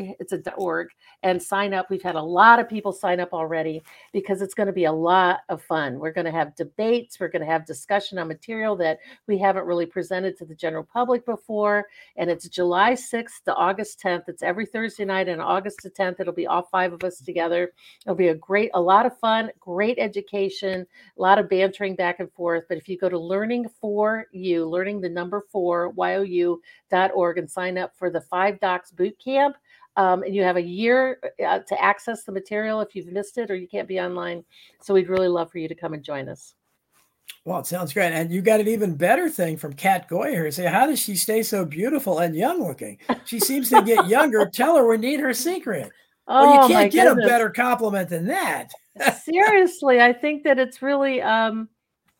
it's 0.00 0.32
a 0.32 0.54
org 0.54 0.88
and 1.22 1.42
sign 1.42 1.74
up. 1.74 1.90
We've 1.90 2.02
had 2.02 2.16
a 2.16 2.22
lot 2.22 2.58
of 2.58 2.68
people 2.68 2.92
sign 2.92 3.20
up 3.20 3.32
already 3.32 3.82
because 4.12 4.42
it's 4.42 4.54
going 4.54 4.66
to 4.66 4.72
be 4.72 4.84
a 4.84 4.92
lot 4.92 5.40
of 5.48 5.62
fun. 5.62 5.98
We're 5.98 6.12
going 6.12 6.26
to 6.26 6.32
have 6.32 6.54
debates 6.56 7.18
we're 7.20 7.28
going 7.28 7.44
to 7.44 7.50
have 7.50 7.66
discussion 7.66 8.18
on 8.18 8.28
material 8.28 8.76
that 8.76 8.98
we 9.26 9.38
haven't 9.38 9.64
really 9.64 9.86
presented 9.86 10.36
to 10.36 10.44
the 10.44 10.54
general 10.54 10.84
public 10.84 11.24
before 11.24 11.86
and 12.16 12.30
it's 12.30 12.48
july 12.48 12.92
6th 12.92 13.42
to 13.44 13.54
august 13.54 14.00
10th 14.00 14.24
it's 14.28 14.42
every 14.42 14.66
thursday 14.66 15.04
night 15.04 15.28
and 15.28 15.40
august 15.40 15.80
the 15.82 15.90
10th 15.90 16.20
it'll 16.20 16.32
be 16.32 16.46
all 16.46 16.62
five 16.70 16.92
of 16.92 17.04
us 17.04 17.16
mm-hmm. 17.16 17.26
together. 17.26 17.72
It'll 18.04 18.16
be 18.16 18.28
a 18.28 18.34
great 18.34 18.70
a 18.74 18.80
lot 18.80 19.06
of 19.06 19.18
fun 19.18 19.50
great 19.60 19.98
education 19.98 20.86
a 21.16 21.22
lot 21.22 21.38
of 21.38 21.48
bantering 21.48 21.94
back 21.94 22.20
and 22.20 22.32
forth 22.32 22.64
but 22.68 22.78
if 22.78 22.88
you 22.88 22.98
go 22.98 23.08
to 23.08 23.18
learning 23.18 23.66
for 23.80 24.26
you 24.32 24.68
learning 24.68 25.00
the 25.00 25.08
number 25.08 25.44
four 25.50 25.92
you 26.24 26.60
dot 26.90 27.10
org 27.14 27.38
and 27.38 27.50
sign 27.50 27.78
up 27.78 27.92
for 27.96 28.10
the 28.10 28.20
five 28.20 28.58
docs 28.60 28.90
boot 28.90 29.16
camp 29.22 29.56
um, 29.96 30.22
and 30.22 30.34
you 30.34 30.42
have 30.42 30.56
a 30.56 30.62
year 30.62 31.18
uh, 31.46 31.58
to 31.60 31.82
access 31.82 32.24
the 32.24 32.32
material 32.32 32.80
if 32.80 32.94
you've 32.94 33.12
missed 33.12 33.38
it 33.38 33.50
or 33.50 33.56
you 33.56 33.68
can't 33.68 33.88
be 33.88 34.00
online. 34.00 34.44
So 34.80 34.94
we'd 34.94 35.08
really 35.08 35.28
love 35.28 35.50
for 35.50 35.58
you 35.58 35.68
to 35.68 35.74
come 35.74 35.94
and 35.94 36.02
join 36.02 36.28
us. 36.28 36.54
Well, 37.44 37.58
it 37.58 37.66
sounds 37.66 37.92
great. 37.92 38.12
And 38.12 38.32
you 38.32 38.40
got 38.40 38.60
an 38.60 38.68
even 38.68 38.94
better 38.94 39.28
thing 39.28 39.56
from 39.56 39.72
Kat 39.72 40.08
Goyer. 40.08 40.52
Say, 40.52 40.66
how 40.66 40.86
does 40.86 41.00
she 41.00 41.16
stay 41.16 41.42
so 41.42 41.64
beautiful 41.64 42.20
and 42.20 42.36
young 42.36 42.62
looking? 42.62 42.98
She 43.24 43.40
seems 43.40 43.68
to 43.70 43.82
get 43.82 44.06
younger. 44.06 44.46
Tell 44.52 44.76
her 44.76 44.88
we 44.88 44.96
need 44.96 45.20
her 45.20 45.34
secret. 45.34 45.90
Oh, 46.28 46.42
well, 46.42 46.68
you 46.68 46.74
can't 46.74 46.92
get 46.92 47.08
goodness. 47.08 47.26
a 47.26 47.28
better 47.28 47.50
compliment 47.50 48.08
than 48.08 48.26
that. 48.26 48.70
Seriously, 49.24 50.00
I 50.00 50.12
think 50.12 50.44
that 50.44 50.58
it's 50.58 50.82
really 50.82 51.20
um 51.20 51.68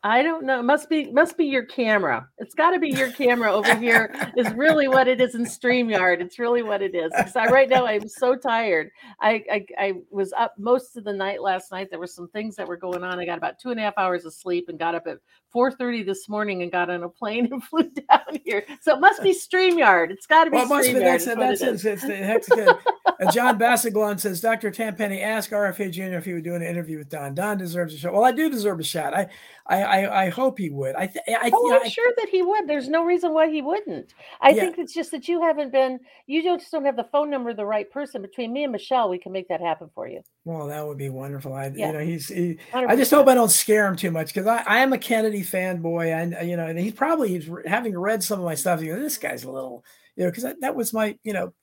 I 0.05 0.21
don't 0.21 0.45
know. 0.45 0.59
It 0.59 0.63
must 0.63 0.89
be 0.89 1.09
must 1.11 1.37
be 1.37 1.45
your 1.45 1.63
camera. 1.63 2.27
It's 2.37 2.53
got 2.53 2.71
to 2.71 2.79
be 2.79 2.89
your 2.89 3.09
camera 3.13 3.53
over 3.53 3.73
here. 3.75 4.13
is 4.35 4.51
really 4.53 4.89
what 4.89 5.07
it 5.07 5.21
is 5.21 5.33
in 5.33 5.45
StreamYard. 5.45 6.19
It's 6.19 6.37
really 6.37 6.61
what 6.61 6.81
it 6.81 6.93
is. 6.93 7.09
Because 7.15 7.37
I, 7.37 7.45
right 7.45 7.69
now 7.69 7.85
I'm 7.85 8.09
so 8.09 8.35
tired. 8.35 8.89
I, 9.21 9.43
I, 9.49 9.65
I 9.79 9.93
was 10.11 10.33
up 10.33 10.53
most 10.57 10.97
of 10.97 11.05
the 11.05 11.13
night 11.13 11.41
last 11.41 11.71
night. 11.71 11.87
There 11.89 11.99
were 11.99 12.07
some 12.07 12.27
things 12.27 12.57
that 12.57 12.67
were 12.67 12.75
going 12.75 13.01
on. 13.01 13.17
I 13.17 13.25
got 13.25 13.37
about 13.37 13.59
two 13.59 13.71
and 13.71 13.79
a 13.79 13.83
half 13.83 13.97
hours 13.97 14.25
of 14.25 14.33
sleep 14.33 14.65
and 14.67 14.77
got 14.77 14.93
up 14.93 15.07
at 15.07 15.19
4:30 15.53 16.05
this 16.05 16.27
morning 16.27 16.61
and 16.63 16.71
got 16.71 16.89
on 16.89 17.03
a 17.03 17.09
plane 17.09 17.47
and 17.51 17.63
flew 17.69 17.89
down 18.09 18.39
here. 18.43 18.65
So 18.81 18.95
it 18.95 18.99
must 18.99 19.21
be 19.21 19.33
StreamYard. 19.33 20.11
It's 20.11 20.25
got 20.25 20.45
to 20.45 20.51
be. 20.51 20.55
Well, 20.55 20.65
it 20.65 20.69
must 20.69 20.89
StreamYard. 20.89 20.93
be. 20.93 20.99
That's, 20.99 21.27
it, 21.27 21.37
that's 21.37 21.61
it. 21.61 21.85
It's, 21.85 22.03
it's, 22.03 22.49
good. 22.49 22.67
uh, 22.67 23.31
John 23.31 23.59
Bassaglon 23.59 24.19
says, 24.19 24.41
Dr. 24.41 24.71
Tenpenny, 24.71 25.21
ask 25.21 25.51
RFK 25.51 25.91
Jr. 25.91 26.17
if 26.17 26.25
he 26.25 26.33
would 26.33 26.43
do 26.43 26.55
an 26.55 26.61
interview 26.61 26.97
with 26.97 27.09
Don. 27.09 27.35
Don 27.35 27.57
deserves 27.57 27.93
a 27.93 27.97
shot. 27.97 28.13
Well, 28.13 28.23
I 28.23 28.31
do 28.31 28.49
deserve 28.49 28.79
a 28.79 28.83
shot. 28.83 29.13
I, 29.13 29.29
I, 29.67 29.83
I, 29.83 30.23
I 30.25 30.29
hope 30.29 30.59
he 30.59 30.69
would. 30.69 30.95
I, 30.95 31.07
th- 31.07 31.23
I 31.27 31.49
oh, 31.53 31.73
I'm 31.73 31.83
I, 31.83 31.87
sure 31.87 32.11
that 32.17 32.29
he 32.29 32.41
would. 32.41 32.67
There's 32.67 32.89
no 32.89 33.03
reason 33.03 33.33
why 33.33 33.49
he 33.49 33.61
wouldn't. 33.61 34.13
I 34.41 34.49
yeah. 34.49 34.61
think 34.61 34.77
it's 34.77 34.93
just 34.93 35.11
that 35.11 35.27
you 35.27 35.41
haven't 35.41 35.71
been. 35.71 35.99
You 36.27 36.43
just 36.43 36.69
don't 36.71 36.85
have 36.85 36.97
the 36.97 37.05
phone 37.05 37.29
number 37.29 37.49
of 37.49 37.57
the 37.57 37.65
right 37.65 37.89
person. 37.89 38.21
Between 38.21 38.51
me 38.51 38.63
and 38.63 38.71
Michelle, 38.71 39.09
we 39.09 39.17
can 39.17 39.31
make 39.31 39.47
that 39.47 39.61
happen 39.61 39.89
for 39.95 40.07
you. 40.07 40.21
Well, 40.43 40.67
that 40.67 40.85
would 40.85 40.97
be 40.97 41.09
wonderful. 41.09 41.53
I, 41.53 41.71
yeah. 41.73 41.87
you 41.87 41.93
know, 41.93 41.99
he's. 41.99 42.27
He, 42.27 42.57
I 42.73 42.95
just 42.95 43.11
hope 43.11 43.27
I 43.27 43.35
don't 43.35 43.51
scare 43.51 43.87
him 43.87 43.95
too 43.95 44.11
much 44.11 44.33
because 44.33 44.47
I, 44.47 44.63
I 44.67 44.79
am 44.79 44.91
a 44.91 44.97
Kennedy 44.97 45.42
fanboy, 45.43 46.13
and 46.13 46.49
you 46.49 46.57
know, 46.57 46.67
and 46.67 46.79
he's 46.79 46.93
probably 46.93 47.29
he's 47.29 47.49
having 47.65 47.97
read 47.97 48.23
some 48.23 48.39
of 48.39 48.45
my 48.45 48.55
stuff. 48.55 48.81
You 48.81 48.95
know, 48.95 49.01
"This 49.01 49.17
guy's 49.17 49.43
a 49.43 49.51
little," 49.51 49.83
you 50.15 50.23
know, 50.23 50.29
because 50.29 50.43
that, 50.43 50.61
that 50.61 50.75
was 50.75 50.93
my, 50.93 51.17
you 51.23 51.33
know, 51.33 51.53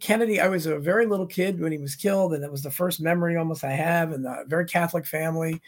Kennedy, 0.00 0.40
I 0.40 0.48
was 0.48 0.66
a 0.66 0.78
very 0.78 1.06
little 1.06 1.26
kid 1.26 1.60
when 1.60 1.72
he 1.72 1.78
was 1.78 1.94
killed, 1.94 2.34
and 2.34 2.42
that 2.42 2.50
was 2.50 2.62
the 2.62 2.70
first 2.70 3.00
memory 3.00 3.36
almost 3.36 3.64
I 3.64 3.72
have, 3.72 4.12
and 4.12 4.26
a 4.26 4.44
very 4.46 4.66
Catholic 4.66 5.06
family 5.06 5.60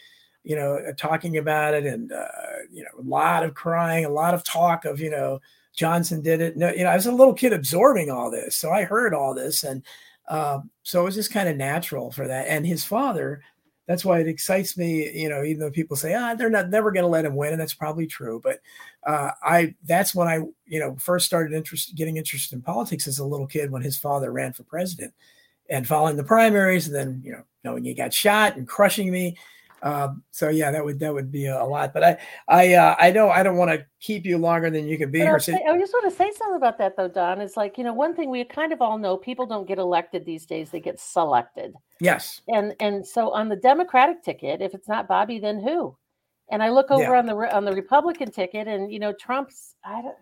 you 0.47 0.55
know, 0.55 0.77
uh, 0.77 0.93
talking 0.97 1.39
about 1.39 1.75
it 1.75 1.85
and, 1.85 2.13
uh, 2.13 2.29
you 2.71 2.85
know, 2.85 3.01
a 3.01 3.03
lot 3.03 3.43
of 3.43 3.55
crying, 3.55 4.05
a 4.05 4.09
lot 4.09 4.33
of 4.33 4.45
talk 4.45 4.85
of, 4.85 5.01
you 5.01 5.11
know, 5.11 5.41
Johnson 5.75 6.23
did 6.23 6.41
it. 6.41 6.57
No, 6.57 6.71
you 6.71 6.85
know, 6.85 6.91
I 6.91 6.95
was 6.95 7.07
a 7.07 7.13
little 7.13 7.35
kid 7.35 7.53
absorbing 7.53 8.13
all 8.13 8.31
this. 8.31 8.55
So 8.55 8.71
I 8.71 8.85
heard 8.85 9.13
all 9.13 9.35
this. 9.35 9.65
And 9.65 9.83
um, 10.29 10.71
so 10.85 11.01
it 11.01 11.05
was 11.05 11.17
just 11.17 11.33
kind 11.33 11.49
of 11.49 11.57
natural 11.57 12.13
for 12.13 12.29
that. 12.29 12.47
And 12.47 12.65
his 12.65 12.85
father, 12.85 13.43
that's 13.87 14.05
why 14.05 14.19
it 14.19 14.29
excites 14.29 14.77
me. 14.77 15.11
You 15.13 15.29
know, 15.29 15.45
even 15.45 15.61
though 15.61 15.71
people 15.71 15.97
say, 15.97 16.15
ah, 16.15 16.35
they're 16.35 16.51
not 16.51 16.71
never 16.71 16.91
going 16.91 17.05
to 17.05 17.09
let 17.09 17.25
him 17.25 17.37
win, 17.37 17.53
and 17.53 17.61
that's 17.61 17.75
probably 17.75 18.07
true. 18.07 18.41
But 18.43 18.61
uh, 19.05 19.31
I 19.43 19.75
that's 19.85 20.15
when 20.15 20.29
I 20.29 20.37
you 20.67 20.81
know 20.81 20.97
first 20.99 21.27
started 21.27 21.55
interest 21.55 21.95
getting 21.95 22.17
interested 22.17 22.55
in 22.55 22.63
politics 22.63 23.07
as 23.07 23.19
a 23.19 23.25
little 23.25 23.47
kid 23.47 23.71
when 23.71 23.83
his 23.83 23.97
father 23.97 24.33
ran 24.33 24.53
for 24.53 24.65
president, 24.65 25.15
and 25.71 25.87
following 25.87 26.17
the 26.17 26.25
primaries, 26.25 26.87
and 26.87 26.95
then 26.97 27.23
you 27.25 27.33
know 27.33 27.43
knowing 27.65 27.85
he 27.85 27.95
got 27.95 28.13
shot 28.13 28.57
and 28.57 28.69
crushing 28.69 29.11
me. 29.11 29.37
Um, 29.87 30.25
so 30.33 30.49
yeah, 30.49 30.73
that 30.73 30.85
would 30.85 30.99
that 30.99 31.15
would 31.15 31.31
be 31.31 31.47
a, 31.47 31.65
lot. 31.65 31.95
But 31.95 32.03
I 32.03 32.19
I 32.49 32.75
uh, 32.75 32.97
I 32.99 33.13
know 33.13 33.31
I 33.31 33.45
don't 33.45 33.57
want 33.57 33.71
to 33.71 33.87
keep 34.01 34.27
you 34.27 34.37
longer 34.37 34.69
than 34.69 34.89
you 34.89 34.99
can 34.99 35.13
be 35.13 35.21
here. 35.21 35.39
Say, 35.39 35.53
I 35.55 35.79
just 35.79 35.93
want 35.93 36.11
to 36.11 36.17
say 36.17 36.29
something 36.37 36.57
about 36.57 36.77
that 36.79 36.97
though, 36.97 37.07
Don. 37.07 37.41
It's 37.41 37.57
like 37.57 37.79
you 37.79 37.85
know 37.85 37.93
one 37.93 38.17
thing 38.17 38.29
we 38.29 38.43
kind 38.45 38.73
of 38.73 38.83
all 38.83 38.99
know: 38.99 39.17
people 39.17 39.47
don't 39.47 39.69
get 39.69 39.79
elected 39.79 40.25
these 40.25 40.45
days; 40.45 40.71
they 40.71 40.81
get 40.81 40.99
selected. 40.99 41.73
Yes. 42.01 42.41
And 42.49 42.75
and 42.81 43.07
so 43.07 43.31
on 43.31 43.49
the 43.49 43.55
Democratic 43.55 44.25
ticket, 44.25 44.61
if 44.61 44.75
it's 44.75 44.89
not 44.89 45.07
Bobby, 45.07 45.39
then 45.39 45.61
who? 45.61 45.97
And 46.51 46.65
I 46.65 46.71
look 46.71 46.91
over 46.91 47.03
yeah. 47.03 47.19
on 47.19 47.27
the 47.27 47.55
on 47.55 47.65
the 47.65 47.73
Republican 47.73 48.33
ticket, 48.33 48.67
and 48.67 48.93
you 48.93 48.99
know 48.99 49.13
Trump's. 49.13 49.77
I 49.85 50.03
don't 50.03 50.17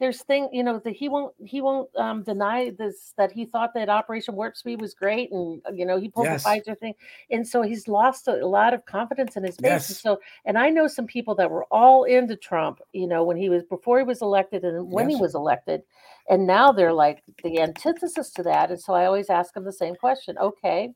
there's 0.00 0.22
thing 0.22 0.48
you 0.52 0.64
know 0.64 0.80
that 0.80 0.94
he 0.94 1.08
won't 1.08 1.32
he 1.44 1.60
won't 1.60 1.88
um, 1.96 2.22
deny 2.22 2.70
this 2.70 3.14
that 3.16 3.30
he 3.30 3.44
thought 3.44 3.72
that 3.74 3.88
Operation 3.88 4.34
Warp 4.34 4.56
Speed 4.56 4.80
was 4.80 4.92
great 4.92 5.30
and 5.30 5.62
uh, 5.66 5.72
you 5.72 5.86
know 5.86 6.00
he 6.00 6.08
pulled 6.08 6.26
yes. 6.26 6.42
the 6.42 6.48
Pfizer 6.48 6.78
thing 6.78 6.94
and 7.30 7.46
so 7.46 7.62
he's 7.62 7.86
lost 7.86 8.26
a, 8.26 8.42
a 8.42 8.46
lot 8.46 8.74
of 8.74 8.84
confidence 8.86 9.36
in 9.36 9.44
his 9.44 9.56
base 9.56 9.70
yes. 9.70 9.90
and 9.90 9.96
so 9.96 10.20
and 10.44 10.58
I 10.58 10.68
know 10.70 10.88
some 10.88 11.06
people 11.06 11.34
that 11.36 11.50
were 11.50 11.64
all 11.70 12.04
into 12.04 12.36
Trump 12.36 12.80
you 12.92 13.06
know 13.06 13.22
when 13.24 13.36
he 13.36 13.48
was 13.48 13.62
before 13.64 13.98
he 13.98 14.04
was 14.04 14.20
elected 14.20 14.64
and 14.64 14.90
when 14.90 15.08
yes. 15.08 15.18
he 15.18 15.22
was 15.22 15.34
elected 15.34 15.82
and 16.28 16.46
now 16.46 16.72
they're 16.72 16.92
like 16.92 17.22
the 17.44 17.60
antithesis 17.60 18.30
to 18.30 18.42
that 18.42 18.70
and 18.70 18.80
so 18.80 18.94
I 18.94 19.06
always 19.06 19.30
ask 19.30 19.54
them 19.54 19.64
the 19.64 19.72
same 19.72 19.94
question 19.94 20.36
okay 20.38 20.92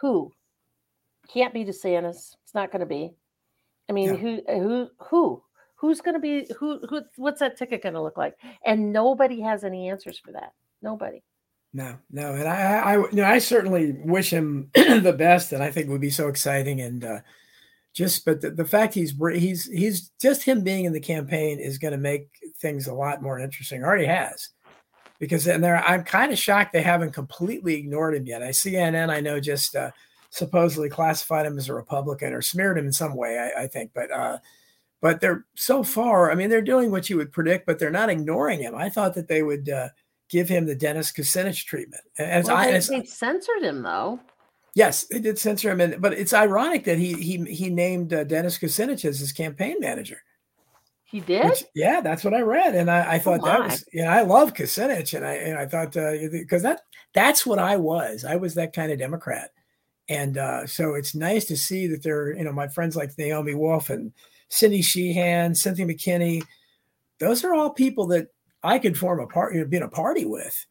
who 0.00 0.30
can't 1.32 1.54
be 1.54 1.64
DeSantis 1.64 2.36
it's 2.42 2.54
not 2.54 2.70
going 2.70 2.80
to 2.80 2.86
be 2.86 3.14
I 3.88 3.92
mean 3.92 4.14
yeah. 4.14 4.16
who 4.16 4.42
who 4.46 4.88
who 4.98 5.42
who's 5.76 6.00
going 6.00 6.14
to 6.14 6.20
be 6.20 6.46
who 6.58 6.80
who 6.88 7.02
what's 7.16 7.40
that 7.40 7.56
ticket 7.56 7.82
going 7.82 7.94
to 7.94 8.02
look 8.02 8.16
like? 8.16 8.34
And 8.64 8.92
nobody 8.92 9.40
has 9.40 9.64
any 9.64 9.88
answers 9.88 10.18
for 10.18 10.32
that 10.32 10.52
nobody. 10.82 11.22
No 11.72 11.98
no 12.10 12.32
and 12.32 12.48
i 12.48 12.78
i 12.78 12.96
you 12.96 13.08
know 13.12 13.24
i 13.24 13.38
certainly 13.38 13.92
wish 14.04 14.32
him 14.32 14.70
the 14.74 15.14
best 15.16 15.52
and 15.52 15.62
i 15.62 15.70
think 15.70 15.88
would 15.88 16.00
be 16.00 16.10
so 16.10 16.28
exciting 16.28 16.80
and 16.80 17.04
uh 17.04 17.18
just 17.92 18.24
but 18.24 18.40
the, 18.40 18.50
the 18.50 18.64
fact 18.64 18.94
he's 18.94 19.14
he's 19.34 19.64
he's 19.66 20.10
just 20.20 20.44
him 20.44 20.62
being 20.62 20.84
in 20.84 20.92
the 20.92 21.00
campaign 21.00 21.58
is 21.58 21.78
going 21.78 21.92
to 21.92 21.98
make 21.98 22.28
things 22.60 22.86
a 22.86 22.94
lot 22.94 23.22
more 23.22 23.38
interesting 23.38 23.82
already 23.82 24.06
has. 24.06 24.50
Because 25.18 25.46
and 25.46 25.64
there 25.64 25.82
i'm 25.86 26.04
kind 26.04 26.32
of 26.32 26.38
shocked 26.38 26.72
they 26.72 26.82
haven't 26.82 27.12
completely 27.12 27.74
ignored 27.74 28.14
him 28.14 28.26
yet. 28.26 28.42
I 28.42 28.50
cnn 28.50 29.10
i 29.10 29.20
know 29.20 29.40
just 29.40 29.74
uh 29.74 29.90
supposedly 30.30 30.88
classified 30.88 31.46
him 31.46 31.58
as 31.58 31.68
a 31.68 31.74
republican 31.74 32.32
or 32.32 32.42
smeared 32.42 32.78
him 32.78 32.86
in 32.86 32.92
some 32.92 33.16
way 33.16 33.38
i, 33.38 33.62
I 33.62 33.66
think 33.66 33.92
but 33.94 34.10
uh 34.10 34.38
but 35.06 35.20
they're 35.20 35.44
so 35.54 35.84
far. 35.84 36.32
I 36.32 36.34
mean, 36.34 36.50
they're 36.50 36.60
doing 36.60 36.90
what 36.90 37.08
you 37.08 37.16
would 37.16 37.30
predict, 37.30 37.64
but 37.64 37.78
they're 37.78 37.92
not 37.92 38.10
ignoring 38.10 38.58
him. 38.58 38.74
I 38.74 38.88
thought 38.88 39.14
that 39.14 39.28
they 39.28 39.44
would 39.44 39.68
uh, 39.68 39.90
give 40.28 40.48
him 40.48 40.66
the 40.66 40.74
Dennis 40.74 41.12
Kucinich 41.12 41.64
treatment. 41.64 42.02
And 42.18 42.44
well, 42.44 42.56
I, 42.56 42.72
they, 42.72 42.80
they 42.80 43.04
censored 43.04 43.62
him 43.62 43.84
though. 43.84 44.18
Yes, 44.74 45.04
they 45.04 45.20
did 45.20 45.38
censor 45.38 45.70
him, 45.70 45.80
and 45.80 46.02
but 46.02 46.12
it's 46.12 46.32
ironic 46.32 46.82
that 46.86 46.98
he 46.98 47.14
he 47.14 47.36
he 47.44 47.70
named 47.70 48.12
uh, 48.12 48.24
Dennis 48.24 48.58
Kucinich 48.58 49.04
as 49.04 49.20
his 49.20 49.30
campaign 49.30 49.76
manager. 49.78 50.18
He 51.04 51.20
did. 51.20 51.44
Which, 51.44 51.62
yeah, 51.76 52.00
that's 52.00 52.24
what 52.24 52.34
I 52.34 52.40
read, 52.40 52.74
and 52.74 52.90
I, 52.90 53.12
I 53.12 53.18
thought 53.20 53.40
oh 53.44 53.46
that 53.46 53.60
was 53.60 53.84
yeah. 53.92 54.12
I 54.12 54.22
love 54.22 54.54
Kucinich, 54.54 55.14
and 55.14 55.24
I 55.24 55.34
and 55.34 55.56
I 55.56 55.66
thought 55.66 55.92
because 55.92 56.64
uh, 56.64 56.70
that 56.70 56.80
that's 57.14 57.46
what 57.46 57.60
I 57.60 57.76
was. 57.76 58.24
I 58.24 58.34
was 58.34 58.54
that 58.54 58.72
kind 58.72 58.90
of 58.90 58.98
Democrat, 58.98 59.52
and 60.08 60.36
uh, 60.36 60.66
so 60.66 60.94
it's 60.94 61.14
nice 61.14 61.44
to 61.44 61.56
see 61.56 61.86
that 61.86 62.02
they're 62.02 62.36
You 62.36 62.42
know, 62.42 62.52
my 62.52 62.66
friends 62.66 62.96
like 62.96 63.16
Naomi 63.16 63.54
Wolf 63.54 63.88
and 63.88 64.12
Cindy 64.48 64.82
Sheehan, 64.82 65.54
Cynthia 65.54 65.86
McKinney. 65.86 66.42
Those 67.18 67.44
are 67.44 67.54
all 67.54 67.70
people 67.70 68.06
that 68.08 68.28
I 68.62 68.78
could 68.78 68.98
form 68.98 69.20
a 69.20 69.26
party, 69.26 69.62
be 69.64 69.76
in 69.76 69.82
a 69.82 69.88
party 69.88 70.24
with, 70.24 70.66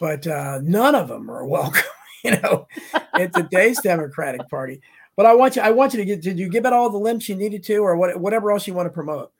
but 0.00 0.26
uh, 0.26 0.60
none 0.62 0.94
of 0.94 1.08
them 1.08 1.30
are 1.30 1.46
welcome. 1.46 1.82
You 2.24 2.40
know, 2.40 2.68
at 3.14 3.34
today's 3.34 3.80
Democratic 3.80 4.48
Party. 4.48 4.80
But 5.16 5.26
I 5.26 5.34
want 5.34 5.56
you, 5.56 5.62
I 5.62 5.72
want 5.72 5.92
you 5.92 5.98
to 5.98 6.04
get. 6.04 6.22
Did 6.22 6.38
you 6.38 6.48
give 6.48 6.64
it 6.66 6.72
all 6.72 6.88
the 6.88 6.96
limps 6.96 7.28
you 7.28 7.34
needed 7.34 7.64
to, 7.64 7.78
or 7.78 7.96
what, 7.96 8.18
whatever 8.20 8.52
else 8.52 8.68
you 8.68 8.74
want 8.74 8.86
to 8.86 8.92
promote? 8.92 9.32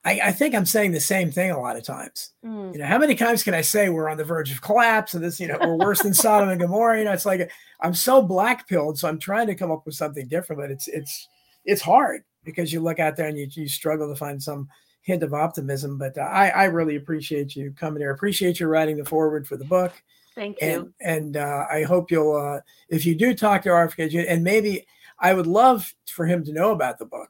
I, 0.04 0.20
I, 0.26 0.32
think 0.32 0.56
I'm 0.56 0.66
saying 0.66 0.94
the 0.94 1.00
same 1.00 1.32
thing 1.32 1.52
a 1.52 1.60
lot 1.60 1.78
of 1.78 1.84
times. 1.84 2.32
Mm. 2.44 2.74
You 2.74 2.80
know, 2.80 2.88
how 2.88 2.98
many 2.98 3.14
times 3.14 3.44
can 3.44 3.54
I 3.54 3.62
say 3.62 3.90
we're 3.90 4.10
on 4.10 4.18
the 4.18 4.24
verge 4.24 4.52
of 4.52 4.62
collapse 4.62 5.14
and 5.14 5.24
this, 5.24 5.40
you 5.40 5.48
know, 5.48 5.58
we're 5.62 5.78
worse 5.78 6.02
than 6.02 6.14
Sodom 6.14 6.50
and 6.50 6.60
Gomorrah? 6.60 6.98
You 6.98 7.06
know, 7.06 7.14
it's 7.14 7.26
like 7.26 7.52
I'm 7.82 7.94
so 7.94 8.22
black 8.22 8.68
pilled, 8.68 8.98
so 8.98 9.08
I'm 9.08 9.20
trying 9.20 9.48
to 9.48 9.56
come 9.56 9.72
up 9.72 9.86
with 9.86 9.96
something 9.96 10.28
different, 10.28 10.62
but 10.62 10.72
it's 10.72 10.88
it's 10.88 11.28
it's 11.66 11.82
hard 11.82 12.24
because 12.44 12.74
you 12.74 12.80
look 12.80 13.00
out 13.00 13.16
there 13.16 13.28
and 13.28 13.38
you 13.38 13.48
you 13.52 13.68
struggle 13.68 14.10
to 14.10 14.16
find 14.16 14.42
some 14.42 14.68
hint 15.02 15.24
of 15.24 15.34
optimism. 15.34 15.98
But 15.98 16.18
uh, 16.18 16.22
I, 16.22 16.50
I 16.50 16.64
really 16.66 16.96
appreciate 16.96 17.56
you 17.56 17.72
coming 17.72 18.02
here. 18.02 18.12
Appreciate 18.12 18.60
you 18.60 18.68
writing 18.68 18.98
the 18.98 19.06
foreword 19.06 19.48
for 19.48 19.58
the 19.58 19.66
book. 19.66 19.94
Thank 20.36 20.62
you. 20.62 20.94
And, 21.02 21.36
and 21.36 21.38
uh, 21.38 21.66
I 21.70 21.84
hope 21.84 22.10
you'll, 22.10 22.36
uh, 22.36 22.62
if 22.90 23.06
you 23.06 23.16
do 23.16 23.34
talk 23.34 23.64
to 23.64 23.70
RFK, 23.70 24.26
and 24.28 24.44
maybe 24.44 24.86
I 25.20 25.34
would 25.34 25.48
love 25.48 25.94
for 26.08 26.26
him 26.26 26.44
to 26.46 26.54
know 26.54 26.72
about 26.72 27.00
the 27.00 27.06
book 27.06 27.30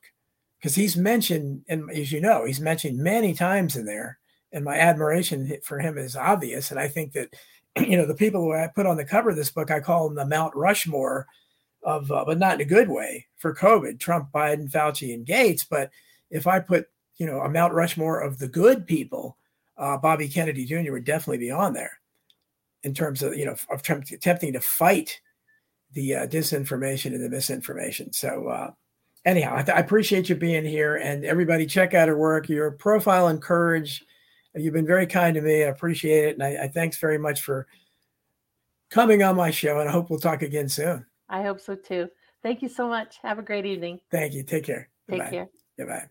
because 0.60 0.76
he's 0.76 0.96
mentioned, 0.96 1.64
and 1.68 1.90
as 1.92 2.12
you 2.12 2.22
know, 2.22 2.46
he's 2.46 2.60
mentioned 2.60 3.00
many 3.00 3.34
times 3.34 3.76
in 3.76 3.86
there. 3.86 4.20
And 4.54 4.66
my 4.66 4.76
admiration 4.76 5.52
for 5.64 5.80
him 5.80 5.98
is 5.98 6.16
obvious. 6.16 6.72
And 6.72 6.80
I 6.80 6.88
think 6.88 7.14
that, 7.14 7.34
you 7.80 7.98
know, 7.98 8.06
the 8.06 8.14
people 8.14 8.42
who 8.42 8.54
I 8.54 8.68
put 8.68 8.86
on 8.86 8.98
the 8.98 9.06
cover 9.06 9.30
of 9.30 9.36
this 9.36 9.52
book, 9.52 9.72
I 9.72 9.80
call 9.80 10.08
them 10.08 10.16
the 10.16 10.26
Mount 10.26 10.56
Rushmore 10.56 11.26
of, 11.84 12.12
uh, 12.12 12.26
but 12.26 12.38
not 12.38 12.56
in 12.56 12.62
a 12.62 12.66
good 12.66 12.90
way 12.90 13.28
for 13.38 13.56
COVID 13.56 14.00
Trump, 14.00 14.30
Biden, 14.32 14.70
Fauci, 14.70 15.14
and 15.14 15.26
Gates. 15.26 15.64
But 15.64 15.90
if 16.30 16.48
I 16.48 16.60
put, 16.60 16.88
you 17.22 17.28
know, 17.28 17.42
a 17.42 17.50
Mount 17.50 17.72
Rushmore 17.72 18.20
of 18.20 18.40
the 18.40 18.48
good 18.48 18.88
people, 18.88 19.38
uh, 19.78 19.96
Bobby 19.96 20.28
Kennedy 20.28 20.66
Jr. 20.66 20.92
would 20.92 21.06
definitely 21.06 21.38
be 21.38 21.52
on 21.52 21.72
there 21.72 22.00
in 22.82 22.96
terms 22.96 23.22
of, 23.22 23.38
you 23.38 23.46
know, 23.46 23.56
of 23.70 23.84
Trump 23.84 24.06
attempting 24.12 24.54
to 24.54 24.60
fight 24.60 25.22
the 25.92 26.16
uh, 26.16 26.26
disinformation 26.26 27.14
and 27.14 27.24
the 27.24 27.30
misinformation. 27.30 28.12
So, 28.12 28.48
uh, 28.48 28.72
anyhow, 29.24 29.54
I, 29.56 29.62
th- 29.62 29.78
I, 29.78 29.82
appreciate 29.82 30.30
you 30.30 30.36
being 30.36 30.66
here 30.66 30.96
and 30.96 31.24
everybody 31.24 31.68
check 31.68 31.94
out 31.94 32.08
her 32.08 32.18
work. 32.18 32.50
Your 32.50 32.72
profile 32.72 33.28
and 33.28 33.40
courage. 33.40 34.04
You've 34.56 34.74
been 34.74 34.88
very 34.88 35.06
kind 35.06 35.36
to 35.36 35.42
me. 35.42 35.64
I 35.64 35.68
appreciate 35.68 36.26
it. 36.26 36.34
And 36.40 36.44
I, 36.44 36.64
I 36.64 36.68
thanks 36.70 36.98
very 36.98 37.20
much 37.20 37.42
for 37.44 37.68
coming 38.90 39.22
on 39.22 39.36
my 39.36 39.52
show. 39.52 39.80
And 39.80 39.88
I 39.88 39.92
hope 39.92 40.10
we'll 40.10 40.18
talk 40.18 40.42
again 40.42 40.70
soon. 40.70 41.06
I 41.30 41.44
hope 41.44 41.60
so 41.60 41.76
too. 41.76 42.10
Thank 42.42 42.64
you 42.64 42.68
so 42.68 42.88
much. 42.88 43.20
Have 43.22 43.38
a 43.38 43.44
great 43.44 43.68
evening. 43.68 44.00
Thank 44.10 44.34
you. 44.34 44.42
Take 44.42 44.64
care. 44.64 44.90
Take 45.08 45.20
Goodbye. 45.20 45.30
care. 45.30 45.50
Goodbye. 45.78 46.08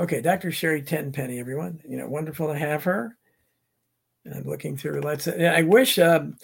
Okay, 0.00 0.22
Dr. 0.22 0.50
Sherri 0.50 0.80
Tenpenny, 0.80 1.38
everyone. 1.38 1.78
You 1.86 1.98
know, 1.98 2.08
wonderful 2.08 2.46
to 2.48 2.58
have 2.58 2.84
her. 2.84 3.18
And 4.24 4.34
I'm 4.34 4.44
looking 4.44 4.74
through. 4.74 5.02
Let's. 5.02 5.28
I 5.28 5.60
wish. 5.60 5.98
Um, 5.98 6.36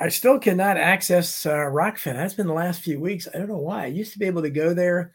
I 0.00 0.08
still 0.08 0.40
cannot 0.40 0.76
access 0.76 1.46
uh, 1.46 1.54
Rokfin. 1.54 2.14
That's 2.14 2.34
been 2.34 2.48
the 2.48 2.52
last 2.52 2.82
few 2.82 2.98
weeks. 2.98 3.28
I 3.32 3.38
don't 3.38 3.46
know 3.46 3.58
why. 3.58 3.84
I 3.84 3.86
used 3.86 4.12
to 4.14 4.18
be 4.18 4.26
able 4.26 4.42
to 4.42 4.50
go 4.50 4.74
there, 4.74 5.12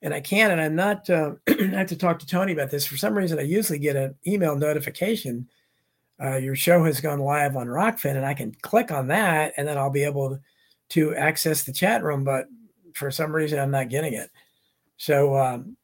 and 0.00 0.14
I 0.14 0.20
can't. 0.20 0.50
And 0.50 0.62
I'm 0.62 0.74
not. 0.74 1.10
Uh, 1.10 1.32
I 1.48 1.76
have 1.76 1.88
to 1.88 1.96
talk 1.96 2.18
to 2.20 2.26
Tony 2.26 2.52
about 2.54 2.70
this. 2.70 2.86
For 2.86 2.96
some 2.96 3.14
reason, 3.14 3.38
I 3.38 3.42
usually 3.42 3.78
get 3.78 3.96
an 3.96 4.14
email 4.26 4.56
notification. 4.56 5.50
Uh, 6.22 6.36
your 6.36 6.56
show 6.56 6.84
has 6.84 7.02
gone 7.02 7.20
live 7.20 7.54
on 7.54 7.66
Rokfin, 7.66 8.16
and 8.16 8.24
I 8.24 8.32
can 8.32 8.56
click 8.62 8.90
on 8.90 9.08
that, 9.08 9.52
and 9.58 9.68
then 9.68 9.76
I'll 9.76 9.90
be 9.90 10.04
able 10.04 10.40
to 10.90 11.14
access 11.16 11.64
the 11.64 11.72
chat 11.74 12.02
room. 12.02 12.24
But 12.24 12.46
for 12.94 13.10
some 13.10 13.34
reason, 13.34 13.58
I'm 13.58 13.70
not 13.70 13.90
getting 13.90 14.14
it. 14.14 14.30
So, 14.96 15.36
um, 15.36 15.76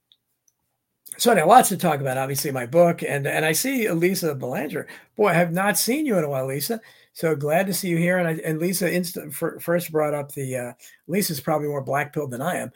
so 1.19 1.33
anyway, 1.33 1.47
lots 1.47 1.69
to 1.71 1.77
talk 1.77 2.01
about. 2.01 2.17
Obviously, 2.17 2.51
my 2.51 2.67
book, 2.67 3.03
and 3.03 3.27
and 3.27 3.45
I 3.45 3.53
see 3.53 3.91
Lisa 3.91 4.35
Belanger. 4.35 4.87
Boy, 5.17 5.29
I 5.29 5.35
have 5.35 5.53
not 5.53 5.77
seen 5.77 6.07
you 6.07 6.17
in 6.17 6.25
a 6.25 6.29
while, 6.29 6.47
Lisa. 6.47 6.81
So 7.13 7.35
glad 7.35 7.67
to 7.67 7.75
see 7.75 7.89
you 7.89 7.97
here. 7.97 8.19
And, 8.19 8.29
I, 8.29 8.33
and 8.45 8.61
Lisa 8.61 8.93
instant, 8.93 9.35
first 9.35 9.91
brought 9.91 10.15
up 10.15 10.33
the 10.33 10.57
uh, 10.57 10.73
Lisa's 11.09 11.41
probably 11.41 11.67
more 11.67 11.83
black 11.83 12.13
pilled 12.13 12.31
than 12.31 12.41
I 12.41 12.59
am 12.59 12.73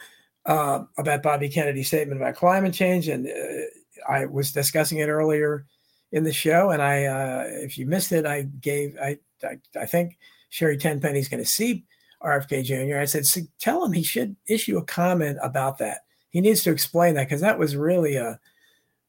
uh, 0.46 0.84
about 0.98 1.22
Bobby 1.22 1.48
Kennedy's 1.48 1.86
statement 1.86 2.20
about 2.20 2.34
climate 2.34 2.74
change, 2.74 3.08
and 3.08 3.28
uh, 3.28 4.10
I 4.12 4.26
was 4.26 4.50
discussing 4.50 4.98
it 4.98 5.08
earlier 5.08 5.66
in 6.10 6.24
the 6.24 6.32
show. 6.32 6.70
And 6.70 6.82
I, 6.82 7.04
uh, 7.04 7.44
if 7.46 7.78
you 7.78 7.86
missed 7.86 8.12
it, 8.12 8.26
I 8.26 8.42
gave 8.42 8.96
I 9.00 9.18
I, 9.44 9.58
I 9.78 9.86
think 9.86 10.18
Sherri 10.50 10.76
Tenpenny's 10.76 11.28
going 11.28 11.42
to 11.42 11.48
see 11.48 11.84
RFK 12.22 12.64
Jr. 12.64 12.98
I 12.98 13.04
said, 13.04 13.24
tell 13.58 13.84
him 13.84 13.92
he 13.92 14.02
should 14.02 14.36
issue 14.46 14.78
a 14.78 14.84
comment 14.84 15.38
about 15.42 15.78
that. 15.78 16.00
He 16.32 16.40
needs 16.40 16.64
to 16.64 16.72
explain 16.72 17.14
that 17.14 17.28
because 17.28 17.42
that 17.42 17.58
was 17.58 17.76
really 17.76 18.16
a 18.16 18.40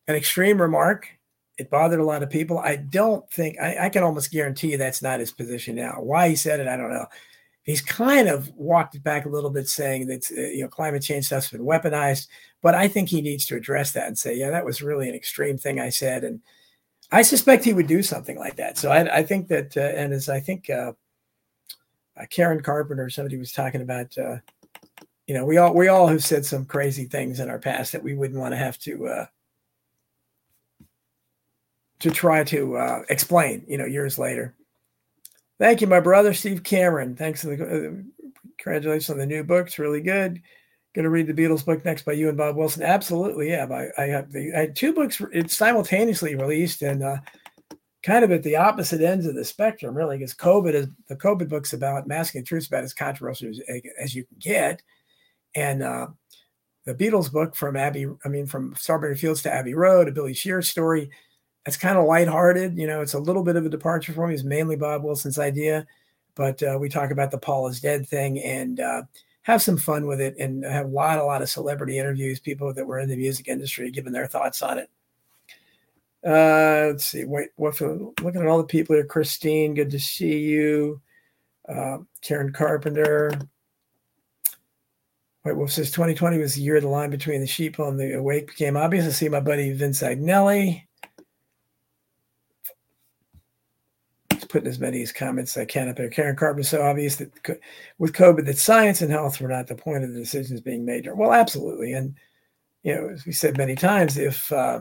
an 0.08 0.16
extreme 0.16 0.62
remark 0.62 1.08
it 1.58 1.70
bothered 1.70 2.00
a 2.00 2.06
lot 2.06 2.24
of 2.24 2.30
people. 2.30 2.60
I 2.60 2.78
don't 2.78 3.30
think 3.32 3.60
I, 3.60 3.86
I, 3.86 3.90
can 3.90 4.04
almost 4.04 4.32
guarantee 4.32 4.76
that's 4.76 5.02
not 5.02 5.20
his 5.20 5.32
position 5.32 5.76
now. 5.76 5.98
Why 6.00 6.30
he 6.30 6.36
said 6.36 6.60
it, 6.60 6.68
I 6.68 6.76
don't 6.76 6.92
know. 6.92 7.06
He's 7.64 7.82
kind 7.82 8.28
of 8.28 8.52
walked 8.56 8.96
it 8.96 9.04
back 9.04 9.26
a 9.26 9.30
little 9.30 9.50
bit, 9.50 9.70
saying 9.70 10.08
that 10.08 10.30
uh, 10.36 10.42
you 10.42 10.64
know 10.64 10.68
climate 10.68 11.04
change 11.04 11.26
stuff's 11.26 11.52
been 11.52 11.62
weaponized. 11.62 12.28
But 12.62 12.76
I 12.76 12.88
think 12.88 13.08
he 13.08 13.22
needs 13.22 13.46
to 13.48 13.56
address 13.56 13.92
that 13.92 14.08
and 14.08 14.18
say, 14.18 14.36
yeah, 14.36 14.50
that 14.50 14.66
was 14.66 14.82
really 14.82 15.08
an 15.08 15.16
extreme 15.16 15.58
thing 15.58 15.80
I 15.80 15.90
said, 15.90 16.24
and 16.24 16.42
I 17.12 17.22
suspect 17.22 17.64
he 17.64 17.74
would 17.74 17.88
do 17.88 18.02
something 18.02 18.38
like 18.38 18.56
that. 18.56 18.78
So 18.78 18.92
I, 18.92 19.18
I 19.18 19.24
think 19.24 19.48
that, 19.50 19.78
uh, 19.78 19.82
and 19.82 20.12
as 20.14 20.30
I 20.30 20.40
think 20.40 20.70
uh, 20.70 20.94
uh, 22.18 22.26
Karen 22.30 22.62
Carpenter, 22.62 23.10
somebody 23.10 23.38
was 23.38 23.52
talking 23.52 23.82
about, 23.82 24.18
uh, 24.18 24.38
you 25.28 25.34
know, 25.34 25.46
we 25.46 25.58
all 25.58 25.74
we 25.74 25.88
all 25.88 26.08
have 26.08 26.24
said 26.24 26.46
some 26.46 26.66
crazy 26.66 27.06
things 27.06 27.40
in 27.40 27.50
our 27.50 27.60
past 27.60 27.92
that 27.92 28.04
we 28.04 28.14
wouldn't 28.14 28.40
want 28.40 28.54
to 28.54 28.58
have 28.58 28.78
to 28.80 29.08
uh, 29.08 29.26
to 32.00 32.12
try 32.12 32.44
to 32.44 32.76
uh, 32.78 33.04
explain, 33.10 33.64
you 33.68 33.78
know, 33.78 33.86
years 33.86 34.20
later. 34.20 34.54
Thank 35.60 35.82
you, 35.82 35.88
my 35.88 36.02
brother 36.02 36.34
Steve 36.34 36.64
Cameron. 36.64 37.16
Thanks 37.16 37.42
for 37.42 37.56
the 37.56 37.64
uh, 37.64 38.28
congratulations 38.58 39.10
on 39.10 39.18
the 39.18 39.26
new 39.26 39.44
book. 39.44 39.68
It's 39.68 39.80
really 39.80 40.02
good. 40.02 40.42
Going 40.94 41.04
to 41.04 41.10
read 41.10 41.28
the 41.28 41.34
Beatles 41.34 41.66
book 41.66 41.84
next 41.86 42.06
by 42.06 42.12
you 42.12 42.30
and 42.30 42.38
Bob 42.38 42.56
Wilson. 42.56 42.84
Absolutely, 42.84 43.50
yeah. 43.50 43.66
I, 43.66 44.04
I 44.04 44.06
have 44.08 44.32
the 44.32 44.54
I 44.54 44.60
had 44.60 44.76
two 44.76 44.94
books. 44.94 45.22
It's 45.32 45.58
simultaneously 45.58 46.36
released 46.36 46.82
and 46.82 47.02
uh, 47.02 47.18
kind 48.04 48.24
of 48.24 48.32
at 48.32 48.44
the 48.44 48.58
opposite 48.58 49.02
ends 49.02 49.26
of 49.26 49.34
the 49.34 49.46
spectrum, 49.46 49.96
really, 49.96 50.18
because 50.18 50.36
COVID 50.36 50.74
is 50.74 50.88
the 51.08 51.16
COVID 51.16 51.50
book's 51.50 51.74
about 51.74 52.08
masking 52.08 52.42
the 52.42 52.46
truth 52.46 52.68
about 52.68 52.84
as 52.84 52.94
controversial 52.94 53.50
as, 53.50 53.62
as 54.00 54.14
you 54.14 54.26
can 54.26 54.38
get, 54.40 54.82
and 55.56 55.84
uh, 55.84 56.08
the 56.86 56.96
Beatles 56.96 57.32
book 57.32 57.56
from 57.56 57.76
Abbey, 57.76 58.08
I 58.26 58.28
mean, 58.28 58.46
from 58.46 58.76
Strawberry 58.76 59.16
Fields 59.16 59.42
to 59.44 59.54
Abbey 59.54 59.74
Road, 59.74 60.08
a 60.08 60.12
Billy 60.12 60.34
Shear 60.34 60.62
story 60.62 61.10
it's 61.66 61.78
kind 61.78 61.98
of 61.98 62.06
lighthearted. 62.06 62.78
You 62.78 62.88
know, 62.88 63.02
it's 63.02 63.14
a 63.14 63.20
little 63.20 63.44
bit 63.44 63.56
of 63.56 63.66
a 63.66 63.70
departure 63.70 64.14
for 64.14 64.28
me. 64.28 64.34
It's 64.34 64.44
mainly 64.44 64.76
Bob 64.76 65.04
Wilson's 65.04 65.40
idea, 65.40 65.86
but 66.36 66.62
uh, 66.62 66.78
we 66.80 66.90
talk 66.90 67.12
about 67.12 67.32
the 67.32 67.38
Paul 67.38 67.68
is 67.68 67.80
dead 67.80 68.08
thing 68.08 68.40
and 68.42 68.80
uh, 68.80 69.04
have 69.44 69.62
some 69.62 69.78
fun 69.78 70.06
with 70.06 70.20
it 70.20 70.36
and 70.38 70.64
have 70.64 70.88
a 70.88 70.90
lot, 70.90 71.20
a 71.20 71.24
lot 71.24 71.42
of 71.42 71.50
celebrity 71.50 71.98
interviews, 71.98 72.40
people 72.40 72.74
that 72.74 72.86
were 72.86 73.00
in 73.00 73.10
the 73.10 73.16
music 73.16 73.48
industry 73.48 73.92
giving 73.92 74.14
their 74.14 74.28
thoughts 74.28 74.62
on 74.62 74.78
it. 74.78 74.90
Uh, 76.26 76.92
let's 76.92 77.06
see. 77.06 77.26
Wait, 77.26 77.50
what 77.56 77.76
for? 77.76 78.14
Looking 78.22 78.42
at 78.42 78.48
all 78.48 78.58
the 78.58 78.64
people 78.64 78.96
here. 78.96 79.06
Christine, 79.06 79.74
good 79.74 79.92
to 79.92 80.00
see 80.00 80.40
you. 80.40 81.02
Uh, 81.68 82.00
Karen 82.22 82.54
Carpenter. 82.54 83.32
White 85.44 85.58
Wolf 85.58 85.72
says 85.72 85.92
2020 85.92 86.38
was 86.38 86.56
the 86.56 86.62
year 86.62 86.80
the 86.80 86.88
line 86.88 87.10
between 87.10 87.42
the 87.42 87.48
sheep 87.48 87.78
and 87.78 88.00
the 88.00 88.14
awake 88.14 88.48
became 88.48 88.78
obvious. 88.78 89.06
I 89.06 89.10
see 89.10 89.28
my 89.28 89.42
buddy 89.42 89.74
Vince 89.74 90.02
Agnelli. 90.02 90.84
He's 94.30 94.46
putting 94.46 94.70
as 94.70 94.80
many 94.80 95.02
as 95.02 95.12
comments 95.12 95.58
as 95.58 95.62
I 95.62 95.66
can 95.66 95.90
up 95.90 95.98
there. 95.98 96.10
Karen 96.10 96.38
Carpenter, 96.38 96.64
so 96.64 96.82
obvious 96.82 97.18
that 97.18 97.62
with 97.98 98.14
COVID, 98.14 98.46
that 98.46 98.58
science 98.58 99.02
and 99.02 99.12
health 99.12 99.42
were 99.42 99.50
not 99.50 99.68
the 99.68 99.76
point 99.76 100.06
of 100.06 100.14
the 100.14 100.20
decisions 100.20 100.62
being 100.62 100.86
made. 100.86 101.10
Well, 101.14 101.34
absolutely. 101.34 101.92
And, 101.92 102.16
you 102.84 102.96
know, 102.96 103.10
as 103.10 103.26
we 103.26 103.34
said 103.34 103.58
many 103.58 103.76
times, 103.76 104.18
if, 104.18 104.50
uh, 104.50 104.80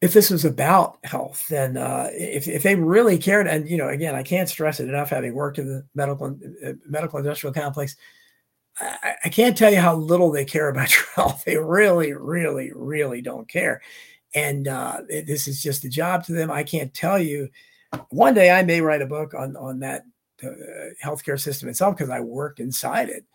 if 0.00 0.12
this 0.12 0.30
was 0.30 0.44
about 0.44 0.98
health, 1.04 1.46
then 1.48 1.76
uh, 1.76 2.08
if, 2.10 2.48
if 2.48 2.64
they 2.64 2.74
really 2.74 3.18
cared, 3.18 3.46
and 3.46 3.70
you 3.70 3.76
know, 3.76 3.88
again, 3.88 4.16
I 4.16 4.24
can't 4.24 4.48
stress 4.48 4.80
it 4.80 4.88
enough, 4.88 5.10
having 5.10 5.32
worked 5.32 5.60
in 5.60 5.68
the 5.68 5.86
medical 5.94 6.36
uh, 6.66 6.72
medical 6.88 7.20
industrial 7.20 7.54
complex, 7.54 7.94
I, 8.82 9.14
I, 9.24 9.28
can't 9.28 9.56
tell 9.56 9.72
you 9.72 9.80
how 9.80 9.94
little 9.94 10.30
they 10.30 10.44
care 10.44 10.68
about 10.68 10.90
your 10.96 11.06
health. 11.14 11.44
They 11.44 11.56
really, 11.56 12.12
really, 12.12 12.72
really 12.74 13.22
don't 13.22 13.48
care 13.48 13.80
and 14.34 14.68
uh, 14.68 15.00
it, 15.08 15.26
this 15.26 15.46
is 15.46 15.62
just 15.62 15.84
a 15.84 15.88
job 15.88 16.24
to 16.24 16.32
them. 16.32 16.50
I 16.50 16.62
can't 16.62 16.92
tell 16.92 17.18
you. 17.18 17.48
One 18.08 18.34
day 18.34 18.50
I 18.50 18.62
may 18.62 18.80
write 18.80 19.02
a 19.02 19.06
book 19.06 19.34
on 19.34 19.56
on 19.56 19.80
that 19.80 20.04
uh, 20.42 20.48
healthcare 21.04 21.38
system 21.38 21.68
itself 21.68 21.96
because 21.96 22.10
I 22.10 22.20
worked 22.20 22.60
inside 22.60 23.10
it. 23.10 23.26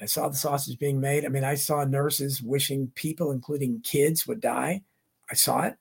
I 0.00 0.06
saw 0.06 0.28
the 0.28 0.36
sausage 0.36 0.78
being 0.78 1.00
made. 1.00 1.24
I 1.24 1.28
mean, 1.28 1.44
I 1.44 1.54
saw 1.54 1.84
nurses 1.84 2.42
wishing 2.42 2.92
people, 2.94 3.30
including 3.30 3.80
kids, 3.82 4.26
would 4.26 4.40
die. 4.40 4.82
I 5.30 5.34
saw 5.34 5.62
it. 5.62 5.76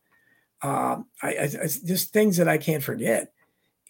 Um, 0.62 1.08
I, 1.22 1.34
I, 1.34 1.44
I, 1.44 1.68
just 1.68 2.14
things 2.14 2.38
that 2.38 2.48
I 2.48 2.58
can't 2.58 2.84
forget, 2.84 3.34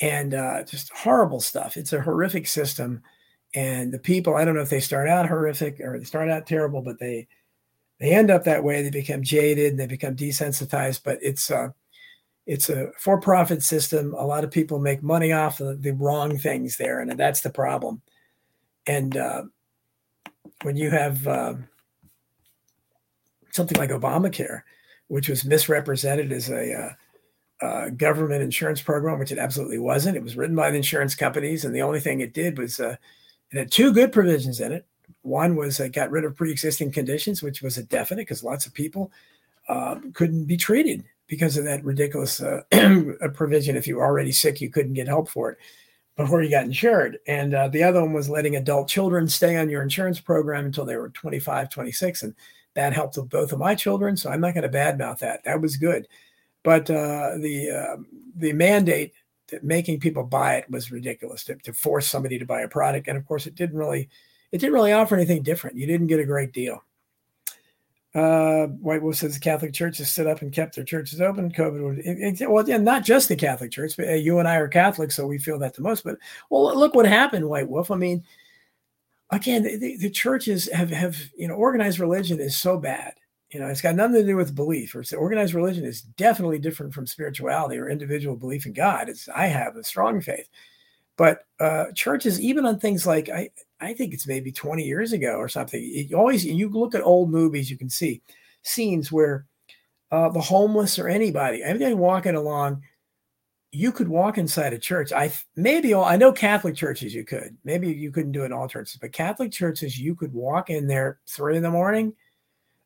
and 0.01 0.33
uh, 0.33 0.63
just 0.63 0.91
horrible 0.91 1.39
stuff. 1.39 1.77
It's 1.77 1.93
a 1.93 2.01
horrific 2.01 2.47
system, 2.47 3.03
and 3.53 3.91
the 3.91 3.99
people. 3.99 4.35
I 4.35 4.45
don't 4.45 4.55
know 4.55 4.61
if 4.61 4.69
they 4.69 4.79
start 4.79 5.07
out 5.07 5.27
horrific 5.27 5.79
or 5.79 5.97
they 5.97 6.05
start 6.05 6.29
out 6.29 6.47
terrible, 6.47 6.81
but 6.81 6.99
they 6.99 7.27
they 7.99 8.11
end 8.11 8.31
up 8.31 8.43
that 8.45 8.63
way. 8.63 8.81
They 8.81 8.89
become 8.89 9.23
jaded 9.23 9.71
and 9.71 9.79
they 9.79 9.87
become 9.87 10.15
desensitized. 10.15 11.01
But 11.03 11.19
it's 11.21 11.49
a, 11.49 11.57
uh, 11.57 11.69
it's 12.45 12.69
a 12.69 12.91
for-profit 12.99 13.63
system. 13.63 14.13
A 14.17 14.25
lot 14.25 14.43
of 14.43 14.51
people 14.51 14.77
make 14.77 15.01
money 15.01 15.31
off 15.31 15.61
of 15.61 15.81
the 15.81 15.93
wrong 15.93 16.37
things 16.37 16.75
there, 16.75 16.99
and 16.99 17.11
that's 17.11 17.39
the 17.39 17.49
problem. 17.49 18.01
And 18.85 19.15
uh, 19.15 19.43
when 20.63 20.75
you 20.75 20.89
have 20.89 21.25
uh, 21.25 21.53
something 23.51 23.77
like 23.77 23.91
Obamacare, 23.91 24.63
which 25.07 25.29
was 25.29 25.45
misrepresented 25.45 26.31
as 26.31 26.49
a 26.49 26.73
uh, 26.73 27.65
uh, 27.65 27.89
government 27.89 28.41
insurance 28.41 28.81
program, 28.81 29.19
which 29.19 29.31
it 29.31 29.37
absolutely 29.37 29.79
wasn't. 29.79 30.17
It 30.17 30.23
was 30.23 30.35
written 30.35 30.55
by 30.55 30.71
the 30.71 30.77
insurance 30.77 31.15
companies, 31.15 31.63
and 31.63 31.73
the 31.73 31.81
only 31.81 31.99
thing 31.99 32.19
it 32.19 32.33
did 32.33 32.57
was 32.57 32.79
uh, 32.79 32.97
it 33.53 33.59
had 33.59 33.71
two 33.71 33.93
good 33.93 34.11
provisions 34.11 34.59
in 34.59 34.71
it. 34.71 34.85
One 35.21 35.55
was 35.55 35.79
it 35.79 35.93
got 35.93 36.11
rid 36.11 36.25
of 36.25 36.35
pre-existing 36.35 36.91
conditions, 36.91 37.41
which 37.41 37.61
was 37.61 37.77
a 37.77 37.83
definite 37.83 38.21
because 38.21 38.43
lots 38.43 38.65
of 38.65 38.73
people 38.73 39.11
uh, 39.69 39.99
couldn't 40.13 40.45
be 40.45 40.57
treated 40.57 41.05
because 41.27 41.55
of 41.55 41.63
that 41.63 41.85
ridiculous 41.85 42.41
uh, 42.41 42.61
provision. 43.33 43.77
If 43.77 43.87
you 43.87 43.97
were 43.97 44.05
already 44.05 44.31
sick, 44.33 44.59
you 44.59 44.69
couldn't 44.69 44.93
get 44.93 45.07
help 45.07 45.29
for 45.29 45.51
it. 45.51 45.59
before 46.15 46.43
you 46.43 46.49
got 46.49 46.65
insured. 46.65 47.19
And 47.27 47.53
uh, 47.53 47.67
the 47.69 47.83
other 47.83 48.01
one 48.01 48.13
was 48.13 48.29
letting 48.29 48.55
adult 48.55 48.87
children 48.87 49.27
stay 49.27 49.57
on 49.57 49.69
your 49.69 49.81
insurance 49.81 50.19
program 50.19 50.65
until 50.65 50.85
they 50.85 50.97
were 50.97 51.09
25, 51.09 51.69
26. 51.69 52.23
And 52.23 52.35
that 52.75 52.93
helped 52.93 53.17
with 53.17 53.29
both 53.29 53.51
of 53.51 53.59
my 53.59 53.75
children. 53.75 54.17
So 54.17 54.29
I'm 54.29 54.41
not 54.41 54.53
going 54.53 54.69
to 54.69 54.77
badmouth 54.77 55.19
that. 55.19 55.43
That 55.43 55.61
was 55.61 55.77
good. 55.77 56.07
But 56.63 56.89
uh, 56.89 57.37
the, 57.39 57.71
uh, 57.71 58.03
the 58.35 58.53
mandate 58.53 59.13
making 59.61 59.99
people 59.99 60.23
buy 60.23 60.55
it 60.55 60.69
was 60.69 60.91
ridiculous 60.91 61.43
to, 61.45 61.55
to 61.55 61.73
force 61.73 62.07
somebody 62.07 62.39
to 62.39 62.45
buy 62.45 62.61
a 62.61 62.67
product. 62.67 63.07
And 63.07 63.17
of 63.17 63.25
course, 63.25 63.45
it 63.45 63.55
didn't 63.55 63.77
really, 63.77 64.09
it 64.51 64.59
didn't 64.59 64.73
really 64.73 64.93
offer 64.93 65.15
anything 65.15 65.43
different. 65.43 65.77
You 65.77 65.87
didn't 65.87 66.07
get 66.07 66.19
a 66.19 66.25
great 66.25 66.53
deal. 66.53 66.83
Uh, 68.15 68.67
White 68.67 69.01
Wolf 69.01 69.15
says 69.15 69.33
the 69.33 69.39
Catholic 69.39 69.73
Church 69.73 69.97
has 69.97 70.11
stood 70.11 70.27
up 70.27 70.43
and 70.43 70.51
kept 70.51 70.75
their 70.75 70.83
churches 70.83 71.19
open. 71.19 71.51
COVID 71.51 71.83
would, 71.83 71.99
it, 71.99 72.41
it, 72.41 72.51
well, 72.51 72.67
yeah, 72.67 72.77
not 72.77 73.03
just 73.03 73.27
the 73.27 73.35
Catholic 73.35 73.71
Church, 73.71 73.97
but 73.97 74.07
uh, 74.07 74.13
you 74.13 74.37
and 74.37 74.47
I 74.47 74.57
are 74.57 74.67
Catholics, 74.67 75.15
so 75.15 75.25
we 75.25 75.39
feel 75.39 75.57
that 75.59 75.73
the 75.73 75.81
most. 75.81 76.03
But 76.03 76.17
well, 76.51 76.77
look 76.77 76.93
what 76.93 77.07
happened, 77.07 77.49
White 77.49 77.67
Wolf. 77.67 77.89
I 77.89 77.95
mean, 77.95 78.23
again, 79.31 79.63
the, 79.63 79.97
the 79.97 80.11
churches 80.11 80.71
have 80.71 80.91
have 80.91 81.17
you 81.35 81.47
know 81.47 81.55
organized 81.55 81.97
religion 81.99 82.39
is 82.39 82.55
so 82.55 82.77
bad. 82.77 83.15
You 83.53 83.59
know, 83.59 83.67
it's 83.67 83.81
got 83.81 83.95
nothing 83.95 84.15
to 84.15 84.25
do 84.25 84.35
with 84.35 84.55
belief. 84.55 84.95
Or 84.95 85.03
organized 85.15 85.53
religion 85.53 85.85
is 85.85 86.01
definitely 86.01 86.57
different 86.57 86.93
from 86.93 87.05
spirituality 87.05 87.77
or 87.77 87.89
individual 87.89 88.35
belief 88.35 88.65
in 88.65 88.73
God. 88.73 89.09
It's 89.09 89.29
I 89.29 89.47
have 89.47 89.75
a 89.75 89.83
strong 89.83 90.21
faith, 90.21 90.49
but 91.17 91.45
uh, 91.59 91.85
churches, 91.93 92.41
even 92.41 92.65
on 92.65 92.79
things 92.79 93.05
like 93.05 93.29
I, 93.29 93.49
I 93.79 93.93
think 93.93 94.13
it's 94.13 94.27
maybe 94.27 94.51
20 94.51 94.83
years 94.83 95.13
ago 95.13 95.35
or 95.35 95.47
something. 95.47 95.81
You 95.81 96.17
always 96.17 96.45
you 96.45 96.69
look 96.69 96.95
at 96.95 97.03
old 97.03 97.29
movies, 97.29 97.69
you 97.69 97.77
can 97.77 97.89
see 97.89 98.21
scenes 98.63 99.11
where 99.11 99.45
uh, 100.11 100.29
the 100.29 100.41
homeless 100.41 100.97
or 100.97 101.07
anybody, 101.07 101.63
anybody 101.63 101.93
walking 101.93 102.35
along, 102.35 102.81
you 103.71 103.91
could 103.91 104.07
walk 104.07 104.37
inside 104.37 104.73
a 104.73 104.79
church. 104.79 105.11
I 105.11 105.31
maybe 105.55 105.93
all 105.93 106.05
I 106.05 106.15
know 106.15 106.31
Catholic 106.31 106.75
churches 106.75 107.13
you 107.13 107.23
could. 107.23 107.55
Maybe 107.63 107.91
you 107.91 108.11
couldn't 108.11 108.31
do 108.31 108.43
it 108.43 108.47
in 108.47 108.53
all 108.53 108.67
churches, 108.67 108.97
but 108.99 109.11
Catholic 109.11 109.51
churches 109.51 109.99
you 109.99 110.15
could 110.15 110.33
walk 110.33 110.69
in 110.71 110.87
there 110.87 111.19
three 111.27 111.57
in 111.57 111.63
the 111.63 111.69
morning. 111.69 112.13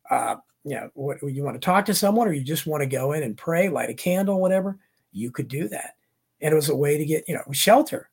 Uh, 0.10 0.38
you 0.68 0.76
know, 0.76 0.89
what 0.94 1.22
you 1.23 1.44
want 1.44 1.56
to 1.56 1.65
talk 1.65 1.85
to 1.85 1.94
someone, 1.94 2.27
or 2.27 2.34
you 2.34 2.44
just 2.44 2.68
want 2.68 2.81
to 2.81 2.88
go 2.88 3.14
in 3.14 3.23
and 3.23 3.38
pray, 3.38 3.69
light 3.69 3.89
a 3.89 3.94
candle, 3.94 4.39
whatever. 4.39 4.77
You 5.11 5.31
could 5.31 5.48
do 5.48 5.68
that, 5.69 5.95
and 6.41 6.52
it 6.52 6.56
was 6.56 6.69
a 6.69 6.76
way 6.76 6.98
to 6.98 7.06
get 7.06 7.27
you 7.27 7.35
know 7.35 7.44
shelter 7.52 8.10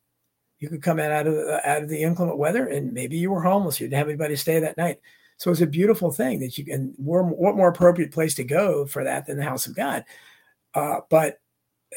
you 0.59 0.69
could 0.69 0.81
come 0.81 0.99
out 0.99 1.27
of 1.27 1.35
the, 1.35 1.69
out 1.69 1.83
of 1.83 1.89
the 1.89 2.01
inclement 2.01 2.37
weather, 2.37 2.67
and 2.67 2.93
maybe 2.93 3.17
you 3.17 3.31
were 3.31 3.41
homeless. 3.41 3.79
You 3.79 3.87
didn't 3.87 3.99
have 3.99 4.07
anybody 4.07 4.35
to 4.35 4.41
stay 4.41 4.59
that 4.59 4.77
night. 4.77 4.99
So 5.37 5.51
it's 5.51 5.61
a 5.61 5.67
beautiful 5.67 6.11
thing 6.11 6.39
that 6.39 6.57
you 6.57 6.63
can. 6.63 6.93
What 6.97 7.55
more 7.55 7.67
appropriate 7.67 8.11
place 8.11 8.35
to 8.35 8.43
go 8.43 8.85
for 8.85 9.03
that 9.03 9.25
than 9.25 9.37
the 9.37 9.43
house 9.43 9.67
of 9.67 9.75
God? 9.75 10.05
Uh, 10.73 11.01
but 11.09 11.39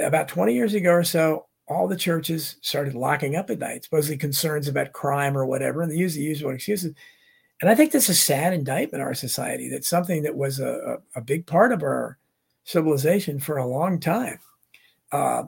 about 0.00 0.28
20 0.28 0.54
years 0.54 0.74
ago 0.74 0.90
or 0.90 1.04
so, 1.04 1.46
all 1.68 1.86
the 1.86 1.96
churches 1.96 2.56
started 2.62 2.94
locking 2.94 3.36
up 3.36 3.50
at 3.50 3.58
night, 3.58 3.84
supposedly 3.84 4.16
concerns 4.16 4.66
about 4.66 4.92
crime 4.92 5.36
or 5.36 5.46
whatever, 5.46 5.82
and 5.82 5.92
they 5.92 5.96
use 5.96 6.14
the 6.14 6.22
usual 6.22 6.50
excuses. 6.50 6.94
And 7.60 7.70
I 7.70 7.74
think 7.74 7.92
that's 7.92 8.08
a 8.08 8.14
sad 8.14 8.52
indictment 8.52 9.02
our 9.02 9.14
society. 9.14 9.68
that 9.70 9.84
something 9.84 10.22
that 10.22 10.36
was 10.36 10.60
a, 10.60 10.98
a, 11.16 11.20
big 11.20 11.46
part 11.46 11.72
of 11.72 11.82
our 11.82 12.18
civilization 12.64 13.40
for 13.40 13.56
a 13.56 13.66
long 13.66 13.98
time. 13.98 14.38
Uh, 15.10 15.44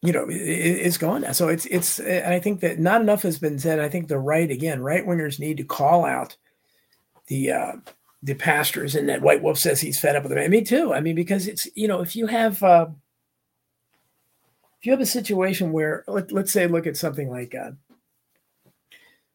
you 0.00 0.12
know, 0.12 0.28
it, 0.28 0.34
it's 0.34 0.98
gone 0.98 1.22
now. 1.22 1.32
So 1.32 1.48
it's 1.48 1.66
it's. 1.66 1.98
I 2.00 2.38
think 2.38 2.60
that 2.60 2.78
not 2.78 3.00
enough 3.00 3.22
has 3.22 3.38
been 3.38 3.58
said. 3.58 3.80
I 3.80 3.88
think 3.88 4.08
the 4.08 4.18
right 4.18 4.50
again, 4.50 4.82
right 4.82 5.06
wingers 5.06 5.40
need 5.40 5.56
to 5.56 5.64
call 5.64 6.04
out 6.04 6.36
the 7.26 7.52
uh, 7.52 7.72
the 8.22 8.34
pastors, 8.34 8.94
and 8.94 9.08
that 9.08 9.22
White 9.22 9.42
Wolf 9.42 9.58
says 9.58 9.80
he's 9.80 9.98
fed 9.98 10.16
up 10.16 10.24
with 10.24 10.32
them. 10.32 10.50
me 10.50 10.62
too. 10.62 10.92
I 10.92 11.00
mean, 11.00 11.16
because 11.16 11.48
it's 11.48 11.66
you 11.74 11.88
know, 11.88 12.00
if 12.00 12.14
you 12.14 12.26
have 12.26 12.62
uh, 12.62 12.86
if 14.78 14.86
you 14.86 14.92
have 14.92 15.00
a 15.00 15.06
situation 15.06 15.72
where 15.72 16.04
let, 16.06 16.32
let's 16.32 16.52
say 16.52 16.66
look 16.66 16.86
at 16.86 16.96
something 16.96 17.30
like 17.30 17.54
uh, 17.54 17.72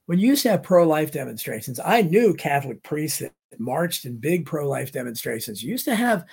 when 0.08 0.20
you 0.20 0.28
used 0.28 0.44
to 0.44 0.50
have 0.52 0.64
pro-life 0.64 1.12
demonstrations, 1.12 1.80
I 1.84 2.02
knew 2.02 2.34
Catholic 2.34 2.82
priests 2.82 3.20
that 3.20 3.34
marched 3.60 4.06
in 4.06 4.18
big 4.18 4.46
pro-life 4.46 4.92
demonstrations. 4.92 5.62
You 5.62 5.70
used 5.70 5.86
to 5.86 5.96
have 5.96 6.26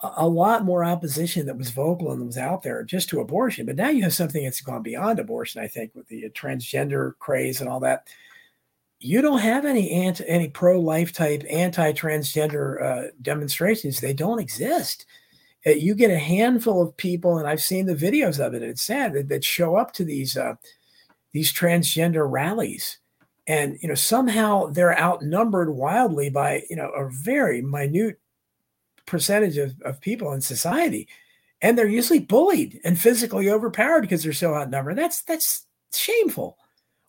a 0.00 0.26
lot 0.26 0.64
more 0.64 0.84
opposition 0.84 1.46
that 1.46 1.56
was 1.56 1.70
vocal 1.70 2.12
and 2.12 2.26
was 2.26 2.36
out 2.36 2.62
there 2.62 2.82
just 2.82 3.08
to 3.10 3.20
abortion. 3.20 3.66
But 3.66 3.76
now 3.76 3.88
you 3.88 4.02
have 4.02 4.14
something 4.14 4.44
that's 4.44 4.60
gone 4.60 4.82
beyond 4.82 5.18
abortion, 5.18 5.62
I 5.62 5.68
think, 5.68 5.94
with 5.94 6.06
the 6.08 6.28
transgender 6.30 7.12
craze 7.18 7.60
and 7.60 7.68
all 7.68 7.80
that. 7.80 8.08
You 8.98 9.20
don't 9.20 9.40
have 9.40 9.64
any 9.64 9.90
anti, 9.90 10.24
any 10.26 10.48
pro 10.48 10.80
life 10.80 11.12
type 11.12 11.44
anti 11.50 11.92
transgender 11.92 12.82
uh, 12.82 13.10
demonstrations. 13.20 14.00
They 14.00 14.14
don't 14.14 14.38
exist. 14.38 15.06
Uh, 15.66 15.70
you 15.70 15.94
get 15.94 16.10
a 16.10 16.18
handful 16.18 16.82
of 16.82 16.96
people, 16.96 17.38
and 17.38 17.46
I've 17.46 17.62
seen 17.62 17.86
the 17.86 17.94
videos 17.94 18.44
of 18.44 18.54
it. 18.54 18.62
It's 18.62 18.82
sad 18.82 19.12
that, 19.14 19.28
that 19.28 19.44
show 19.44 19.76
up 19.76 19.92
to 19.94 20.04
these 20.04 20.36
uh, 20.36 20.54
these 21.36 21.52
transgender 21.52 22.26
rallies, 22.28 22.98
and 23.46 23.76
you 23.82 23.88
know 23.88 23.94
somehow 23.94 24.66
they're 24.68 24.98
outnumbered 24.98 25.70
wildly 25.70 26.30
by 26.30 26.62
you 26.70 26.76
know 26.76 26.88
a 26.88 27.10
very 27.10 27.60
minute 27.60 28.18
percentage 29.04 29.58
of, 29.58 29.74
of 29.82 30.00
people 30.00 30.32
in 30.32 30.40
society. 30.40 31.08
And 31.62 31.76
they're 31.76 31.86
usually 31.86 32.20
bullied 32.20 32.80
and 32.84 32.98
physically 32.98 33.50
overpowered 33.50 34.02
because 34.02 34.22
they're 34.22 34.32
so 34.32 34.54
outnumbered. 34.54 34.96
That's 34.96 35.22
that's 35.22 35.66
shameful. 35.92 36.58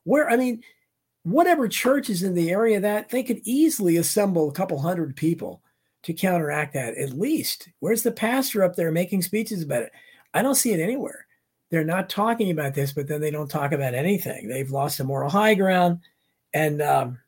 Where 0.04 0.30
I 0.30 0.36
mean, 0.36 0.62
whatever 1.24 1.68
church 1.68 2.10
is 2.10 2.24
in 2.24 2.34
the 2.34 2.52
area 2.52 2.80
that 2.82 3.10
they 3.10 3.24
could 3.24 3.40
easily 3.44 3.98
assemble 3.98 4.50
a 4.50 4.54
couple 4.54 4.80
hundred 4.80 5.16
people 5.16 5.62
to 6.04 6.14
counteract 6.14 6.74
that 6.74 6.98
at 6.98 7.18
least. 7.18 7.70
Where's 7.80 8.04
the 8.04 8.12
pastor 8.12 8.64
up 8.64 8.76
there 8.76 8.92
making 8.92 9.22
speeches 9.22 9.62
about 9.62 9.84
it? 9.84 9.92
I 10.34 10.42
don't 10.42 10.56
see 10.56 10.74
it 10.74 10.82
anywhere. 10.82 11.27
They're 11.70 11.84
not 11.84 12.10
talking 12.10 12.52
about 12.52 12.74
this, 12.74 12.94
but 12.94 13.08
then 13.08 13.20
they 13.20 13.32
don't 13.32 13.50
talk 13.50 13.74
about 13.74 13.94
anything. 13.94 14.48
They've 14.48 14.72
lost 14.72 15.00
a 15.00 15.04
moral 15.04 15.30
high 15.30 15.54
ground, 15.54 16.00
and 16.54 16.82
um, 16.82 17.20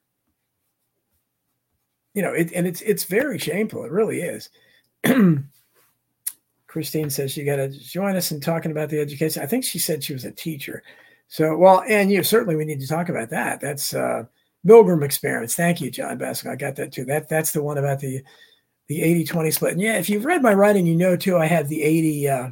you 2.13 2.21
know, 2.21 2.33
it, 2.33 2.51
and 2.53 2.65
it's 2.65 2.81
it's 2.81 3.03
very 3.03 3.37
shameful. 3.37 3.83
It 3.83 3.91
really 3.91 4.21
is. 4.21 4.49
Christine 6.67 7.09
says 7.09 7.35
you 7.35 7.45
got 7.45 7.55
to 7.57 7.69
join 7.69 8.15
us 8.15 8.31
in 8.31 8.39
talking 8.39 8.71
about 8.71 8.89
the 8.89 8.99
education. 8.99 9.41
I 9.41 9.47
think 9.47 9.63
she 9.63 9.79
said 9.79 10.03
she 10.03 10.13
was 10.13 10.25
a 10.25 10.31
teacher. 10.31 10.83
So, 11.27 11.57
well, 11.57 11.83
and 11.87 12.11
you 12.11 12.23
certainly 12.23 12.55
we 12.55 12.65
need 12.65 12.79
to 12.79 12.87
talk 12.87 13.09
about 13.09 13.29
that. 13.31 13.59
That's 13.59 13.93
uh, 13.93 14.25
Milgram 14.65 15.03
experiments. 15.03 15.55
Thank 15.55 15.81
you, 15.81 15.91
John 15.91 16.17
Baskin. 16.17 16.51
I 16.51 16.55
got 16.55 16.75
that 16.75 16.91
too. 16.91 17.05
That 17.05 17.27
that's 17.27 17.51
the 17.51 17.63
one 17.63 17.77
about 17.77 17.99
the 17.99 18.21
the 18.87 19.01
80-20 19.01 19.53
split. 19.53 19.71
And 19.73 19.81
yeah, 19.81 19.97
if 19.97 20.09
you've 20.09 20.25
read 20.25 20.41
my 20.41 20.53
writing, 20.53 20.87
you 20.87 20.95
know 20.95 21.15
too. 21.15 21.37
I 21.37 21.45
have 21.45 21.69
the 21.69 21.83
80 21.83 22.29
uh, 22.29 22.49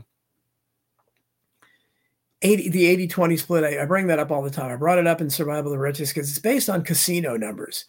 80 2.41 2.69
the 2.69 3.07
80-20 3.07 3.39
split. 3.39 3.64
I, 3.64 3.81
I 3.81 3.85
bring 3.85 4.07
that 4.07 4.19
up 4.19 4.31
all 4.31 4.41
the 4.41 4.49
time. 4.49 4.72
I 4.72 4.76
brought 4.76 4.99
it 4.99 5.07
up 5.07 5.22
in 5.22 5.30
Survival 5.30 5.72
of 5.72 5.77
the 5.77 5.81
Richest 5.81 6.14
because 6.14 6.30
it's 6.30 6.39
based 6.39 6.69
on 6.69 6.84
casino 6.84 7.35
numbers 7.35 7.85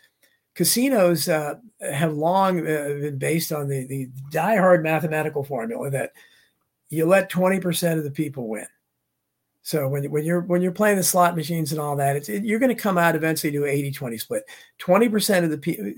casinos 0.58 1.28
uh, 1.28 1.54
have 1.80 2.14
long 2.14 2.58
uh, 2.58 2.98
been 3.00 3.16
based 3.16 3.52
on 3.52 3.68
the, 3.68 3.86
the 3.86 4.08
die-hard 4.32 4.82
mathematical 4.82 5.44
formula 5.44 5.88
that 5.88 6.10
you 6.90 7.06
let 7.06 7.30
20% 7.30 7.96
of 7.96 8.02
the 8.02 8.10
people 8.10 8.48
win. 8.48 8.66
So 9.62 9.86
when, 9.86 10.10
when 10.10 10.24
you're 10.24 10.40
when 10.40 10.60
you're 10.60 10.72
playing 10.72 10.96
the 10.96 11.04
slot 11.04 11.36
machines 11.36 11.70
and 11.70 11.80
all 11.80 11.94
that, 11.94 12.16
it's, 12.16 12.28
it, 12.28 12.42
you're 12.42 12.58
going 12.58 12.74
to 12.74 12.82
come 12.82 12.98
out 12.98 13.14
eventually 13.14 13.52
to 13.52 13.60
80-20 13.60 14.20
split. 14.20 14.42
20% 14.80 15.44
of 15.44 15.50
the 15.50 15.58
people 15.58 15.92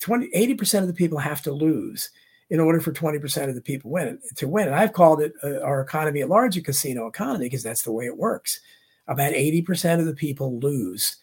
20 0.00 0.28
80% 0.28 0.80
of 0.80 0.88
the 0.88 0.92
people 0.92 1.16
have 1.16 1.40
to 1.42 1.52
lose 1.52 2.10
in 2.50 2.60
order 2.60 2.80
for 2.80 2.92
20% 2.92 3.48
of 3.48 3.54
the 3.54 3.60
people 3.60 3.90
win 3.90 4.18
to 4.36 4.48
win. 4.48 4.66
And 4.66 4.76
I've 4.76 4.92
called 4.92 5.20
it 5.20 5.32
uh, 5.42 5.60
our 5.60 5.80
economy 5.80 6.20
at 6.20 6.28
large 6.28 6.56
a 6.56 6.62
casino 6.62 7.06
economy 7.06 7.46
because 7.46 7.62
that's 7.62 7.82
the 7.82 7.92
way 7.92 8.06
it 8.06 8.16
works. 8.16 8.60
About 9.08 9.32
80% 9.32 9.98
of 9.98 10.06
the 10.06 10.14
people 10.14 10.58
lose 10.60 11.16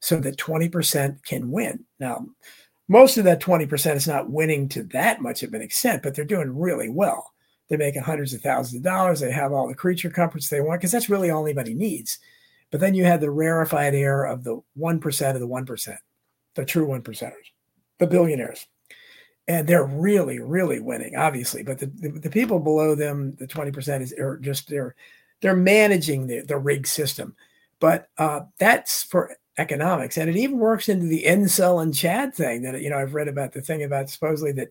so 0.00 0.16
that 0.20 0.38
20% 0.38 1.22
can 1.24 1.50
win. 1.50 1.84
Now, 1.98 2.26
most 2.88 3.18
of 3.18 3.24
that 3.24 3.40
20% 3.40 3.96
is 3.96 4.08
not 4.08 4.30
winning 4.30 4.68
to 4.70 4.82
that 4.84 5.20
much 5.20 5.42
of 5.42 5.54
an 5.54 5.62
extent, 5.62 6.02
but 6.02 6.14
they're 6.14 6.24
doing 6.24 6.58
really 6.58 6.88
well. 6.88 7.32
They're 7.68 7.78
making 7.78 8.02
hundreds 8.02 8.34
of 8.34 8.40
thousands 8.40 8.78
of 8.78 8.82
dollars. 8.82 9.20
They 9.20 9.30
have 9.30 9.52
all 9.52 9.68
the 9.68 9.74
creature 9.74 10.10
comforts 10.10 10.48
they 10.48 10.60
want 10.60 10.80
because 10.80 10.90
that's 10.90 11.08
really 11.08 11.30
all 11.30 11.44
anybody 11.44 11.74
needs. 11.74 12.18
But 12.70 12.80
then 12.80 12.94
you 12.94 13.04
have 13.04 13.20
the 13.20 13.30
rarefied 13.30 13.94
air 13.94 14.24
of 14.24 14.42
the 14.42 14.60
1% 14.78 15.34
of 15.34 15.40
the 15.40 15.48
1%, 15.48 15.96
the 16.54 16.64
true 16.64 16.86
one 16.86 17.02
percenters, 17.02 17.52
the 17.98 18.06
billionaires. 18.06 18.66
And 19.50 19.66
they're 19.66 19.84
really, 19.84 20.38
really 20.38 20.78
winning, 20.78 21.16
obviously. 21.16 21.64
But 21.64 21.80
the, 21.80 21.86
the, 21.86 22.10
the 22.10 22.30
people 22.30 22.60
below 22.60 22.94
them, 22.94 23.34
the 23.40 23.48
20% 23.48 24.00
is 24.00 24.12
are 24.12 24.36
just 24.36 24.68
they're 24.68 24.94
they're 25.40 25.56
managing 25.56 26.28
the, 26.28 26.42
the 26.42 26.56
rig 26.56 26.86
system. 26.86 27.34
But 27.80 28.08
uh, 28.16 28.42
that's 28.58 29.02
for 29.02 29.36
economics. 29.58 30.18
And 30.18 30.30
it 30.30 30.36
even 30.36 30.58
works 30.58 30.88
into 30.88 31.06
the 31.06 31.24
incel 31.24 31.82
and 31.82 31.92
Chad 31.92 32.32
thing 32.32 32.62
that, 32.62 32.80
you 32.80 32.90
know, 32.90 32.98
I've 32.98 33.14
read 33.14 33.26
about 33.26 33.52
the 33.52 33.60
thing 33.60 33.82
about 33.82 34.08
supposedly 34.08 34.52
that 34.52 34.68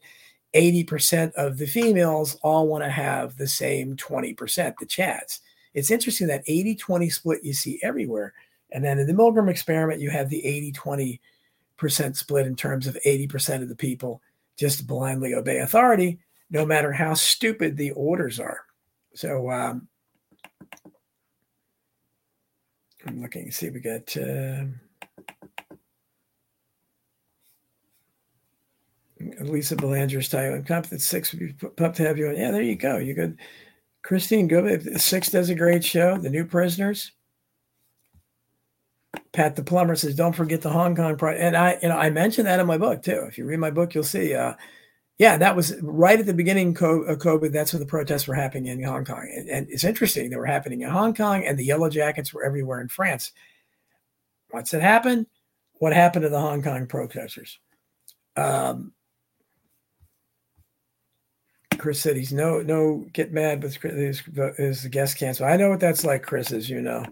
80% 0.56 1.34
of 1.34 1.57
the 1.57 1.68
females 1.68 2.38
all 2.41 2.69
want 2.69 2.85
to 2.85 2.89
have 2.89 3.35
the 3.35 3.47
same 3.47 3.97
20%, 3.97 4.38
the 4.80 4.85
Chads. 4.85 5.39
It's 5.73 5.91
interesting 5.91 6.27
that 6.27 6.43
80 6.47 6.76
20 6.76 7.10
split 7.10 7.43
you 7.43 7.53
see 7.53 7.81
everywhere. 7.84 8.34
And 8.72 8.81
then 8.81 8.97
in 8.97 9.07
the 9.07 9.14
Milgram 9.14 9.49
experiment, 9.49 9.99
you 9.99 10.10
have 10.10 10.30
the 10.30 10.45
80 10.45 10.72
20% 10.72 11.19
split 12.15 12.47
in 12.47 12.56
terms 12.56 12.88
of 12.88 12.97
80% 13.06 13.61
of 13.61 13.68
the 13.68 13.76
people 13.76 14.22
just 14.60 14.86
blindly 14.86 15.34
obey 15.34 15.60
authority, 15.60 16.19
no 16.49 16.65
matter 16.65 16.91
how 16.91 17.14
stupid 17.14 17.77
the 17.77 17.91
orders 17.91 18.40
are. 18.40 18.60
So, 19.15 19.49
um, 19.49 19.88
I'm 23.06 23.22
looking. 23.22 23.52
See, 23.52 23.69
we 23.69 23.80
got. 23.80 24.15
Uh, 24.18 24.65
Lisa 29.41 29.76
Belanger's 29.76 30.30
title. 30.30 30.61
That 30.61 31.02
six 31.02 31.31
would 31.34 31.40
be 31.40 31.53
pumped 31.53 31.98
to 31.98 32.03
have 32.03 32.18
you 32.18 32.27
on. 32.30 32.38
Yeah, 32.38 32.52
there 32.52 32.61
you 32.61 32.76
go. 32.76 32.98
You 32.98 33.15
could. 33.15 33.38
Christine 34.02 34.48
Good. 34.48 34.99
Six 35.02 35.30
does 35.30 35.49
a 35.49 35.56
great 35.56 35.84
show. 35.84 36.18
The 36.18 36.30
New 36.30 36.45
Prisoners. 36.45 37.11
Pat 39.31 39.56
the 39.56 39.64
plumber 39.64 39.95
says, 39.95 40.15
"Don't 40.15 40.36
forget 40.36 40.61
the 40.61 40.69
Hong 40.69 40.95
Kong 40.95 41.18
project." 41.18 41.41
And 41.41 41.56
I, 41.56 41.77
you 41.81 41.90
know, 41.90 41.98
I 41.98 42.10
mentioned 42.10 42.48
that 42.48 42.60
in 42.60 42.68
my 42.68 42.77
book 42.77 43.02
too. 43.02 43.26
If 43.27 43.38
you 43.38 43.45
read 43.45 43.60
my 43.60 43.72
book, 43.72 43.94
you'll 43.94 44.03
see. 44.03 44.34
Uh, 44.34 44.53
yeah, 45.18 45.36
that 45.38 45.56
was 45.56 45.76
right 45.81 46.19
at 46.19 46.26
the 46.26 46.34
beginning 46.34 46.69
of 46.69 46.76
COVID. 46.77 47.52
That's 47.52 47.73
when 47.73 47.81
the 47.81 47.86
protests 47.86 48.27
were 48.27 48.36
happening 48.36 48.68
in 48.68 48.84
Hong 48.84 49.06
Kong, 49.06 49.30
and, 49.36 49.49
and 49.49 49.68
it's 49.69 49.84
interesting 49.84 50.30
they 50.30 50.36
were 50.38 50.45
happening 50.45 50.81
in 50.81 50.90
Hong 50.90 51.14
Kong, 51.14 51.44
and 51.44 51.57
the 51.57 51.65
Yellow 51.65 51.90
Jackets 51.90 52.34
were 52.34 52.45
everywhere 52.45 52.81
in 52.81 52.88
France. 52.88 53.31
Once 54.52 54.73
it 54.73 54.81
happened, 54.81 55.27
what 55.73 55.94
happened 55.94 56.23
to 56.23 56.30
the 56.30 56.40
Hong 56.40 56.61
Kong 56.61 56.88
protesters? 56.88 57.60
Um, 58.36 58.94
Chris 61.77 61.99
said 61.99 62.15
he's 62.15 62.34
no 62.34 62.61
no 62.61 63.06
get 63.14 63.31
mad 63.31 63.64
with 63.64 63.76
his, 63.81 64.22
his 64.57 64.86
guest 64.88 65.18
cancel. 65.18 65.45
I 65.45 65.57
know 65.57 65.69
what 65.69 65.80
that's 65.80 66.03
like, 66.03 66.23
Chris, 66.23 66.52
as 66.52 66.69
you 66.69 66.81
know. 66.81 67.06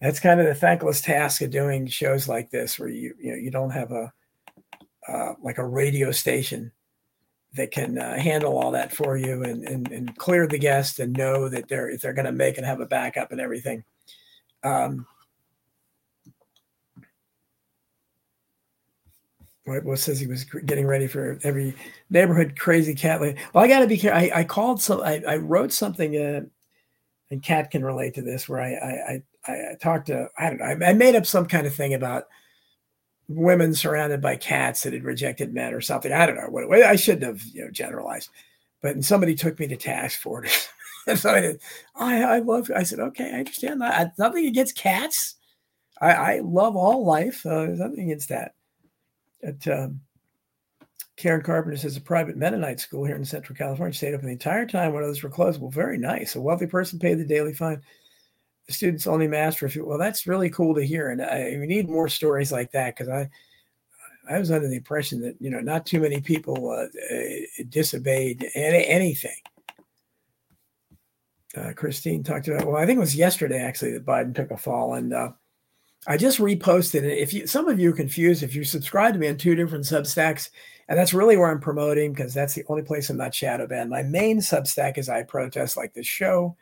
That's 0.00 0.20
kind 0.20 0.40
of 0.40 0.46
the 0.46 0.54
thankless 0.54 1.00
task 1.00 1.40
of 1.42 1.50
doing 1.50 1.86
shows 1.86 2.28
like 2.28 2.50
this, 2.50 2.78
where 2.78 2.88
you 2.88 3.14
you 3.18 3.30
know 3.30 3.36
you 3.36 3.50
don't 3.50 3.70
have 3.70 3.92
a 3.92 4.12
uh, 5.08 5.34
like 5.42 5.58
a 5.58 5.66
radio 5.66 6.10
station 6.10 6.72
that 7.54 7.70
can 7.70 7.98
uh, 7.98 8.18
handle 8.18 8.58
all 8.58 8.72
that 8.72 8.94
for 8.94 9.16
you 9.16 9.42
and, 9.42 9.66
and 9.66 9.90
and 9.90 10.16
clear 10.16 10.46
the 10.46 10.58
guest 10.58 10.98
and 10.98 11.16
know 11.16 11.48
that 11.48 11.68
they're 11.68 11.88
if 11.88 12.02
they're 12.02 12.12
going 12.12 12.26
to 12.26 12.32
make 12.32 12.58
and 12.58 12.66
have 12.66 12.80
a 12.80 12.86
backup 12.86 13.32
and 13.32 13.40
everything. 13.40 13.84
Um, 14.62 15.06
what 19.66 19.98
says 19.98 20.20
he 20.20 20.26
was 20.26 20.44
getting 20.44 20.86
ready 20.86 21.08
for 21.08 21.38
every 21.42 21.74
neighborhood 22.08 22.56
crazy 22.58 22.94
cat. 22.94 23.20
Well, 23.20 23.34
I 23.54 23.66
got 23.66 23.80
to 23.80 23.86
be 23.86 23.96
careful. 23.96 24.20
I, 24.20 24.40
I 24.40 24.44
called 24.44 24.80
some. 24.80 25.00
I, 25.00 25.22
I 25.26 25.36
wrote 25.36 25.72
something, 25.72 26.16
uh, 26.16 26.42
and 27.30 27.42
Cat 27.42 27.72
can 27.72 27.84
relate 27.84 28.14
to 28.14 28.22
this. 28.22 28.48
Where 28.48 28.60
I 28.60 28.74
I, 28.74 29.22
I 29.48 29.76
talked 29.80 30.06
to 30.06 30.28
I 30.38 30.50
don't 30.50 30.58
know. 30.58 30.86
I, 30.86 30.92
made 30.92 31.14
up 31.14 31.26
some 31.26 31.46
kind 31.46 31.66
of 31.66 31.74
thing 31.74 31.94
about 31.94 32.24
women 33.28 33.74
surrounded 33.74 34.20
by 34.20 34.36
cats 34.36 34.82
that 34.82 34.92
had 34.92 35.04
rejected 35.04 35.52
men 35.52 35.74
or 35.74 35.80
something. 35.80 36.12
I 36.12 36.26
don't 36.26 36.36
know 36.36 36.48
what 36.48 36.82
I 36.82 36.96
shouldn't 36.96 37.24
have 37.24 37.42
you 37.52 37.64
know 37.64 37.70
generalized, 37.70 38.30
but 38.82 39.02
somebody 39.04 39.34
took 39.34 39.58
me 39.58 39.66
to 39.68 39.76
task 39.76 40.20
for 40.20 40.44
it. 40.44 40.68
and 41.06 41.18
so 41.18 41.30
I 41.30 41.40
did. 41.40 41.60
I 41.94 42.22
I 42.22 42.38
love. 42.38 42.70
I 42.74 42.82
said 42.82 43.00
okay. 43.00 43.30
I 43.32 43.38
understand 43.38 43.80
that. 43.80 44.18
nothing 44.18 44.46
against 44.46 44.76
cats. 44.76 45.36
I, 46.00 46.12
I 46.12 46.40
love 46.40 46.76
all 46.76 47.04
life. 47.06 47.44
Uh, 47.46 47.66
nothing 47.66 48.00
against 48.00 48.28
that 48.28 48.54
at 49.42 49.66
um, 49.68 50.00
Karen 51.16 51.42
Carpenter 51.42 51.78
says 51.78 51.96
a 51.96 52.00
private 52.00 52.36
Mennonite 52.36 52.80
school 52.80 53.04
here 53.04 53.16
in 53.16 53.24
Central 53.24 53.56
California 53.56 53.94
stayed 53.94 54.14
open 54.14 54.26
the 54.26 54.32
entire 54.32 54.66
time 54.66 54.92
when 54.92 55.02
others 55.02 55.22
were 55.22 55.30
closed. 55.30 55.60
Well, 55.60 55.70
very 55.70 55.98
nice. 55.98 56.36
A 56.36 56.40
wealthy 56.40 56.66
person 56.66 56.98
paid 56.98 57.18
the 57.18 57.24
daily 57.24 57.54
fine. 57.54 57.80
Students 58.68 59.06
only 59.06 59.28
master 59.28 59.66
a 59.66 59.70
few. 59.70 59.86
Well, 59.86 59.98
that's 59.98 60.26
really 60.26 60.50
cool 60.50 60.74
to 60.74 60.84
hear, 60.84 61.10
and 61.10 61.22
I, 61.22 61.56
we 61.58 61.66
need 61.66 61.88
more 61.88 62.08
stories 62.08 62.50
like 62.50 62.72
that 62.72 62.96
because 62.96 63.08
I, 63.08 63.30
I 64.28 64.38
was 64.38 64.50
under 64.50 64.68
the 64.68 64.76
impression 64.76 65.20
that 65.20 65.36
you 65.40 65.50
know 65.50 65.60
not 65.60 65.86
too 65.86 66.00
many 66.00 66.20
people 66.20 66.70
uh, 66.70 66.86
uh 67.14 67.64
disobeyed 67.68 68.44
any, 68.54 68.86
anything. 68.86 69.36
Uh, 71.56 71.72
Christine 71.74 72.24
talked 72.24 72.48
about. 72.48 72.66
Well, 72.66 72.76
I 72.76 72.86
think 72.86 72.96
it 72.96 73.00
was 73.00 73.14
yesterday 73.14 73.60
actually 73.60 73.92
that 73.92 74.04
Biden 74.04 74.34
took 74.34 74.50
a 74.50 74.56
fall, 74.56 74.94
and 74.94 75.12
uh, 75.12 75.30
I 76.06 76.16
just 76.16 76.38
reposted 76.38 77.02
it. 77.02 77.18
If 77.18 77.32
you, 77.32 77.46
some 77.46 77.68
of 77.68 77.80
you 77.80 77.90
are 77.90 77.96
confused, 77.96 78.42
if 78.42 78.54
you 78.54 78.64
subscribe 78.64 79.14
to 79.14 79.18
me 79.18 79.28
on 79.28 79.36
two 79.36 79.54
different 79.54 79.84
Substacks, 79.84 80.50
and 80.88 80.98
that's 80.98 81.14
really 81.14 81.36
where 81.36 81.50
I'm 81.50 81.60
promoting 81.60 82.12
because 82.12 82.32
that's 82.32 82.54
the 82.54 82.64
only 82.68 82.82
place 82.82 83.10
I'm 83.10 83.16
not 83.16 83.34
shadow 83.34 83.66
banned. 83.66 83.90
My 83.90 84.02
main 84.02 84.38
Substack 84.38 84.98
is 84.98 85.08
I 85.08 85.24
protest 85.24 85.76
like 85.76 85.94
this 85.94 86.06
show, 86.06 86.56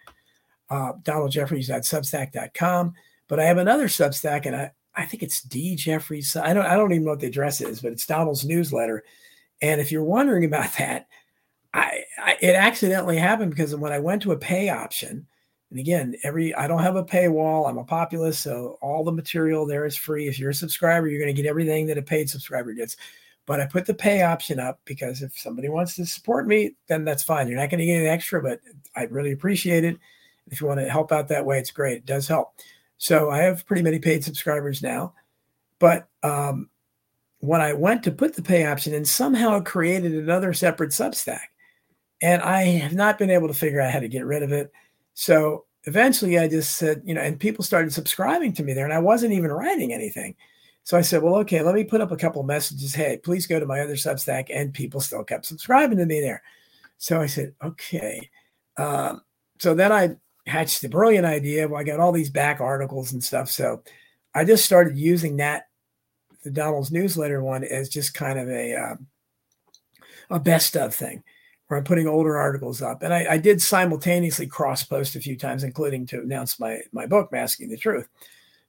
uh, 0.74 0.92
Donald 1.02 1.30
Jeffries 1.30 1.70
at 1.70 1.82
Substack.com. 1.82 2.94
But 3.28 3.40
I 3.40 3.44
have 3.44 3.58
another 3.58 3.86
Substack, 3.86 4.46
and 4.46 4.56
I, 4.56 4.72
I 4.94 5.06
think 5.06 5.22
it's 5.22 5.40
D 5.40 5.76
Jeffries. 5.76 6.36
I 6.36 6.52
don't 6.52 6.66
I 6.66 6.74
don't 6.74 6.92
even 6.92 7.04
know 7.04 7.12
what 7.12 7.20
the 7.20 7.28
address 7.28 7.60
is, 7.60 7.80
but 7.80 7.92
it's 7.92 8.06
Donald's 8.06 8.44
newsletter. 8.44 9.04
And 9.62 9.80
if 9.80 9.92
you're 9.92 10.04
wondering 10.04 10.44
about 10.44 10.72
that, 10.78 11.06
I, 11.72 12.02
I 12.18 12.36
it 12.40 12.54
accidentally 12.54 13.16
happened 13.16 13.50
because 13.50 13.74
when 13.76 13.92
I 13.92 13.98
went 14.00 14.22
to 14.22 14.32
a 14.32 14.36
pay 14.36 14.68
option, 14.68 15.26
and 15.70 15.78
again, 15.78 16.16
every 16.22 16.54
I 16.54 16.66
don't 16.66 16.82
have 16.82 16.96
a 16.96 17.04
paywall. 17.04 17.68
I'm 17.68 17.78
a 17.78 17.84
populist, 17.84 18.42
so 18.42 18.78
all 18.82 19.04
the 19.04 19.12
material 19.12 19.66
there 19.66 19.86
is 19.86 19.96
free. 19.96 20.28
If 20.28 20.38
you're 20.38 20.50
a 20.50 20.54
subscriber, 20.54 21.08
you're 21.08 21.20
going 21.20 21.34
to 21.34 21.42
get 21.42 21.48
everything 21.48 21.86
that 21.86 21.98
a 21.98 22.02
paid 22.02 22.28
subscriber 22.28 22.74
gets. 22.74 22.96
But 23.46 23.60
I 23.60 23.66
put 23.66 23.86
the 23.86 23.94
pay 23.94 24.22
option 24.22 24.58
up 24.58 24.80
because 24.86 25.22
if 25.22 25.38
somebody 25.38 25.68
wants 25.68 25.96
to 25.96 26.06
support 26.06 26.46
me, 26.46 26.74
then 26.88 27.04
that's 27.04 27.22
fine. 27.22 27.46
You're 27.46 27.58
not 27.58 27.70
going 27.70 27.80
to 27.80 27.86
get 27.86 28.00
an 28.00 28.06
extra, 28.06 28.42
but 28.42 28.60
I 28.96 29.04
really 29.04 29.32
appreciate 29.32 29.84
it. 29.84 29.98
If 30.50 30.60
you 30.60 30.66
want 30.66 30.80
to 30.80 30.88
help 30.88 31.12
out 31.12 31.28
that 31.28 31.44
way, 31.44 31.58
it's 31.58 31.70
great. 31.70 31.98
It 31.98 32.06
does 32.06 32.28
help. 32.28 32.54
So 32.98 33.30
I 33.30 33.38
have 33.38 33.66
pretty 33.66 33.82
many 33.82 33.98
paid 33.98 34.24
subscribers 34.24 34.82
now. 34.82 35.14
But 35.78 36.08
um, 36.22 36.70
when 37.40 37.60
I 37.60 37.72
went 37.72 38.02
to 38.04 38.12
put 38.12 38.34
the 38.34 38.42
pay 38.42 38.66
option 38.66 38.94
in, 38.94 39.04
somehow 39.04 39.56
it 39.56 39.64
created 39.64 40.14
another 40.14 40.52
separate 40.52 40.90
Substack. 40.90 41.40
And 42.22 42.40
I 42.42 42.62
have 42.62 42.94
not 42.94 43.18
been 43.18 43.30
able 43.30 43.48
to 43.48 43.54
figure 43.54 43.80
out 43.80 43.92
how 43.92 44.00
to 44.00 44.08
get 44.08 44.24
rid 44.24 44.42
of 44.42 44.52
it. 44.52 44.72
So 45.14 45.64
eventually 45.84 46.38
I 46.38 46.48
just 46.48 46.76
said, 46.76 47.02
you 47.04 47.14
know, 47.14 47.20
and 47.20 47.38
people 47.38 47.64
started 47.64 47.92
subscribing 47.92 48.52
to 48.54 48.62
me 48.62 48.72
there, 48.72 48.84
and 48.84 48.94
I 48.94 48.98
wasn't 49.00 49.34
even 49.34 49.52
writing 49.52 49.92
anything. 49.92 50.34
So 50.84 50.96
I 50.96 51.00
said, 51.00 51.22
well, 51.22 51.36
okay, 51.36 51.62
let 51.62 51.74
me 51.74 51.84
put 51.84 52.00
up 52.00 52.12
a 52.12 52.16
couple 52.16 52.42
messages. 52.42 52.94
Hey, 52.94 53.18
please 53.22 53.46
go 53.46 53.58
to 53.58 53.66
my 53.66 53.80
other 53.80 53.94
Substack. 53.94 54.46
And 54.50 54.72
people 54.72 55.00
still 55.00 55.24
kept 55.24 55.46
subscribing 55.46 55.98
to 55.98 56.06
me 56.06 56.20
there. 56.20 56.42
So 56.98 57.20
I 57.20 57.26
said, 57.26 57.54
okay. 57.62 58.30
Um, 58.76 59.22
so 59.58 59.74
then 59.74 59.92
I 59.92 60.16
hatched 60.46 60.82
the 60.82 60.88
brilliant 60.88 61.26
idea. 61.26 61.68
Well, 61.68 61.80
I 61.80 61.84
got 61.84 62.00
all 62.00 62.12
these 62.12 62.30
back 62.30 62.60
articles 62.60 63.12
and 63.12 63.22
stuff. 63.22 63.50
So 63.50 63.82
I 64.34 64.44
just 64.44 64.64
started 64.64 64.96
using 64.96 65.36
that, 65.38 65.68
the 66.42 66.50
Donald's 66.50 66.92
newsletter 66.92 67.42
one, 67.42 67.64
as 67.64 67.88
just 67.88 68.14
kind 68.14 68.38
of 68.38 68.48
a, 68.48 68.74
um, 68.74 69.06
a 70.30 70.38
best 70.38 70.76
of 70.76 70.94
thing 70.94 71.22
where 71.68 71.78
I'm 71.78 71.84
putting 71.84 72.06
older 72.06 72.36
articles 72.36 72.82
up. 72.82 73.02
And 73.02 73.12
I, 73.12 73.26
I 73.32 73.38
did 73.38 73.60
simultaneously 73.60 74.46
cross 74.46 74.82
post 74.82 75.16
a 75.16 75.20
few 75.20 75.36
times, 75.36 75.64
including 75.64 76.06
to 76.06 76.20
announce 76.20 76.60
my 76.60 76.80
my 76.92 77.06
book, 77.06 77.32
Masking 77.32 77.68
the 77.68 77.76
Truth. 77.76 78.08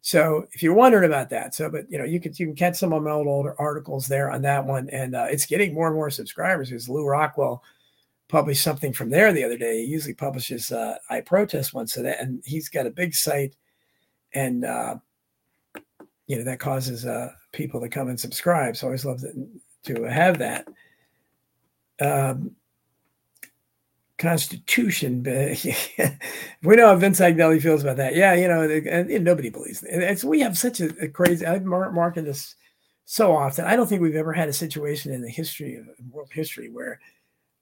So 0.02 0.48
if 0.52 0.62
you're 0.62 0.74
wondering 0.74 1.06
about 1.06 1.30
that, 1.32 1.56
so 1.56 1.70
but 1.70 1.90
you 1.90 1.98
know 1.98 2.06
you 2.06 2.20
can 2.20 2.32
you 2.38 2.46
can 2.46 2.56
catch 2.56 2.78
some 2.78 2.94
of 2.94 3.04
my 3.04 3.12
old 3.12 3.28
older 3.28 3.56
articles 3.60 4.08
there 4.08 4.32
on 4.32 4.42
that 4.44 4.66
one, 4.66 4.90
and 4.90 5.16
uh, 5.16 5.28
it's 5.30 5.46
getting 5.46 5.74
more 5.74 5.88
and 5.88 5.96
more 5.96 6.10
subscribers. 6.10 6.70
Because 6.70 6.88
Lew 6.88 7.06
Rockwell 7.06 7.64
published 8.28 8.64
something 8.64 8.94
from 8.94 9.10
there 9.10 9.32
the 9.32 9.44
other 9.44 9.58
day. 9.58 9.84
He 9.84 9.92
usually 9.92 10.14
publishes 10.14 10.72
uh, 10.72 10.98
I 11.10 11.22
protest 11.22 11.74
once, 11.74 11.98
a 11.98 12.04
day, 12.04 12.16
and 12.20 12.42
he's 12.46 12.70
got 12.70 12.88
a 12.88 12.92
big 12.92 13.14
site, 13.14 13.56
and 14.34 14.66
uh, 14.66 14.96
you 16.28 16.38
know 16.38 16.44
that 16.44 16.60
causes 16.60 17.06
uh, 17.06 17.32
people 17.52 17.80
to 17.82 17.90
come 17.90 18.10
and 18.10 18.20
subscribe. 18.20 18.76
So 18.76 18.88
I 18.88 18.90
always 18.90 19.06
love 19.06 19.22
to, 19.22 19.48
to 19.96 20.04
have 20.04 20.40
that. 20.40 20.68
Um, 22.02 22.56
Constitution. 24.18 25.24
we 26.64 26.76
know 26.76 26.88
how 26.88 26.96
Vince 26.96 27.20
Agnelli 27.20 27.62
feels 27.62 27.84
about 27.84 27.98
that. 27.98 28.16
Yeah, 28.16 28.34
you 28.34 28.48
know, 28.48 28.62
and, 28.62 29.12
and 29.12 29.24
nobody 29.26 29.50
believes 29.50 29.84
it. 29.84 30.02
It's, 30.02 30.24
we 30.24 30.40
have 30.40 30.58
such 30.58 30.80
a, 30.80 30.90
a 31.02 31.10
crazy. 31.10 31.46
I've 31.46 31.66
marked 31.66 32.16
this 32.16 32.56
so 33.04 33.36
often. 33.36 33.66
I 33.66 33.76
don't 33.76 33.88
think 33.88 34.02
we've 34.02 34.16
ever 34.16 34.32
had 34.34 34.48
a 34.48 34.54
situation 34.54 35.14
in 35.14 35.22
the 35.22 35.30
history 35.30 35.76
of 35.76 35.86
world 36.10 36.30
history 36.32 36.70
where 36.70 37.00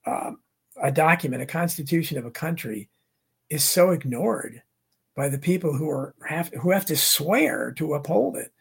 um, 0.06 0.40
a 0.82 0.92
document, 0.92 1.42
a 1.42 1.48
constitution 1.48 2.18
of 2.18 2.26
a 2.26 2.32
country, 2.32 2.90
is 3.50 3.64
so 3.64 3.92
ignored 3.92 4.62
by 5.16 5.30
the 5.30 5.38
people 5.38 5.74
who 5.74 5.90
are 5.90 6.16
have 6.28 6.50
who 6.62 6.72
have 6.72 6.86
to 6.86 6.96
swear 6.96 7.72
to 7.74 7.94
uphold 7.94 8.38
it. 8.38 8.52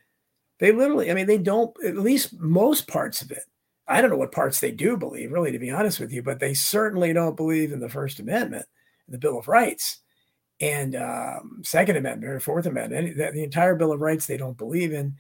They 0.59 0.73
literally, 0.73 1.11
I 1.11 1.15
mean, 1.15 1.27
they 1.27 1.39
don't. 1.39 1.75
At 1.85 1.97
least 1.97 2.39
most 2.39 2.87
parts 2.87 3.23
of 3.23 3.31
it 3.31 3.45
I 3.89 4.01
don't 4.01 4.11
know 4.11 4.17
what 4.17 4.33
parts 4.33 4.61
they 4.61 4.71
do 4.71 4.97
believe, 4.97 5.33
really, 5.33 5.53
to 5.53 5.59
be 5.59 5.71
honest 5.71 5.99
with 5.99 6.13
you, 6.13 6.23
but 6.23 6.39
they 6.39 6.55
certainly 6.55 7.13
don't 7.13 7.37
believe 7.37 7.73
in 7.73 7.81
the 7.81 7.89
First 7.89 8.21
Amendment, 8.21 8.67
the 9.09 9.19
Bill 9.19 9.39
of 9.39 9.49
Rights, 9.49 9.99
and 10.61 10.95
um, 10.95 11.61
Second 11.63 11.97
Amendment 11.97 12.33
or 12.33 12.41
Fourth 12.41 12.67
Amendment. 12.67 13.17
The, 13.17 13.33
the, 13.33 13.43
entire 13.43 13.75
Bill 13.75 13.93
of 13.93 14.01
Rights 14.01 14.27
they 14.27 14.37
don't 14.37 14.57
believe 14.57 14.93
in, 14.93 15.17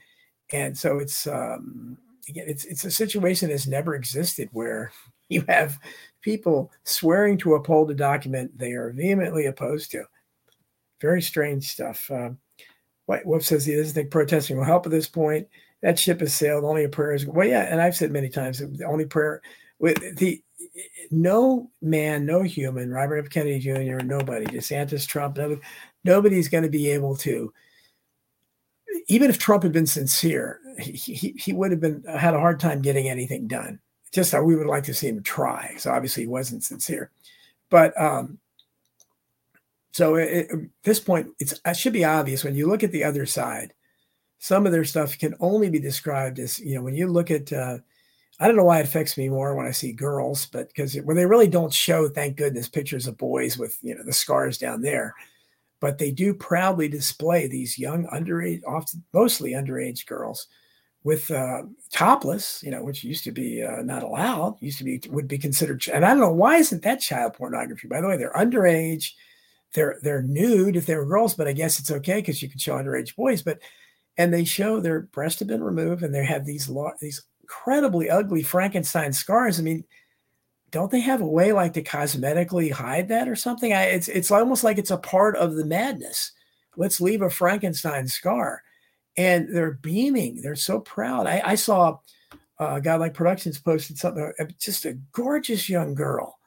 and 0.52 0.78
so 0.78 0.98
it's 0.98 1.27
um, 1.27 1.98
it's 2.28 2.64
it's 2.64 2.85
a 2.85 2.90
situation 2.90 3.51
that's 3.51 3.66
never 3.66 3.94
existed 3.94 4.48
where 4.52 4.93
you 5.28 5.44
have 5.48 5.78
people 6.23 6.70
swearing 6.85 7.36
to 7.39 7.55
uphold 7.55 7.90
a 7.90 7.94
document 7.94 8.57
they 8.57 8.73
are 8.73 8.90
vehemently 8.90 9.47
opposed 9.47 9.90
to. 9.93 10.05
Very 11.01 11.20
strange 11.20 11.69
stuff. 11.69 12.11
Uh, 12.11 12.31
Whoop 13.07 13.43
says 13.43 13.66
he 13.66 13.77
doesn't 13.77 13.94
think 13.94 14.11
protesting 14.11 14.57
will 14.57 14.65
help 14.65 14.86
at 14.86 14.93
this 14.93 15.09
point 15.09 15.47
that 15.82 15.99
ship 15.99 16.20
has 16.20 16.32
sailed. 16.32 16.65
Only 16.65 16.85
a 16.85 16.89
prayer 16.89 17.12
is 17.12 17.27
well, 17.27 17.47
yeah. 17.47 17.66
And 17.69 17.81
I've 17.81 17.97
said 17.97 18.11
many 18.11 18.28
times, 18.28 18.59
the 18.59 18.85
only 18.86 19.05
prayer 19.05 19.43
with 19.78 20.16
the 20.16 20.43
no 21.11 21.70
man, 21.82 22.24
no 22.24 22.43
human, 22.43 22.90
Robert 22.90 23.19
F. 23.19 23.31
Kennedy 23.31 23.59
Jr., 23.59 24.05
nobody, 24.05 24.47
DeSantis, 24.47 25.07
Trump, 25.07 25.36
nobody, 25.36 25.61
nobody's 26.05 26.49
going 26.49 26.62
to 26.62 26.70
be 26.70 26.89
able 26.89 27.16
to 27.16 27.53
even 29.09 29.31
if 29.31 29.39
Trump 29.39 29.62
had 29.62 29.73
been 29.73 29.86
sincere, 29.86 30.61
he, 30.78 30.93
he, 30.93 31.35
he 31.39 31.53
would 31.53 31.70
have 31.70 31.81
been 31.81 32.05
had 32.05 32.35
a 32.35 32.40
hard 32.40 32.61
time 32.61 32.82
getting 32.82 33.09
anything 33.09 33.47
done. 33.47 33.78
Just 34.12 34.32
how 34.32 34.43
we 34.43 34.56
would 34.56 34.66
like 34.66 34.84
to 34.84 34.94
see 34.94 35.09
him 35.09 35.22
try. 35.22 35.74
So 35.78 35.90
obviously 35.90 36.24
he 36.24 36.28
wasn't 36.28 36.64
sincere, 36.64 37.10
but 37.70 37.98
um, 38.01 38.39
so 39.93 40.16
it, 40.16 40.51
at 40.51 40.59
this 40.84 41.01
point, 41.01 41.28
it's 41.39 41.59
it 41.64 41.76
should 41.76 41.93
be 41.93 42.05
obvious 42.05 42.44
when 42.44 42.55
you 42.55 42.66
look 42.66 42.82
at 42.82 42.93
the 42.93 43.05
other 43.05 43.26
side. 43.26 43.72
Some 44.39 44.66
of 44.66 44.72
their 44.72 44.84
stuff 44.84 45.16
can 45.18 45.34
only 45.40 45.70
be 45.70 45.78
described 45.78 46.39
as 46.39 46.59
you 46.59 46.74
know 46.74 46.82
when 46.82 46.94
you 46.94 47.06
look 47.06 47.30
at. 47.30 47.52
Uh, 47.52 47.78
I 48.40 48.48
don't 48.48 48.56
know 48.56 48.64
why 48.64 48.80
it 48.80 48.86
affects 48.86 49.16
me 49.16 49.28
more 49.28 49.55
when 49.55 49.66
I 49.66 49.70
see 49.70 49.93
girls, 49.93 50.47
but 50.47 50.68
because 50.68 50.94
when 50.97 51.16
they 51.16 51.26
really 51.26 51.48
don't 51.48 51.72
show, 51.72 52.09
thank 52.09 52.36
goodness, 52.36 52.68
pictures 52.68 53.06
of 53.06 53.18
boys 53.18 53.56
with 53.56 53.78
you 53.82 53.94
know 53.94 54.02
the 54.05 54.12
scars 54.12 54.59
down 54.59 54.82
there 54.82 55.14
but 55.82 55.98
they 55.98 56.12
do 56.12 56.32
proudly 56.32 56.89
display 56.89 57.48
these 57.48 57.76
young 57.76 58.06
underage, 58.06 58.62
often 58.64 59.02
mostly 59.12 59.51
underage 59.51 60.06
girls 60.06 60.47
with 61.05 61.31
uh, 61.31 61.62
topless, 61.91 62.62
you 62.62 62.70
know, 62.70 62.85
which 62.85 63.03
used 63.03 63.24
to 63.24 63.33
be 63.33 63.62
uh, 63.62 63.83
not 63.83 64.03
allowed, 64.03 64.57
used 64.61 64.79
to 64.79 64.85
be 64.85 65.01
would 65.11 65.29
be 65.29 65.39
considered. 65.39 65.85
And 65.93 66.05
I 66.05 66.11
don't 66.11 66.20
know 66.20 66.33
why 66.33 66.57
isn't 66.57 66.83
that 66.83 67.01
child 67.01 67.35
pornography? 67.35 67.89
By 67.89 68.01
the 68.01 68.09
way, 68.09 68.16
they're 68.16 68.33
underage, 68.33 69.12
they're 69.74 69.99
they're 70.03 70.23
nude 70.23 70.77
if 70.77 70.87
they 70.87 70.97
were 70.97 71.07
girls, 71.07 71.35
but 71.35 71.49
I 71.49 71.53
guess 71.53 71.81
it's 71.81 71.91
okay 71.91 72.20
because 72.20 72.43
you 72.43 72.49
can 72.49 72.59
show 72.59 72.74
underage 72.74 73.16
boys. 73.16 73.43
But 73.43 73.59
and 74.16 74.33
they 74.33 74.45
show 74.45 74.81
their 74.81 75.01
breasts 75.01 75.41
have 75.41 75.49
been 75.49 75.62
removed 75.62 76.03
and 76.03 76.15
they 76.15 76.24
have 76.24 76.45
these 76.45 76.70
these 77.01 77.23
incredibly 77.43 78.09
ugly 78.09 78.43
Frankenstein 78.43 79.12
scars. 79.12 79.59
I 79.59 79.62
mean, 79.62 79.85
don't 80.70 80.91
they 80.91 81.01
have 81.01 81.20
a 81.20 81.27
way 81.27 81.53
like 81.53 81.74
to 81.74 81.83
cosmetically 81.83 82.70
hide 82.70 83.09
that 83.09 83.29
or 83.29 83.37
something? 83.37 83.73
I, 83.73 83.85
it's 83.85 84.09
it's 84.09 84.31
almost 84.31 84.65
like 84.65 84.79
it's 84.79 84.91
a 84.91 84.99
part 84.99 85.37
of 85.37 85.55
the 85.55 85.66
madness. 85.66 86.33
Let's 86.77 87.01
leave 87.01 87.23
a 87.23 87.31
Frankenstein 87.31 88.07
scar, 88.09 88.62
and 89.16 89.55
they're 89.55 89.72
beaming. 89.72 90.40
They're 90.43 90.56
so 90.56 90.80
proud. 90.80 91.26
I, 91.26 91.43
I 91.44 91.55
saw 91.55 91.98
a 92.59 92.80
guy 92.80 92.97
like 92.97 93.14
Productions 93.14 93.59
posted 93.59 93.98
something, 93.98 94.32
uh, 94.39 94.44
just 94.59 94.84
a 94.84 94.98
gorgeous 95.12 95.68
young 95.68 95.94
girl, 95.94 96.39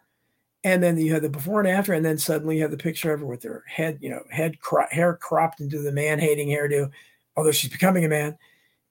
and 0.64 0.82
then 0.82 0.98
you 0.98 1.14
had 1.14 1.22
the 1.22 1.30
before 1.30 1.60
and 1.60 1.70
after, 1.70 1.94
and 1.94 2.06
then 2.06 2.18
suddenly 2.18 2.58
you 2.58 2.62
have 2.62 2.72
the 2.72 2.78
picture 2.78 3.14
of 3.14 3.20
her 3.20 3.26
with 3.26 3.44
her 3.44 3.64
head, 3.68 3.98
you 4.02 4.10
know, 4.10 4.24
head 4.30 4.60
cro- 4.60 4.88
hair 4.92 5.16
cropped 5.16 5.60
into 5.60 5.80
the 5.80 5.92
man-hating 5.92 6.50
hairdo, 6.50 6.90
although 7.36 7.52
she's 7.52 7.72
becoming 7.72 8.06
a 8.06 8.10
man, 8.10 8.38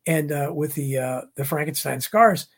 and 0.07 0.33
uh, 0.33 0.51
with 0.55 0.75
the 0.75 0.99
uh, 0.99 1.21
the 1.35 1.45
Frankenstein 1.45 2.01
scars 2.01 2.49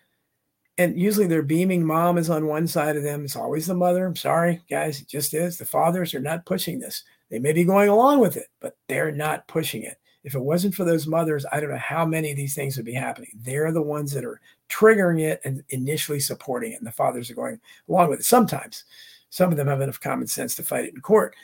and 0.79 0.99
usually 0.99 1.27
their 1.27 1.43
beaming 1.43 1.85
mom 1.85 2.19
is 2.19 2.29
on 2.31 2.47
one 2.47 2.67
side 2.67 2.97
of 2.97 3.03
them. 3.03 3.25
It's 3.25 3.37
always 3.37 3.67
the 3.67 3.75
mother. 3.75 4.05
I'm 4.05 4.17
sorry, 4.17 4.63
guys, 4.69 5.01
it 5.01 5.09
just 5.09 5.33
is. 5.35 5.57
The 5.57 5.65
fathers 5.65 6.15
are 6.15 6.21
not 6.21 6.45
pushing 6.45 6.79
this. 6.79 7.03
They 7.31 7.39
may 7.39 7.53
be 7.53 7.65
going 7.65 7.89
along 7.89 8.21
with 8.21 8.37
it, 8.37 8.49
but 8.61 8.77
they're 8.89 9.13
not 9.13 9.49
pushing 9.49 9.83
it. 9.83 9.99
If 10.27 10.35
it 10.35 10.41
wasn't 10.41 10.75
for 10.75 10.85
those 10.85 11.07
mothers, 11.07 11.47
I 11.51 11.61
don't 11.61 11.71
know 11.71 11.77
how 11.79 12.05
many 12.05 12.31
of 12.31 12.37
these 12.37 12.55
things 12.55 12.77
would 12.77 12.85
be 12.85 12.93
happening. 12.93 13.31
They're 13.37 13.73
the 13.73 13.81
ones 13.81 14.13
that 14.13 14.25
are 14.25 14.41
triggering 14.69 15.23
it 15.23 15.41
and 15.45 15.65
initially 15.71 16.21
supporting 16.21 16.73
it. 16.73 16.79
And 16.79 16.87
the 16.87 16.93
fathers 16.93 17.31
are 17.31 17.35
going 17.35 17.59
along 17.89 18.11
with 18.11 18.21
it. 18.21 18.25
Sometimes 18.25 18.85
some 19.31 19.51
of 19.51 19.57
them 19.57 19.69
have 19.69 19.81
enough 19.81 20.01
common 20.01 20.27
sense 20.27 20.55
to 20.57 20.63
fight 20.63 20.85
it 20.85 20.95
in 20.95 21.01
court. 21.01 21.35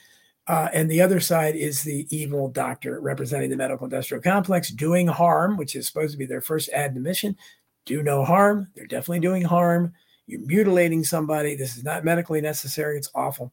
Uh, 0.49 0.69
and 0.75 0.91
the 0.91 1.01
other 1.01 1.21
side 1.21 1.55
is 1.55 1.83
the 1.83 2.07
evil 2.11 2.49
doctor 2.49 3.01
representing 3.01 3.49
the 3.49 3.57
medical 3.57 3.87
industrial 3.87 4.21
complex 4.23 4.71
doing 4.71 5.07
harm, 5.07 5.57
which 5.57 5.77
is 5.77 5.87
supposed 5.87 6.13
to 6.13 6.19
be 6.19 6.27
their 6.27 6.41
first 6.41 6.69
admission 6.75 7.37
do 7.85 8.03
no 8.03 8.25
harm. 8.25 8.69
They're 8.75 8.87
definitely 8.87 9.21
doing 9.21 9.43
harm. 9.43 9.93
You're 10.27 10.41
mutilating 10.41 11.05
somebody. 11.05 11.57
This 11.57 11.77
is 11.77 11.85
not 11.85 12.05
medically 12.05 12.41
necessary. 12.41 12.97
It's 12.97 13.11
awful. 13.15 13.53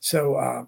So 0.00 0.36
uh, 0.36 0.64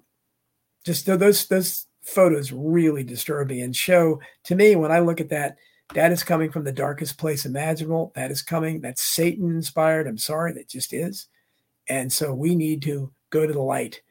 just 0.84 1.06
those 1.06 1.46
those 1.46 1.86
photos 2.06 2.52
really 2.52 3.04
disturb 3.04 3.48
me 3.48 3.60
and 3.60 3.74
show 3.74 4.20
to 4.44 4.54
me 4.54 4.76
when 4.76 4.92
I 4.92 5.00
look 5.00 5.20
at 5.20 5.28
that, 5.30 5.56
that 5.94 6.12
is 6.12 6.24
coming 6.24 6.50
from 6.50 6.64
the 6.64 6.72
darkest 6.72 7.18
place 7.18 7.46
imaginable. 7.46 8.12
That 8.14 8.30
is 8.30 8.42
coming. 8.42 8.80
That's 8.80 9.02
Satan 9.02 9.50
inspired. 9.50 10.06
I'm 10.06 10.18
sorry, 10.18 10.52
that 10.54 10.68
just 10.68 10.92
is. 10.92 11.28
And 11.88 12.12
so 12.12 12.34
we 12.34 12.54
need 12.54 12.82
to 12.82 13.12
go 13.30 13.46
to 13.46 13.52
the 13.52 13.62
light. 13.62 14.02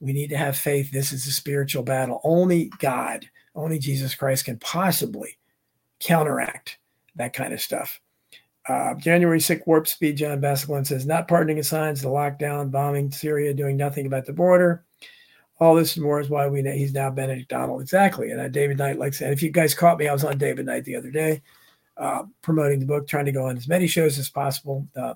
We 0.00 0.12
need 0.12 0.30
to 0.30 0.36
have 0.36 0.56
faith. 0.56 0.90
This 0.90 1.12
is 1.12 1.26
a 1.26 1.32
spiritual 1.32 1.82
battle. 1.82 2.20
Only 2.22 2.70
God, 2.78 3.28
only 3.54 3.78
Jesus 3.78 4.14
Christ 4.14 4.44
can 4.44 4.58
possibly 4.58 5.38
counteract 6.00 6.78
that 7.16 7.32
kind 7.32 7.52
of 7.52 7.60
stuff. 7.60 8.00
Uh, 8.68 8.94
January 8.94 9.38
6th, 9.38 9.66
warp 9.66 9.86
speed, 9.86 10.16
John 10.16 10.40
Basiclin 10.40 10.86
says, 10.86 11.06
not 11.06 11.28
pardoning 11.28 11.62
signs, 11.62 12.02
the 12.02 12.08
lockdown, 12.08 12.70
bombing 12.70 13.10
Syria, 13.12 13.54
doing 13.54 13.76
nothing 13.76 14.06
about 14.06 14.26
the 14.26 14.32
border. 14.32 14.84
All 15.58 15.74
this 15.74 15.96
and 15.96 16.04
more 16.04 16.20
is 16.20 16.28
why 16.28 16.46
we 16.48 16.60
know 16.60 16.72
he's 16.72 16.92
now 16.92 17.10
Benedict 17.10 17.48
Donald. 17.48 17.80
Exactly. 17.80 18.30
And 18.30 18.40
uh, 18.40 18.48
David 18.48 18.76
Knight, 18.76 18.98
like 18.98 19.14
said, 19.14 19.32
if 19.32 19.42
you 19.42 19.50
guys 19.50 19.74
caught 19.74 19.98
me, 19.98 20.06
I 20.06 20.12
was 20.12 20.24
on 20.24 20.36
David 20.36 20.66
Knight 20.66 20.84
the 20.84 20.96
other 20.96 21.10
day, 21.10 21.40
uh, 21.96 22.24
promoting 22.42 22.78
the 22.78 22.86
book, 22.86 23.08
trying 23.08 23.24
to 23.24 23.32
go 23.32 23.46
on 23.46 23.56
as 23.56 23.66
many 23.66 23.86
shows 23.86 24.18
as 24.18 24.28
possible. 24.28 24.86
Uh, 24.94 25.14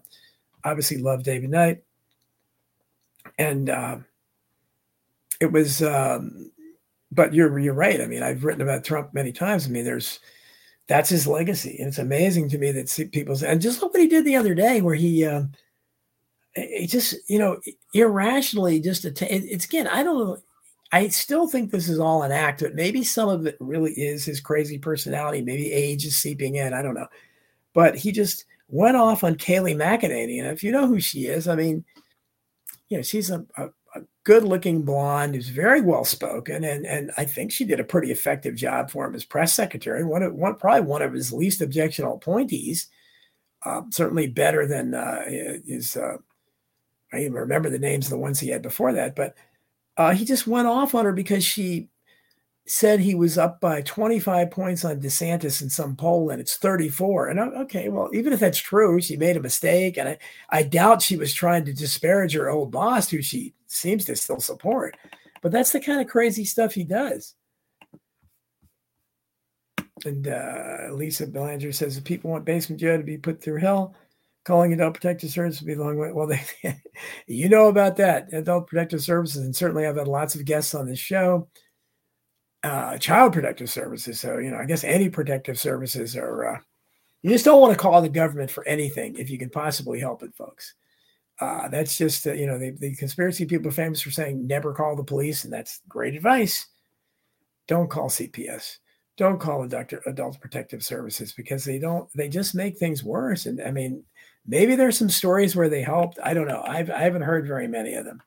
obviously, 0.64 0.96
love 0.96 1.22
David 1.24 1.50
Knight. 1.50 1.82
And 3.38 3.68
uh, 3.68 3.98
it 5.40 5.52
was, 5.52 5.82
um, 5.82 6.50
but 7.12 7.34
you're, 7.34 7.58
you're 7.58 7.74
right. 7.74 8.00
I 8.00 8.06
mean, 8.06 8.22
I've 8.22 8.44
written 8.44 8.62
about 8.62 8.84
Trump 8.84 9.12
many 9.12 9.32
times. 9.32 9.66
I 9.66 9.68
mean, 9.68 9.84
there's, 9.84 10.20
that's 10.86 11.10
his 11.10 11.26
legacy. 11.26 11.76
And 11.78 11.88
it's 11.88 11.98
amazing 11.98 12.48
to 12.48 12.58
me 12.58 12.72
that 12.72 13.10
people 13.12 13.36
say, 13.36 13.48
and 13.48 13.60
just 13.60 13.82
look 13.82 13.92
what 13.92 14.00
he 14.00 14.08
did 14.08 14.24
the 14.24 14.36
other 14.36 14.54
day, 14.54 14.80
where 14.80 14.94
he, 14.94 15.26
he 16.54 16.86
just, 16.86 17.14
you 17.28 17.38
know, 17.38 17.60
irrationally 17.94 18.80
just, 18.80 19.04
att- 19.04 19.22
it's 19.22 19.64
again, 19.64 19.86
I 19.86 20.02
don't 20.02 20.18
know. 20.18 20.38
I 20.92 21.08
still 21.08 21.46
think 21.46 21.70
this 21.70 21.88
is 21.88 22.00
all 22.00 22.24
an 22.24 22.32
act, 22.32 22.62
but 22.62 22.74
maybe 22.74 23.04
some 23.04 23.28
of 23.28 23.46
it 23.46 23.56
really 23.60 23.92
is 23.92 24.24
his 24.24 24.40
crazy 24.40 24.76
personality. 24.76 25.40
Maybe 25.40 25.70
age 25.72 26.04
is 26.04 26.16
seeping 26.16 26.56
in. 26.56 26.74
I 26.74 26.82
don't 26.82 26.94
know. 26.94 27.06
But 27.72 27.94
he 27.94 28.10
just 28.10 28.44
went 28.68 28.96
off 28.96 29.22
on 29.22 29.36
Kayleigh 29.36 29.76
McEnany. 29.76 30.40
And 30.40 30.48
if 30.48 30.64
you 30.64 30.72
know 30.72 30.88
who 30.88 30.98
she 30.98 31.26
is, 31.26 31.46
I 31.46 31.54
mean, 31.54 31.84
you 32.88 32.98
know, 32.98 33.02
she's 33.02 33.30
a, 33.30 33.46
a, 33.56 33.68
good 34.24 34.44
looking 34.44 34.82
blonde 34.82 35.34
who's 35.34 35.48
very 35.48 35.80
well 35.80 36.04
spoken. 36.04 36.62
And, 36.62 36.86
and 36.86 37.10
I 37.16 37.24
think 37.24 37.50
she 37.50 37.64
did 37.64 37.80
a 37.80 37.84
pretty 37.84 38.12
effective 38.12 38.54
job 38.54 38.90
for 38.90 39.06
him 39.06 39.14
as 39.14 39.24
press 39.24 39.54
secretary. 39.54 40.04
One 40.04 40.22
of 40.22 40.34
one, 40.34 40.56
probably 40.56 40.82
one 40.82 41.02
of 41.02 41.12
his 41.12 41.32
least 41.32 41.60
objectionable 41.60 42.16
appointees. 42.16 42.88
Uh, 43.64 43.82
certainly 43.90 44.26
better 44.26 44.66
than 44.66 44.94
uh, 44.94 45.24
his, 45.66 45.96
uh, 45.96 46.16
I 47.12 47.20
even 47.20 47.34
remember 47.34 47.70
the 47.70 47.78
names 47.78 48.06
of 48.06 48.10
the 48.10 48.18
ones 48.18 48.40
he 48.40 48.48
had 48.48 48.62
before 48.62 48.92
that, 48.92 49.16
but 49.16 49.34
uh, 49.96 50.12
he 50.12 50.24
just 50.24 50.46
went 50.46 50.68
off 50.68 50.94
on 50.94 51.04
her 51.04 51.12
because 51.12 51.44
she 51.44 51.88
said 52.66 53.00
he 53.00 53.14
was 53.14 53.36
up 53.36 53.60
by 53.60 53.82
25 53.82 54.50
points 54.50 54.84
on 54.84 55.00
DeSantis 55.00 55.60
in 55.60 55.68
some 55.68 55.96
poll 55.96 56.30
and 56.30 56.40
it's 56.40 56.56
34. 56.56 57.28
And 57.28 57.40
okay, 57.40 57.88
well, 57.88 58.08
even 58.14 58.32
if 58.32 58.38
that's 58.38 58.58
true, 58.58 59.00
she 59.00 59.16
made 59.16 59.36
a 59.36 59.42
mistake. 59.42 59.98
And 59.98 60.10
I, 60.10 60.18
I 60.50 60.62
doubt 60.62 61.02
she 61.02 61.16
was 61.16 61.34
trying 61.34 61.64
to 61.64 61.72
disparage 61.72 62.34
her 62.34 62.48
old 62.48 62.70
boss, 62.70 63.10
who 63.10 63.22
she 63.22 63.54
seems 63.66 64.04
to 64.04 64.14
still 64.14 64.40
support. 64.40 64.96
But 65.42 65.52
that's 65.52 65.72
the 65.72 65.80
kind 65.80 66.00
of 66.00 66.06
crazy 66.06 66.44
stuff 66.44 66.74
he 66.74 66.84
does. 66.84 67.34
And 70.04 70.28
uh, 70.28 70.92
Lisa 70.92 71.26
Belanger 71.26 71.72
says 71.72 71.96
if 71.96 72.04
people 72.04 72.30
want 72.30 72.44
Basement 72.44 72.80
Joe 72.80 72.96
to 72.96 73.02
be 73.02 73.18
put 73.18 73.42
through 73.42 73.58
hell, 73.58 73.94
calling 74.44 74.72
adult 74.72 74.94
protective 74.94 75.30
services 75.30 75.60
would 75.60 75.66
be 75.66 75.74
a 75.74 75.82
long 75.82 75.98
way. 75.98 76.12
Well, 76.12 76.26
they, 76.26 76.42
you 77.26 77.48
know 77.48 77.68
about 77.68 77.96
that. 77.96 78.32
Adult 78.32 78.66
protective 78.66 79.02
services, 79.02 79.42
and 79.42 79.54
certainly 79.54 79.86
I've 79.86 79.96
had 79.96 80.08
lots 80.08 80.34
of 80.34 80.44
guests 80.44 80.74
on 80.74 80.86
this 80.86 80.98
show. 80.98 81.48
Uh, 82.62 82.98
child 82.98 83.32
protective 83.32 83.70
services. 83.70 84.20
So, 84.20 84.38
you 84.38 84.50
know, 84.50 84.58
I 84.58 84.66
guess 84.66 84.84
any 84.84 85.08
protective 85.08 85.58
services 85.58 86.16
are, 86.16 86.56
uh, 86.56 86.58
you 87.22 87.30
just 87.30 87.44
don't 87.44 87.60
want 87.60 87.72
to 87.72 87.78
call 87.78 88.02
the 88.02 88.08
government 88.08 88.50
for 88.50 88.66
anything 88.66 89.16
if 89.16 89.30
you 89.30 89.38
can 89.38 89.50
possibly 89.50 89.98
help 89.98 90.22
it, 90.22 90.34
folks. 90.34 90.74
Uh, 91.40 91.68
that's 91.68 91.96
just, 91.96 92.26
you 92.26 92.46
know, 92.46 92.58
the, 92.58 92.70
the 92.72 92.94
conspiracy 92.96 93.46
people 93.46 93.68
are 93.68 93.72
famous 93.72 94.02
for 94.02 94.10
saying 94.10 94.46
never 94.46 94.74
call 94.74 94.94
the 94.94 95.02
police, 95.02 95.44
and 95.44 95.52
that's 95.52 95.80
great 95.88 96.14
advice. 96.14 96.66
Don't 97.66 97.88
call 97.88 98.10
CPS. 98.10 98.76
Don't 99.16 99.40
call 99.40 99.62
adult, 99.62 99.92
adult 100.06 100.40
protective 100.40 100.84
services 100.84 101.32
because 101.32 101.64
they 101.64 101.78
don't, 101.78 102.10
they 102.14 102.28
just 102.28 102.54
make 102.54 102.76
things 102.76 103.02
worse. 103.02 103.46
And 103.46 103.60
I 103.62 103.70
mean, 103.70 104.04
maybe 104.46 104.76
there's 104.76 104.98
some 104.98 105.10
stories 105.10 105.54
where 105.54 105.68
they 105.68 105.82
helped. 105.82 106.18
I 106.22 106.34
don't 106.34 106.48
know. 106.48 106.62
I've, 106.66 106.90
I 106.90 106.98
haven't 107.00 107.22
heard 107.22 107.46
very 107.46 107.68
many 107.68 107.94
of 107.94 108.04
them. 108.04 108.22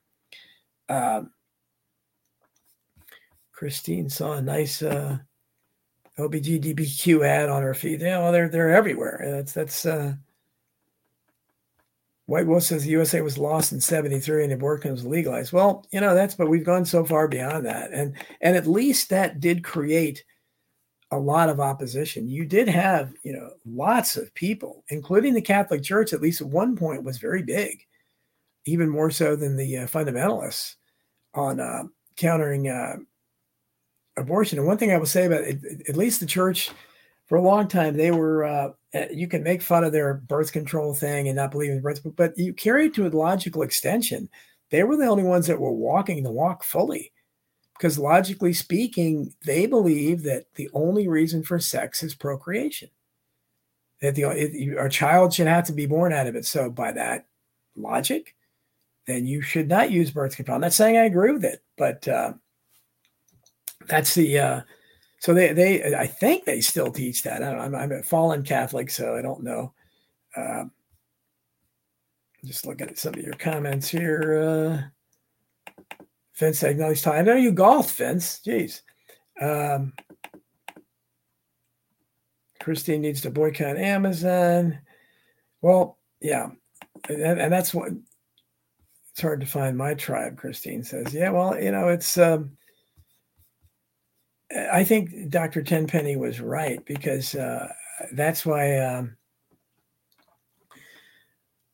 Um, 0.90 1.32
Christine 3.52 4.10
saw 4.10 4.34
a 4.34 4.42
nice 4.42 4.82
uh, 4.82 5.18
LBGDBQ 6.18 7.26
ad 7.26 7.50
on 7.50 7.64
her 7.64 7.74
feed. 7.74 8.02
Yeah, 8.02 8.20
well, 8.20 8.32
they're 8.32 8.50
they're 8.50 8.76
everywhere. 8.76 9.22
That's 9.26 9.54
that's 9.54 9.86
uh, 9.86 10.16
White 12.26 12.48
Wolf 12.48 12.64
says 12.64 12.84
the 12.84 12.90
USA 12.92 13.22
was 13.22 13.38
lost 13.38 13.74
in 13.74 13.82
73 13.82 14.46
and 14.46 14.54
abortion 14.54 14.92
was 14.92 15.06
legalized. 15.06 15.52
Well, 15.52 15.86
you 15.92 16.00
know, 16.00 16.16
that's 16.16 16.36
but 16.36 16.50
we've 16.50 16.66
gone 16.66 16.86
so 16.86 17.04
far 17.04 17.28
beyond 17.28 17.66
that. 17.66 17.92
And 17.92 18.16
and 18.42 18.56
at 18.56 18.68
least 18.68 19.10
that 19.10 19.40
did 19.40 19.64
create 19.64 20.24
a 21.14 21.20
lot 21.20 21.50
of 21.50 21.60
opposition. 21.60 22.28
You 22.28 22.46
did 22.46 22.68
have, 22.68 23.14
you 23.24 23.34
know, 23.34 23.52
lots 23.66 24.18
of 24.18 24.34
people, 24.34 24.84
including 24.90 25.34
the 25.34 25.42
Catholic 25.42 25.84
Church, 25.84 26.14
at 26.14 26.22
least 26.22 26.42
at 26.42 26.48
one 26.48 26.76
point 26.76 27.04
was 27.04 27.18
very 27.18 27.42
big, 27.42 27.86
even 28.66 28.90
more 28.90 29.12
so 29.12 29.36
than 29.36 29.56
the 29.56 29.78
uh, 29.78 29.88
fundamentalists 29.88 30.76
on 31.34 31.60
uh, 31.60 31.84
countering 32.16 32.68
uh, 32.68 32.98
abortion. 34.18 34.60
And 34.60 34.68
one 34.68 34.78
thing 34.78 34.92
I 34.92 34.98
will 34.98 35.06
say 35.06 35.26
about 35.26 35.42
it, 35.42 35.60
at 35.88 35.96
least 35.96 36.20
the 36.20 36.26
church, 36.26 36.70
for 37.28 37.38
a 37.38 37.42
long 37.42 37.68
time, 37.68 37.96
they 37.96 38.12
were. 38.12 38.44
Uh, 38.44 38.70
eh, 38.94 39.08
you 39.12 39.28
can 39.28 39.44
make 39.44 39.62
fun 39.62 39.84
of 39.84 39.92
their 39.92 40.16
birth 40.16 40.52
control 40.52 40.94
thing 40.94 41.28
and 41.28 41.36
not 41.36 41.52
believe 41.52 41.72
in 41.72 41.82
birth, 41.82 42.02
but 42.16 42.38
you 42.38 42.54
carry 42.54 42.88
it 42.88 42.94
to 42.96 43.08
a 43.08 43.10
logical 43.10 43.62
extension. 43.62 44.30
They 44.70 44.84
were 44.84 44.98
the 44.98 45.08
only 45.08 45.24
ones 45.24 45.48
that 45.48 45.60
were 45.60 45.72
walking 45.72 46.24
the 46.24 46.32
walk 46.32 46.64
fully, 46.64 47.13
because 47.84 48.00
logically 48.00 48.54
speaking, 48.54 49.34
they 49.44 49.66
believe 49.66 50.24
that 50.24 50.46
the 50.56 50.70
only 50.74 51.10
reason 51.10 51.44
for 51.44 51.60
sex 51.60 52.02
is 52.02 52.16
procreation. 52.16 52.90
That 54.00 54.16
the 54.16 54.24
it, 54.24 54.78
our 54.78 54.88
child 54.88 55.34
should 55.34 55.48
have 55.48 55.66
to 55.66 55.74
be 55.74 55.86
born 55.86 56.14
out 56.14 56.26
of 56.26 56.38
it. 56.38 56.46
So 56.46 56.70
by 56.70 56.94
that 56.94 57.26
logic, 57.76 58.38
then 59.06 59.26
you 59.26 59.42
should 59.42 59.68
not 59.68 59.92
use 59.92 60.12
birth 60.12 60.38
control. 60.38 60.56
I'm 60.56 60.62
not 60.62 60.72
saying 60.72 60.96
I 60.96 61.04
agree 61.04 61.34
with 61.34 61.44
it, 61.44 61.62
but 61.78 62.08
uh, 62.08 62.36
that's 63.88 64.16
the 64.16 64.40
uh, 64.40 64.62
so 65.20 65.34
they 65.34 65.52
they 65.52 65.94
I 65.94 66.08
think 66.08 66.46
they 66.46 66.62
still 66.62 66.90
teach 66.90 67.24
that. 67.24 67.44
I 67.44 67.66
I'm 67.66 67.92
a 67.92 68.02
fallen 68.02 68.44
Catholic, 68.44 68.92
so 68.92 69.18
I 69.18 69.22
don't 69.22 69.44
know. 69.44 69.74
Um, 70.38 70.72
just 72.46 72.66
looking 72.66 72.88
at 72.88 72.98
some 72.98 73.16
of 73.16 73.22
your 73.22 73.34
comments 73.34 73.90
here. 73.90 74.42
Uh, 74.42 74.90
Vince 76.36 76.64
acknowledged 76.64 77.04
time. 77.04 77.20
I 77.20 77.22
know 77.22 77.36
you 77.36 77.52
golf, 77.52 77.96
Vince. 77.96 78.40
Jeez. 78.46 78.82
Um, 79.40 79.94
Christine 82.60 83.02
needs 83.02 83.22
to 83.22 83.30
boycott 83.30 83.78
Amazon. 83.78 84.80
Well, 85.62 85.98
yeah, 86.22 86.50
and, 87.10 87.22
and 87.22 87.52
that's 87.52 87.74
what 87.74 87.92
it's 89.12 89.22
hard 89.22 89.42
to 89.42 89.48
find 89.48 89.78
my 89.78 89.94
tribe. 89.94 90.38
Christine 90.38 90.84
says, 90.84 91.14
yeah, 91.14 91.30
well, 91.30 91.60
you 91.62 91.72
know, 91.72 91.90
it's. 91.90 92.18
Um, 92.18 92.58
I 94.72 94.84
think 94.84 95.30
Dr. 95.30 95.64
Tenpenny 95.64 96.16
was 96.16 96.40
right 96.40 96.84
because 96.86 97.34
uh, 97.34 97.70
that's 98.12 98.46
why 98.46 98.78
um, 98.78 99.18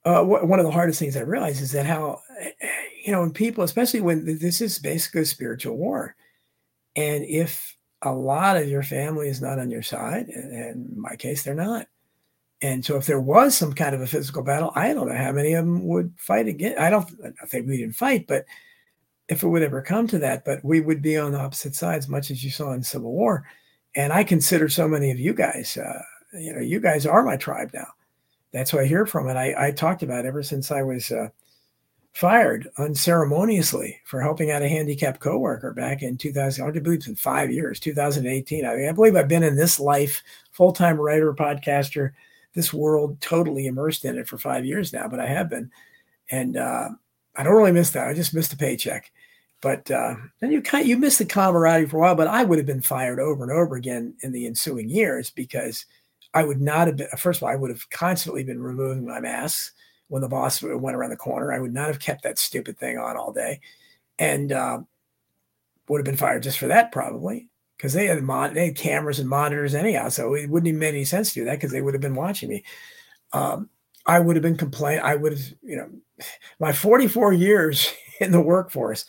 uh, 0.05 0.23
one 0.23 0.59
of 0.59 0.65
the 0.65 0.71
hardest 0.71 0.99
things 0.99 1.17
I 1.17 1.21
realize 1.21 1.61
is 1.61 1.71
that 1.73 1.85
how, 1.85 2.21
you 3.05 3.11
know, 3.11 3.21
when 3.21 3.31
people, 3.31 3.63
especially 3.63 4.01
when 4.01 4.26
this 4.39 4.61
is 4.61 4.80
basically 4.80 5.21
a 5.21 5.26
spiritual 5.26 5.76
war, 5.76 6.15
and 6.95 7.23
if 7.26 7.76
a 8.01 8.11
lot 8.11 8.55
of 8.55 8.69
your 8.69 8.84
family 8.84 9.27
is 9.27 9.41
not 9.41 9.59
on 9.59 9.69
your 9.69 9.81
side, 9.81 10.27
and 10.27 10.53
in 10.53 10.93
my 10.95 11.15
case, 11.15 11.43
they're 11.43 11.53
not. 11.53 11.88
And 12.61 12.84
so, 12.84 12.97
if 12.97 13.05
there 13.05 13.19
was 13.19 13.57
some 13.57 13.73
kind 13.73 13.95
of 13.95 14.01
a 14.01 14.07
physical 14.07 14.43
battle, 14.43 14.71
I 14.76 14.93
don't 14.93 15.07
know 15.07 15.15
how 15.15 15.31
many 15.31 15.53
of 15.53 15.65
them 15.65 15.85
would 15.88 16.13
fight 16.17 16.47
again. 16.47 16.77
I 16.77 16.89
don't 16.89 17.09
I 17.41 17.45
think 17.45 17.67
we 17.67 17.77
didn't 17.77 17.95
fight, 17.95 18.26
but 18.27 18.45
if 19.30 19.43
it 19.43 19.47
would 19.47 19.63
ever 19.63 19.81
come 19.81 20.07
to 20.07 20.19
that, 20.19 20.43
but 20.43 20.63
we 20.63 20.81
would 20.81 21.01
be 21.01 21.17
on 21.17 21.34
the 21.34 21.39
opposite 21.39 21.76
sides, 21.76 22.09
much 22.09 22.31
as 22.31 22.43
you 22.43 22.49
saw 22.49 22.73
in 22.73 22.84
Civil 22.84 23.11
War. 23.11 23.45
And 23.95 24.11
I 24.11 24.23
consider 24.23 24.69
so 24.69 24.88
many 24.88 25.11
of 25.11 25.19
you 25.19 25.34
guys, 25.34 25.77
uh, 25.77 26.01
you 26.34 26.53
know, 26.53 26.61
you 26.61 26.80
guys 26.80 27.05
are 27.05 27.23
my 27.23 27.38
tribe 27.38 27.71
now. 27.73 27.88
That's 28.51 28.71
who 28.71 28.80
I 28.80 28.85
hear 28.85 29.05
from. 29.05 29.27
it. 29.30 29.35
I, 29.35 29.67
I 29.67 29.71
talked 29.71 30.03
about 30.03 30.26
ever 30.26 30.41
since 30.41 30.71
I 30.71 30.81
was 30.81 31.11
uh, 31.11 31.30
fired 32.13 32.69
unceremoniously 32.77 33.99
for 34.05 34.21
helping 34.21 34.51
out 34.51 34.61
a 34.61 34.67
handicapped 34.67 35.19
coworker 35.19 35.73
back 35.73 36.01
in 36.01 36.17
2000. 36.17 36.65
I 36.65 36.71
believe 36.71 36.97
it's 36.97 37.05
been 37.05 37.15
five 37.15 37.51
years, 37.51 37.80
2018. 37.80 38.65
I, 38.65 38.76
mean, 38.76 38.89
I 38.89 38.91
believe 38.91 39.15
I've 39.15 39.27
been 39.27 39.43
in 39.43 39.55
this 39.55 39.80
life, 39.80 40.23
full 40.51 40.71
time 40.71 40.97
writer, 40.97 41.34
podcaster, 41.34 42.11
this 42.53 42.73
world, 42.73 43.21
totally 43.21 43.67
immersed 43.67 44.05
in 44.05 44.17
it 44.17 44.27
for 44.27 44.38
five 44.38 44.65
years 44.65 44.91
now, 44.91 45.07
but 45.07 45.19
I 45.19 45.27
have 45.27 45.49
been. 45.49 45.71
And 46.31 46.57
uh, 46.57 46.89
I 47.35 47.43
don't 47.43 47.55
really 47.55 47.71
miss 47.71 47.91
that. 47.91 48.07
I 48.07 48.13
just 48.13 48.34
missed 48.34 48.53
a 48.53 48.57
paycheck. 48.57 49.11
But 49.61 49.91
uh, 49.91 50.15
then 50.39 50.51
you 50.51 50.61
kind 50.61 50.84
of, 50.84 50.88
you 50.88 50.97
miss 50.97 51.17
the 51.17 51.26
camaraderie 51.26 51.88
for 51.88 51.97
a 51.97 51.99
while. 51.99 52.15
But 52.15 52.27
I 52.27 52.43
would 52.43 52.57
have 52.57 52.65
been 52.65 52.81
fired 52.81 53.19
over 53.19 53.43
and 53.43 53.51
over 53.51 53.76
again 53.76 54.15
in 54.21 54.31
the 54.31 54.45
ensuing 54.45 54.89
years 54.89 55.30
because 55.30 55.85
I 56.34 56.43
would 56.43 56.61
not 56.61 56.88
have 56.88 56.97
been. 56.97 57.07
First 57.18 57.39
of 57.39 57.43
all, 57.43 57.49
I 57.49 57.56
would 57.56 57.72
have 57.72 57.89
constantly 57.89 58.43
been 58.43 58.61
removing 58.61 59.06
my 59.06 59.19
mask 59.19 59.73
when 60.07 60.22
the 60.22 60.30
boss 60.30 60.61
went 60.61 60.95
around 60.95 61.10
the 61.10 61.18
corner. 61.18 61.51
I 61.51 61.60
would 61.60 61.73
not 61.73 61.88
have 61.88 61.99
kept 61.99 62.23
that 62.23 62.39
stupid 62.39 62.77
thing 62.77 62.97
on 62.97 63.18
all 63.18 63.31
day, 63.31 63.61
and 64.19 64.51
uh, 64.51 64.80
would 65.88 65.99
have 65.99 66.06
been 66.06 66.18
fired 66.18 66.43
just 66.43 66.60
for 66.60 66.68
that 66.68 66.91
probably 66.91 67.47
because 67.77 67.93
they 67.93 68.06
had 68.06 68.22
mon- 68.22 68.53
they 68.53 68.68
had 68.68 68.76
cameras 68.76 69.19
and 69.19 69.30
monitors 69.30 69.73
anyhow. 69.73 70.10
So 70.10 70.35
it 70.35 70.49
wouldn't 70.49 70.68
even 70.68 70.80
make 70.80 70.93
any 70.93 71.06
sense 71.06 71.34
to 71.34 71.41
do 71.41 71.45
that 71.45 71.56
because 71.56 71.72
they 71.72 71.81
would 71.81 71.93
have 71.93 72.01
been 72.01 72.15
watching 72.15 72.49
me. 72.49 72.64
Um, 73.34 73.69
I 74.06 74.19
would 74.19 74.35
have 74.35 74.43
been 74.43 74.57
complaining. 74.57 75.03
I 75.03 75.15
would 75.15 75.34
have, 75.34 75.41
you 75.61 75.77
know, 75.77 75.89
my 76.60 76.72
44 76.73 77.34
years 77.34 77.93
in 78.19 78.31
the 78.31 78.41
workforce. 78.41 79.06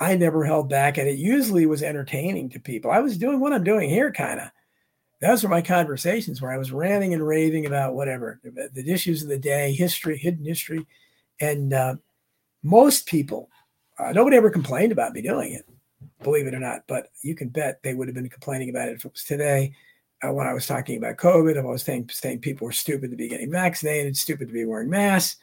I 0.00 0.16
never 0.16 0.44
held 0.44 0.68
back, 0.68 0.98
and 0.98 1.06
it 1.06 1.18
usually 1.18 1.64
was 1.64 1.82
entertaining 1.82 2.50
to 2.50 2.60
people. 2.60 2.90
I 2.90 2.98
was 2.98 3.16
doing 3.16 3.38
what 3.38 3.52
I'm 3.52 3.62
doing 3.62 3.88
here, 3.88 4.10
kind 4.10 4.40
of. 4.40 4.48
Those 5.22 5.44
were 5.44 5.48
my 5.48 5.62
conversations 5.62 6.42
where 6.42 6.50
I 6.50 6.58
was 6.58 6.72
ranting 6.72 7.14
and 7.14 7.24
raving 7.24 7.64
about 7.66 7.94
whatever 7.94 8.40
the 8.42 8.90
issues 8.90 9.22
of 9.22 9.28
the 9.28 9.38
day, 9.38 9.72
history, 9.72 10.18
hidden 10.18 10.44
history, 10.44 10.84
and 11.40 11.72
uh, 11.72 11.94
most 12.64 13.06
people, 13.06 13.48
uh, 14.00 14.10
nobody 14.10 14.36
ever 14.36 14.50
complained 14.50 14.90
about 14.90 15.12
me 15.12 15.22
doing 15.22 15.52
it, 15.52 15.64
believe 16.24 16.48
it 16.48 16.54
or 16.54 16.58
not. 16.58 16.80
But 16.88 17.10
you 17.22 17.36
can 17.36 17.50
bet 17.50 17.80
they 17.84 17.94
would 17.94 18.08
have 18.08 18.16
been 18.16 18.28
complaining 18.28 18.68
about 18.68 18.88
it 18.88 18.96
if 18.96 19.04
it 19.04 19.12
was 19.12 19.22
today. 19.22 19.76
Uh, 20.24 20.32
when 20.32 20.48
I 20.48 20.54
was 20.54 20.66
talking 20.66 20.98
about 20.98 21.18
COVID, 21.18 21.52
if 21.52 21.64
I 21.64 21.68
was 21.68 21.84
saying, 21.84 22.10
saying 22.12 22.40
people 22.40 22.64
were 22.64 22.72
stupid 22.72 23.12
to 23.12 23.16
be 23.16 23.28
getting 23.28 23.50
vaccinated, 23.50 24.16
stupid 24.16 24.48
to 24.48 24.54
be 24.54 24.64
wearing 24.64 24.90
masks, 24.90 25.36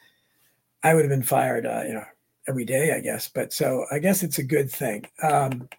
I 0.82 0.92
would 0.92 1.04
have 1.04 1.10
been 1.10 1.22
fired, 1.22 1.64
uh, 1.64 1.84
you 1.86 1.94
know, 1.94 2.04
every 2.46 2.66
day, 2.66 2.92
I 2.94 3.00
guess. 3.00 3.28
But 3.28 3.54
so 3.54 3.86
I 3.90 3.98
guess 3.98 4.22
it's 4.22 4.38
a 4.38 4.42
good 4.42 4.70
thing. 4.70 5.06
Um, 5.22 5.70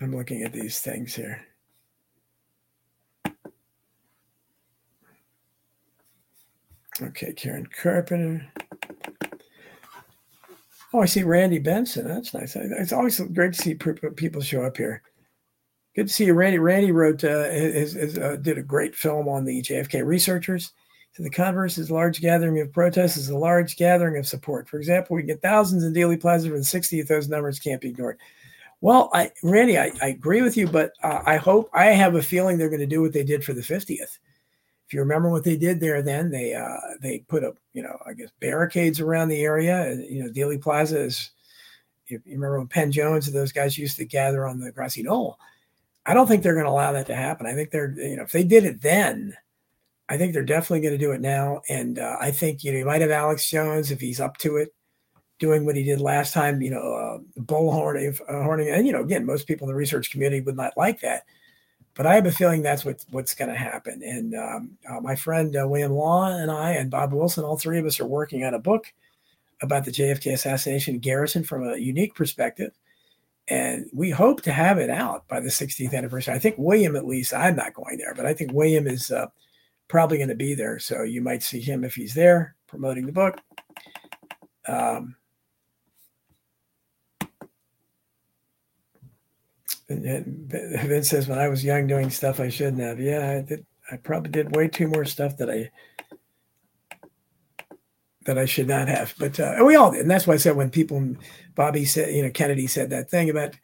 I'm 0.00 0.16
looking 0.16 0.42
at 0.42 0.52
these 0.52 0.80
things 0.80 1.14
here. 1.14 1.44
Okay, 7.02 7.32
Karen 7.32 7.66
Carpenter. 7.66 8.46
Oh, 10.92 11.00
I 11.00 11.06
see 11.06 11.22
Randy 11.22 11.58
Benson. 11.58 12.06
That's 12.06 12.34
nice. 12.34 12.56
It's 12.56 12.92
always 12.92 13.20
great 13.20 13.54
to 13.54 13.62
see 13.62 13.74
people 13.74 14.40
show 14.40 14.62
up 14.62 14.76
here. 14.76 15.02
Good 15.94 16.08
to 16.08 16.12
see 16.12 16.24
you, 16.24 16.34
Randy. 16.34 16.58
Randy 16.58 16.92
wrote, 16.92 17.22
uh, 17.24 17.44
his, 17.50 17.92
his, 17.92 18.18
uh, 18.18 18.36
did 18.36 18.58
a 18.58 18.62
great 18.62 18.94
film 18.94 19.28
on 19.28 19.44
the 19.44 19.62
JFK 19.62 20.04
researchers. 20.04 20.72
To 21.16 21.22
the 21.22 21.30
converse, 21.30 21.76
is 21.76 21.90
a 21.90 21.94
large 21.94 22.20
gathering 22.20 22.60
of 22.60 22.72
protests 22.72 23.16
is 23.16 23.30
a 23.30 23.36
large 23.36 23.76
gathering 23.76 24.16
of 24.16 24.26
support. 24.26 24.68
For 24.68 24.78
example, 24.78 25.16
we 25.16 25.24
get 25.24 25.42
thousands 25.42 25.82
in 25.82 25.92
Dealey 25.92 26.20
Plaza 26.20 26.48
for 26.48 26.56
the 26.56 26.62
60th. 26.62 27.08
Those 27.08 27.28
numbers 27.28 27.58
can't 27.58 27.80
be 27.80 27.88
ignored. 27.88 28.18
Well, 28.80 29.10
I, 29.12 29.30
Randy, 29.42 29.78
I, 29.78 29.92
I 30.00 30.08
agree 30.08 30.42
with 30.42 30.56
you, 30.56 30.66
but 30.66 30.92
uh, 31.02 31.20
I 31.26 31.36
hope 31.36 31.70
I 31.74 31.86
have 31.86 32.14
a 32.14 32.22
feeling 32.22 32.56
they're 32.56 32.70
going 32.70 32.80
to 32.80 32.86
do 32.86 33.02
what 33.02 33.12
they 33.12 33.24
did 33.24 33.44
for 33.44 33.52
the 33.52 33.60
50th. 33.60 34.18
If 34.86 34.94
you 34.94 35.00
remember 35.00 35.30
what 35.30 35.44
they 35.44 35.56
did 35.56 35.78
there, 35.78 36.02
then 36.02 36.30
they 36.30 36.54
uh, 36.54 36.96
they 37.00 37.20
put 37.28 37.44
up, 37.44 37.56
you 37.74 37.82
know, 37.82 37.96
I 38.04 38.12
guess 38.12 38.30
barricades 38.40 38.98
around 38.98 39.28
the 39.28 39.42
area. 39.42 39.94
You 39.94 40.24
know, 40.24 40.30
Dealey 40.30 40.60
Plaza 40.60 41.00
is. 41.00 41.30
You, 42.06 42.20
you 42.24 42.34
remember 42.34 42.58
when 42.58 42.66
Penn 42.66 42.90
Jones 42.90 43.28
and 43.28 43.36
those 43.36 43.52
guys 43.52 43.78
used 43.78 43.96
to 43.98 44.04
gather 44.04 44.44
on 44.44 44.58
the 44.58 44.72
grassy 44.72 45.04
knoll? 45.04 45.38
I 46.06 46.12
don't 46.12 46.26
think 46.26 46.42
they're 46.42 46.54
going 46.54 46.66
to 46.66 46.72
allow 46.72 46.90
that 46.90 47.06
to 47.06 47.14
happen. 47.14 47.46
I 47.46 47.54
think 47.54 47.70
they're, 47.70 47.92
you 47.92 48.16
know, 48.16 48.24
if 48.24 48.32
they 48.32 48.42
did 48.42 48.64
it 48.64 48.82
then, 48.82 49.36
I 50.08 50.16
think 50.16 50.32
they're 50.32 50.42
definitely 50.42 50.80
going 50.80 50.98
to 50.98 51.04
do 51.04 51.12
it 51.12 51.20
now. 51.20 51.60
And 51.68 52.00
uh, 52.00 52.16
I 52.20 52.32
think, 52.32 52.64
you 52.64 52.72
know, 52.72 52.78
you 52.78 52.84
might 52.84 53.00
have 53.00 53.12
Alex 53.12 53.48
Jones 53.48 53.92
if 53.92 54.00
he's 54.00 54.18
up 54.18 54.38
to 54.38 54.56
it, 54.56 54.74
doing 55.40 55.64
what 55.64 55.74
he 55.74 55.82
did 55.82 56.00
last 56.00 56.32
time, 56.32 56.62
you 56.62 56.70
know, 56.70 56.94
uh, 56.94 57.40
bullhorning, 57.40 58.20
uh, 58.28 58.44
horning. 58.44 58.68
And, 58.68 58.86
you 58.86 58.92
know, 58.92 59.02
again, 59.02 59.26
most 59.26 59.48
people 59.48 59.66
in 59.66 59.72
the 59.72 59.78
research 59.78 60.10
community 60.10 60.40
would 60.42 60.56
not 60.56 60.76
like 60.76 61.00
that. 61.00 61.24
But 61.94 62.06
I 62.06 62.14
have 62.14 62.26
a 62.26 62.32
feeling 62.32 62.62
that's 62.62 62.84
what, 62.84 63.04
what's 63.10 63.34
going 63.34 63.50
to 63.50 63.56
happen. 63.56 64.00
And 64.04 64.34
um, 64.34 64.78
uh, 64.88 65.00
my 65.00 65.16
friend 65.16 65.56
uh, 65.56 65.66
William 65.66 65.92
Law 65.92 66.26
and 66.26 66.50
I 66.50 66.72
and 66.72 66.90
Bob 66.90 67.12
Wilson, 67.12 67.42
all 67.42 67.56
three 67.58 67.78
of 67.78 67.86
us 67.86 67.98
are 67.98 68.06
working 68.06 68.44
on 68.44 68.54
a 68.54 68.60
book 68.60 68.92
about 69.60 69.84
the 69.84 69.90
JFK 69.90 70.32
assassination 70.32 71.00
Garrison 71.00 71.42
from 71.42 71.68
a 71.68 71.76
unique 71.76 72.14
perspective 72.14 72.72
and 73.50 73.90
we 73.92 74.10
hope 74.10 74.42
to 74.42 74.52
have 74.52 74.78
it 74.78 74.90
out 74.90 75.26
by 75.26 75.40
the 75.40 75.48
60th 75.48 75.92
anniversary. 75.92 76.32
I 76.32 76.38
think 76.38 76.54
William, 76.56 76.94
at 76.94 77.06
least, 77.06 77.34
I'm 77.34 77.56
not 77.56 77.74
going 77.74 77.98
there, 77.98 78.14
but 78.14 78.24
I 78.24 78.32
think 78.32 78.52
William 78.52 78.86
is 78.86 79.10
uh, 79.10 79.26
probably 79.88 80.18
going 80.18 80.28
to 80.28 80.36
be 80.36 80.54
there. 80.54 80.78
So 80.78 81.02
you 81.02 81.20
might 81.20 81.42
see 81.42 81.60
him 81.60 81.82
if 81.82 81.96
he's 81.96 82.14
there 82.14 82.54
promoting 82.68 83.06
the 83.06 83.12
book. 83.12 83.38
Um, 84.68 85.16
Vince 89.90 91.10
says, 91.10 91.26
when 91.26 91.38
I 91.38 91.48
was 91.48 91.64
young 91.64 91.86
doing 91.86 92.10
stuff 92.10 92.38
I 92.38 92.48
shouldn't 92.48 92.80
have. 92.80 93.00
Yeah, 93.00 93.38
I 93.38 93.40
did. 93.42 93.66
I 93.90 93.96
probably 93.96 94.30
did 94.30 94.54
way 94.54 94.68
too 94.68 94.86
more 94.86 95.04
stuff 95.04 95.36
that 95.38 95.50
I 95.50 95.70
that 98.26 98.38
I 98.38 98.44
should 98.44 98.68
not 98.68 98.86
have. 98.86 99.14
But 99.18 99.40
uh, 99.40 99.56
we 99.64 99.74
all 99.74 99.90
did, 99.90 100.02
and 100.02 100.10
that's 100.10 100.26
why 100.26 100.34
I 100.34 100.36
said 100.36 100.54
when 100.54 100.70
people, 100.70 101.16
Bobby 101.56 101.84
said, 101.84 102.14
you 102.14 102.22
know, 102.22 102.30
Kennedy 102.30 102.68
said 102.68 102.90
that 102.90 103.10
thing 103.10 103.30
about, 103.30 103.56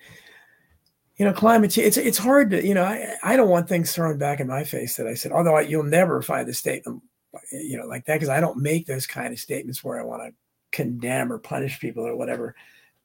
you 1.17 1.25
know, 1.25 1.33
climate 1.33 1.71
change. 1.71 1.87
It's 1.87 1.97
it's 1.97 2.19
hard 2.19 2.51
to, 2.51 2.67
you 2.67 2.75
know, 2.75 2.83
I 2.83 3.15
I 3.23 3.37
don't 3.37 3.49
want 3.49 3.69
things 3.69 3.95
thrown 3.95 4.19
back 4.19 4.41
in 4.41 4.49
my 4.49 4.65
face 4.65 4.97
that 4.97 5.07
I 5.07 5.15
said. 5.15 5.31
Although 5.31 5.57
I, 5.57 5.61
you'll 5.61 5.85
never 5.85 6.23
find 6.23 6.49
a 6.49 6.55
statement, 6.55 7.03
you 7.53 7.77
know, 7.79 7.87
like 7.87 8.05
that 8.07 8.15
because 8.15 8.31
I 8.31 8.41
don't 8.41 8.59
make 8.59 8.87
those 8.87 9.07
kind 9.07 9.33
of 9.33 9.39
statements 9.39 9.85
where 9.85 10.01
I 10.01 10.05
want 10.05 10.23
to 10.23 10.35
condemn 10.73 11.33
or 11.33 11.39
punish 11.39 11.79
people 11.79 12.05
or 12.05 12.17
whatever. 12.17 12.57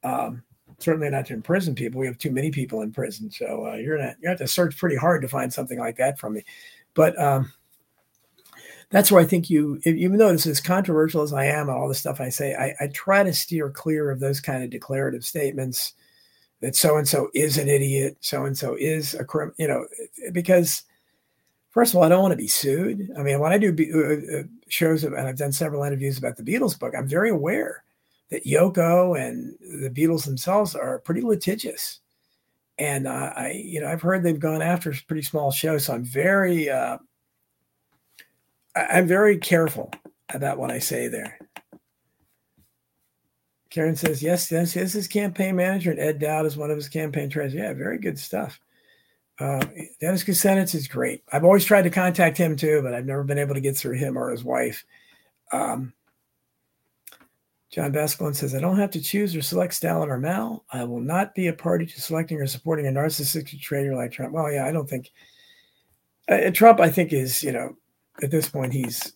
Um, 0.02 0.42
certainly 0.82 1.10
not 1.10 1.26
to 1.26 1.34
imprison 1.34 1.74
people. 1.74 2.00
We 2.00 2.06
have 2.06 2.18
too 2.18 2.32
many 2.32 2.50
people 2.50 2.82
in 2.82 2.92
prison, 2.92 3.30
so 3.30 3.66
uh, 3.66 3.74
you're 3.74 3.98
not 3.98 4.16
you 4.20 4.28
have 4.28 4.38
to 4.38 4.48
search 4.48 4.76
pretty 4.76 4.96
hard 4.96 5.22
to 5.22 5.28
find 5.28 5.52
something 5.52 5.78
like 5.78 5.96
that 5.96 6.18
from 6.18 6.34
me. 6.34 6.44
But 6.94 7.18
um, 7.18 7.52
that's 8.90 9.10
where 9.10 9.22
I 9.22 9.26
think 9.26 9.48
you, 9.48 9.80
even 9.84 10.18
though 10.18 10.32
this 10.32 10.46
is 10.46 10.60
controversial 10.60 11.22
as 11.22 11.32
I 11.32 11.46
am 11.46 11.70
all 11.70 11.88
the 11.88 11.94
stuff 11.94 12.20
I 12.20 12.28
say, 12.28 12.54
I, 12.54 12.74
I 12.84 12.88
try 12.88 13.22
to 13.22 13.32
steer 13.32 13.70
clear 13.70 14.10
of 14.10 14.20
those 14.20 14.40
kind 14.40 14.62
of 14.62 14.68
declarative 14.68 15.24
statements 15.24 15.94
that 16.60 16.76
so 16.76 16.98
and 16.98 17.08
so 17.08 17.30
is 17.34 17.56
an 17.56 17.68
idiot, 17.68 18.18
so 18.20 18.44
and 18.44 18.56
so 18.56 18.76
is 18.78 19.14
a 19.14 19.24
criminal, 19.24 19.54
you 19.58 19.66
know, 19.66 19.86
because 20.32 20.82
first 21.70 21.92
of 21.92 21.96
all, 21.96 22.04
I 22.04 22.10
don't 22.10 22.20
want 22.20 22.32
to 22.32 22.36
be 22.36 22.46
sued. 22.46 23.10
I 23.18 23.22
mean, 23.22 23.40
when 23.40 23.52
I 23.52 23.58
do 23.58 23.74
uh, 23.94 24.40
uh, 24.40 24.42
shows, 24.68 25.04
and 25.04 25.16
I've 25.16 25.38
done 25.38 25.52
several 25.52 25.84
interviews 25.84 26.18
about 26.18 26.36
the 26.36 26.42
Beatles 26.42 26.78
book, 26.78 26.92
I'm 26.96 27.08
very 27.08 27.30
aware 27.30 27.84
that 28.32 28.44
Yoko 28.44 29.20
and 29.20 29.54
the 29.60 29.90
Beatles 29.90 30.24
themselves 30.24 30.74
are 30.74 30.98
pretty 31.00 31.20
litigious. 31.20 32.00
And 32.78 33.06
uh, 33.06 33.32
I, 33.36 33.62
you 33.64 33.80
know, 33.80 33.86
I've 33.86 34.02
heard 34.02 34.22
they've 34.22 34.40
gone 34.40 34.62
after 34.62 34.92
pretty 35.06 35.22
small 35.22 35.52
shows, 35.52 35.84
so 35.84 35.94
I'm 35.94 36.04
very 36.04 36.70
uh, 36.70 36.96
I'm 38.74 39.06
very 39.06 39.36
careful 39.36 39.92
about 40.34 40.58
what 40.58 40.70
I 40.70 40.78
say 40.78 41.08
there. 41.08 41.38
Karen 43.68 43.96
says, 43.96 44.22
yes, 44.22 44.50
yes, 44.50 44.74
yes, 44.74 44.92
his 44.92 45.08
campaign 45.08 45.56
manager, 45.56 45.90
and 45.90 46.00
Ed 46.00 46.18
Dowd 46.18 46.46
is 46.46 46.56
one 46.56 46.70
of 46.70 46.76
his 46.76 46.88
campaign 46.88 47.30
trainers. 47.30 47.54
Yeah, 47.54 47.72
very 47.74 47.98
good 47.98 48.18
stuff. 48.18 48.58
Uh, 49.38 49.64
Dennis 50.00 50.24
Kucinich 50.24 50.74
is 50.74 50.88
great. 50.88 51.22
I've 51.32 51.44
always 51.44 51.64
tried 51.64 51.82
to 51.82 51.90
contact 51.90 52.36
him 52.36 52.56
too, 52.56 52.80
but 52.82 52.94
I've 52.94 53.06
never 53.06 53.24
been 53.24 53.38
able 53.38 53.54
to 53.54 53.60
get 53.60 53.76
through 53.76 53.96
him 53.96 54.16
or 54.16 54.30
his 54.30 54.44
wife. 54.44 54.84
Um, 55.52 55.92
John 57.72 57.92
Baskelin 57.92 58.36
says, 58.36 58.54
I 58.54 58.60
don't 58.60 58.78
have 58.78 58.90
to 58.92 59.00
choose 59.00 59.34
or 59.34 59.42
select 59.42 59.74
Stalin 59.74 60.10
or 60.10 60.18
Mao. 60.18 60.62
I 60.70 60.84
will 60.84 61.00
not 61.00 61.34
be 61.34 61.48
a 61.48 61.52
party 61.52 61.86
to 61.86 62.00
selecting 62.00 62.38
or 62.38 62.46
supporting 62.46 62.86
a 62.86 62.90
narcissistic 62.90 63.58
traitor 63.60 63.96
like 63.96 64.12
Trump. 64.12 64.32
Well, 64.32 64.52
yeah, 64.52 64.66
I 64.66 64.72
don't 64.72 64.88
think 64.88 65.10
uh, 66.28 66.50
Trump, 66.50 66.80
I 66.80 66.90
think, 66.90 67.12
is, 67.12 67.42
you 67.42 67.52
know, 67.52 67.76
at 68.22 68.30
this 68.30 68.48
point 68.48 68.72
he's 68.72 69.14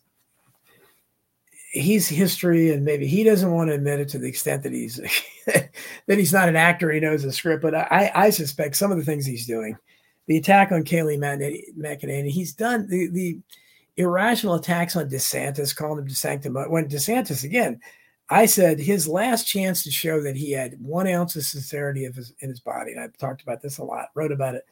he's 1.73 2.09
history 2.09 2.73
and 2.73 2.87
maybe 2.87 3.07
he 3.07 3.23
doesn't 3.23 3.53
want 3.53 3.69
to 3.69 3.75
admit 3.75 4.01
it 4.01 4.09
to 4.09 4.19
the 4.19 4.27
extent 4.27 4.63
that 4.63 4.73
he's 4.73 4.97
that 5.47 6.19
he's 6.19 6.33
not 6.33 6.49
an 6.49 6.57
actor 6.57 6.91
he 6.91 7.01
knows 7.01 7.23
the 7.23 7.31
script 7.31 7.61
but 7.61 7.75
i 7.75 8.11
i 8.15 8.31
suspect 8.31 8.75
some 8.75 8.91
of 8.91 8.97
the 8.97 9.05
things 9.05 9.27
he's 9.27 9.47
doing 9.47 9.77
the 10.27 10.37
attack 10.37 10.73
on 10.73 10.85
Kayleigh 10.85 11.19
McEnany, 11.79 12.31
he's 12.31 12.53
done 12.53 12.89
the, 12.89 13.09
the 13.09 13.39
irrational 13.97 14.55
attacks 14.55 14.97
on 14.97 15.09
DeSantis, 15.09 15.75
calling 15.75 16.01
him 16.01 16.09
DeSanctimonious. 16.09 16.71
When 16.71 16.89
DeSantis, 16.89 17.45
again, 17.45 17.81
I 18.29 18.47
said 18.47 18.81
his 18.81 19.07
last 19.07 19.47
chance 19.47 19.85
to 19.85 19.91
show 19.91 20.21
that 20.23 20.37
he 20.37 20.51
had 20.53 20.81
one 20.81 21.07
ounce 21.07 21.37
of 21.37 21.45
sincerity 21.45 22.07
of 22.07 22.17
his, 22.17 22.33
in 22.41 22.49
his 22.49 22.61
body, 22.61 22.93
and 22.93 23.01
I've 23.01 23.17
talked 23.17 23.43
about 23.43 23.63
this 23.63 23.79
a 23.79 23.85
lot, 23.85 24.09
wrote 24.15 24.33
about 24.33 24.57
it, 24.57 24.67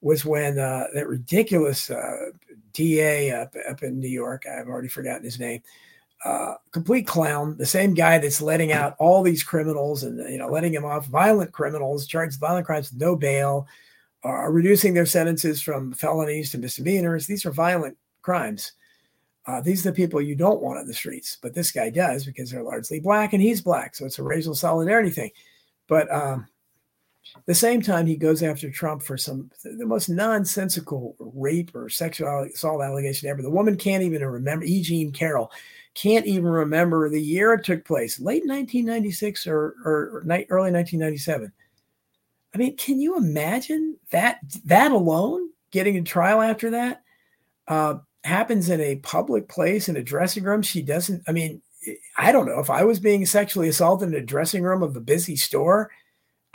was 0.00 0.24
when 0.24 0.58
uh, 0.58 0.84
that 0.94 1.08
ridiculous 1.08 1.90
uh, 1.90 2.30
DA 2.72 3.32
up, 3.32 3.54
up 3.68 3.82
in 3.82 3.98
New 3.98 4.08
York, 4.08 4.44
I've 4.46 4.68
already 4.68 4.88
forgotten 4.88 5.24
his 5.24 5.40
name, 5.40 5.62
uh, 6.24 6.54
complete 6.70 7.06
clown, 7.06 7.56
the 7.58 7.66
same 7.66 7.92
guy 7.92 8.18
that's 8.18 8.40
letting 8.40 8.72
out 8.72 8.94
all 8.98 9.22
these 9.22 9.42
criminals 9.42 10.02
and 10.02 10.18
you 10.30 10.38
know 10.38 10.48
letting 10.48 10.72
them 10.72 10.84
off, 10.84 11.06
violent 11.06 11.52
criminals, 11.52 12.06
charged 12.06 12.38
violent 12.38 12.66
crimes 12.66 12.92
with 12.92 13.00
no 13.00 13.16
bail, 13.16 13.66
are 14.22 14.52
reducing 14.52 14.94
their 14.94 15.06
sentences 15.06 15.60
from 15.60 15.92
felonies 15.92 16.50
to 16.50 16.58
misdemeanors. 16.58 17.26
These 17.26 17.44
are 17.46 17.50
violent 17.50 17.96
crimes. 18.22 18.72
Uh, 19.46 19.60
these 19.60 19.86
are 19.86 19.90
the 19.90 19.96
people 19.96 20.20
you 20.20 20.34
don't 20.34 20.60
want 20.60 20.78
on 20.78 20.86
the 20.86 20.94
streets, 20.94 21.38
but 21.40 21.54
this 21.54 21.70
guy 21.70 21.88
does 21.88 22.24
because 22.24 22.50
they're 22.50 22.62
largely 22.62 22.98
black 22.98 23.32
and 23.32 23.40
he's 23.40 23.60
black, 23.60 23.94
so 23.94 24.04
it's 24.04 24.18
a 24.18 24.22
racial 24.22 24.54
solidarity 24.54 25.10
thing. 25.10 25.30
But 25.86 26.12
um, 26.12 26.48
the 27.46 27.54
same 27.54 27.80
time, 27.80 28.06
he 28.06 28.16
goes 28.16 28.42
after 28.42 28.70
Trump 28.70 29.02
for 29.02 29.16
some 29.16 29.50
the 29.62 29.86
most 29.86 30.08
nonsensical 30.08 31.14
rape 31.18 31.74
or 31.74 31.88
sexual 31.88 32.48
assault 32.52 32.82
allegation 32.82 33.28
ever. 33.28 33.42
The 33.42 33.50
woman 33.50 33.76
can't 33.76 34.02
even 34.02 34.24
remember. 34.24 34.64
E. 34.64 34.82
Jean 34.82 35.12
Carroll 35.12 35.52
can't 35.94 36.26
even 36.26 36.48
remember 36.48 37.08
the 37.08 37.22
year 37.22 37.54
it 37.54 37.64
took 37.64 37.84
place, 37.84 38.20
late 38.20 38.46
1996 38.46 39.46
or, 39.46 39.76
or, 39.84 39.92
or 40.12 40.20
early 40.50 40.72
1997. 40.72 41.52
I 42.54 42.58
mean, 42.58 42.76
can 42.76 43.00
you 43.00 43.16
imagine 43.16 43.96
that 44.10 44.40
that 44.64 44.92
alone 44.92 45.50
getting 45.70 45.96
a 45.96 46.02
trial 46.02 46.42
after 46.42 46.70
that 46.70 47.02
uh, 47.68 47.96
happens 48.26 48.68
in 48.68 48.80
a 48.80 48.96
public 48.96 49.48
place 49.48 49.88
in 49.88 49.96
a 49.96 50.02
dressing 50.02 50.44
room? 50.44 50.62
She 50.62 50.82
doesn't. 50.82 51.22
I 51.26 51.32
mean, 51.32 51.62
I 52.16 52.32
don't 52.32 52.46
know 52.46 52.60
if 52.60 52.70
I 52.70 52.84
was 52.84 53.00
being 53.00 53.24
sexually 53.26 53.68
assaulted 53.68 54.08
in 54.08 54.14
a 54.14 54.20
dressing 54.20 54.62
room 54.62 54.82
of 54.82 54.96
a 54.96 55.00
busy 55.00 55.36
store 55.36 55.90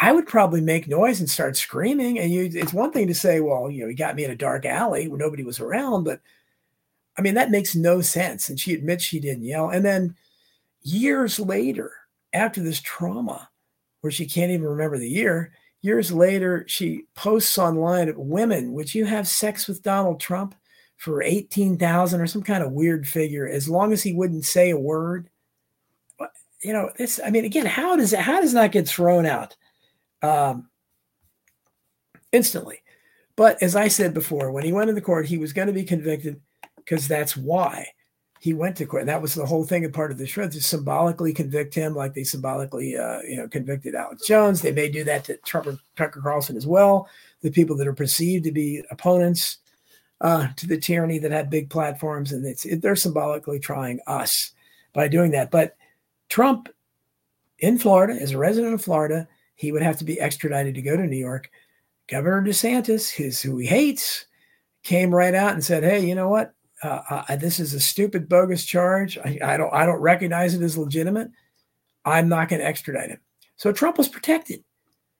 I 0.01 0.11
would 0.11 0.25
probably 0.25 0.61
make 0.61 0.87
noise 0.87 1.19
and 1.19 1.29
start 1.29 1.55
screaming. 1.55 2.17
And 2.17 2.31
you, 2.31 2.49
it's 2.51 2.73
one 2.73 2.91
thing 2.91 3.05
to 3.05 3.13
say, 3.13 3.39
well, 3.39 3.69
you 3.69 3.83
know, 3.83 3.87
he 3.87 3.93
got 3.93 4.15
me 4.15 4.25
in 4.25 4.31
a 4.31 4.35
dark 4.35 4.65
alley 4.65 5.07
where 5.07 5.19
nobody 5.19 5.43
was 5.43 5.59
around, 5.59 6.05
but 6.05 6.21
I 7.19 7.21
mean, 7.21 7.35
that 7.35 7.51
makes 7.51 7.75
no 7.75 8.01
sense. 8.01 8.49
And 8.49 8.59
she 8.59 8.73
admits 8.73 9.03
she 9.03 9.19
didn't 9.19 9.43
yell. 9.43 9.69
And 9.69 9.85
then 9.85 10.15
years 10.81 11.39
later, 11.39 11.91
after 12.33 12.63
this 12.63 12.81
trauma, 12.81 13.47
where 14.01 14.09
she 14.09 14.25
can't 14.25 14.49
even 14.49 14.65
remember 14.65 14.97
the 14.97 15.07
year, 15.07 15.53
years 15.83 16.11
later, 16.11 16.65
she 16.67 17.03
posts 17.13 17.59
online, 17.59 18.11
women, 18.17 18.73
would 18.73 18.95
you 18.95 19.05
have 19.05 19.27
sex 19.27 19.67
with 19.67 19.83
Donald 19.83 20.19
Trump 20.19 20.55
for 21.01 21.21
18,000 21.21 22.21
or 22.21 22.27
some 22.27 22.43
kind 22.43 22.63
of 22.63 22.71
weird 22.71 23.07
figure 23.07 23.47
as 23.47 23.67
long 23.67 23.91
as 23.91 24.03
he 24.03 24.13
wouldn't 24.13 24.45
say 24.45 24.69
a 24.69 24.77
word? 24.77 25.29
You 26.63 26.73
know, 26.73 26.91
this, 26.95 27.19
I 27.25 27.31
mean, 27.31 27.43
again, 27.43 27.65
how 27.65 27.95
does 27.95 28.13
it, 28.13 28.19
how 28.19 28.39
does 28.39 28.53
that 28.53 28.71
get 28.71 28.87
thrown 28.87 29.25
out? 29.25 29.55
um, 30.21 30.69
instantly. 32.31 32.81
But 33.35 33.61
as 33.61 33.75
I 33.75 33.87
said 33.87 34.13
before, 34.13 34.51
when 34.51 34.63
he 34.63 34.73
went 34.73 34.87
to 34.87 34.93
the 34.93 35.01
court, 35.01 35.25
he 35.25 35.37
was 35.37 35.53
going 35.53 35.67
to 35.67 35.73
be 35.73 35.83
convicted 35.83 36.41
because 36.77 37.07
that's 37.07 37.35
why 37.35 37.87
he 38.39 38.53
went 38.53 38.75
to 38.77 38.85
court. 38.85 39.05
That 39.05 39.21
was 39.21 39.35
the 39.35 39.45
whole 39.45 39.63
thing 39.63 39.85
and 39.85 39.93
part 39.93 40.11
of 40.11 40.17
the 40.17 40.27
show 40.27 40.47
to 40.47 40.61
symbolically 40.61 41.33
convict 41.33 41.73
him, 41.73 41.95
like 41.95 42.13
they 42.13 42.23
symbolically, 42.23 42.97
uh, 42.97 43.19
you 43.21 43.37
know, 43.37 43.47
convicted 43.47 43.95
Alex 43.95 44.27
Jones. 44.27 44.61
They 44.61 44.71
may 44.71 44.89
do 44.89 45.03
that 45.05 45.23
to 45.25 45.37
Trump, 45.37 45.79
Tucker 45.95 46.21
Carlson 46.21 46.57
as 46.57 46.67
well. 46.67 47.07
The 47.41 47.51
people 47.51 47.75
that 47.77 47.87
are 47.87 47.93
perceived 47.93 48.43
to 48.45 48.51
be 48.51 48.83
opponents 48.91 49.57
uh, 50.21 50.47
to 50.55 50.67
the 50.67 50.77
tyranny 50.77 51.17
that 51.17 51.31
have 51.31 51.49
big 51.49 51.69
platforms, 51.69 52.31
and 52.31 52.45
it's 52.45 52.63
it, 52.65 52.81
they're 52.81 52.95
symbolically 52.95 53.59
trying 53.59 53.99
us 54.07 54.51
by 54.93 55.07
doing 55.07 55.31
that. 55.31 55.51
But 55.51 55.75
Trump 56.29 56.69
in 57.59 57.77
Florida, 57.77 58.13
as 58.13 58.31
a 58.31 58.37
resident 58.37 58.73
of 58.73 58.83
Florida, 58.83 59.27
he 59.55 59.71
would 59.71 59.81
have 59.81 59.97
to 59.97 60.05
be 60.05 60.19
extradited 60.19 60.75
to 60.75 60.81
go 60.81 60.95
to 60.95 61.07
New 61.07 61.17
York. 61.17 61.49
Governor 62.07 62.43
DeSantis, 62.43 63.09
his 63.09 63.41
who 63.41 63.57
he 63.57 63.67
hates, 63.67 64.25
came 64.83 65.13
right 65.13 65.33
out 65.33 65.53
and 65.53 65.63
said, 65.63 65.83
"Hey, 65.83 66.05
you 66.05 66.13
know 66.13 66.29
what? 66.29 66.53
Uh, 66.83 67.01
uh, 67.09 67.35
this 67.35 67.59
is 67.59 67.73
a 67.73 67.79
stupid, 67.79 68.29
bogus 68.29 68.65
charge. 68.65 69.17
I, 69.17 69.39
I 69.43 69.57
don't, 69.57 69.73
I 69.73 69.85
don't 69.85 70.01
recognize 70.01 70.53
it 70.53 70.61
as 70.61 70.77
legitimate. 70.77 71.29
I'm 72.05 72.29
not 72.29 72.49
going 72.49 72.59
to 72.59 72.67
extradite 72.67 73.09
him." 73.09 73.19
So 73.55 73.71
Trump 73.71 73.97
was 73.97 74.07
protected. 74.07 74.63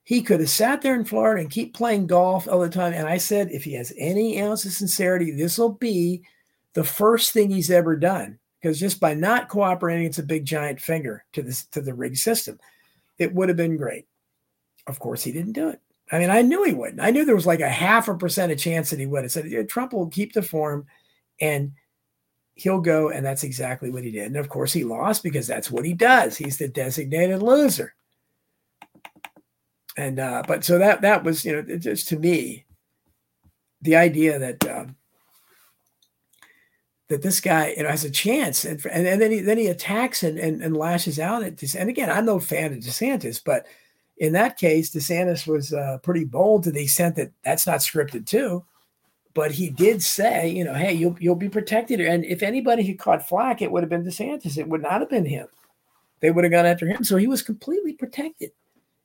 He 0.04 0.22
could 0.22 0.40
have 0.40 0.50
sat 0.50 0.82
there 0.82 0.94
in 0.94 1.04
Florida 1.04 1.40
and 1.40 1.50
keep 1.50 1.74
playing 1.74 2.08
golf 2.08 2.48
all 2.48 2.60
the 2.60 2.68
time. 2.68 2.92
And 2.92 3.06
I 3.06 3.18
said, 3.18 3.50
if 3.52 3.64
he 3.64 3.74
has 3.74 3.92
any 3.96 4.40
ounce 4.40 4.64
of 4.64 4.72
sincerity, 4.72 5.30
this 5.30 5.58
will 5.58 5.72
be 5.72 6.22
the 6.74 6.84
first 6.84 7.32
thing 7.32 7.50
he's 7.50 7.70
ever 7.70 7.96
done. 7.96 8.38
Because 8.60 8.78
just 8.78 9.00
by 9.00 9.14
not 9.14 9.48
cooperating, 9.48 10.06
it's 10.06 10.18
a 10.18 10.24
big 10.24 10.44
giant 10.44 10.80
finger 10.80 11.24
to 11.32 11.42
this 11.42 11.64
to 11.66 11.80
the 11.80 11.94
rig 11.94 12.16
system. 12.16 12.58
It 13.18 13.34
would 13.34 13.48
have 13.48 13.56
been 13.56 13.76
great. 13.76 14.06
Of 14.86 14.98
course, 14.98 15.22
he 15.22 15.32
didn't 15.32 15.52
do 15.52 15.68
it. 15.68 15.80
I 16.12 16.18
mean, 16.18 16.30
I 16.30 16.42
knew 16.42 16.62
he 16.64 16.74
wouldn't. 16.74 17.00
I 17.00 17.10
knew 17.10 17.24
there 17.24 17.34
was 17.34 17.46
like 17.46 17.60
a 17.60 17.68
half 17.68 18.08
a 18.08 18.14
percent 18.14 18.52
of 18.52 18.58
chance 18.58 18.90
that 18.90 19.00
he 19.00 19.06
would. 19.06 19.24
I 19.24 19.28
said 19.28 19.46
yeah, 19.46 19.62
Trump 19.62 19.92
will 19.92 20.08
keep 20.08 20.32
the 20.32 20.42
form, 20.42 20.86
and 21.40 21.72
he'll 22.54 22.80
go, 22.80 23.08
and 23.10 23.24
that's 23.24 23.44
exactly 23.44 23.90
what 23.90 24.04
he 24.04 24.10
did. 24.10 24.26
And 24.26 24.36
of 24.36 24.48
course, 24.48 24.72
he 24.72 24.84
lost 24.84 25.22
because 25.22 25.46
that's 25.46 25.70
what 25.70 25.84
he 25.84 25.94
does. 25.94 26.36
He's 26.36 26.58
the 26.58 26.68
designated 26.68 27.42
loser. 27.42 27.94
And 29.96 30.18
uh, 30.18 30.42
but 30.46 30.64
so 30.64 30.78
that 30.78 31.02
that 31.02 31.24
was 31.24 31.44
you 31.44 31.52
know 31.52 31.78
just 31.78 32.08
to 32.08 32.18
me, 32.18 32.64
the 33.80 33.96
idea 33.96 34.38
that. 34.38 34.68
Um, 34.68 34.96
that 37.08 37.20
this 37.20 37.40
guy 37.40 37.74
you 37.76 37.82
know 37.82 37.90
has 37.90 38.04
a 38.04 38.10
chance 38.10 38.64
and, 38.64 38.82
and, 38.86 39.06
and 39.06 39.20
then 39.20 39.30
he 39.30 39.40
then 39.40 39.58
he 39.58 39.66
attacks 39.66 40.22
and, 40.22 40.38
and, 40.38 40.62
and 40.62 40.74
lashes 40.74 41.18
out 41.18 41.42
at 41.42 41.58
this 41.58 41.74
and 41.74 41.90
again 41.90 42.08
I'm 42.08 42.24
no 42.24 42.40
fan 42.40 42.72
of 42.72 42.78
DeSantis 42.78 43.42
but 43.44 43.66
in 44.22 44.32
that 44.34 44.56
case, 44.56 44.90
DeSantis 44.90 45.48
was 45.48 45.72
uh, 45.72 45.98
pretty 46.02 46.24
bold 46.24 46.62
to 46.62 46.70
the 46.70 46.84
extent 46.84 47.16
that 47.16 47.32
that's 47.42 47.66
not 47.66 47.80
scripted 47.80 48.24
too. 48.24 48.64
But 49.34 49.50
he 49.50 49.68
did 49.68 50.00
say, 50.00 50.48
you 50.48 50.62
know, 50.62 50.74
hey, 50.74 50.92
you'll 50.92 51.16
you'll 51.18 51.34
be 51.34 51.48
protected. 51.48 52.00
And 52.00 52.24
if 52.24 52.40
anybody 52.40 52.84
had 52.84 53.00
caught 53.00 53.28
flack, 53.28 53.62
it 53.62 53.72
would 53.72 53.82
have 53.82 53.90
been 53.90 54.04
DeSantis. 54.04 54.58
It 54.58 54.68
would 54.68 54.82
not 54.82 55.00
have 55.00 55.10
been 55.10 55.24
him. 55.26 55.48
They 56.20 56.30
would 56.30 56.44
have 56.44 56.52
gone 56.52 56.66
after 56.66 56.86
him. 56.86 57.02
So 57.02 57.16
he 57.16 57.26
was 57.26 57.42
completely 57.42 57.94
protected. 57.94 58.52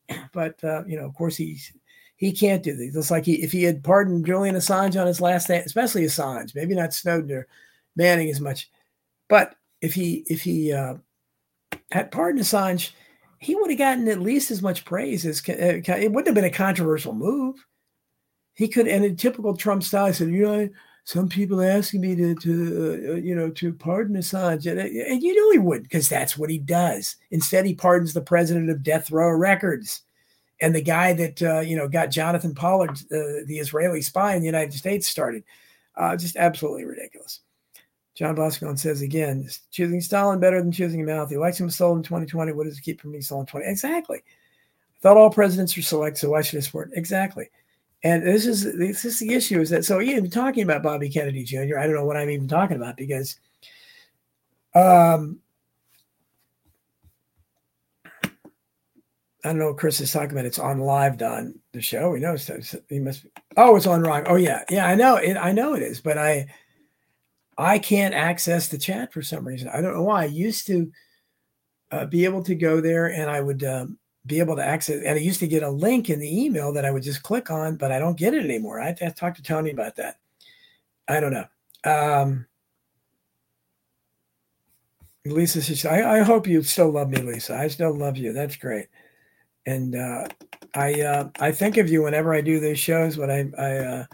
But 0.34 0.64
uh, 0.64 0.84
you 0.88 0.98
know, 0.98 1.06
of 1.06 1.16
course, 1.16 1.36
he's 1.36 1.74
he 2.16 2.32
can't 2.32 2.64
do 2.64 2.76
this. 2.76 2.96
It's 2.96 3.12
like 3.12 3.26
he, 3.26 3.44
if 3.44 3.52
he 3.52 3.64
had 3.64 3.84
pardoned 3.84 4.26
Julian 4.26 4.56
Assange 4.56 5.00
on 5.00 5.08
his 5.08 5.22
last 5.22 5.48
day, 5.48 5.60
especially 5.60 6.04
Assange, 6.04 6.56
maybe 6.56 6.76
not 6.76 6.94
Snowden 6.94 7.32
or 7.32 7.48
Manning 7.96 8.30
as 8.30 8.40
much, 8.40 8.70
but 9.30 9.56
if 9.82 9.94
he 9.94 10.26
if 10.28 10.42
he 10.42 10.72
uh, 10.72 10.96
had 11.92 12.12
pardoned 12.12 12.44
Assange 12.44 12.92
he 13.40 13.56
would 13.56 13.70
have 13.70 13.80
gotten 13.80 14.08
at 14.08 14.20
least 14.20 14.52
as 14.52 14.62
much 14.62 14.86
praise 14.86 15.26
as 15.26 15.42
uh, 15.48 15.54
it 15.54 16.12
wouldn't 16.12 16.28
have 16.28 16.36
been 16.36 16.44
a 16.44 16.50
controversial 16.50 17.14
move. 17.14 17.64
He 18.56 18.68
could, 18.68 18.88
and 18.88 19.06
in 19.06 19.16
typical 19.16 19.56
Trump 19.56 19.84
style, 19.84 20.12
said, 20.12 20.30
you 20.30 20.44
know, 20.44 20.70
some 21.08 21.30
people 21.30 21.62
asking 21.62 22.02
me 22.02 22.18
to, 22.18 22.36
to 22.36 23.14
uh, 23.14 23.16
you 23.16 23.34
know, 23.34 23.50
to 23.52 23.72
pardon 23.72 24.18
Assange, 24.18 24.70
and, 24.70 24.78
and 24.78 25.24
you 25.24 25.34
know 25.34 25.52
he 25.54 25.58
would 25.58 25.84
because 25.84 26.10
that's 26.10 26.38
what 26.38 26.50
he 26.50 26.58
does. 26.58 27.16
Instead, 27.32 27.66
he 27.66 27.74
pardons 27.74 28.12
the 28.12 28.20
president 28.20 28.70
of 28.70 28.84
Death 28.84 29.10
Row 29.10 29.30
Records 29.30 30.02
and 30.60 30.76
the 30.76 30.82
guy 30.82 31.14
that 31.14 31.42
uh, 31.42 31.62
you 31.62 31.78
know 31.78 31.88
got 31.88 32.12
Jonathan 32.12 32.54
Pollard, 32.54 32.90
uh, 32.90 33.46
the 33.46 33.58
Israeli 33.58 34.02
spy 34.02 34.36
in 34.36 34.42
the 34.42 34.48
United 34.48 34.74
States, 34.74 35.08
started. 35.08 35.46
Uh, 35.96 36.18
just 36.18 36.36
absolutely 36.36 36.84
ridiculous. 36.84 37.40
John 38.14 38.36
Boscon 38.36 38.78
says 38.78 39.02
again, 39.02 39.48
choosing 39.72 40.02
Stalin 40.02 40.42
better 40.42 40.62
than 40.62 40.74
choosing 40.74 41.06
Mao. 41.06 41.24
The 41.24 41.36
election 41.36 41.68
was 41.68 41.76
stolen 41.76 42.00
in 42.00 42.04
2020. 42.04 42.52
What 42.52 42.66
does 42.66 42.78
it 42.78 42.82
keep 42.82 43.00
from 43.00 43.12
being 43.12 43.22
stolen 43.22 43.44
in 43.44 43.48
20? 43.48 43.66
Exactly. 43.66 44.18
I 44.18 45.00
thought 45.02 45.16
all 45.16 45.30
presidents 45.30 45.74
were 45.78 45.84
select, 45.84 46.18
so 46.18 46.32
why 46.32 46.42
should 46.42 46.58
I 46.58 46.62
support? 46.64 46.92
Exactly. 46.96 47.50
And 48.04 48.26
this 48.26 48.46
is 48.46 48.64
this 48.78 49.06
is 49.06 49.20
the 49.20 49.34
issue 49.34 49.60
is 49.60 49.70
that 49.72 49.86
so 49.86 50.02
even 50.02 50.30
talking 50.30 50.64
about 50.64 50.84
Bobby 50.84 51.10
Kennedy 51.10 51.44
Jr. 51.44 51.80
I 51.80 51.86
don't 51.86 51.96
know 51.96 52.06
what 52.06 52.18
I'm 52.18 52.30
even 52.30 52.48
talking 52.48 52.78
about 52.78 52.96
because 52.96 53.40
um 54.76 55.40
I 59.44 59.50
don't 59.50 59.60
know 59.60 59.68
what 59.68 59.78
Chris 59.78 60.02
is 60.02 60.12
talking 60.12 60.32
about. 60.32 60.46
It's 60.46 60.60
on 60.60 60.80
live 60.80 61.22
on 61.22 61.58
the 61.72 61.82
show. 61.82 62.12
We 62.12 62.20
know 62.20 62.36
he 62.90 63.00
must. 63.00 63.24
Be, 63.24 63.30
oh, 63.56 63.76
it's 63.76 63.88
on 63.88 64.02
wrong. 64.02 64.24
Oh 64.28 64.36
yeah, 64.36 64.64
yeah. 64.70 64.88
I 64.88 64.96
know 64.96 65.16
it. 65.16 65.38
I 65.38 65.52
know 65.54 65.74
it 65.74 65.82
is, 65.82 66.02
but 66.02 66.18
I 66.18 66.48
I 67.58 67.80
can't 67.80 68.14
access 68.14 68.68
the 68.68 68.78
chat 68.78 69.14
for 69.14 69.22
some 69.22 69.48
reason. 69.48 69.70
I 69.70 69.82
don't 69.82 69.94
know 69.94 70.04
why. 70.04 70.24
I 70.24 70.26
used 70.26 70.68
to 70.68 70.92
uh, 71.92 72.06
be 72.06 72.26
able 72.26 72.44
to 72.44 72.56
go 72.56 72.82
there 72.82 73.08
and 73.08 73.30
I 73.30 73.42
would 73.42 73.64
um, 73.64 73.98
be 74.28 74.40
able 74.40 74.56
to 74.56 74.66
access, 74.66 75.02
and 75.04 75.18
I 75.18 75.22
used 75.22 75.40
to 75.40 75.48
get 75.48 75.64
a 75.64 75.70
link 75.70 76.10
in 76.10 76.20
the 76.20 76.46
email 76.46 76.72
that 76.74 76.86
I 76.86 76.92
would 76.92 77.04
just 77.04 77.24
click 77.24 77.50
on, 77.50 77.78
but 77.78 77.92
I 77.92 78.00
don't 78.00 78.18
get 78.18 78.34
it 78.34 78.44
anymore. 78.44 78.80
I 78.80 78.88
have 78.88 78.98
to 78.98 79.12
talk 79.12 79.36
to 79.36 79.44
Tony 79.44 79.72
about 79.72 79.96
that. 79.96 80.20
I 81.08 81.20
don't 81.20 81.34
know. 81.34 81.46
Um, 81.84 82.46
Lisa 85.26 85.62
says, 85.62 85.86
I, 85.86 86.20
I 86.20 86.24
hope 86.24 86.48
you 86.48 86.62
still 86.64 86.92
love 86.92 87.10
me, 87.10 87.22
Lisa. 87.22 87.58
I 87.58 87.68
still 87.68 87.96
love 87.96 88.18
you. 88.18 88.34
That's 88.34 88.56
great. 88.56 88.88
And 89.66 89.96
uh, 89.96 90.28
I 90.76 91.02
uh, 91.02 91.30
I 91.40 91.52
think 91.52 91.78
of 91.78 91.90
you 91.90 92.04
whenever 92.04 92.34
I 92.34 92.42
do 92.42 92.60
these 92.60 92.80
shows. 92.80 93.18
When 93.18 93.30
I, 93.30 93.52
I 93.62 93.78
uh, 93.78 94.06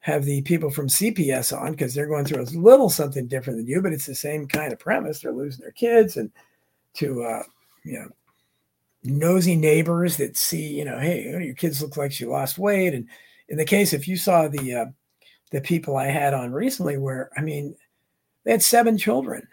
have 0.00 0.24
the 0.24 0.42
people 0.42 0.70
from 0.70 0.88
CPS 0.88 1.56
on 1.56 1.72
because 1.72 1.94
they're 1.94 2.08
going 2.08 2.24
through 2.24 2.42
a 2.42 2.50
little 2.58 2.90
something 2.90 3.28
different 3.28 3.58
than 3.58 3.68
you, 3.68 3.82
but 3.82 3.92
it's 3.92 4.06
the 4.06 4.14
same 4.14 4.48
kind 4.48 4.72
of 4.72 4.78
premise. 4.78 5.20
They're 5.20 5.32
losing 5.32 5.62
their 5.62 5.72
kids 5.72 6.16
and 6.16 6.30
to, 6.94 7.22
uh, 7.22 7.42
you 7.84 8.00
know, 8.00 8.08
nosy 9.02 9.56
neighbors 9.56 10.16
that 10.18 10.36
see, 10.36 10.66
you 10.66 10.84
know, 10.84 10.98
hey, 10.98 11.22
your 11.22 11.54
kids 11.54 11.82
look 11.82 11.96
like 11.96 12.12
she 12.12 12.26
lost 12.26 12.58
weight. 12.58 12.94
And 12.94 13.08
in 13.48 13.56
the 13.56 13.64
case, 13.64 13.92
if 13.92 14.06
you 14.06 14.16
saw 14.16 14.48
the, 14.48 14.74
uh, 14.74 14.86
the 15.50 15.60
people 15.60 15.96
I 15.96 16.06
had 16.06 16.34
on 16.34 16.52
recently, 16.52 16.98
where 16.98 17.30
I 17.36 17.40
mean, 17.40 17.74
they 18.44 18.52
had 18.52 18.62
seven 18.62 18.96
children 18.96 19.46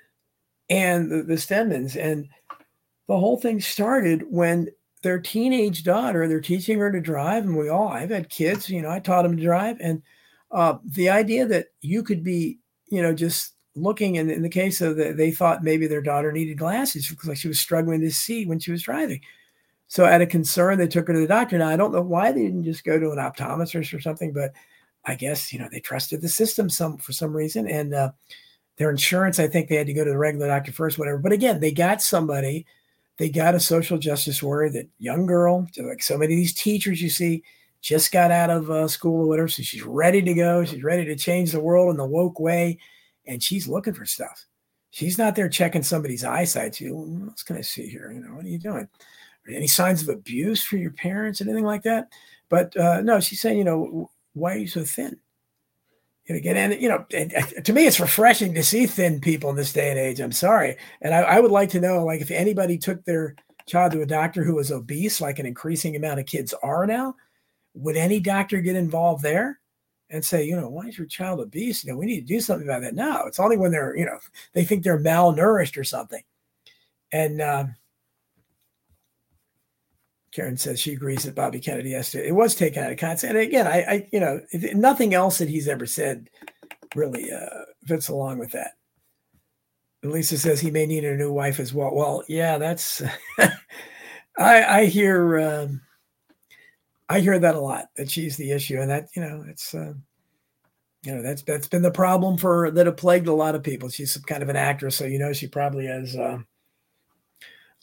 and 0.70 1.12
the, 1.12 1.24
the 1.24 1.36
Stedmans, 1.36 1.96
and 1.96 2.28
the 3.08 3.18
whole 3.18 3.38
thing 3.38 3.60
started 3.62 4.24
when 4.30 4.70
their 5.02 5.20
teenage 5.20 5.84
daughter, 5.84 6.28
they're 6.28 6.42
teaching 6.42 6.80
her 6.80 6.92
to 6.92 7.00
drive, 7.00 7.46
and 7.46 7.56
we 7.56 7.70
all, 7.70 7.88
I've 7.88 8.10
had 8.10 8.30
kids, 8.30 8.70
you 8.70 8.82
know, 8.82 8.90
I 8.90 9.00
taught 9.00 9.24
them 9.24 9.38
to 9.38 9.44
drive, 9.44 9.78
and 9.80 10.02
uh, 10.52 10.78
the 10.84 11.10
idea 11.10 11.46
that 11.46 11.68
you 11.82 12.04
could 12.04 12.24
be, 12.24 12.60
you 12.88 13.02
know, 13.02 13.14
just 13.14 13.54
looking, 13.76 14.18
and 14.18 14.30
in 14.30 14.42
the 14.42 14.50
case 14.50 14.82
of 14.82 14.98
the, 14.98 15.14
they 15.14 15.32
thought 15.32 15.64
maybe 15.64 15.88
their 15.88 16.02
daughter 16.02 16.32
needed 16.32 16.58
glasses 16.58 17.08
because 17.08 17.28
like 17.30 17.38
she 17.38 17.48
was 17.48 17.60
struggling 17.60 18.02
to 18.02 18.12
see 18.12 18.46
when 18.46 18.60
she 18.60 18.72
was 18.72 18.84
driving. 18.84 19.22
So, 19.88 20.06
out 20.06 20.22
of 20.22 20.30
concern, 20.30 20.78
they 20.78 20.88
took 20.88 21.08
her 21.08 21.14
to 21.14 21.20
the 21.20 21.28
doctor. 21.28 21.58
Now, 21.58 21.70
I 21.70 21.78
don't 21.78 21.94
know 21.94 22.02
why 22.02 22.32
they 22.32 22.44
didn't 22.44 22.66
just 22.66 22.84
go 22.84 23.00
to 23.00 23.12
an 23.12 23.18
optometrist 23.18 23.94
or 23.94 24.02
something, 24.02 24.34
but 24.34 24.54
I 25.06 25.16
guess 25.16 25.54
you 25.54 25.60
know 25.60 25.70
they 25.72 25.80
trusted 25.80 26.22
the 26.22 26.30
system 26.30 26.70
some 26.70 26.98
for 26.98 27.14
some 27.14 27.36
reason, 27.36 27.68
and 27.70 27.94
uh, 27.94 28.12
their 28.78 28.90
insurance. 28.90 29.40
I 29.40 29.48
think 29.48 29.70
they 29.70 29.76
had 29.76 29.88
to 29.88 29.94
go 29.94 30.04
to 30.04 30.12
the 30.12 30.18
regular 30.18 30.48
doctor 30.48 30.72
first, 30.72 31.00
whatever. 31.00 31.18
But 31.18 31.32
again, 31.32 31.60
they 31.60 31.72
got 31.72 32.02
somebody, 32.02 32.66
they 33.18 33.30
got 33.30 33.56
a 33.56 33.60
social 33.60 33.98
justice 33.98 34.44
warrior, 34.44 34.70
that 34.72 34.90
young 35.00 35.26
girl, 35.26 35.68
like 35.78 36.04
so 36.04 36.18
many 36.18 36.34
of 36.34 36.38
these 36.38 36.54
teachers 36.54 37.02
you 37.02 37.10
see, 37.10 37.44
just 37.82 38.12
got 38.12 38.32
out 38.32 38.50
of 38.50 38.70
uh, 38.70 38.88
school 38.88 39.24
or 39.24 39.28
whatever. 39.28 39.48
So 39.48 39.64
she's 39.64 39.84
ready 39.84 40.22
to 40.22 40.34
go. 40.34 40.66
She's 40.66 40.84
ready 40.84 41.06
to 41.06 41.16
change 41.16 41.52
the 41.52 41.60
world 41.60 41.92
in 41.92 41.98
the 41.98 42.06
woke 42.06 42.40
way. 42.40 42.80
And 43.26 43.42
she's 43.42 43.68
looking 43.68 43.94
for 43.94 44.06
stuff. 44.06 44.46
She's 44.90 45.18
not 45.18 45.36
there 45.36 45.50
checking 45.50 45.84
somebody's 45.84 46.24
eyesight. 46.24 46.76
She, 46.76 46.88
what 46.88 47.30
else 47.30 47.44
can 47.44 47.58
I 47.58 47.62
see 47.62 47.88
here? 47.88 48.12
You 48.12 48.22
know, 48.22 48.36
what 48.36 48.46
are 48.46 48.50
you 48.50 48.58
doing? 48.58 48.88
Any 49.50 49.68
signs 49.68 50.02
of 50.02 50.10
abuse 50.10 50.64
for 50.64 50.78
your 50.78 50.92
parents, 50.92 51.42
anything 51.42 51.66
like 51.66 51.84
that? 51.84 52.10
But 52.50 52.76
uh, 52.78 53.02
no, 53.02 53.20
she's 53.20 53.42
saying, 53.42 53.58
you 53.58 53.64
know, 53.64 54.12
why 54.34 54.56
are 54.56 54.58
you 54.58 54.68
so 54.68 54.84
thin? 54.84 55.18
You 56.26 56.42
know, 56.42 56.52
and 56.52 56.82
you 56.82 56.90
know, 56.90 57.06
and, 57.14 57.34
uh, 57.34 57.62
to 57.62 57.74
me, 57.74 57.88
it's 57.88 58.00
refreshing 58.00 58.54
to 58.54 58.64
see 58.64 58.86
thin 58.86 59.22
people 59.22 59.50
in 59.50 59.56
this 59.56 59.72
day 59.72 59.90
and 59.90 59.98
age. 60.00 60.20
I'm 60.20 60.34
sorry, 60.34 60.76
and 61.02 61.14
I, 61.14 61.20
I 61.20 61.40
would 61.40 61.52
like 61.52 61.70
to 61.70 61.80
know, 61.80 62.04
like, 62.04 62.20
if 62.20 62.32
anybody 62.32 62.78
took 62.78 63.06
their 63.06 63.36
child 63.66 63.94
to 63.94 64.02
a 64.02 64.06
doctor 64.06 64.44
who 64.44 64.56
was 64.56 64.72
obese, 64.72 65.22
like 65.22 65.40
an 65.40 65.46
increasing 65.46 65.96
amount 65.96 66.20
of 66.20 66.26
kids 66.26 66.54
are 66.64 66.86
now, 66.86 67.16
would 67.76 67.96
any 67.96 68.20
doctor 68.20 68.60
get 68.60 68.76
involved 68.76 69.24
there 69.24 69.60
and 70.10 70.24
say, 70.24 70.44
you 70.44 70.56
know, 70.56 70.70
why 70.70 70.88
is 70.88 70.98
your 70.98 71.08
child 71.08 71.40
obese? 71.40 71.84
You 71.84 71.92
know, 71.92 71.98
we 71.98 72.06
need 72.06 72.22
to 72.22 72.34
do 72.34 72.40
something 72.40 72.68
about 72.68 72.82
that. 72.82 72.96
No, 72.96 73.26
it's 73.26 73.40
only 73.40 73.58
when 73.58 73.72
they're, 73.72 73.96
you 73.96 74.06
know, 74.06 74.18
they 74.54 74.64
think 74.64 74.84
they're 74.84 75.00
malnourished 75.00 75.78
or 75.78 75.84
something. 75.84 76.24
And 77.12 77.42
um, 77.42 77.76
Karen 80.38 80.56
says 80.56 80.80
she 80.80 80.94
agrees 80.94 81.24
that 81.24 81.34
Bobby 81.34 81.60
Kennedy 81.60 81.94
has 81.94 82.12
to. 82.12 82.24
It 82.24 82.36
was 82.36 82.54
taken 82.54 82.84
out 82.84 82.92
of 82.92 83.00
context. 83.00 83.24
And 83.24 83.40
again, 83.40 83.66
I, 83.66 83.82
I 83.82 84.08
you 84.14 84.20
know, 84.20 84.40
nothing 84.76 85.16
else 85.16 85.40
that 85.40 85.50
he's 85.50 85.68
ever 85.68 85.88
said 85.88 86.30
really 86.94 87.32
uh, 87.32 87.64
fits 87.88 88.08
along 88.08 88.38
with 88.38 88.52
that. 88.52 88.74
And 90.04 90.12
Lisa 90.12 90.38
says 90.38 90.60
he 90.60 90.70
may 90.70 90.86
need 90.86 91.06
a 91.06 91.18
new 91.18 91.34
wife 91.34 91.60
as 91.60 91.74
well. 91.74 91.90
Well, 91.92 92.24
yeah, 92.28 92.60
that's. 92.60 93.02
I, 94.38 94.64
I 94.82 94.86
hear. 94.86 95.40
Um, 95.40 95.82
I 97.10 97.20
hear 97.20 97.40
that 97.40 97.56
a 97.56 97.60
lot 97.60 97.86
that 97.96 98.12
she's 98.12 98.38
the 98.38 98.52
issue, 98.52 98.80
and 98.80 98.92
that 98.92 99.08
you 99.16 99.24
know 99.24 99.44
it's 99.48 99.74
uh, 99.74 99.94
you 101.02 101.16
know 101.16 101.24
that's 101.24 101.42
that's 101.42 101.68
been 101.68 101.82
the 101.82 101.90
problem 101.90 102.38
for 102.38 102.70
that 102.70 102.86
have 102.86 102.98
plagued 102.98 103.28
a 103.28 103.34
lot 103.34 103.56
of 103.56 103.64
people. 103.64 103.90
She's 103.90 104.16
kind 104.18 104.44
of 104.44 104.50
an 104.50 104.56
actress, 104.56 104.98
so 104.98 105.06
you 105.06 105.18
know 105.18 105.34
she 105.34 105.48
probably 105.48 105.88
has 105.88 106.16
uh, 106.16 106.38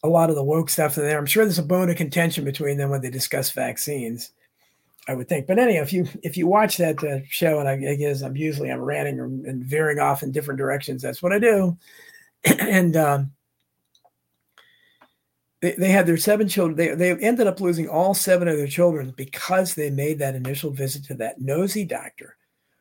a 0.05 0.09
lot 0.09 0.29
of 0.29 0.37
the 0.37 0.45
woke 0.45 0.69
stuff 0.69 0.97
in 0.99 1.05
there. 1.05 1.19
I'm 1.19 1.27
sure 1.27 1.45
there's 1.45 1.59
a 1.59 1.63
bone 1.63 1.89
of 1.89 1.97
contention 1.97 2.45
between 2.45 2.77
them 2.77 2.91
when 2.91 3.01
they 3.01 3.11
discuss 3.11 3.51
vaccines. 3.51 4.31
I 5.09 5.15
would 5.15 5.29
think, 5.29 5.47
but 5.47 5.59
anyhow, 5.59 5.83
if 5.83 5.93
you 5.93 6.07
if 6.23 6.37
you 6.37 6.47
watch 6.47 6.77
that 6.77 7.03
uh, 7.03 7.21
show, 7.29 7.59
and 7.59 7.69
I, 7.69 7.93
I, 7.93 7.95
guess 7.95 8.23
I'm 8.23 8.37
usually 8.37 8.71
I'm 8.71 8.81
ranting 8.81 9.19
and 9.21 9.65
veering 9.65 9.99
off 9.99 10.23
in 10.23 10.33
different 10.33 10.59
directions. 10.59 11.03
That's 11.03 11.23
what 11.23 11.33
I 11.33 11.39
do, 11.39 11.77
and 12.45 12.97
um, 12.97 13.33
they, 15.61 15.73
they 15.73 15.91
had 15.91 16.07
their 16.07 16.17
seven 16.17 16.49
children. 16.49 16.77
They, 16.77 16.95
they 16.95 17.13
ended 17.13 17.47
up 17.47 17.61
losing 17.61 17.89
all 17.89 18.15
seven 18.15 18.49
of 18.49 18.57
their 18.57 18.67
children 18.67 19.13
because 19.17 19.75
they 19.75 19.91
made 19.91 20.19
that 20.21 20.35
initial 20.35 20.71
visit 20.71 21.05
to 21.07 21.15
that 21.15 21.41
nosy 21.41 21.85
doctor 21.85 22.37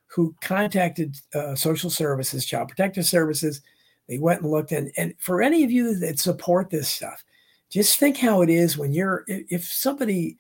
who 0.08 0.36
contacted 0.42 1.18
uh, 1.34 1.56
social 1.56 1.90
services, 1.90 2.46
child 2.46 2.70
protective 2.70 3.06
services. 3.06 3.62
They 4.08 4.18
went 4.18 4.42
and 4.42 4.52
looked. 4.52 4.72
And, 4.72 4.92
and 4.98 5.14
for 5.18 5.42
any 5.42 5.64
of 5.64 5.72
you 5.72 5.98
that 6.00 6.20
support 6.20 6.70
this 6.70 6.90
stuff, 6.90 7.24
just 7.70 7.98
think 7.98 8.18
how 8.18 8.42
it 8.42 8.50
is 8.50 8.78
when 8.78 8.92
you're, 8.92 9.24
if 9.28 9.66
somebody 9.66 10.38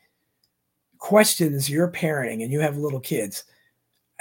questions 0.98 1.70
your 1.70 1.92
parenting 1.92 2.44
and 2.44 2.52
you 2.52 2.60
have 2.60 2.78
little 2.78 3.00
kids, 3.00 3.44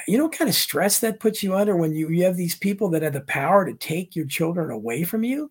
you 0.09 0.19
know, 0.19 0.29
kind 0.29 0.49
of 0.49 0.55
stress 0.55 1.01
that 1.01 1.21
puts 1.21 1.43
you 1.43 1.55
under 1.55 1.77
when 1.77 1.93
you, 1.93 2.09
you 2.09 2.25
have 2.25 2.37
these 2.37 2.57
people 2.57 2.89
that 2.91 3.03
have 3.03 3.13
the 3.13 3.21
power 3.23 3.65
to 3.65 3.75
take 3.75 4.17
your 4.17 4.27
children 4.27 4.71
away 4.71 5.05
from 5.05 5.25
you 5.25 5.51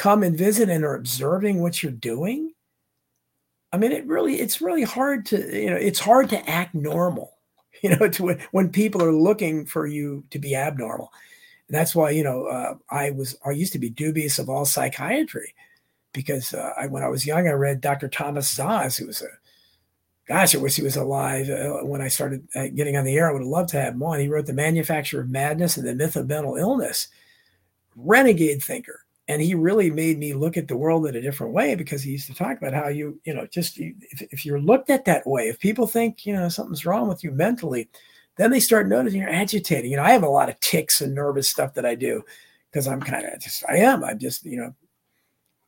come 0.00 0.22
and 0.22 0.36
visit 0.36 0.70
and 0.70 0.82
are 0.82 0.94
observing 0.94 1.60
what 1.60 1.82
you're 1.82 1.92
doing 1.92 2.50
i 3.72 3.76
mean 3.76 3.92
it 3.92 4.06
really 4.06 4.40
it's 4.40 4.62
really 4.62 4.82
hard 4.82 5.26
to 5.26 5.36
you 5.54 5.68
know 5.68 5.76
it's 5.76 6.00
hard 6.00 6.28
to 6.28 6.48
act 6.48 6.74
normal 6.74 7.34
you 7.82 7.94
know 7.94 8.08
to 8.08 8.34
when 8.52 8.70
people 8.70 9.02
are 9.02 9.12
looking 9.12 9.66
for 9.66 9.86
you 9.86 10.24
to 10.30 10.38
be 10.38 10.56
abnormal 10.56 11.12
and 11.70 11.78
that's 11.78 11.94
why 11.94 12.10
you 12.10 12.24
know 12.24 12.46
uh, 12.46 12.74
i 12.90 13.10
was 13.10 13.36
i 13.46 13.50
used 13.52 13.72
to 13.72 13.78
be 13.78 13.88
dubious 13.88 14.40
of 14.40 14.50
all 14.50 14.64
psychiatry 14.64 15.54
because 16.12 16.52
uh, 16.52 16.72
I, 16.76 16.88
when 16.88 17.04
i 17.04 17.08
was 17.08 17.26
young 17.26 17.46
i 17.46 17.52
read 17.52 17.80
dr 17.80 18.08
thomas 18.08 18.52
Szasz 18.52 18.98
who 18.98 19.06
was 19.06 19.22
a 19.22 19.28
gosh 20.26 20.54
i 20.54 20.58
wish 20.58 20.74
he 20.74 20.82
was 20.82 20.96
alive 20.96 21.48
uh, 21.48 21.78
when 21.86 22.02
i 22.02 22.08
started 22.08 22.46
uh, 22.56 22.66
getting 22.74 22.96
on 22.96 23.04
the 23.04 23.16
air. 23.16 23.30
I 23.30 23.32
would 23.32 23.42
have 23.42 23.48
loved 23.48 23.68
to 23.70 23.80
have 23.80 23.94
him 23.94 24.02
on. 24.02 24.18
He 24.18 24.28
wrote 24.28 24.46
the 24.46 24.52
manufacture 24.52 25.20
of 25.20 25.30
madness 25.30 25.76
and 25.76 25.86
the 25.86 25.94
myth 25.94 26.16
of 26.16 26.28
mental 26.28 26.56
illness. 26.56 27.08
Renegade 27.96 28.62
thinker. 28.62 29.04
And 29.28 29.40
he 29.40 29.54
really 29.54 29.90
made 29.90 30.18
me 30.18 30.34
look 30.34 30.56
at 30.56 30.66
the 30.66 30.76
world 30.76 31.06
in 31.06 31.14
a 31.14 31.20
different 31.20 31.52
way 31.52 31.76
because 31.76 32.02
he 32.02 32.10
used 32.10 32.26
to 32.26 32.34
talk 32.34 32.58
about 32.58 32.74
how 32.74 32.88
you 32.88 33.20
you 33.24 33.32
know 33.32 33.46
just 33.46 33.78
if, 33.78 34.22
if 34.22 34.44
you're 34.44 34.60
looked 34.60 34.90
at 34.90 35.04
that 35.04 35.24
way 35.24 35.48
if 35.48 35.60
people 35.60 35.86
think 35.86 36.26
you 36.26 36.32
know 36.32 36.48
something's 36.48 36.84
wrong 36.84 37.06
with 37.06 37.22
you 37.22 37.30
mentally 37.30 37.88
then 38.40 38.50
they 38.50 38.60
start 38.60 38.88
noticing 38.88 39.20
you're 39.20 39.28
agitating 39.28 39.90
you 39.90 39.96
know 39.96 40.02
i 40.02 40.10
have 40.10 40.22
a 40.22 40.28
lot 40.28 40.48
of 40.48 40.58
ticks 40.60 41.00
and 41.00 41.14
nervous 41.14 41.48
stuff 41.48 41.74
that 41.74 41.86
i 41.86 41.94
do 41.94 42.22
because 42.70 42.88
i'm 42.88 43.00
kind 43.00 43.26
of 43.26 43.40
just 43.40 43.64
i 43.68 43.76
am 43.76 44.02
i'm 44.04 44.18
just 44.18 44.44
you 44.44 44.56
know 44.56 44.74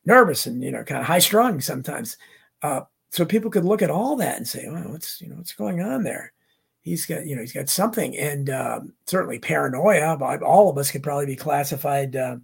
nervous 0.05 0.45
and 0.45 0.63
you 0.63 0.71
know 0.71 0.83
kind 0.83 1.01
of 1.01 1.07
high 1.07 1.19
strung 1.19 1.61
sometimes. 1.61 2.17
Uh, 2.61 2.81
so 3.11 3.25
people 3.25 3.51
could 3.51 3.65
look 3.65 3.81
at 3.81 3.91
all 3.91 4.15
that 4.15 4.37
and 4.37 4.47
say, 4.47 4.67
well, 4.67 4.89
what's 4.89 5.21
you 5.21 5.29
know 5.29 5.35
what's 5.35 5.53
going 5.53 5.81
on 5.81 6.03
there?" 6.03 6.33
He's 6.81 7.05
got 7.05 7.25
you 7.25 7.35
know 7.35 7.41
he's 7.41 7.53
got 7.53 7.69
something, 7.69 8.17
and 8.17 8.49
um, 8.49 8.93
certainly 9.05 9.39
paranoia. 9.39 10.17
All 10.43 10.69
of 10.69 10.77
us 10.77 10.91
could 10.91 11.03
probably 11.03 11.25
be 11.25 11.35
classified 11.35 12.15
uh, 12.15 12.37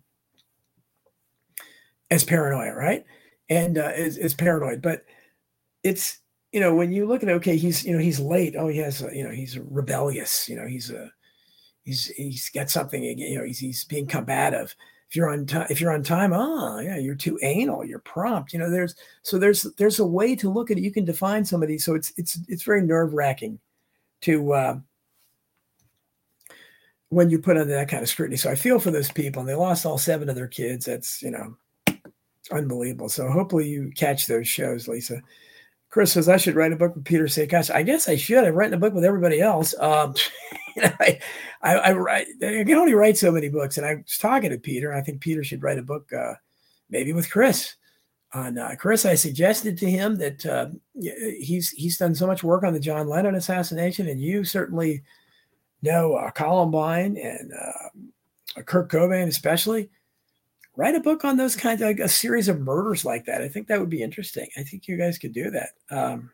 as 2.11 2.23
paranoia, 2.23 2.73
right? 2.73 3.03
And 3.49 3.77
uh, 3.77 3.91
is, 3.95 4.17
is 4.17 4.33
paranoid, 4.33 4.81
but 4.81 5.05
it's 5.83 6.19
you 6.51 6.59
know 6.59 6.73
when 6.73 6.91
you 6.91 7.05
look 7.05 7.23
at 7.23 7.29
okay, 7.29 7.57
he's 7.57 7.85
you 7.85 7.93
know 7.93 7.99
he's 7.99 8.19
late. 8.19 8.55
Oh, 8.57 8.67
he 8.67 8.79
has 8.79 9.01
a, 9.01 9.15
you 9.15 9.23
know 9.23 9.31
he's 9.31 9.57
rebellious. 9.57 10.49
You 10.49 10.55
know 10.55 10.67
he's 10.67 10.89
a 10.89 11.11
he's 11.83 12.07
he's 12.07 12.49
got 12.49 12.69
something. 12.69 13.03
You 13.03 13.37
know 13.37 13.45
he's 13.45 13.59
he's 13.59 13.83
being 13.85 14.07
combative 14.07 14.75
if 15.09 15.15
you're 15.15 15.29
on 15.29 15.45
time 15.45 15.67
if 15.69 15.81
you're 15.81 15.91
on 15.91 16.03
time 16.03 16.31
oh 16.33 16.79
yeah 16.79 16.97
you're 16.97 17.15
too 17.15 17.39
anal 17.41 17.83
you're 17.83 17.99
prompt 17.99 18.53
you 18.53 18.59
know 18.59 18.69
there's 18.69 18.95
so 19.23 19.39
there's 19.39 19.63
there's 19.77 19.99
a 19.99 20.05
way 20.05 20.35
to 20.35 20.49
look 20.49 20.69
at 20.69 20.77
it 20.77 20.83
you 20.83 20.91
can 20.91 21.05
define 21.05 21.43
somebody 21.43 21.77
so 21.77 21.95
it's 21.95 22.13
it's 22.17 22.39
it's 22.47 22.63
very 22.63 22.83
nerve-wracking 22.83 23.59
to 24.21 24.53
uh, 24.53 24.77
when 27.09 27.29
you 27.29 27.39
put 27.39 27.57
under 27.57 27.73
that 27.73 27.89
kind 27.89 28.03
of 28.03 28.09
scrutiny 28.09 28.37
so 28.37 28.51
i 28.51 28.55
feel 28.55 28.77
for 28.77 28.91
those 28.91 29.11
people 29.11 29.39
and 29.39 29.49
they 29.49 29.55
lost 29.55 29.85
all 29.85 29.97
seven 29.97 30.29
of 30.29 30.35
their 30.35 30.47
kids 30.47 30.85
that's 30.85 31.23
you 31.23 31.31
know 31.31 31.55
unbelievable 32.51 33.09
so 33.09 33.29
hopefully 33.31 33.67
you 33.67 33.91
catch 33.95 34.27
those 34.27 34.47
shows 34.47 34.87
lisa 34.87 35.21
Chris 35.89 36.13
says 36.13 36.29
I 36.29 36.37
should 36.37 36.55
write 36.55 36.71
a 36.71 36.75
book 36.75 36.95
with 36.95 37.05
Peter 37.05 37.27
Gosh, 37.47 37.69
I 37.69 37.81
guess 37.81 38.07
I 38.07 38.15
should. 38.15 38.43
I've 38.43 38.55
written 38.55 38.75
a 38.75 38.79
book 38.79 38.93
with 38.93 39.03
everybody 39.03 39.41
else. 39.41 39.73
Um, 39.79 40.13
you 40.75 40.83
know, 40.83 40.91
I, 40.99 41.19
I, 41.61 41.75
I. 41.75 42.17
I 42.19 42.63
can 42.63 42.75
only 42.75 42.93
write 42.93 43.17
so 43.17 43.31
many 43.31 43.49
books, 43.49 43.77
and 43.77 43.85
I 43.85 43.95
was 43.95 44.17
talking 44.17 44.51
to 44.51 44.57
Peter. 44.57 44.93
I 44.93 45.01
think 45.01 45.21
Peter 45.21 45.43
should 45.43 45.63
write 45.63 45.79
a 45.79 45.83
book, 45.83 46.11
uh, 46.13 46.33
maybe 46.89 47.13
with 47.13 47.31
Chris. 47.31 47.75
On 48.31 48.59
uh, 48.59 48.75
Chris, 48.77 49.05
I 49.05 49.15
suggested 49.15 49.75
to 49.79 49.89
him 49.89 50.15
that 50.17 50.45
uh, 50.45 50.67
he's 50.93 51.71
he's 51.71 51.97
done 51.97 52.13
so 52.13 52.27
much 52.27 52.43
work 52.43 52.63
on 52.63 52.73
the 52.73 52.79
John 52.79 53.09
Lennon 53.09 53.33
assassination, 53.33 54.07
and 54.07 54.21
you 54.21 54.43
certainly 54.43 55.01
know 55.81 56.13
uh, 56.13 56.29
Columbine 56.29 57.17
and 57.17 57.51
uh, 57.59 58.61
Kurt 58.65 58.89
Cobain, 58.89 59.27
especially 59.27 59.89
write 60.75 60.95
a 60.95 60.99
book 60.99 61.25
on 61.25 61.37
those 61.37 61.55
kinds 61.55 61.81
of 61.81 61.87
like 61.87 61.99
a 61.99 62.07
series 62.07 62.47
of 62.47 62.61
murders 62.61 63.05
like 63.05 63.25
that. 63.25 63.41
I 63.41 63.47
think 63.47 63.67
that 63.67 63.79
would 63.79 63.89
be 63.89 64.01
interesting. 64.01 64.47
I 64.57 64.63
think 64.63 64.87
you 64.87 64.97
guys 64.97 65.17
could 65.17 65.33
do 65.33 65.51
that. 65.51 65.69
Um, 65.89 66.31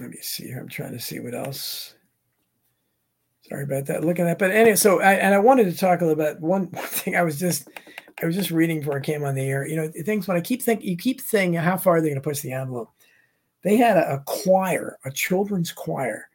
let 0.00 0.10
me 0.10 0.18
see 0.20 0.46
here. 0.46 0.58
I'm 0.58 0.68
trying 0.68 0.92
to 0.92 1.00
see 1.00 1.20
what 1.20 1.34
else. 1.34 1.94
Sorry 3.48 3.64
about 3.64 3.86
that. 3.86 4.04
Looking 4.04 4.24
at, 4.24 4.38
that. 4.38 4.38
but 4.38 4.50
anyway, 4.50 4.76
so 4.76 5.00
I, 5.00 5.14
and 5.14 5.34
I 5.34 5.38
wanted 5.38 5.64
to 5.70 5.76
talk 5.76 6.00
a 6.00 6.06
little 6.06 6.22
bit. 6.22 6.40
One, 6.40 6.64
one 6.72 6.86
thing 6.86 7.16
I 7.16 7.22
was 7.22 7.38
just, 7.38 7.68
I 8.22 8.26
was 8.26 8.34
just 8.34 8.50
reading 8.50 8.80
before 8.80 8.98
I 8.98 9.00
came 9.00 9.24
on 9.24 9.34
the 9.34 9.42
air. 9.42 9.66
You 9.66 9.76
know, 9.76 9.92
things 10.04 10.26
when 10.26 10.36
I 10.36 10.40
keep 10.40 10.62
thinking, 10.62 10.88
you 10.88 10.96
keep 10.96 11.20
saying 11.20 11.54
how 11.54 11.76
far 11.76 11.96
are 11.96 12.00
they 12.00 12.08
going 12.08 12.20
to 12.20 12.28
push 12.28 12.40
the 12.40 12.52
envelope? 12.52 12.90
They 13.62 13.76
had 13.76 13.96
a, 13.96 14.14
a 14.14 14.22
choir, 14.26 14.98
a 15.04 15.10
children's 15.10 15.70
choir 15.70 16.28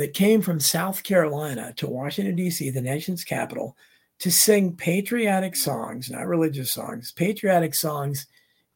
that 0.00 0.14
came 0.14 0.40
from 0.40 0.58
South 0.58 1.02
Carolina 1.02 1.74
to 1.76 1.86
Washington, 1.86 2.34
D.C., 2.34 2.70
the 2.70 2.80
nation's 2.80 3.22
capital, 3.22 3.76
to 4.20 4.30
sing 4.30 4.74
patriotic 4.74 5.54
songs, 5.54 6.08
not 6.08 6.26
religious 6.26 6.70
songs, 6.70 7.12
patriotic 7.12 7.74
songs 7.74 8.26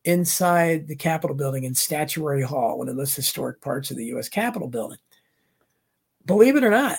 inside 0.05 0.87
the 0.87 0.95
Capitol 0.95 1.35
building 1.35 1.65
in 1.65 1.75
Statuary 1.75 2.43
Hall, 2.43 2.77
one 2.77 2.91
of 2.91 2.95
the 2.95 3.01
most 3.01 3.17
historic 3.17 3.63
parts 3.63 3.91
of 3.91 3.97
the 3.97 4.05
U.S. 4.09 4.29
Capitol 4.29 4.69
building. 4.69 4.99
Believe 6.27 6.57
it 6.57 6.65
or 6.65 6.71
not, 6.71 6.99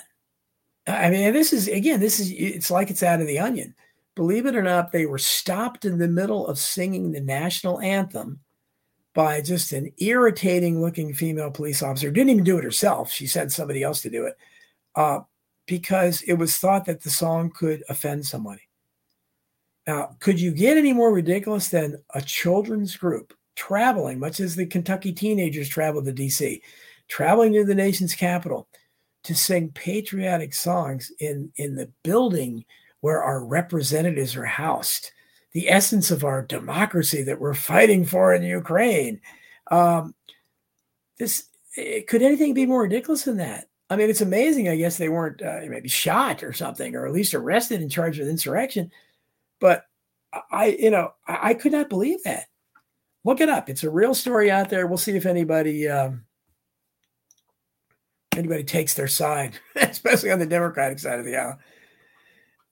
I 0.88 1.08
mean, 1.08 1.32
this 1.32 1.52
is, 1.52 1.68
again, 1.68 2.00
this 2.00 2.18
is, 2.18 2.32
it's 2.32 2.68
like 2.68 2.90
it's 2.90 3.04
out 3.04 3.20
of 3.20 3.28
the 3.28 3.38
onion. 3.38 3.76
Believe 4.16 4.46
it 4.46 4.56
or 4.56 4.62
not, 4.62 4.90
they 4.90 5.06
were 5.06 5.18
stopped 5.18 5.84
in 5.84 5.98
the 5.98 6.08
middle 6.08 6.48
of 6.48 6.58
singing 6.58 7.12
the 7.12 7.20
national 7.20 7.78
anthem 7.78 8.40
by 9.16 9.40
just 9.40 9.72
an 9.72 9.90
irritating 9.96 10.78
looking 10.78 11.14
female 11.14 11.50
police 11.50 11.82
officer. 11.82 12.10
Didn't 12.10 12.28
even 12.28 12.44
do 12.44 12.58
it 12.58 12.64
herself. 12.64 13.10
She 13.10 13.26
sent 13.26 13.50
somebody 13.50 13.82
else 13.82 14.02
to 14.02 14.10
do 14.10 14.26
it 14.26 14.36
uh, 14.94 15.20
because 15.66 16.20
it 16.22 16.34
was 16.34 16.58
thought 16.58 16.84
that 16.84 17.00
the 17.00 17.08
song 17.08 17.50
could 17.50 17.82
offend 17.88 18.26
somebody. 18.26 18.68
Now, 19.86 20.16
could 20.20 20.38
you 20.38 20.52
get 20.52 20.76
any 20.76 20.92
more 20.92 21.14
ridiculous 21.14 21.68
than 21.68 21.96
a 22.12 22.20
children's 22.20 22.94
group 22.94 23.32
traveling, 23.54 24.18
much 24.18 24.38
as 24.38 24.54
the 24.54 24.66
Kentucky 24.66 25.14
teenagers 25.14 25.70
traveled 25.70 26.04
to 26.04 26.12
DC, 26.12 26.60
traveling 27.08 27.54
to 27.54 27.64
the 27.64 27.74
nation's 27.74 28.14
capital 28.14 28.68
to 29.24 29.34
sing 29.34 29.70
patriotic 29.70 30.52
songs 30.52 31.10
in, 31.20 31.50
in 31.56 31.74
the 31.74 31.90
building 32.02 32.66
where 33.00 33.22
our 33.22 33.42
representatives 33.42 34.36
are 34.36 34.44
housed? 34.44 35.12
The 35.56 35.70
essence 35.70 36.10
of 36.10 36.22
our 36.22 36.42
democracy 36.42 37.22
that 37.22 37.40
we're 37.40 37.54
fighting 37.54 38.04
for 38.04 38.34
in 38.34 38.42
Ukraine. 38.42 39.18
Um, 39.70 40.14
this 41.18 41.46
eh, 41.78 42.02
could 42.06 42.20
anything 42.20 42.52
be 42.52 42.66
more 42.66 42.82
ridiculous 42.82 43.22
than 43.22 43.38
that? 43.38 43.70
I 43.88 43.96
mean, 43.96 44.10
it's 44.10 44.20
amazing. 44.20 44.68
I 44.68 44.76
guess 44.76 44.98
they 44.98 45.08
weren't 45.08 45.40
uh, 45.40 45.60
maybe 45.66 45.88
shot 45.88 46.42
or 46.42 46.52
something, 46.52 46.94
or 46.94 47.06
at 47.06 47.14
least 47.14 47.32
arrested 47.32 47.80
and 47.80 47.90
charged 47.90 48.18
with 48.18 48.28
insurrection. 48.28 48.90
But 49.58 49.86
I, 50.50 50.76
you 50.78 50.90
know, 50.90 51.14
I, 51.26 51.38
I 51.48 51.54
could 51.54 51.72
not 51.72 51.88
believe 51.88 52.22
that. 52.24 52.48
Look 53.24 53.40
it 53.40 53.48
up. 53.48 53.70
It's 53.70 53.82
a 53.82 53.88
real 53.88 54.14
story 54.14 54.50
out 54.50 54.68
there. 54.68 54.86
We'll 54.86 54.98
see 54.98 55.16
if 55.16 55.24
anybody 55.24 55.88
um, 55.88 56.26
anybody 58.36 58.62
takes 58.62 58.92
their 58.92 59.08
side, 59.08 59.58
especially 59.76 60.32
on 60.32 60.38
the 60.38 60.44
Democratic 60.44 60.98
side 60.98 61.18
of 61.18 61.24
the 61.24 61.36
aisle. 61.38 61.58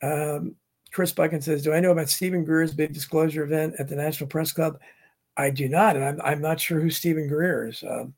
Um, 0.02 0.56
Chris 0.94 1.10
Buchan 1.10 1.40
says, 1.40 1.62
Do 1.62 1.72
I 1.72 1.80
know 1.80 1.90
about 1.90 2.08
Steven 2.08 2.44
Greer's 2.44 2.72
big 2.72 2.92
disclosure 2.94 3.42
event 3.42 3.74
at 3.80 3.88
the 3.88 3.96
National 3.96 4.28
Press 4.28 4.52
Club? 4.52 4.78
I 5.36 5.50
do 5.50 5.68
not. 5.68 5.96
And 5.96 6.04
I'm, 6.04 6.20
I'm 6.22 6.40
not 6.40 6.60
sure 6.60 6.80
who 6.80 6.88
Steven 6.88 7.26
Greer 7.26 7.66
is. 7.66 7.82
Um, 7.82 8.14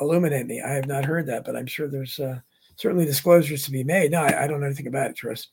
illuminate 0.00 0.46
me. 0.46 0.60
I 0.60 0.72
have 0.72 0.88
not 0.88 1.04
heard 1.04 1.26
that, 1.26 1.44
but 1.44 1.54
I'm 1.54 1.66
sure 1.66 1.86
there's 1.86 2.18
uh, 2.18 2.40
certainly 2.74 3.04
disclosures 3.04 3.64
to 3.64 3.70
be 3.70 3.84
made. 3.84 4.10
No, 4.10 4.22
I, 4.22 4.42
I, 4.42 4.46
don't 4.48 4.58
know 4.58 4.66
anything 4.66 4.88
about 4.88 5.10
it, 5.10 5.18
Chris. 5.20 5.46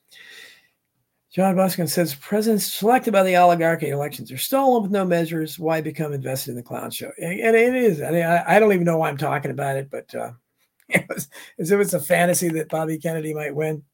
John 1.32 1.54
Buskin 1.54 1.86
says, 1.86 2.16
Presidents 2.16 2.66
selected 2.66 3.12
by 3.12 3.22
the 3.22 3.36
oligarchy 3.36 3.90
elections 3.90 4.32
are 4.32 4.36
stolen 4.36 4.82
with 4.82 4.90
no 4.90 5.04
measures. 5.04 5.60
Why 5.60 5.80
become 5.80 6.12
invested 6.12 6.50
in 6.50 6.56
the 6.56 6.62
clown 6.62 6.90
show? 6.90 7.12
And 7.22 7.38
it 7.38 7.74
is. 7.76 8.02
I 8.02 8.10
mean, 8.10 8.24
I, 8.24 8.56
I 8.56 8.58
don't 8.58 8.72
even 8.72 8.84
know 8.84 8.98
why 8.98 9.10
I'm 9.10 9.16
talking 9.16 9.52
about 9.52 9.76
it, 9.76 9.90
but 9.92 10.12
uh, 10.12 10.32
it 10.88 11.06
was, 11.08 11.28
as 11.60 11.70
if 11.70 11.80
it's 11.80 11.94
a 11.94 12.00
fantasy 12.00 12.48
that 12.48 12.68
Bobby 12.68 12.98
Kennedy 12.98 13.32
might 13.32 13.54
win 13.54 13.84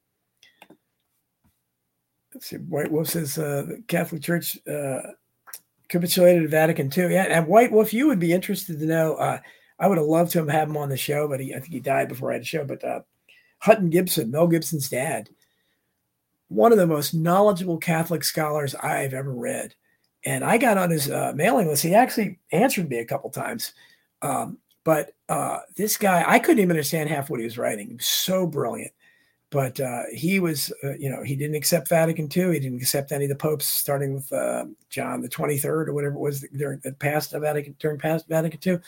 see, 2.41 2.57
White 2.57 2.91
Wolf 2.91 3.09
says 3.09 3.39
uh, 3.39 3.65
the 3.69 3.83
Catholic 3.87 4.23
Church 4.23 4.59
uh, 4.67 5.01
capitulated 5.89 6.45
at 6.45 6.51
Vatican 6.51 6.91
II. 6.97 7.13
Yeah, 7.13 7.27
and 7.29 7.47
White 7.47 7.73
Wolf, 7.73 7.93
you 7.93 8.07
would 8.07 8.19
be 8.19 8.33
interested 8.33 8.79
to 8.79 8.87
know. 8.87 9.15
Uh, 9.15 9.39
I 9.79 9.87
would 9.87 9.99
have 9.99 10.07
loved 10.07 10.33
to 10.33 10.45
have 10.47 10.69
him 10.69 10.77
on 10.77 10.89
the 10.89 10.97
show, 10.97 11.27
but 11.29 11.41
he, 11.41 11.55
I 11.55 11.61
think 11.61 11.73
he 11.73 11.81
died 11.81 12.09
before 12.09 12.31
I 12.31 12.35
had 12.35 12.43
a 12.43 12.47
show. 12.47 12.65
But 12.65 12.85
uh, 12.85 13.01
Hutton 13.59 13.91
Gibson, 13.91 14.31
Mel 14.31 14.47
Gibson's 14.47 14.89
dad, 14.89 15.31
one 16.49 16.73
of 16.73 16.79
the 16.79 16.87
most 16.87 17.15
knowledgeable 17.15 17.79
Catholic 17.79 18.25
scholars 18.25 18.75
I've 18.75 19.15
ever 19.15 19.33
read. 19.33 19.75
And 20.25 20.45
I 20.45 20.59
got 20.59 20.77
on 20.77 20.91
his 20.91 21.11
uh, 21.11 21.33
mailing 21.35 21.69
list. 21.69 21.83
He 21.83 21.95
actually 21.95 22.39
answered 22.53 22.91
me 22.91 22.99
a 22.99 23.07
couple 23.07 23.31
times. 23.31 23.73
Um, 24.21 24.59
but 24.85 25.13
uh, 25.29 25.61
this 25.77 25.97
guy, 25.97 26.25
I 26.27 26.39
couldn't 26.39 26.59
even 26.59 26.73
understand 26.73 27.09
half 27.09 27.31
what 27.31 27.41
he 27.41 27.45
was 27.45 27.57
writing. 27.57 27.89
He 27.89 27.95
was 27.95 28.07
so 28.07 28.47
brilliant 28.47 28.93
but 29.51 29.81
uh, 29.81 30.03
he 30.13 30.39
was, 30.39 30.73
uh, 30.85 30.95
you 30.97 31.11
know, 31.11 31.25
he 31.25 31.35
didn't 31.35 31.57
accept 31.57 31.89
Vatican 31.89 32.29
II. 32.35 32.53
He 32.53 32.61
didn't 32.61 32.81
accept 32.81 33.11
any 33.11 33.25
of 33.25 33.31
the 33.31 33.37
popes, 33.37 33.69
starting 33.69 34.15
with 34.15 34.33
uh, 34.33 34.67
John 34.89 35.21
the 35.21 35.29
Twenty 35.29 35.59
Third 35.59 35.89
or 35.89 35.93
whatever 35.93 36.15
it 36.15 36.21
was 36.21 36.47
during 36.57 36.81
the 36.85 36.93
past 36.93 37.33
Vatican 37.33 37.75
during 37.81 37.99
past 37.99 38.29
Vatican 38.29 38.61
II. 38.65 38.79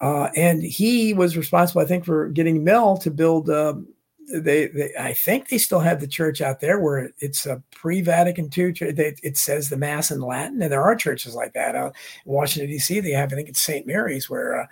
Uh, 0.00 0.30
and 0.36 0.62
he 0.62 1.14
was 1.14 1.36
responsible, 1.36 1.80
I 1.80 1.84
think, 1.84 2.04
for 2.04 2.28
getting 2.28 2.64
Mel 2.64 2.96
to 2.98 3.10
build. 3.10 3.50
Um, 3.50 3.88
they, 4.32 4.66
they, 4.66 4.92
I 4.98 5.14
think 5.14 5.48
they 5.48 5.58
still 5.58 5.80
have 5.80 6.00
the 6.00 6.06
church 6.06 6.40
out 6.40 6.60
there 6.60 6.78
where 6.78 7.10
it's 7.18 7.46
a 7.46 7.62
pre-Vatican 7.70 8.50
II. 8.56 8.72
They, 8.92 9.14
it 9.22 9.38
says 9.38 9.68
the 9.68 9.76
Mass 9.76 10.10
in 10.10 10.20
Latin, 10.20 10.60
and 10.60 10.70
there 10.70 10.82
are 10.82 10.94
churches 10.94 11.34
like 11.34 11.54
that 11.54 11.74
out 11.74 11.94
in 12.26 12.32
Washington 12.32 12.70
D.C. 12.70 13.00
They 13.00 13.12
have, 13.12 13.32
I 13.32 13.36
think, 13.36 13.48
it's 13.48 13.62
St. 13.62 13.86
Mary's, 13.86 14.28
where 14.28 14.60
uh, 14.60 14.66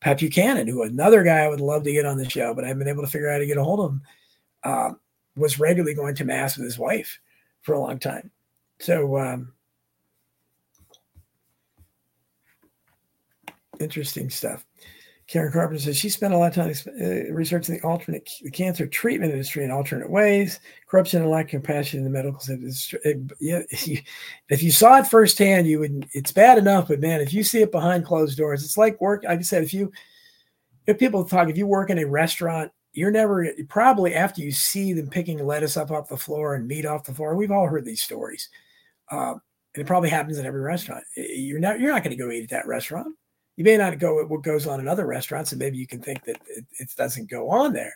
Pat 0.00 0.18
Buchanan, 0.18 0.66
who 0.66 0.82
another 0.82 1.22
guy 1.24 1.40
I 1.40 1.48
would 1.48 1.60
love 1.60 1.82
to 1.84 1.92
get 1.92 2.06
on 2.06 2.16
the 2.16 2.30
show, 2.30 2.54
but 2.54 2.64
I 2.64 2.68
haven't 2.68 2.78
been 2.84 2.88
able 2.88 3.02
to 3.02 3.10
figure 3.10 3.28
out 3.28 3.34
how 3.34 3.38
to 3.38 3.46
get 3.46 3.58
a 3.58 3.64
hold 3.64 3.80
of 3.80 3.90
him 3.90 4.02
um, 4.64 4.98
was 5.36 5.58
regularly 5.58 5.94
going 5.94 6.14
to 6.16 6.24
mass 6.24 6.56
with 6.56 6.64
his 6.64 6.78
wife 6.78 7.18
for 7.62 7.74
a 7.74 7.80
long 7.80 7.98
time. 7.98 8.30
So 8.80 9.18
um, 9.18 9.52
interesting 13.80 14.30
stuff. 14.30 14.64
Karen 15.28 15.52
Carpenter 15.52 15.80
says 15.80 15.96
she 15.96 16.10
spent 16.10 16.34
a 16.34 16.36
lot 16.36 16.48
of 16.48 16.54
time 16.54 16.74
uh, 17.00 17.32
researching 17.32 17.76
the 17.76 17.86
alternate 17.86 18.28
the 18.42 18.50
cancer 18.50 18.86
treatment 18.86 19.32
industry 19.32 19.64
in 19.64 19.70
alternate 19.70 20.10
ways, 20.10 20.60
corruption 20.86 21.22
and 21.22 21.30
lack 21.30 21.46
of 21.46 21.50
compassion 21.52 21.98
in 21.98 22.04
the 22.04 22.10
medical 22.10 22.40
industry. 22.52 22.98
Yeah, 23.40 23.62
if 23.70 24.62
you 24.62 24.70
saw 24.70 24.98
it 24.98 25.06
firsthand, 25.06 25.68
you 25.68 25.78
would. 25.78 26.06
It's 26.12 26.32
bad 26.32 26.58
enough, 26.58 26.88
but 26.88 27.00
man, 27.00 27.20
if 27.20 27.32
you 27.32 27.44
see 27.44 27.62
it 27.62 27.72
behind 27.72 28.04
closed 28.04 28.36
doors, 28.36 28.62
it's 28.62 28.76
like 28.76 29.00
work. 29.00 29.24
Like 29.24 29.38
I 29.38 29.42
said, 29.42 29.62
if 29.62 29.72
you 29.72 29.90
if 30.86 30.98
people 30.98 31.24
talk, 31.24 31.48
if 31.48 31.56
you 31.56 31.66
work 31.66 31.88
in 31.88 31.98
a 31.98 32.04
restaurant 32.04 32.70
you're 32.92 33.10
never 33.10 33.48
probably 33.68 34.14
after 34.14 34.42
you 34.42 34.52
see 34.52 34.92
them 34.92 35.08
picking 35.08 35.44
lettuce 35.44 35.76
up 35.76 35.90
off 35.90 36.08
the 36.08 36.16
floor 36.16 36.54
and 36.54 36.68
meat 36.68 36.84
off 36.84 37.04
the 37.04 37.14
floor. 37.14 37.34
We've 37.34 37.50
all 37.50 37.66
heard 37.66 37.84
these 37.84 38.02
stories, 38.02 38.48
um, 39.10 39.40
and 39.74 39.82
it 39.82 39.86
probably 39.86 40.10
happens 40.10 40.38
in 40.38 40.46
every 40.46 40.60
restaurant. 40.60 41.04
You're 41.16 41.60
not 41.60 41.80
you're 41.80 41.92
not 41.92 42.04
going 42.04 42.16
to 42.16 42.22
go 42.22 42.30
eat 42.30 42.44
at 42.44 42.50
that 42.50 42.66
restaurant. 42.66 43.16
You 43.56 43.64
may 43.64 43.76
not 43.76 43.98
go 43.98 44.20
at 44.20 44.28
what 44.28 44.42
goes 44.42 44.66
on 44.66 44.80
in 44.80 44.88
other 44.88 45.06
restaurants, 45.06 45.52
and 45.52 45.58
maybe 45.58 45.78
you 45.78 45.86
can 45.86 46.00
think 46.00 46.24
that 46.24 46.40
it, 46.48 46.64
it 46.78 46.90
doesn't 46.96 47.30
go 47.30 47.50
on 47.50 47.72
there. 47.72 47.94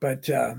But 0.00 0.28
uh, 0.30 0.54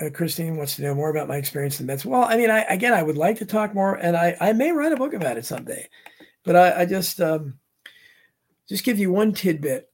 uh, 0.00 0.10
Christine 0.12 0.56
wants 0.56 0.76
to 0.76 0.82
know 0.82 0.94
more 0.94 1.10
about 1.10 1.28
my 1.28 1.36
experience 1.36 1.78
in 1.78 1.86
Mets. 1.86 2.04
Well, 2.04 2.24
I 2.24 2.36
mean, 2.36 2.50
I 2.50 2.62
again, 2.62 2.92
I 2.92 3.04
would 3.04 3.16
like 3.16 3.38
to 3.38 3.46
talk 3.46 3.72
more, 3.72 3.94
and 3.94 4.16
I 4.16 4.36
I 4.40 4.52
may 4.52 4.72
write 4.72 4.92
a 4.92 4.96
book 4.96 5.14
about 5.14 5.38
it 5.38 5.44
someday. 5.44 5.88
But 6.42 6.56
I, 6.56 6.80
I 6.80 6.86
just 6.86 7.20
um, 7.20 7.59
just 8.70 8.84
give 8.84 9.00
you 9.00 9.10
one 9.10 9.32
tidbit, 9.32 9.90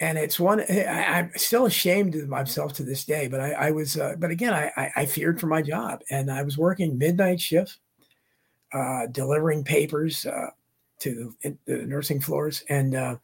and 0.00 0.16
it's 0.16 0.40
one 0.40 0.60
I, 0.60 1.18
am 1.18 1.30
still 1.36 1.66
ashamed 1.66 2.14
of 2.14 2.26
myself 2.26 2.72
to 2.74 2.82
this 2.82 3.04
day. 3.04 3.28
But 3.28 3.40
I, 3.40 3.52
I 3.52 3.70
was, 3.70 3.98
uh, 3.98 4.14
but 4.18 4.30
again, 4.30 4.54
I, 4.54 4.72
I, 4.76 4.92
I 4.96 5.06
feared 5.06 5.38
for 5.38 5.46
my 5.46 5.60
job, 5.60 6.02
and 6.10 6.30
I 6.30 6.42
was 6.42 6.56
working 6.56 6.96
midnight 6.96 7.38
shift, 7.38 7.76
uh, 8.72 9.06
delivering 9.12 9.62
papers 9.62 10.24
uh, 10.24 10.48
to 11.00 11.34
the, 11.42 11.56
the, 11.66 11.76
nursing 11.84 12.18
floors, 12.18 12.64
and 12.70 12.94
uh, 12.94 13.16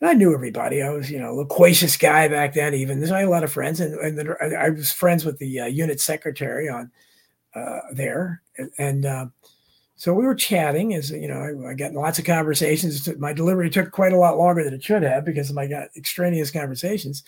I 0.00 0.14
knew 0.14 0.32
everybody. 0.32 0.82
I 0.82 0.90
was, 0.90 1.10
you 1.10 1.18
know, 1.18 1.32
a 1.32 1.34
loquacious 1.34 1.96
guy 1.96 2.28
back 2.28 2.54
then. 2.54 2.74
Even 2.74 3.00
there's 3.00 3.10
I 3.10 3.20
had 3.20 3.28
a 3.28 3.30
lot 3.30 3.44
of 3.44 3.52
friends, 3.52 3.80
and, 3.80 3.94
and 3.96 4.16
the, 4.16 4.56
I 4.56 4.70
was 4.70 4.92
friends 4.92 5.24
with 5.24 5.38
the 5.38 5.60
uh, 5.60 5.66
unit 5.66 6.00
secretary 6.00 6.68
on 6.68 6.92
uh, 7.56 7.80
there, 7.92 8.40
and. 8.78 9.04
So 10.02 10.12
we 10.12 10.24
were 10.24 10.34
chatting 10.34 10.94
as 10.94 11.12
you 11.12 11.28
know, 11.28 11.36
I, 11.64 11.70
I, 11.70 11.74
got 11.74 11.92
lots 11.92 12.18
of 12.18 12.24
conversations. 12.24 13.08
My 13.18 13.32
delivery 13.32 13.70
took 13.70 13.92
quite 13.92 14.12
a 14.12 14.18
lot 14.18 14.36
longer 14.36 14.64
than 14.64 14.74
it 14.74 14.82
should 14.82 15.04
have 15.04 15.24
because 15.24 15.48
of 15.48 15.54
my 15.54 15.68
got 15.68 15.90
extraneous 15.96 16.50
conversations. 16.50 17.22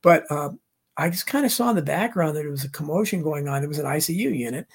But 0.00 0.24
um, 0.32 0.58
I 0.96 1.10
just 1.10 1.26
kind 1.26 1.44
of 1.44 1.52
saw 1.52 1.68
in 1.68 1.76
the 1.76 1.82
background 1.82 2.34
that 2.34 2.40
there 2.40 2.50
was 2.50 2.64
a 2.64 2.70
commotion 2.70 3.22
going 3.22 3.46
on. 3.46 3.62
It 3.62 3.68
was 3.68 3.78
an 3.78 3.84
ICU 3.84 4.38
unit. 4.38 4.66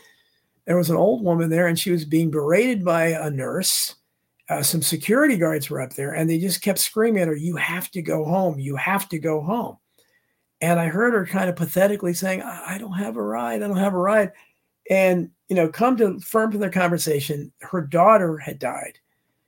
There 0.65 0.77
was 0.77 0.91
an 0.91 0.95
old 0.95 1.23
woman 1.23 1.49
there, 1.49 1.65
and 1.65 1.79
she 1.79 1.89
was 1.89 2.05
being 2.05 2.29
berated 2.29 2.85
by 2.85 3.05
a 3.07 3.31
nurse. 3.31 3.95
Uh, 4.47 4.61
some 4.61 4.83
security 4.83 5.35
guards 5.35 5.71
were 5.71 5.81
up 5.81 5.93
there, 5.93 6.13
and 6.13 6.29
they 6.29 6.37
just 6.37 6.61
kept 6.61 6.77
screaming 6.77 7.23
at 7.23 7.29
her, 7.29 7.35
"You 7.35 7.55
have 7.55 7.89
to 7.91 8.03
go 8.03 8.25
home! 8.25 8.59
You 8.59 8.75
have 8.75 9.09
to 9.09 9.17
go 9.17 9.41
home!" 9.41 9.77
And 10.61 10.79
I 10.79 10.85
heard 10.85 11.15
her 11.15 11.25
kind 11.25 11.49
of 11.49 11.55
pathetically 11.55 12.13
saying, 12.13 12.43
"I, 12.43 12.75
I 12.75 12.77
don't 12.77 12.93
have 12.93 13.17
a 13.17 13.23
ride. 13.23 13.63
I 13.63 13.67
don't 13.67 13.77
have 13.77 13.95
a 13.95 13.97
ride." 13.97 14.33
And 14.89 15.29
you 15.47 15.55
know, 15.55 15.69
come 15.69 15.97
to 15.97 16.19
firm 16.19 16.51
from 16.51 16.59
their 16.59 16.69
conversation, 16.69 17.51
her 17.61 17.81
daughter 17.81 18.37
had 18.37 18.59
died, 18.59 18.99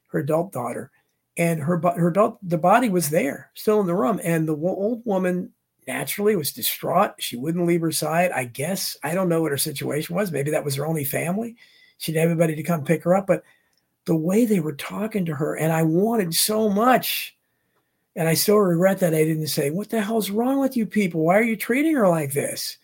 her 0.07 0.19
adult 0.19 0.51
daughter, 0.51 0.91
and 1.37 1.59
her 1.59 1.79
her 1.79 2.09
adult 2.09 2.37
the 2.41 2.57
body 2.57 2.89
was 2.89 3.09
there, 3.09 3.51
still 3.53 3.79
in 3.79 3.87
the 3.87 3.95
room, 3.95 4.19
and 4.23 4.47
the 4.47 4.55
old 4.55 5.01
woman 5.05 5.51
naturally 5.87 6.35
was 6.35 6.51
distraught. 6.51 7.13
She 7.19 7.37
wouldn't 7.37 7.65
leave 7.65 7.81
her 7.81 7.91
side. 7.91 8.31
I 8.31 8.45
guess 8.45 8.95
I 9.03 9.13
don't 9.13 9.29
know 9.29 9.41
what 9.41 9.51
her 9.51 9.57
situation 9.57 10.15
was. 10.15 10.31
Maybe 10.31 10.51
that 10.51 10.63
was 10.63 10.75
her 10.75 10.85
only 10.85 11.03
family. 11.03 11.55
She'd 11.97 12.15
have 12.15 12.25
everybody 12.25 12.55
to 12.55 12.63
come 12.63 12.83
pick 12.83 13.03
her 13.03 13.15
up, 13.15 13.27
but 13.27 13.43
the 14.05 14.15
way 14.15 14.45
they 14.45 14.59
were 14.59 14.75
talking 14.75 15.25
to 15.25 15.35
her, 15.35 15.55
and 15.55 15.71
I 15.71 15.83
wanted 15.83 16.33
so 16.33 16.69
much. 16.69 17.35
And 18.15 18.27
I 18.27 18.33
still 18.33 18.57
regret 18.57 18.99
that 18.99 19.13
I 19.13 19.23
didn't 19.23 19.47
say, 19.47 19.69
What 19.69 19.89
the 19.89 20.01
hell's 20.01 20.29
wrong 20.29 20.59
with 20.59 20.75
you 20.75 20.85
people? 20.85 21.21
Why 21.21 21.37
are 21.37 21.43
you 21.43 21.55
treating 21.55 21.95
her 21.95 22.09
like 22.09 22.33
this? 22.33 22.77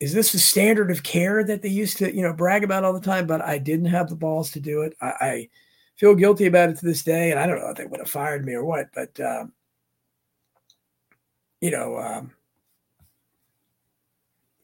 Is 0.00 0.12
this 0.12 0.32
the 0.32 0.38
standard 0.38 0.90
of 0.90 1.02
care 1.02 1.44
that 1.44 1.62
they 1.62 1.68
used 1.68 1.98
to, 1.98 2.14
you 2.14 2.22
know, 2.22 2.32
brag 2.32 2.64
about 2.64 2.84
all 2.84 2.92
the 2.92 3.00
time? 3.00 3.26
But 3.26 3.40
I 3.40 3.58
didn't 3.58 3.86
have 3.86 4.08
the 4.08 4.16
balls 4.16 4.50
to 4.52 4.60
do 4.60 4.82
it. 4.82 4.96
I, 5.00 5.06
I 5.06 5.48
feel 5.96 6.14
guilty 6.14 6.46
about 6.46 6.70
it 6.70 6.78
to 6.78 6.86
this 6.86 7.02
day, 7.02 7.30
and 7.30 7.38
I 7.38 7.46
don't 7.46 7.58
know 7.58 7.70
if 7.70 7.76
they 7.76 7.86
would 7.86 8.00
have 8.00 8.10
fired 8.10 8.44
me 8.44 8.54
or 8.54 8.64
what, 8.64 8.88
but 8.94 9.18
um, 9.20 9.52
you 11.60 11.70
know, 11.70 11.96
um, 11.98 12.32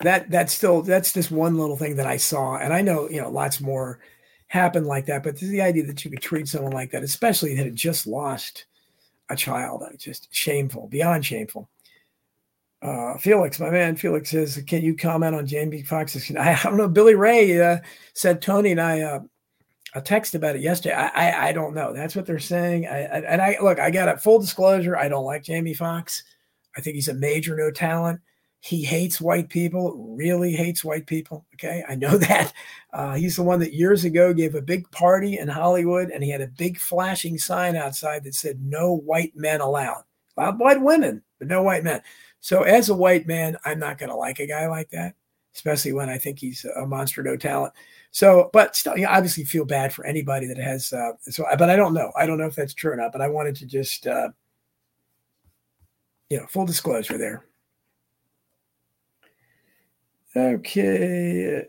that 0.00 0.30
that's 0.30 0.52
still 0.52 0.82
that's 0.82 1.12
just 1.12 1.30
one 1.30 1.56
little 1.56 1.76
thing 1.76 1.96
that 1.96 2.06
I 2.06 2.16
saw, 2.16 2.56
and 2.56 2.72
I 2.72 2.82
know 2.82 3.08
you 3.08 3.20
know 3.20 3.30
lots 3.30 3.60
more 3.60 4.00
happen 4.48 4.84
like 4.84 5.06
that. 5.06 5.22
But 5.22 5.36
the 5.38 5.62
idea 5.62 5.86
that 5.86 6.04
you 6.04 6.10
could 6.10 6.22
treat 6.22 6.48
someone 6.48 6.72
like 6.72 6.90
that, 6.90 7.04
especially 7.04 7.54
that 7.54 7.64
had 7.64 7.76
just 7.76 8.06
lost 8.06 8.64
a 9.28 9.36
child, 9.36 9.84
just 9.96 10.28
shameful, 10.34 10.88
beyond 10.88 11.24
shameful 11.24 11.68
uh, 12.82 13.18
Felix, 13.18 13.60
my 13.60 13.70
man, 13.70 13.96
Felix 13.96 14.30
says, 14.30 14.62
"Can 14.66 14.82
you 14.82 14.96
comment 14.96 15.34
on 15.34 15.46
Jamie 15.46 15.82
Foxx's?" 15.82 16.34
I, 16.34 16.54
I 16.54 16.62
don't 16.62 16.78
know. 16.78 16.88
Billy 16.88 17.14
Ray 17.14 17.60
uh, 17.60 17.78
said 18.14 18.40
Tony 18.40 18.70
and 18.70 18.80
I 18.80 19.00
uh, 19.02 19.20
a 19.94 20.00
text 20.00 20.34
about 20.34 20.56
it 20.56 20.62
yesterday. 20.62 20.94
I, 20.94 21.08
I, 21.08 21.48
I 21.48 21.52
don't 21.52 21.74
know. 21.74 21.92
That's 21.92 22.16
what 22.16 22.26
they're 22.26 22.38
saying. 22.38 22.86
I, 22.86 23.04
I, 23.04 23.18
and 23.20 23.42
I 23.42 23.56
look. 23.60 23.78
I 23.78 23.90
got 23.90 24.08
a 24.08 24.16
full 24.16 24.38
disclosure. 24.38 24.96
I 24.96 25.08
don't 25.08 25.24
like 25.24 25.42
Jamie 25.42 25.74
Foxx. 25.74 26.22
I 26.76 26.80
think 26.80 26.94
he's 26.94 27.08
a 27.08 27.14
major 27.14 27.56
no 27.56 27.70
talent. 27.70 28.20
He 28.60 28.82
hates 28.82 29.20
white 29.20 29.48
people. 29.50 30.14
Really 30.16 30.52
hates 30.52 30.82
white 30.82 31.06
people. 31.06 31.44
Okay, 31.54 31.84
I 31.86 31.96
know 31.96 32.16
that. 32.18 32.52
Uh, 32.94 33.14
he's 33.14 33.36
the 33.36 33.42
one 33.42 33.60
that 33.60 33.74
years 33.74 34.04
ago 34.04 34.32
gave 34.32 34.54
a 34.54 34.62
big 34.62 34.90
party 34.90 35.38
in 35.38 35.48
Hollywood, 35.48 36.10
and 36.10 36.24
he 36.24 36.30
had 36.30 36.40
a 36.40 36.46
big 36.46 36.78
flashing 36.78 37.36
sign 37.36 37.76
outside 37.76 38.24
that 38.24 38.34
said 38.34 38.60
"No 38.62 38.96
white 38.96 39.36
men 39.36 39.60
allowed." 39.60 40.04
Allowed 40.36 40.58
white 40.58 40.80
women, 40.80 41.22
but 41.38 41.48
no 41.48 41.62
white 41.62 41.84
men. 41.84 42.00
So 42.40 42.62
as 42.62 42.88
a 42.88 42.94
white 42.94 43.26
man, 43.26 43.56
I'm 43.64 43.78
not 43.78 43.98
going 43.98 44.10
to 44.10 44.16
like 44.16 44.40
a 44.40 44.46
guy 44.46 44.66
like 44.66 44.90
that, 44.90 45.14
especially 45.54 45.92
when 45.92 46.08
I 46.08 46.18
think 46.18 46.38
he's 46.38 46.64
a 46.64 46.86
monster 46.86 47.22
no 47.22 47.36
talent. 47.36 47.74
So, 48.12 48.50
but 48.52 48.74
still, 48.74 48.96
you 48.96 49.06
obviously 49.06 49.44
feel 49.44 49.64
bad 49.64 49.92
for 49.92 50.04
anybody 50.04 50.46
that 50.46 50.58
has. 50.58 50.92
Uh, 50.92 51.12
so, 51.20 51.44
but 51.58 51.70
I 51.70 51.76
don't 51.76 51.94
know. 51.94 52.10
I 52.16 52.26
don't 52.26 52.38
know 52.38 52.46
if 52.46 52.56
that's 52.56 52.74
true 52.74 52.92
or 52.92 52.96
not. 52.96 53.12
But 53.12 53.20
I 53.20 53.28
wanted 53.28 53.56
to 53.56 53.66
just, 53.66 54.06
uh, 54.06 54.30
you 56.28 56.38
know, 56.38 56.46
full 56.46 56.66
disclosure 56.66 57.18
there. 57.18 57.44
Okay. 60.34 61.66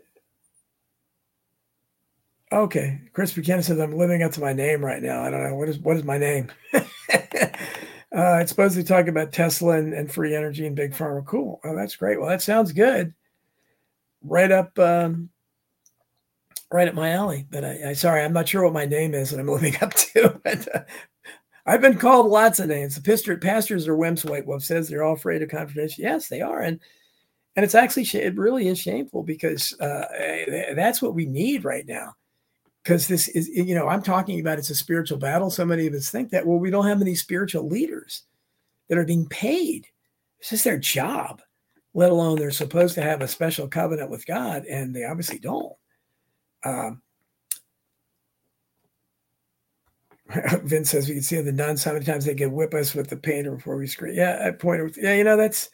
Okay. 2.52 3.00
Chris 3.12 3.32
Buchanan 3.32 3.62
says 3.62 3.80
I'm 3.80 3.96
living 3.96 4.22
up 4.22 4.32
to 4.32 4.40
my 4.40 4.52
name 4.52 4.84
right 4.84 5.02
now. 5.02 5.22
I 5.22 5.30
don't 5.30 5.42
know 5.42 5.54
what 5.54 5.68
is 5.68 5.78
what 5.78 5.96
is 5.96 6.04
my 6.04 6.18
name. 6.18 6.50
Uh, 8.14 8.38
it's 8.40 8.50
supposedly 8.50 8.84
talking 8.84 9.08
about 9.08 9.32
Tesla 9.32 9.78
and, 9.78 9.94
and, 9.94 10.12
free 10.12 10.36
energy 10.36 10.66
and 10.66 10.76
big 10.76 10.92
pharma. 10.92 11.24
Cool. 11.24 11.60
Oh, 11.64 11.74
that's 11.74 11.96
great. 11.96 12.20
Well, 12.20 12.28
that 12.28 12.42
sounds 12.42 12.72
good. 12.72 13.14
Right 14.22 14.52
up, 14.52 14.78
um, 14.78 15.30
right 16.70 16.88
up 16.88 16.94
my 16.94 17.12
alley. 17.12 17.46
But 17.50 17.64
I, 17.64 17.90
I, 17.90 17.92
sorry, 17.94 18.22
I'm 18.22 18.34
not 18.34 18.48
sure 18.48 18.64
what 18.64 18.74
my 18.74 18.84
name 18.84 19.14
is 19.14 19.30
that 19.30 19.40
I'm 19.40 19.46
living 19.48 19.76
up 19.80 19.94
to. 19.94 20.40
but, 20.44 20.68
uh, 20.74 20.82
I've 21.64 21.80
been 21.80 21.96
called 21.96 22.26
lots 22.26 22.58
of 22.58 22.68
names. 22.68 22.96
The 22.96 23.02
pastor, 23.02 23.36
pastors 23.36 23.86
are 23.86 23.96
wimps. 23.96 24.28
White 24.28 24.46
Wolf 24.46 24.64
says 24.64 24.88
they're 24.88 25.04
all 25.04 25.14
afraid 25.14 25.42
of 25.42 25.48
confrontation. 25.48 26.02
Yes, 26.02 26.28
they 26.28 26.40
are, 26.40 26.60
and 26.60 26.80
and 27.54 27.64
it's 27.64 27.76
actually 27.76 28.04
it 28.20 28.36
really 28.36 28.66
is 28.66 28.80
shameful 28.80 29.22
because 29.22 29.72
uh, 29.80 30.06
eh, 30.18 30.74
that's 30.74 31.00
what 31.00 31.14
we 31.14 31.24
need 31.24 31.64
right 31.64 31.86
now 31.86 32.16
because 32.82 33.06
this 33.06 33.28
is 33.28 33.48
you 33.48 33.74
know 33.74 33.88
i'm 33.88 34.02
talking 34.02 34.40
about 34.40 34.58
it's 34.58 34.70
a 34.70 34.74
spiritual 34.74 35.18
battle 35.18 35.50
so 35.50 35.64
many 35.64 35.86
of 35.86 35.94
us 35.94 36.10
think 36.10 36.30
that 36.30 36.46
well 36.46 36.58
we 36.58 36.70
don't 36.70 36.86
have 36.86 37.00
any 37.00 37.14
spiritual 37.14 37.66
leaders 37.68 38.22
that 38.88 38.98
are 38.98 39.04
being 39.04 39.26
paid 39.26 39.86
it's 40.40 40.50
just 40.50 40.64
their 40.64 40.78
job 40.78 41.40
let 41.94 42.10
alone 42.10 42.38
they're 42.38 42.50
supposed 42.50 42.94
to 42.94 43.02
have 43.02 43.20
a 43.20 43.28
special 43.28 43.68
covenant 43.68 44.10
with 44.10 44.26
god 44.26 44.64
and 44.66 44.94
they 44.94 45.04
obviously 45.04 45.38
don't 45.38 45.74
um, 46.64 47.02
Vince 50.62 50.90
says 50.90 51.08
we 51.08 51.14
can 51.14 51.22
see 51.22 51.40
the 51.40 51.52
nuns 51.52 51.84
how 51.84 51.92
many 51.92 52.04
times 52.04 52.24
they 52.24 52.34
can 52.34 52.52
whip 52.52 52.72
us 52.74 52.94
with 52.94 53.08
the 53.08 53.16
painter 53.16 53.56
before 53.56 53.76
we 53.76 53.86
scream. 53.86 54.14
Yeah, 54.14 54.42
I 54.46 54.52
pointed. 54.52 54.96
Yeah, 54.96 55.14
you 55.14 55.24
know 55.24 55.36
that's. 55.36 55.70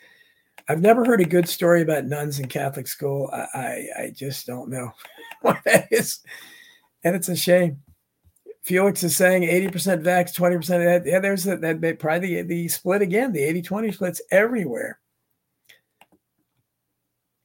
I've 0.69 0.81
never 0.81 1.05
heard 1.05 1.21
a 1.21 1.27
good 1.27 1.49
story 1.49 1.83
about 1.83 2.07
nuns 2.07 2.41
in 2.41 2.49
Catholic 2.49 2.89
school. 2.89 3.31
I 3.33 3.47
I, 3.55 3.87
I 4.03 4.11
just 4.15 4.47
don't 4.47 4.71
know 4.71 4.91
what 5.43 5.59
that 5.65 5.89
is 5.91 6.21
and 7.05 7.17
it's 7.17 7.29
a 7.29 7.37
shame. 7.37 7.83
Felix 8.63 9.03
is 9.03 9.17
saying 9.17 9.43
80% 9.43 10.03
vax, 10.03 10.35
20% 10.37 11.07
yeah, 11.07 11.21
there's 11.21 11.45
that, 11.45 11.61
that 11.61 11.99
probably 11.99 12.43
the, 12.43 12.43
the 12.43 12.69
split 12.69 13.03
again, 13.03 13.33
the 13.33 13.43
80 13.43 13.63
20 13.63 13.93
splits 13.93 14.21
everywhere. 14.31 14.99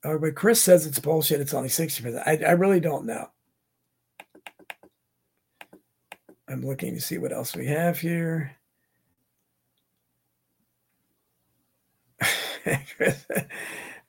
Oh, 0.04 0.20
but 0.20 0.36
Chris 0.36 0.62
says 0.62 0.86
it's 0.86 1.00
bullshit. 1.00 1.40
It's 1.40 1.54
only 1.54 1.70
60%. 1.70 2.22
I, 2.26 2.46
I 2.46 2.52
really 2.52 2.82
don't 2.82 3.06
know. 3.06 3.30
I'm 6.50 6.66
looking 6.66 6.94
to 6.94 7.02
see 7.02 7.18
what 7.18 7.32
else 7.32 7.56
we 7.56 7.68
have 7.68 8.00
here. 8.00 8.58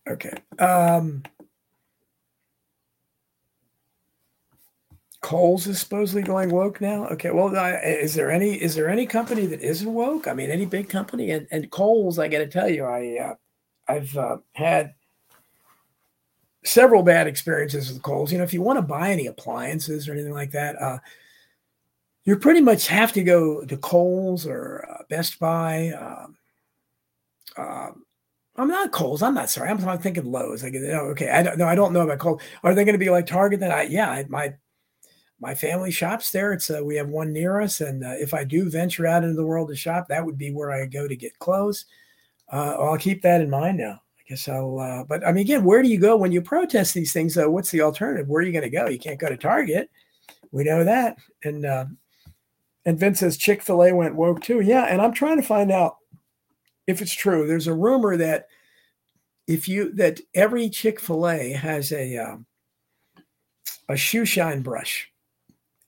okay. 0.09 0.33
Um, 0.59 1.23
Kohl's 5.25 5.67
is 5.67 5.81
supposedly 5.81 6.21
going 6.21 6.51
woke 6.51 6.83
now. 6.83 7.07
Okay, 7.07 7.31
well, 7.31 7.49
is 7.83 8.13
there 8.13 8.31
any 8.31 8.61
is 8.61 8.75
there 8.75 8.91
any 8.91 9.07
company 9.07 9.47
that 9.47 9.63
isn't 9.63 9.95
woke? 9.95 10.29
I 10.29 10.35
mean, 10.35 10.51
any 10.51 10.67
big 10.67 10.91
company 10.91 11.31
and 11.31 11.49
and 11.51 11.71
Kohl's, 11.71 12.19
I 12.19 12.29
got 12.29 12.41
to 12.41 12.47
tell 12.47 12.69
you, 12.69 12.85
I 12.85 13.17
uh, 13.31 13.35
I've 13.89 14.15
uh, 14.19 14.37
had 14.53 14.93
several 16.63 17.03
bad 17.03 17.27
experiences 17.27 17.91
with 17.91 18.03
Kohl's. 18.03 18.33
You 18.33 18.37
know, 18.37 18.45
if 18.45 18.53
you 18.53 18.61
want 18.61 18.77
to 18.77 18.83
buy 18.83 19.13
any 19.13 19.27
appliances 19.27 20.07
or 20.07 20.13
anything 20.13 20.35
like 20.35 20.51
that, 20.51 20.77
uh, 20.77 20.99
you 22.25 22.37
pretty 22.37 22.61
much 22.61 22.87
have 22.89 23.15
to 23.15 23.25
go 23.25 23.65
to 23.65 23.77
Kohl's 23.79 24.47
or 24.47 24.87
uh, 24.91 25.05
Best 25.09 25.39
Buy. 25.39 25.89
Um, 25.93 26.37
uh, 27.57 27.93
I'm 28.57 28.69
not 28.69 28.93
Kohl's. 28.93 29.23
I'm 29.23 29.35
not 29.35 29.49
sorry. 29.49 29.71
I'm, 29.71 29.83
I'm 29.89 29.99
thinking 29.99 30.31
Lowe's. 30.31 30.63
Like, 30.63 30.75
oh, 30.77 31.13
okay, 31.13 31.31
I 31.31 31.43
don't 31.43 31.57
know. 31.57 31.67
I 31.67 31.75
don't 31.75 31.95
know 31.95 32.03
about 32.03 32.19
Kohl's. 32.19 32.43
Are 32.63 32.75
they 32.75 32.85
going 32.85 32.93
to 32.93 32.99
be 32.99 33.09
like 33.09 33.25
Target? 33.25 33.61
Then 33.61 33.73
I, 33.73 33.85
yeah, 33.85 34.11
I, 34.11 34.27
my 34.29 34.53
my 35.41 35.55
family 35.55 35.91
shops 35.91 36.31
there. 36.31 36.53
It's 36.53 36.71
uh, 36.71 36.81
we 36.85 36.97
have 36.97 37.09
one 37.09 37.33
near 37.33 37.61
us, 37.61 37.81
and 37.81 38.05
uh, 38.05 38.15
if 38.15 38.35
I 38.35 38.45
do 38.45 38.71
venture 38.71 39.07
out 39.07 39.25
into 39.25 39.35
the 39.35 39.47
world 39.47 39.69
to 39.69 39.77
shop, 39.77 40.09
that 40.09 40.25
would 40.25 40.39
be 40.39 40.53
where 40.53 40.71
I 40.71 40.87
go 40.87 41.09
to 41.09 41.17
get 41.17 41.39
clothes. 41.39 41.87
Uh, 42.53 42.77
I'll 42.79 42.99
keep 42.99 43.23
that 43.23 43.41
in 43.41 43.51
mind 43.51 43.79
now. 43.79 44.01
I 44.19 44.23
guess 44.29 44.49
I'll. 44.49 44.79
Uh, 44.79 45.05
but 45.05 45.27
I 45.27 45.33
mean, 45.33 45.43
again, 45.43 45.65
where 45.65 45.83
do 45.83 45.89
you 45.89 45.99
go 45.99 46.17
when 46.17 46.33
you 46.33 46.41
protest 46.41 46.95
these 46.95 47.13
things? 47.13 47.35
Though, 47.35 47.51
what's 47.51 47.71
the 47.71 47.83
alternative? 47.83 48.29
Where 48.29 48.43
are 48.43 48.47
you 48.47 48.53
going 48.53 48.63
to 48.63 48.71
go? 48.71 48.89
You 48.89 48.99
can't 48.99 49.21
go 49.21 49.29
to 49.29 49.37
Target. 49.37 49.91
We 50.53 50.65
know 50.65 50.85
that. 50.85 51.19
And 51.43 51.67
uh, 51.67 51.87
and 52.87 52.99
Vince 52.99 53.21
says 53.21 53.37
Chick 53.37 53.63
Fil 53.63 53.83
A 53.85 53.93
went 53.93 54.15
woke 54.15 54.41
too. 54.41 54.61
Yeah, 54.61 54.85
and 54.85 55.01
I'm 55.01 55.13
trying 55.13 55.41
to 55.41 55.47
find 55.47 55.71
out 55.71 55.97
if 56.87 57.03
it's 57.03 57.15
true. 57.15 57.47
There's 57.47 57.67
a 57.67 57.75
rumor 57.75 58.17
that 58.17 58.49
if 59.47 59.69
you 59.69 59.93
that 59.95 60.21
every 60.35 60.69
Chick 60.71 61.01
Fil 61.01 61.29
A 61.29 61.51
has 61.53 61.93
a 61.93 62.19
um, 62.19 62.47
a 63.89 63.97
shoe 63.97 64.25
shine 64.25 64.63
brush, 64.63 65.11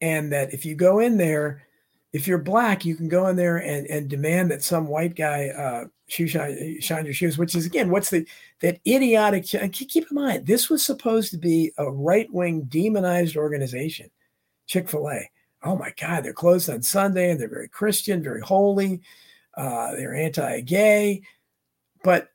and 0.01 0.33
that 0.33 0.53
if 0.53 0.65
you 0.65 0.75
go 0.75 0.99
in 0.99 1.17
there, 1.17 1.67
if 2.13 2.27
you're 2.27 2.39
black, 2.39 2.85
you 2.85 2.97
can 2.97 3.09
go 3.09 3.27
in 3.29 3.37
there 3.37 3.59
and 3.59 3.87
and 3.87 4.09
demand 4.09 4.51
that 4.51 4.63
some 4.63 4.87
white 4.87 5.17
guy 5.17 5.49
uh, 5.49 5.85
shoe 6.09 6.27
shine 6.27 6.81
shine 6.81 7.05
your 7.05 7.15
shoes. 7.15 7.39
Which 7.39 7.55
is 7.55 7.67
again, 7.67 7.91
what's 7.91 8.11
the 8.11 8.27
that 8.61 8.81
idiotic? 8.87 9.45
Keep 9.73 10.11
in 10.11 10.15
mind, 10.15 10.47
this 10.47 10.71
was 10.71 10.85
supposed 10.85 11.31
to 11.33 11.39
be 11.39 11.73
a 11.79 11.91
right 11.91 12.33
wing 12.33 12.63
demonized 12.63 13.37
organization, 13.37 14.11
Chick 14.67 14.89
Fil 14.89 15.11
A. 15.11 15.31
Oh 15.63 15.77
my 15.77 15.93
God, 16.01 16.23
they're 16.25 16.33
closed 16.33 16.71
on 16.71 16.83
Sunday 16.83 17.31
and 17.31 17.41
they're 17.41 17.49
very 17.49 17.69
Christian, 17.69 18.23
very 18.23 18.41
holy. 18.41 19.01
Uh, 19.57 19.93
they're 19.93 20.15
anti-gay, 20.15 21.23
but 22.05 22.29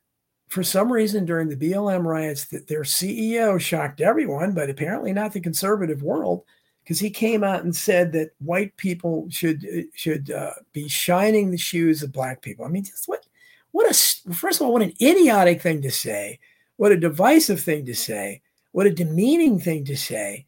for 0.48 0.62
some 0.62 0.92
reason 0.92 1.24
during 1.24 1.48
the 1.48 1.56
BLM 1.56 2.04
riots, 2.04 2.46
that 2.46 2.66
their 2.66 2.82
CEO 2.82 3.58
shocked 3.58 4.02
everyone, 4.02 4.52
but 4.52 4.68
apparently 4.68 5.12
not 5.12 5.32
the 5.32 5.40
conservative 5.40 6.02
world, 6.02 6.44
because 6.82 6.98
he 6.98 7.10
came 7.10 7.44
out 7.44 7.62
and 7.64 7.74
said 7.74 8.12
that 8.12 8.30
white 8.38 8.76
people 8.76 9.26
should 9.30 9.64
should 9.94 10.30
uh, 10.30 10.52
be 10.72 10.88
shining 10.88 11.50
the 11.50 11.58
shoes 11.58 12.02
of 12.02 12.12
black 12.12 12.42
people. 12.42 12.64
I 12.64 12.68
mean, 12.68 12.84
just 12.84 13.08
what 13.08 13.26
what 13.70 13.90
a 13.90 14.32
first 14.32 14.60
of 14.60 14.66
all, 14.66 14.72
what 14.72 14.82
an 14.82 14.94
idiotic 15.00 15.62
thing 15.62 15.82
to 15.82 15.90
say, 15.90 16.38
what 16.76 16.92
a 16.92 16.96
divisive 16.96 17.60
thing 17.60 17.86
to 17.86 17.94
say, 17.94 18.42
what 18.72 18.86
a 18.86 18.90
demeaning 18.90 19.60
thing 19.60 19.84
to 19.86 19.96
say. 19.96 20.46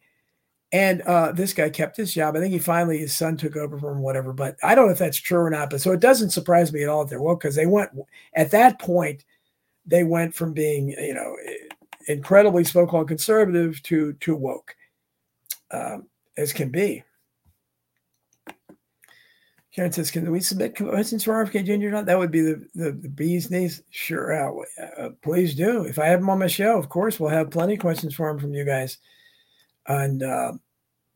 And 0.71 1.01
uh, 1.03 1.31
this 1.31 1.53
guy 1.53 1.69
kept 1.69 1.95
his 1.95 2.13
job. 2.13 2.35
I 2.35 2.39
think 2.39 2.51
he 2.51 2.59
finally 2.59 2.97
his 2.97 3.15
son 3.15 3.37
took 3.37 3.55
over 3.55 3.79
from 3.79 4.01
whatever. 4.01 4.33
But 4.33 4.57
I 4.61 4.75
don't 4.75 4.87
know 4.87 4.91
if 4.91 4.99
that's 4.99 5.17
true 5.17 5.39
or 5.39 5.49
not. 5.49 5.69
But 5.69 5.79
so 5.79 5.91
it 5.93 6.01
doesn't 6.01 6.31
surprise 6.31 6.73
me 6.73 6.83
at 6.83 6.89
all 6.89 7.05
that 7.05 7.11
they're 7.11 7.21
woke 7.21 7.41
because 7.41 7.55
they 7.55 7.65
went 7.65 7.91
at 8.33 8.51
that 8.51 8.79
point. 8.79 9.23
They 9.85 10.03
went 10.03 10.35
from 10.35 10.51
being 10.51 10.89
you 10.89 11.13
know 11.13 11.35
incredibly 12.07 12.65
so-called 12.65 13.07
conservative 13.07 13.81
to 13.83 14.13
to 14.13 14.35
woke 14.35 14.75
um, 15.71 16.07
as 16.37 16.53
can 16.53 16.69
be. 16.69 17.03
Karen 19.75 19.91
says, 19.91 20.09
"Can 20.09 20.31
we 20.31 20.39
submit 20.39 20.77
questions 20.77 21.25
for 21.25 21.33
RFK 21.33 21.65
Jr.? 21.65 21.89
Not 21.89 22.05
That 22.05 22.17
would 22.17 22.31
be 22.31 22.39
the, 22.39 22.65
the, 22.75 22.91
the 22.93 23.09
bee's 23.09 23.51
knees. 23.51 23.83
Sure, 23.89 24.33
uh, 24.33 25.09
please 25.21 25.53
do. 25.53 25.83
If 25.83 25.99
I 25.99 26.05
have 26.05 26.21
him 26.21 26.29
on 26.29 26.39
my 26.39 26.47
show, 26.47 26.77
of 26.77 26.87
course, 26.87 27.19
we'll 27.19 27.29
have 27.29 27.51
plenty 27.51 27.73
of 27.73 27.81
questions 27.81 28.15
for 28.15 28.29
him 28.29 28.39
from 28.39 28.53
you 28.53 28.63
guys. 28.63 28.99
And 29.87 30.23
uh, 30.23 30.53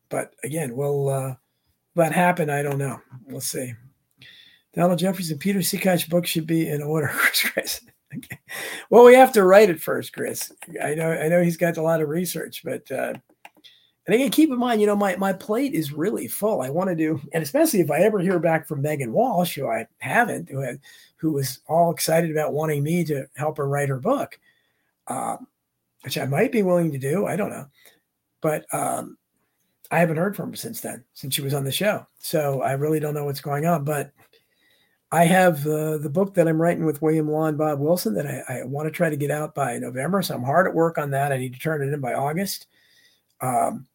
but 0.09 0.33
again, 0.43 0.75
will 0.75 1.07
uh, 1.07 1.35
that 1.95 2.11
happen? 2.11 2.49
I 2.49 2.61
don't 2.61 2.77
know. 2.77 2.99
We'll 3.27 3.39
see. 3.39 3.73
Donald 4.73 4.99
Jeffries 4.99 5.31
and 5.31 5.39
Peter 5.39 5.59
Sikac 5.59 6.09
book 6.09 6.25
should 6.25 6.45
be 6.45 6.67
in 6.67 6.81
order, 6.83 7.07
Chris. 7.45 7.81
okay. 8.15 8.39
Well, 8.89 9.05
we 9.05 9.15
have 9.15 9.31
to 9.33 9.43
write 9.43 9.69
it 9.69 9.81
first, 9.81 10.11
Chris. 10.11 10.51
I 10.83 10.95
know. 10.95 11.11
I 11.11 11.29
know 11.29 11.41
he's 11.41 11.57
got 11.57 11.77
a 11.77 11.81
lot 11.81 12.01
of 12.01 12.09
research, 12.09 12.61
but 12.65 12.91
uh, 12.91 13.13
and 14.05 14.15
again, 14.15 14.31
keep 14.31 14.49
in 14.49 14.57
mind, 14.57 14.81
you 14.81 14.87
know, 14.87 14.95
my 14.95 15.15
my 15.17 15.33
plate 15.33 15.73
is 15.73 15.93
really 15.93 16.27
full. 16.27 16.61
I 16.61 16.69
want 16.69 16.89
to 16.89 16.95
do, 16.95 17.21
and 17.33 17.43
especially 17.43 17.79
if 17.79 17.91
I 17.91 17.99
ever 17.99 18.19
hear 18.19 18.39
back 18.39 18.67
from 18.67 18.81
Megan 18.81 19.13
Walsh, 19.13 19.55
who 19.55 19.67
I 19.67 19.87
haven't, 19.99 20.49
who 20.49 20.61
had, 20.61 20.79
who 21.17 21.33
was 21.33 21.59
all 21.67 21.91
excited 21.91 22.31
about 22.31 22.53
wanting 22.53 22.83
me 22.83 23.03
to 23.05 23.27
help 23.35 23.57
her 23.57 23.67
write 23.67 23.89
her 23.89 23.99
book, 23.99 24.39
uh, 25.07 25.37
which 26.01 26.17
I 26.17 26.25
might 26.25 26.51
be 26.51 26.63
willing 26.63 26.91
to 26.91 26.97
do. 26.97 27.25
I 27.25 27.35
don't 27.35 27.51
know 27.51 27.67
but 28.41 28.65
um, 28.73 29.17
I 29.91 29.99
haven't 29.99 30.17
heard 30.17 30.35
from 30.35 30.51
her 30.51 30.55
since 30.55 30.81
then, 30.81 31.03
since 31.13 31.33
she 31.33 31.41
was 31.41 31.53
on 31.53 31.63
the 31.63 31.71
show. 31.71 32.05
So 32.19 32.61
I 32.61 32.73
really 32.73 32.99
don't 32.99 33.13
know 33.13 33.25
what's 33.25 33.41
going 33.41 33.65
on. 33.65 33.83
But 33.83 34.11
I 35.11 35.25
have 35.25 35.65
uh, 35.65 35.97
the 35.97 36.09
book 36.09 36.33
that 36.35 36.47
I'm 36.47 36.61
writing 36.61 36.85
with 36.85 37.01
William 37.01 37.29
Law 37.29 37.45
and 37.45 37.57
Bob 37.57 37.79
Wilson 37.79 38.13
that 38.15 38.27
I, 38.27 38.59
I, 38.59 38.63
want 38.63 38.85
to 38.85 38.91
try 38.91 39.09
to 39.09 39.17
get 39.17 39.31
out 39.31 39.55
by 39.55 39.79
November. 39.79 40.21
So 40.21 40.35
I'm 40.35 40.43
hard 40.43 40.67
at 40.67 40.75
work 40.75 40.97
on 40.97 41.09
that. 41.11 41.31
I 41.31 41.37
need 41.37 41.53
to 41.53 41.59
turn 41.59 41.81
it 41.81 41.91
in 41.91 41.99
by 41.99 42.13
August. 42.13 42.67
Um, 43.41 43.87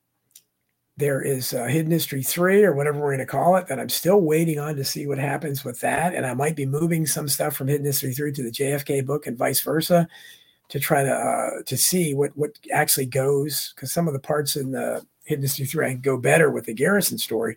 there 0.97 1.21
is 1.21 1.53
uh, 1.53 1.65
Hidden 1.65 1.91
History 1.91 2.23
3 2.23 2.65
or 2.65 2.75
whatever 2.75 3.01
we're 3.01 3.17
going 3.17 3.19
to 3.19 3.27
call 3.27 3.57
it 3.57 3.67
that 3.67 3.81
I'm 3.81 3.89
still 3.89 4.21
waiting 4.21 4.61
on 4.61 4.77
to 4.77 4.85
see 4.85 5.07
what 5.07 5.19
happens 5.19 5.65
with 5.65 5.81
that. 5.81 6.15
And 6.15 6.25
I 6.25 6.35
might 6.35 6.55
be 6.55 6.67
moving 6.67 7.07
some 7.07 7.29
stuff 7.29 7.57
from 7.57 7.67
Hidden 7.67 7.87
History 7.87 8.15
3 8.15 8.33
to 8.33 8.43
the 8.43 8.53
JFK 8.53 9.05
book 9.05 9.27
and 9.27 9.37
vice 9.37 9.61
versa 9.61 10.09
to 10.69 10.81
try 10.81 11.03
to 11.03 11.13
uh, 11.13 11.63
to 11.67 11.77
see 11.77 12.15
what 12.15 12.37
what 12.37 12.59
actually 12.73 13.07
goes 13.07 13.73
because 13.75 13.93
some 13.93 14.07
of 14.07 14.15
the 14.15 14.21
parts 14.21 14.57
in 14.57 14.71
the 14.71 15.05
Hidden 15.25 15.43
History 15.43 15.67
three 15.67 15.87
I 15.87 15.91
can 15.91 16.01
go 16.01 16.17
better 16.17 16.51
with 16.51 16.67
the 16.67 16.75
Garrison 16.75 17.19
story. 17.19 17.57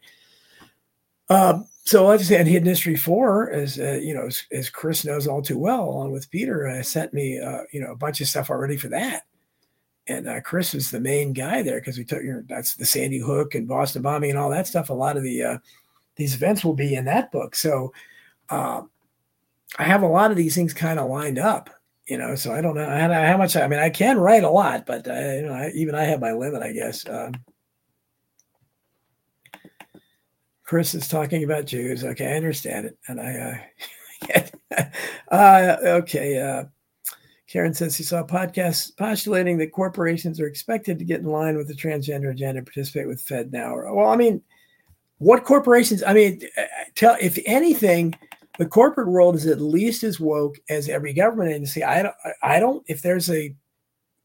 Um, 1.29 1.67
so 1.83 2.09
I 2.09 2.17
said, 2.17 2.47
Hidden 2.47 2.67
History 2.67 2.95
four, 2.95 3.49
as 3.51 3.79
uh, 3.79 3.99
you 4.01 4.13
know, 4.13 4.27
as, 4.27 4.43
as, 4.51 4.69
Chris 4.69 5.05
knows 5.05 5.27
all 5.27 5.41
too 5.41 5.57
well, 5.57 5.83
along 5.83 6.11
with 6.11 6.29
Peter, 6.29 6.67
uh, 6.67 6.81
sent 6.83 7.13
me 7.13 7.39
uh, 7.39 7.63
you 7.71 7.81
know 7.81 7.91
a 7.91 7.95
bunch 7.95 8.21
of 8.21 8.27
stuff 8.27 8.49
already 8.49 8.77
for 8.77 8.89
that. 8.89 9.23
And 10.07 10.27
uh, 10.27 10.41
Chris 10.41 10.73
is 10.73 10.89
the 10.89 10.99
main 10.99 11.33
guy 11.33 11.61
there 11.61 11.79
because 11.79 11.97
we 11.97 12.05
took 12.05 12.23
you 12.23 12.33
know, 12.33 12.43
that's 12.47 12.75
the 12.75 12.85
Sandy 12.85 13.19
Hook 13.19 13.55
and 13.55 13.67
Boston 13.67 14.01
bombing 14.01 14.29
and 14.29 14.39
all 14.39 14.49
that 14.49 14.67
stuff. 14.67 14.89
A 14.89 14.93
lot 14.93 15.17
of 15.17 15.23
the 15.23 15.43
uh, 15.43 15.57
these 16.15 16.33
events 16.33 16.63
will 16.63 16.73
be 16.73 16.95
in 16.95 17.05
that 17.05 17.31
book. 17.31 17.55
So 17.55 17.93
um, 18.49 18.89
I 19.77 19.83
have 19.83 20.01
a 20.01 20.07
lot 20.07 20.31
of 20.31 20.37
these 20.37 20.55
things 20.55 20.73
kind 20.73 20.99
of 20.99 21.09
lined 21.09 21.39
up 21.39 21.69
you 22.07 22.17
know, 22.17 22.35
so 22.35 22.53
I 22.53 22.61
don't 22.61 22.75
know 22.75 22.85
how, 22.85 23.37
much. 23.37 23.55
I 23.57 23.67
mean, 23.67 23.79
I 23.79 23.89
can 23.89 24.17
write 24.17 24.43
a 24.43 24.49
lot, 24.49 24.85
but 24.85 25.07
uh, 25.07 25.13
you 25.13 25.41
know, 25.41 25.53
I, 25.53 25.71
even 25.75 25.93
I 25.93 26.03
have 26.03 26.21
my 26.21 26.31
limit, 26.31 26.63
I 26.63 26.71
guess. 26.71 27.07
Um, 27.07 27.33
Chris 30.63 30.95
is 30.95 31.07
talking 31.07 31.43
about 31.43 31.65
Jews. 31.65 32.05
Okay, 32.05 32.31
I 32.31 32.37
understand 32.37 32.85
it, 32.85 32.97
and 33.07 33.19
I. 33.19 33.61
Uh, 34.31 34.83
uh, 35.31 35.77
okay. 35.83 36.65
Karen 37.47 37.73
says 37.73 37.95
he 37.95 38.03
saw 38.03 38.23
podcasts 38.23 38.95
postulating 38.95 39.57
that 39.57 39.71
corporations 39.71 40.39
are 40.39 40.47
expected 40.47 40.99
to 40.99 41.05
get 41.05 41.21
in 41.21 41.27
line 41.27 41.55
with 41.55 41.67
the 41.67 41.73
transgender 41.73 42.31
agenda, 42.31 42.59
and 42.59 42.67
participate 42.67 43.07
with 43.07 43.21
Fed 43.21 43.53
now. 43.53 43.75
Well, 43.75 44.09
I 44.09 44.17
mean, 44.17 44.41
what 45.19 45.45
corporations? 45.45 46.03
I 46.03 46.13
mean, 46.13 46.41
uh, 46.57 46.63
tell 46.95 47.15
if 47.21 47.39
anything 47.45 48.13
the 48.57 48.65
corporate 48.65 49.07
world 49.07 49.35
is 49.35 49.45
at 49.45 49.61
least 49.61 50.03
as 50.03 50.19
woke 50.19 50.57
as 50.69 50.89
every 50.89 51.13
government 51.13 51.51
agency. 51.51 51.83
I 51.83 52.03
don't, 52.03 52.15
I 52.41 52.59
don't, 52.59 52.83
if 52.87 53.01
there's 53.01 53.29
a 53.29 53.55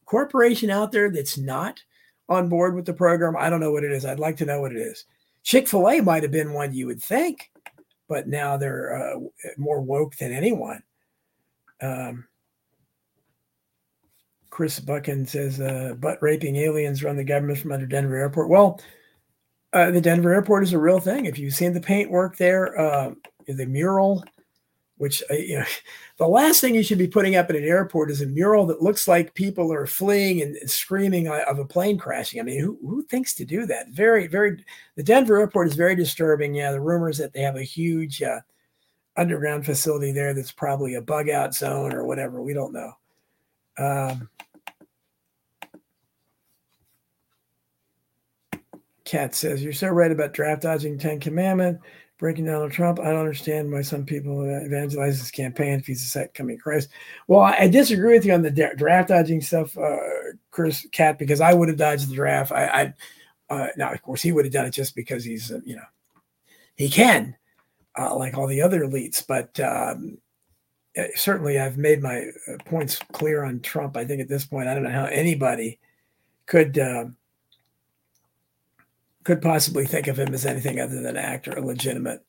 corporation 0.06 0.70
out 0.70 0.90
there 0.90 1.10
that's 1.10 1.38
not 1.38 1.80
on 2.28 2.48
board 2.48 2.74
with 2.74 2.86
the 2.86 2.94
program, 2.94 3.36
I 3.38 3.50
don't 3.50 3.60
know 3.60 3.72
what 3.72 3.84
it 3.84 3.92
is. 3.92 4.04
I'd 4.04 4.18
like 4.18 4.36
to 4.38 4.46
know 4.46 4.60
what 4.60 4.72
it 4.72 4.78
is. 4.78 5.04
Chick 5.42 5.68
fil 5.68 5.88
A 5.88 6.00
might 6.00 6.22
have 6.22 6.32
been 6.32 6.52
one 6.52 6.72
you 6.72 6.86
would 6.86 7.02
think, 7.02 7.50
but 8.08 8.26
now 8.26 8.56
they're 8.56 9.14
uh, 9.14 9.20
more 9.58 9.80
woke 9.80 10.16
than 10.16 10.32
anyone. 10.32 10.82
Um, 11.80 12.26
Chris 14.52 14.78
Buchan 14.78 15.24
says, 15.24 15.60
uh, 15.60 15.94
butt 15.98 16.20
raping 16.20 16.56
aliens 16.56 17.02
run 17.02 17.16
the 17.16 17.24
government 17.24 17.58
from 17.58 17.72
under 17.72 17.86
Denver 17.86 18.16
airport. 18.16 18.50
Well, 18.50 18.78
uh, 19.72 19.90
the 19.90 20.00
Denver 20.00 20.34
airport 20.34 20.62
is 20.62 20.74
a 20.74 20.78
real 20.78 21.00
thing. 21.00 21.24
If 21.24 21.38
you've 21.38 21.54
seen 21.54 21.72
the 21.72 21.80
paint 21.80 22.10
work 22.10 22.36
there, 22.36 22.78
uh, 22.78 23.14
the 23.48 23.64
mural, 23.64 24.22
which 24.98 25.22
uh, 25.30 25.34
you 25.34 25.58
know, 25.58 25.64
the 26.18 26.28
last 26.28 26.60
thing 26.60 26.74
you 26.74 26.82
should 26.82 26.98
be 26.98 27.08
putting 27.08 27.34
up 27.34 27.48
at 27.48 27.56
an 27.56 27.64
airport 27.64 28.10
is 28.10 28.20
a 28.20 28.26
mural 28.26 28.66
that 28.66 28.82
looks 28.82 29.08
like 29.08 29.32
people 29.32 29.72
are 29.72 29.86
fleeing 29.86 30.42
and, 30.42 30.70
screaming 30.70 31.28
of 31.28 31.58
a 31.58 31.64
plane 31.64 31.96
crashing. 31.96 32.38
I 32.38 32.42
mean, 32.42 32.60
who, 32.60 32.78
who 32.82 33.02
thinks 33.04 33.32
to 33.36 33.46
do 33.46 33.64
that? 33.66 33.88
Very, 33.88 34.26
very. 34.26 34.62
The 34.96 35.02
Denver 35.02 35.40
airport 35.40 35.68
is 35.68 35.74
very 35.74 35.96
disturbing. 35.96 36.54
Yeah, 36.54 36.72
the 36.72 36.80
rumors 36.80 37.16
that 37.16 37.32
they 37.32 37.40
have 37.40 37.56
a 37.56 37.62
huge 37.62 38.22
uh, 38.22 38.40
underground 39.16 39.64
facility 39.64 40.12
there 40.12 40.34
that's 40.34 40.52
probably 40.52 40.96
a 40.96 41.00
bug 41.00 41.30
out 41.30 41.54
zone 41.54 41.94
or 41.94 42.04
whatever. 42.04 42.42
We 42.42 42.52
don't 42.52 42.74
know. 42.74 42.92
Um, 43.78 44.28
Kat 49.12 49.34
says, 49.34 49.62
You're 49.62 49.74
so 49.74 49.88
right 49.88 50.10
about 50.10 50.32
draft 50.32 50.62
dodging 50.62 50.96
Ten 50.96 51.20
Commandment 51.20 51.78
breaking 52.16 52.46
Donald 52.46 52.72
Trump. 52.72 52.98
I 52.98 53.10
don't 53.10 53.18
understand 53.18 53.70
why 53.70 53.82
some 53.82 54.06
people 54.06 54.42
evangelize 54.64 55.18
this 55.18 55.30
campaign 55.30 55.78
if 55.78 55.86
he's 55.86 56.02
a 56.02 56.06
second 56.06 56.32
coming 56.32 56.56
Christ. 56.56 56.88
Well, 57.26 57.40
I 57.40 57.68
disagree 57.68 58.14
with 58.14 58.24
you 58.24 58.32
on 58.32 58.40
the 58.40 58.72
draft 58.74 59.10
dodging 59.10 59.42
stuff, 59.42 59.76
uh, 59.76 59.98
Chris 60.50 60.86
Cat, 60.92 61.18
because 61.18 61.42
I 61.42 61.52
would 61.52 61.68
have 61.68 61.76
dodged 61.76 62.08
the 62.08 62.14
draft. 62.14 62.52
I, 62.52 62.94
I 63.50 63.54
uh, 63.54 63.66
now, 63.76 63.92
of 63.92 64.00
course, 64.00 64.22
he 64.22 64.32
would 64.32 64.46
have 64.46 64.54
done 64.54 64.64
it 64.64 64.70
just 64.70 64.96
because 64.96 65.24
he's, 65.24 65.52
uh, 65.52 65.60
you 65.62 65.76
know, 65.76 65.82
he 66.76 66.88
can, 66.88 67.36
uh, 67.98 68.16
like 68.16 68.38
all 68.38 68.46
the 68.46 68.62
other 68.62 68.80
elites. 68.80 69.22
But 69.26 69.60
um, 69.60 70.16
eh, 70.96 71.08
certainly, 71.16 71.58
I've 71.58 71.76
made 71.76 72.00
my 72.00 72.30
uh, 72.48 72.56
points 72.64 72.98
clear 73.12 73.44
on 73.44 73.60
Trump. 73.60 73.94
I 73.94 74.06
think 74.06 74.22
at 74.22 74.28
this 74.28 74.46
point, 74.46 74.68
I 74.68 74.74
don't 74.74 74.84
know 74.84 74.90
how 74.90 75.04
anybody 75.04 75.78
could 76.46 76.78
uh, 76.78 77.06
could 79.24 79.40
possibly 79.40 79.86
think 79.86 80.06
of 80.08 80.18
him 80.18 80.34
as 80.34 80.46
anything 80.46 80.80
other 80.80 80.94
than 80.94 81.06
an 81.06 81.16
actor, 81.16 81.52
a 81.52 81.60
legitimate. 81.60 82.24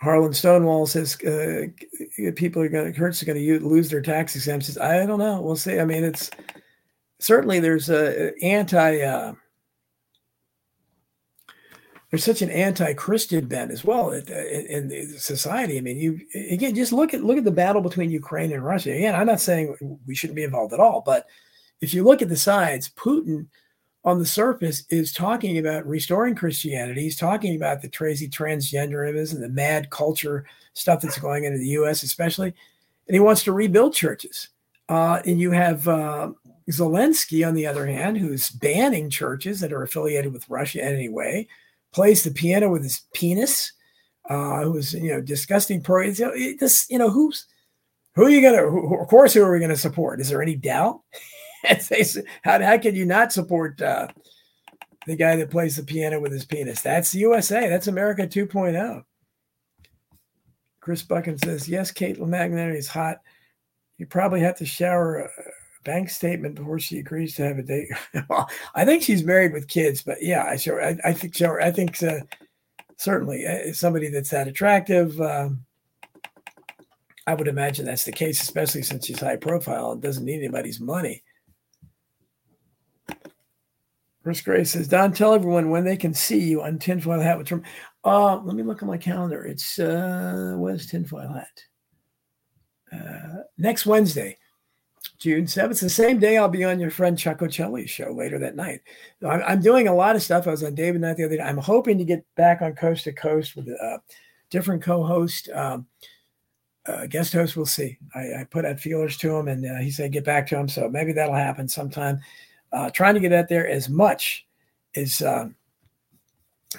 Harlan 0.00 0.34
Stonewall 0.34 0.86
says 0.86 1.16
uh, 1.22 1.66
people 2.36 2.62
are 2.62 2.68
going 2.68 2.92
to 2.92 2.98
Kurtz 2.98 3.22
are 3.22 3.26
going 3.26 3.38
to 3.38 3.66
lose 3.66 3.88
their 3.88 4.02
tax 4.02 4.36
exemptions. 4.36 4.78
I 4.78 5.06
don't 5.06 5.18
know. 5.18 5.40
We'll 5.40 5.56
see. 5.56 5.80
I 5.80 5.84
mean, 5.84 6.04
it's 6.04 6.30
certainly 7.18 7.60
there's 7.60 7.88
a 7.88 8.32
anti. 8.42 9.00
Uh, 9.00 9.32
there's 12.10 12.24
such 12.24 12.40
an 12.40 12.50
anti-Christian 12.50 13.46
bent 13.46 13.72
as 13.72 13.84
well 13.84 14.10
in, 14.10 14.22
in, 14.28 15.18
society. 15.18 15.76
I 15.76 15.80
mean, 15.80 15.96
you 15.96 16.20
again 16.52 16.74
just 16.74 16.92
look 16.92 17.12
at 17.12 17.24
look 17.24 17.36
at 17.36 17.44
the 17.44 17.50
battle 17.50 17.82
between 17.82 18.10
Ukraine 18.10 18.52
and 18.52 18.64
Russia. 18.64 18.92
Again, 18.92 19.14
I'm 19.14 19.26
not 19.26 19.40
saying 19.40 19.98
we 20.06 20.14
shouldn't 20.14 20.36
be 20.36 20.44
involved 20.44 20.72
at 20.72 20.78
all, 20.78 21.02
but 21.04 21.26
if 21.80 21.94
you 21.94 22.04
look 22.04 22.22
at 22.22 22.28
the 22.28 22.36
sides, 22.36 22.88
Putin 22.88 23.46
on 24.06 24.20
the 24.20 24.26
surface 24.26 24.84
is 24.88 25.12
talking 25.12 25.58
about 25.58 25.86
restoring 25.86 26.36
Christianity. 26.36 27.02
He's 27.02 27.18
talking 27.18 27.56
about 27.56 27.82
the 27.82 27.88
crazy 27.88 28.28
transgenderism 28.28 29.40
the 29.40 29.48
mad 29.48 29.90
culture 29.90 30.46
stuff 30.74 31.02
that's 31.02 31.18
going 31.18 31.44
into 31.44 31.58
the 31.58 31.66
U.S., 31.68 32.04
especially, 32.04 32.54
and 33.08 33.14
he 33.14 33.20
wants 33.20 33.42
to 33.44 33.52
rebuild 33.52 33.94
churches. 33.94 34.48
Uh, 34.88 35.20
and 35.26 35.40
you 35.40 35.50
have 35.50 35.88
uh, 35.88 36.30
Zelensky, 36.70 37.46
on 37.46 37.54
the 37.54 37.66
other 37.66 37.86
hand, 37.86 38.16
who's 38.16 38.50
banning 38.50 39.10
churches 39.10 39.58
that 39.58 39.72
are 39.72 39.82
affiliated 39.82 40.32
with 40.32 40.48
Russia 40.48 40.84
anyway, 40.84 41.48
plays 41.92 42.22
the 42.22 42.30
piano 42.30 42.70
with 42.70 42.84
his 42.84 43.02
penis, 43.12 43.72
uh, 44.30 44.62
who's 44.62 44.94
you 44.94 45.10
know 45.10 45.20
disgusting. 45.20 45.82
Pro, 45.82 46.12
this 46.12 46.86
you 46.88 46.98
know 46.98 47.10
who's 47.10 47.46
who 48.14 48.26
are 48.26 48.30
you 48.30 48.40
gonna? 48.40 48.64
Of 49.00 49.08
course, 49.08 49.34
who 49.34 49.42
are 49.42 49.52
we 49.52 49.58
gonna 49.58 49.76
support? 49.76 50.20
Is 50.20 50.28
there 50.28 50.42
any 50.42 50.54
doubt? 50.54 51.00
how, 52.42 52.62
how 52.62 52.78
can 52.78 52.94
you 52.94 53.06
not 53.06 53.32
support 53.32 53.80
uh, 53.80 54.08
the 55.06 55.16
guy 55.16 55.36
that 55.36 55.50
plays 55.50 55.76
the 55.76 55.82
piano 55.82 56.20
with 56.20 56.32
his 56.32 56.44
penis? 56.44 56.82
That's 56.82 57.12
the 57.12 57.20
USA. 57.20 57.68
That's 57.68 57.86
America 57.86 58.26
2.0. 58.26 59.04
Chris 60.80 61.02
Buchan 61.02 61.38
says, 61.38 61.68
yes, 61.68 61.92
Caitlin 61.92 62.28
McNary 62.28 62.76
is 62.76 62.88
hot. 62.88 63.18
You 63.98 64.06
probably 64.06 64.40
have 64.40 64.56
to 64.58 64.66
shower 64.66 65.16
a 65.16 65.28
bank 65.86 66.10
statement 66.10 66.56
before 66.56 66.78
she 66.78 66.98
agrees 66.98 67.34
to 67.36 67.44
have 67.44 67.58
a 67.58 67.62
date. 67.62 67.88
well, 68.28 68.48
I 68.74 68.84
think 68.84 69.02
she's 69.02 69.24
married 69.24 69.52
with 69.52 69.68
kids, 69.68 70.02
but 70.02 70.18
yeah, 70.20 70.44
I 70.44 70.56
sure 70.56 70.84
I, 70.84 70.96
I 71.04 71.12
think 71.12 71.34
sure 71.34 71.62
I 71.62 71.70
think 71.70 72.02
uh, 72.02 72.20
certainly 72.96 73.46
uh, 73.46 73.72
somebody 73.72 74.10
that's 74.10 74.30
that 74.30 74.48
attractive. 74.48 75.18
Um, 75.20 75.64
I 77.26 77.34
would 77.34 77.48
imagine 77.48 77.86
that's 77.86 78.04
the 78.04 78.12
case, 78.12 78.42
especially 78.42 78.82
since 78.82 79.06
she's 79.06 79.20
high 79.20 79.36
profile 79.36 79.92
and 79.92 80.02
doesn't 80.02 80.24
need 80.24 80.38
anybody's 80.38 80.80
money. 80.80 81.22
Chris 84.26 84.40
Gray 84.40 84.64
says, 84.64 84.88
Don, 84.88 85.12
tell 85.12 85.34
everyone 85.34 85.70
when 85.70 85.84
they 85.84 85.96
can 85.96 86.12
see 86.12 86.40
you 86.40 86.60
on 86.60 86.80
Tinfoil 86.80 87.20
Hat 87.20 87.38
with 87.38 87.46
Trump. 87.46 87.64
Uh, 88.02 88.38
let 88.38 88.56
me 88.56 88.64
look 88.64 88.82
at 88.82 88.88
my 88.88 88.96
calendar. 88.96 89.44
It's 89.44 89.78
uh, 89.78 90.56
where's 90.58 90.88
Tinfoil 90.88 91.32
Hat? 91.32 91.62
Uh, 92.92 93.42
next 93.56 93.86
Wednesday, 93.86 94.36
June 95.18 95.44
7th, 95.44 95.78
the 95.78 95.88
same 95.88 96.18
day 96.18 96.38
I'll 96.38 96.48
be 96.48 96.64
on 96.64 96.80
your 96.80 96.90
friend 96.90 97.16
Chuck 97.16 97.38
Ochelli's 97.38 97.88
show 97.88 98.10
later 98.10 98.36
that 98.40 98.56
night. 98.56 98.80
I'm, 99.24 99.42
I'm, 99.46 99.62
doing 99.62 99.86
a 99.86 99.94
lot 99.94 100.16
of 100.16 100.22
stuff. 100.24 100.48
I 100.48 100.50
was 100.50 100.64
on 100.64 100.74
David 100.74 101.02
Knight 101.02 101.18
the 101.18 101.26
other 101.26 101.36
day. 101.36 101.42
I'm 101.42 101.56
hoping 101.56 101.96
to 101.98 102.04
get 102.04 102.26
back 102.34 102.62
on 102.62 102.74
Coast 102.74 103.04
to 103.04 103.12
Coast 103.12 103.54
with 103.54 103.68
a 103.68 104.02
different 104.50 104.82
co-host. 104.82 105.48
Um, 105.50 105.86
uh, 106.84 107.06
guest 107.06 107.32
host, 107.32 107.56
we'll 107.56 107.64
see. 107.64 107.96
I, 108.12 108.40
I, 108.40 108.46
put 108.50 108.64
out 108.64 108.80
feelers 108.80 109.18
to 109.18 109.36
him, 109.36 109.46
and 109.46 109.64
uh, 109.64 109.80
he 109.80 109.92
said 109.92 110.10
get 110.10 110.24
back 110.24 110.48
to 110.48 110.58
him. 110.58 110.68
So 110.68 110.88
maybe 110.88 111.12
that'll 111.12 111.32
happen 111.32 111.68
sometime 111.68 112.20
uh, 112.72 112.90
trying 112.90 113.14
to 113.14 113.20
get 113.20 113.32
out 113.32 113.48
there 113.48 113.68
as 113.68 113.88
much 113.88 114.46
as 114.94 115.22
uh, 115.22 115.48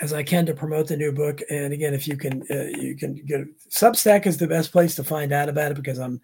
as 0.01 0.14
I 0.14 0.23
can 0.23 0.45
to 0.45 0.53
promote 0.53 0.88
the 0.88 0.97
new 0.97 1.11
book. 1.11 1.41
And 1.49 1.73
again, 1.73 1.93
if 1.93 2.07
you 2.07 2.18
can, 2.18 2.43
uh, 2.51 2.77
you 2.80 2.95
can 2.95 3.15
get 3.15 3.47
Substack 3.69 4.26
is 4.26 4.38
the 4.38 4.47
best 4.47 4.72
place 4.72 4.95
to 4.95 5.03
find 5.03 5.31
out 5.31 5.49
about 5.49 5.72
it 5.72 5.76
because 5.77 5.99
I'm 5.99 6.22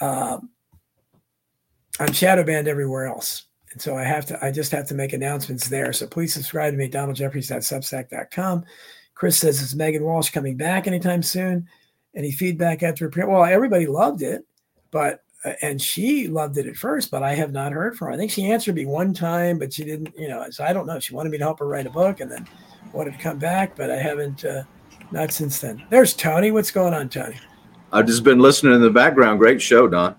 uh, 0.00 0.38
I'm 2.00 2.12
shadow 2.12 2.44
banned 2.44 2.68
everywhere 2.68 3.06
else. 3.06 3.44
And 3.72 3.82
so 3.82 3.96
I 3.96 4.04
have 4.04 4.24
to, 4.26 4.44
I 4.44 4.50
just 4.50 4.72
have 4.72 4.86
to 4.88 4.94
make 4.94 5.12
announcements 5.12 5.68
there. 5.68 5.92
So 5.92 6.06
please 6.06 6.32
subscribe 6.32 6.72
to 6.72 6.78
me, 6.78 6.88
donaldjeffries.substack.com. 6.88 8.64
Chris 9.14 9.38
says, 9.38 9.60
is 9.60 9.74
Megan 9.74 10.04
Walsh 10.04 10.30
coming 10.30 10.56
back 10.56 10.86
anytime 10.86 11.22
soon? 11.22 11.68
Any 12.14 12.30
feedback 12.30 12.82
after 12.82 13.06
a 13.06 13.26
Well, 13.26 13.44
everybody 13.44 13.86
loved 13.86 14.22
it, 14.22 14.46
but 14.90 15.22
and 15.62 15.80
she 15.80 16.28
loved 16.28 16.58
it 16.58 16.66
at 16.66 16.76
first, 16.76 17.10
but 17.10 17.22
I 17.22 17.34
have 17.34 17.52
not 17.52 17.72
heard 17.72 17.96
from 17.96 18.08
her. 18.08 18.12
I 18.12 18.16
think 18.16 18.30
she 18.30 18.50
answered 18.50 18.74
me 18.74 18.86
one 18.86 19.14
time, 19.14 19.58
but 19.58 19.72
she 19.72 19.84
didn't, 19.84 20.12
you 20.18 20.28
know, 20.28 20.48
so 20.50 20.64
I 20.64 20.72
don't 20.72 20.86
know. 20.86 20.98
She 20.98 21.14
wanted 21.14 21.30
me 21.30 21.38
to 21.38 21.44
help 21.44 21.60
her 21.60 21.66
write 21.66 21.86
a 21.86 21.90
book 21.90 22.20
and 22.20 22.30
then 22.30 22.46
wanted 22.92 23.12
to 23.12 23.18
come 23.18 23.38
back, 23.38 23.76
but 23.76 23.90
I 23.90 23.96
haven't, 23.96 24.44
uh, 24.44 24.64
not 25.12 25.32
since 25.32 25.60
then. 25.60 25.84
There's 25.90 26.14
Tony. 26.14 26.50
What's 26.50 26.70
going 26.70 26.92
on, 26.92 27.08
Tony? 27.08 27.36
I've 27.92 28.06
just 28.06 28.24
been 28.24 28.40
listening 28.40 28.74
in 28.74 28.82
the 28.82 28.90
background. 28.90 29.38
Great 29.38 29.62
show, 29.62 29.88
Don. 29.88 30.16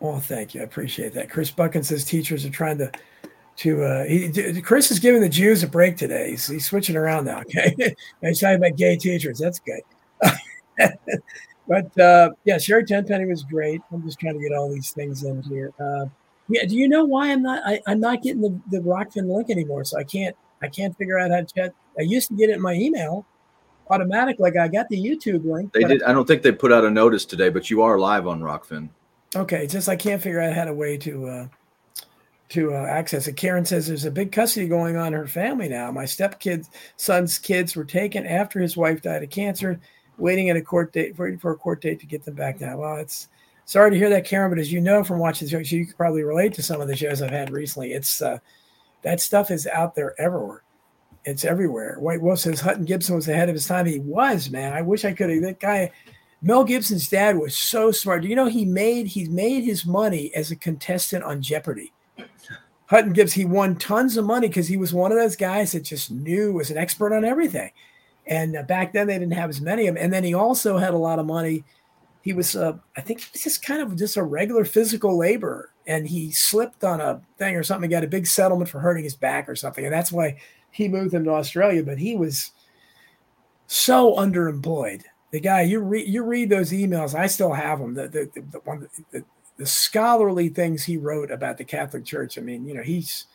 Well, 0.00 0.20
thank 0.20 0.54
you. 0.54 0.62
I 0.62 0.64
appreciate 0.64 1.12
that. 1.14 1.30
Chris 1.30 1.50
Buchan 1.50 1.82
says 1.82 2.04
teachers 2.04 2.44
are 2.44 2.50
trying 2.50 2.78
to, 2.78 2.90
to, 3.56 3.84
uh, 3.84 4.04
he, 4.04 4.60
Chris 4.62 4.90
is 4.90 4.98
giving 4.98 5.20
the 5.20 5.28
Jews 5.28 5.62
a 5.62 5.68
break 5.68 5.96
today. 5.96 6.30
He's, 6.30 6.46
he's 6.46 6.66
switching 6.66 6.96
around 6.96 7.26
now. 7.26 7.40
Okay. 7.40 7.94
He's 8.22 8.40
talking 8.40 8.56
about 8.56 8.76
gay 8.76 8.96
teachers. 8.96 9.38
That's 9.38 9.60
good. 9.60 9.82
But 11.68 11.98
uh, 11.98 12.30
yeah, 12.44 12.58
Sherri 12.58 12.84
Tenpenny 12.84 13.26
was 13.26 13.42
great. 13.42 13.80
I'm 13.92 14.02
just 14.02 14.20
trying 14.20 14.34
to 14.34 14.40
get 14.40 14.56
all 14.56 14.72
these 14.72 14.90
things 14.90 15.24
in 15.24 15.42
here. 15.42 15.72
Uh, 15.80 16.06
yeah, 16.48 16.64
do 16.64 16.76
you 16.76 16.88
know 16.88 17.04
why 17.04 17.32
I'm 17.32 17.42
not? 17.42 17.62
I, 17.66 17.80
am 17.88 18.00
not 18.00 18.22
getting 18.22 18.40
the, 18.40 18.60
the 18.70 18.78
Rokfin 18.78 19.28
link 19.34 19.50
anymore, 19.50 19.84
so 19.84 19.98
I 19.98 20.04
can't. 20.04 20.36
I 20.62 20.68
can't 20.68 20.96
figure 20.96 21.18
out 21.18 21.30
how 21.30 21.40
to 21.40 21.46
chat. 21.46 21.74
I 21.98 22.02
used 22.02 22.28
to 22.28 22.34
get 22.34 22.50
it 22.50 22.54
in 22.54 22.62
my 22.62 22.74
email 22.74 23.26
automatic, 23.90 24.38
like 24.38 24.56
I 24.56 24.68
got 24.68 24.88
the 24.88 24.96
YouTube 24.96 25.44
link. 25.44 25.72
They 25.72 25.84
did. 25.84 26.02
I, 26.02 26.10
I 26.10 26.12
don't 26.12 26.26
think 26.26 26.42
they 26.42 26.52
put 26.52 26.72
out 26.72 26.84
a 26.84 26.90
notice 26.90 27.24
today, 27.24 27.48
but 27.48 27.70
you 27.70 27.82
are 27.82 27.98
live 27.98 28.26
on 28.26 28.40
Rokfin. 28.40 28.88
Okay, 29.34 29.64
it's 29.64 29.72
just 29.72 29.88
I 29.88 29.96
can't 29.96 30.22
figure 30.22 30.40
out 30.40 30.54
how 30.54 30.64
to 30.64 30.72
way 30.72 30.96
to 30.98 31.28
uh, 31.28 31.46
to 32.50 32.74
uh, 32.74 32.86
access 32.86 33.26
it. 33.26 33.36
Karen 33.36 33.64
says 33.64 33.86
there's 33.86 34.04
a 34.04 34.10
big 34.10 34.32
custody 34.32 34.68
going 34.68 34.96
on 34.96 35.08
in 35.08 35.12
her 35.14 35.26
family 35.26 35.68
now. 35.68 35.90
My 35.90 36.04
stepkid 36.04 36.68
son's 36.96 37.38
kids 37.38 37.76
were 37.76 37.84
taken 37.84 38.26
after 38.26 38.60
his 38.60 38.76
wife 38.76 39.02
died 39.02 39.22
of 39.22 39.30
cancer 39.30 39.80
waiting 40.18 40.50
at 40.50 40.56
a 40.56 40.62
court 40.62 40.92
date, 40.92 41.18
waiting 41.18 41.38
for 41.38 41.52
a 41.52 41.56
court 41.56 41.80
date 41.80 42.00
to 42.00 42.06
get 42.06 42.24
them 42.24 42.34
back 42.34 42.60
now. 42.60 42.76
Well, 42.78 42.96
it's 42.96 43.28
sorry 43.64 43.90
to 43.90 43.96
hear 43.96 44.10
that, 44.10 44.24
Karen, 44.24 44.50
but 44.50 44.58
as 44.58 44.72
you 44.72 44.80
know 44.80 45.04
from 45.04 45.18
watching 45.18 45.46
the 45.46 45.50
show, 45.50 45.76
you 45.76 45.86
could 45.86 45.96
probably 45.96 46.22
relate 46.22 46.54
to 46.54 46.62
some 46.62 46.80
of 46.80 46.88
the 46.88 46.96
shows 46.96 47.22
I've 47.22 47.30
had 47.30 47.50
recently. 47.50 47.92
It's 47.92 48.22
uh, 48.22 48.38
that 49.02 49.20
stuff 49.20 49.50
is 49.50 49.66
out 49.66 49.94
there 49.94 50.14
everywhere. 50.20 50.62
It's 51.24 51.44
everywhere. 51.44 51.96
White 51.98 52.22
Wolf 52.22 52.38
says 52.38 52.60
Hutton 52.60 52.84
Gibson 52.84 53.16
was 53.16 53.28
ahead 53.28 53.48
of 53.48 53.54
his 53.54 53.66
time. 53.66 53.86
He 53.86 53.98
was, 53.98 54.48
man. 54.48 54.72
I 54.72 54.82
wish 54.82 55.04
I 55.04 55.12
could 55.12 55.28
have. 55.28 55.42
That 55.42 55.58
guy, 55.60 55.90
Mel 56.40 56.62
Gibson's 56.62 57.08
dad, 57.08 57.36
was 57.36 57.56
so 57.56 57.90
smart. 57.90 58.22
Do 58.22 58.28
you 58.28 58.36
know 58.36 58.46
he 58.46 58.64
made 58.64 59.08
he 59.08 59.28
made 59.28 59.64
his 59.64 59.84
money 59.84 60.32
as 60.34 60.50
a 60.50 60.56
contestant 60.56 61.24
on 61.24 61.42
Jeopardy? 61.42 61.92
Hutton 62.86 63.12
Gibbs, 63.12 63.32
he 63.32 63.44
won 63.44 63.76
tons 63.76 64.16
of 64.16 64.24
money 64.24 64.46
because 64.46 64.68
he 64.68 64.76
was 64.76 64.94
one 64.94 65.10
of 65.10 65.18
those 65.18 65.34
guys 65.34 65.72
that 65.72 65.80
just 65.80 66.12
knew 66.12 66.52
was 66.52 66.70
an 66.70 66.78
expert 66.78 67.12
on 67.12 67.24
everything. 67.24 67.72
And 68.26 68.56
uh, 68.56 68.62
back 68.62 68.92
then 68.92 69.06
they 69.06 69.18
didn't 69.18 69.34
have 69.34 69.50
as 69.50 69.60
many 69.60 69.86
of 69.86 69.94
them. 69.94 70.02
And 70.02 70.12
then 70.12 70.24
he 70.24 70.34
also 70.34 70.78
had 70.78 70.94
a 70.94 70.98
lot 70.98 71.18
of 71.18 71.26
money. 71.26 71.64
He 72.22 72.32
was, 72.32 72.56
uh, 72.56 72.76
I 72.96 73.00
think, 73.00 73.20
he 73.20 73.26
was 73.32 73.42
just 73.42 73.64
kind 73.64 73.80
of 73.80 73.96
just 73.96 74.16
a 74.16 74.22
regular 74.22 74.64
physical 74.64 75.16
laborer, 75.16 75.70
and 75.86 76.08
he 76.08 76.32
slipped 76.32 76.82
on 76.82 77.00
a 77.00 77.20
thing 77.38 77.54
or 77.54 77.62
something. 77.62 77.88
Got 77.88 78.02
a 78.02 78.08
big 78.08 78.26
settlement 78.26 78.68
for 78.68 78.80
hurting 78.80 79.04
his 79.04 79.14
back 79.14 79.48
or 79.48 79.54
something, 79.54 79.84
and 79.84 79.94
that's 79.94 80.10
why 80.10 80.38
he 80.72 80.88
moved 80.88 81.14
him 81.14 81.22
to 81.24 81.30
Australia. 81.30 81.84
But 81.84 81.98
he 81.98 82.16
was 82.16 82.50
so 83.68 84.16
underemployed. 84.16 85.02
The 85.30 85.38
guy 85.38 85.62
you 85.62 85.78
read, 85.78 86.08
you 86.08 86.24
read 86.24 86.50
those 86.50 86.72
emails. 86.72 87.14
I 87.14 87.28
still 87.28 87.52
have 87.52 87.78
them. 87.78 87.94
The 87.94 88.08
the, 88.08 88.30
the, 88.34 88.40
the 88.40 88.58
one 88.64 88.88
the, 89.12 89.22
the 89.56 89.66
scholarly 89.66 90.48
things 90.48 90.82
he 90.82 90.96
wrote 90.96 91.30
about 91.30 91.58
the 91.58 91.64
Catholic 91.64 92.04
Church. 92.04 92.38
I 92.38 92.40
mean, 92.40 92.66
you 92.66 92.74
know, 92.74 92.82
he's 92.82 93.26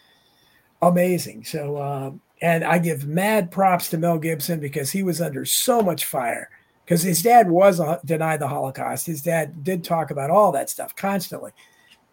amazing. 0.81 1.45
So 1.45 1.77
uh, 1.77 2.11
and 2.41 2.63
I 2.63 2.79
give 2.79 3.07
mad 3.07 3.51
props 3.51 3.89
to 3.89 3.97
Mel 3.97 4.17
Gibson 4.17 4.59
because 4.59 4.91
he 4.91 5.03
was 5.03 5.21
under 5.21 5.45
so 5.45 5.81
much 5.81 6.05
fire. 6.05 6.49
Because 6.83 7.03
his 7.03 7.21
dad 7.21 7.49
was 7.49 7.79
a, 7.79 8.01
denied 8.03 8.39
the 8.39 8.47
Holocaust. 8.47 9.05
His 9.05 9.21
dad 9.21 9.63
did 9.63 9.83
talk 9.83 10.11
about 10.11 10.31
all 10.31 10.51
that 10.51 10.69
stuff 10.69 10.95
constantly. 10.95 11.51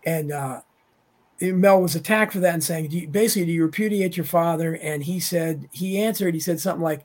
And 0.05 0.31
uh, 0.31 0.61
Mel 1.41 1.81
was 1.81 1.95
attacked 1.95 2.35
for 2.35 2.41
that 2.41 2.55
and 2.55 2.63
saying, 2.63 2.89
do 2.89 2.99
you, 2.99 3.09
basically, 3.09 3.47
do 3.47 3.53
you 3.53 3.65
repudiate 3.65 4.17
your 4.17 4.27
father? 4.27 4.77
And 4.77 5.03
he 5.03 5.19
said, 5.19 5.69
he 5.73 5.99
answered, 6.01 6.35
he 6.35 6.41
said 6.41 6.61
something 6.61 6.85
like, 6.85 7.05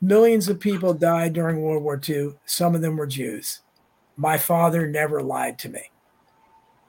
millions 0.00 0.48
of 0.48 0.58
people 0.58 0.94
died 0.94 1.34
during 1.34 1.60
World 1.60 1.82
War 1.82 2.00
II. 2.08 2.34
Some 2.46 2.74
of 2.74 2.80
them 2.80 2.96
were 2.96 3.06
Jews. 3.06 3.60
My 4.16 4.38
father 4.38 4.88
never 4.88 5.22
lied 5.22 5.58
to 5.60 5.68
me. 5.68 5.90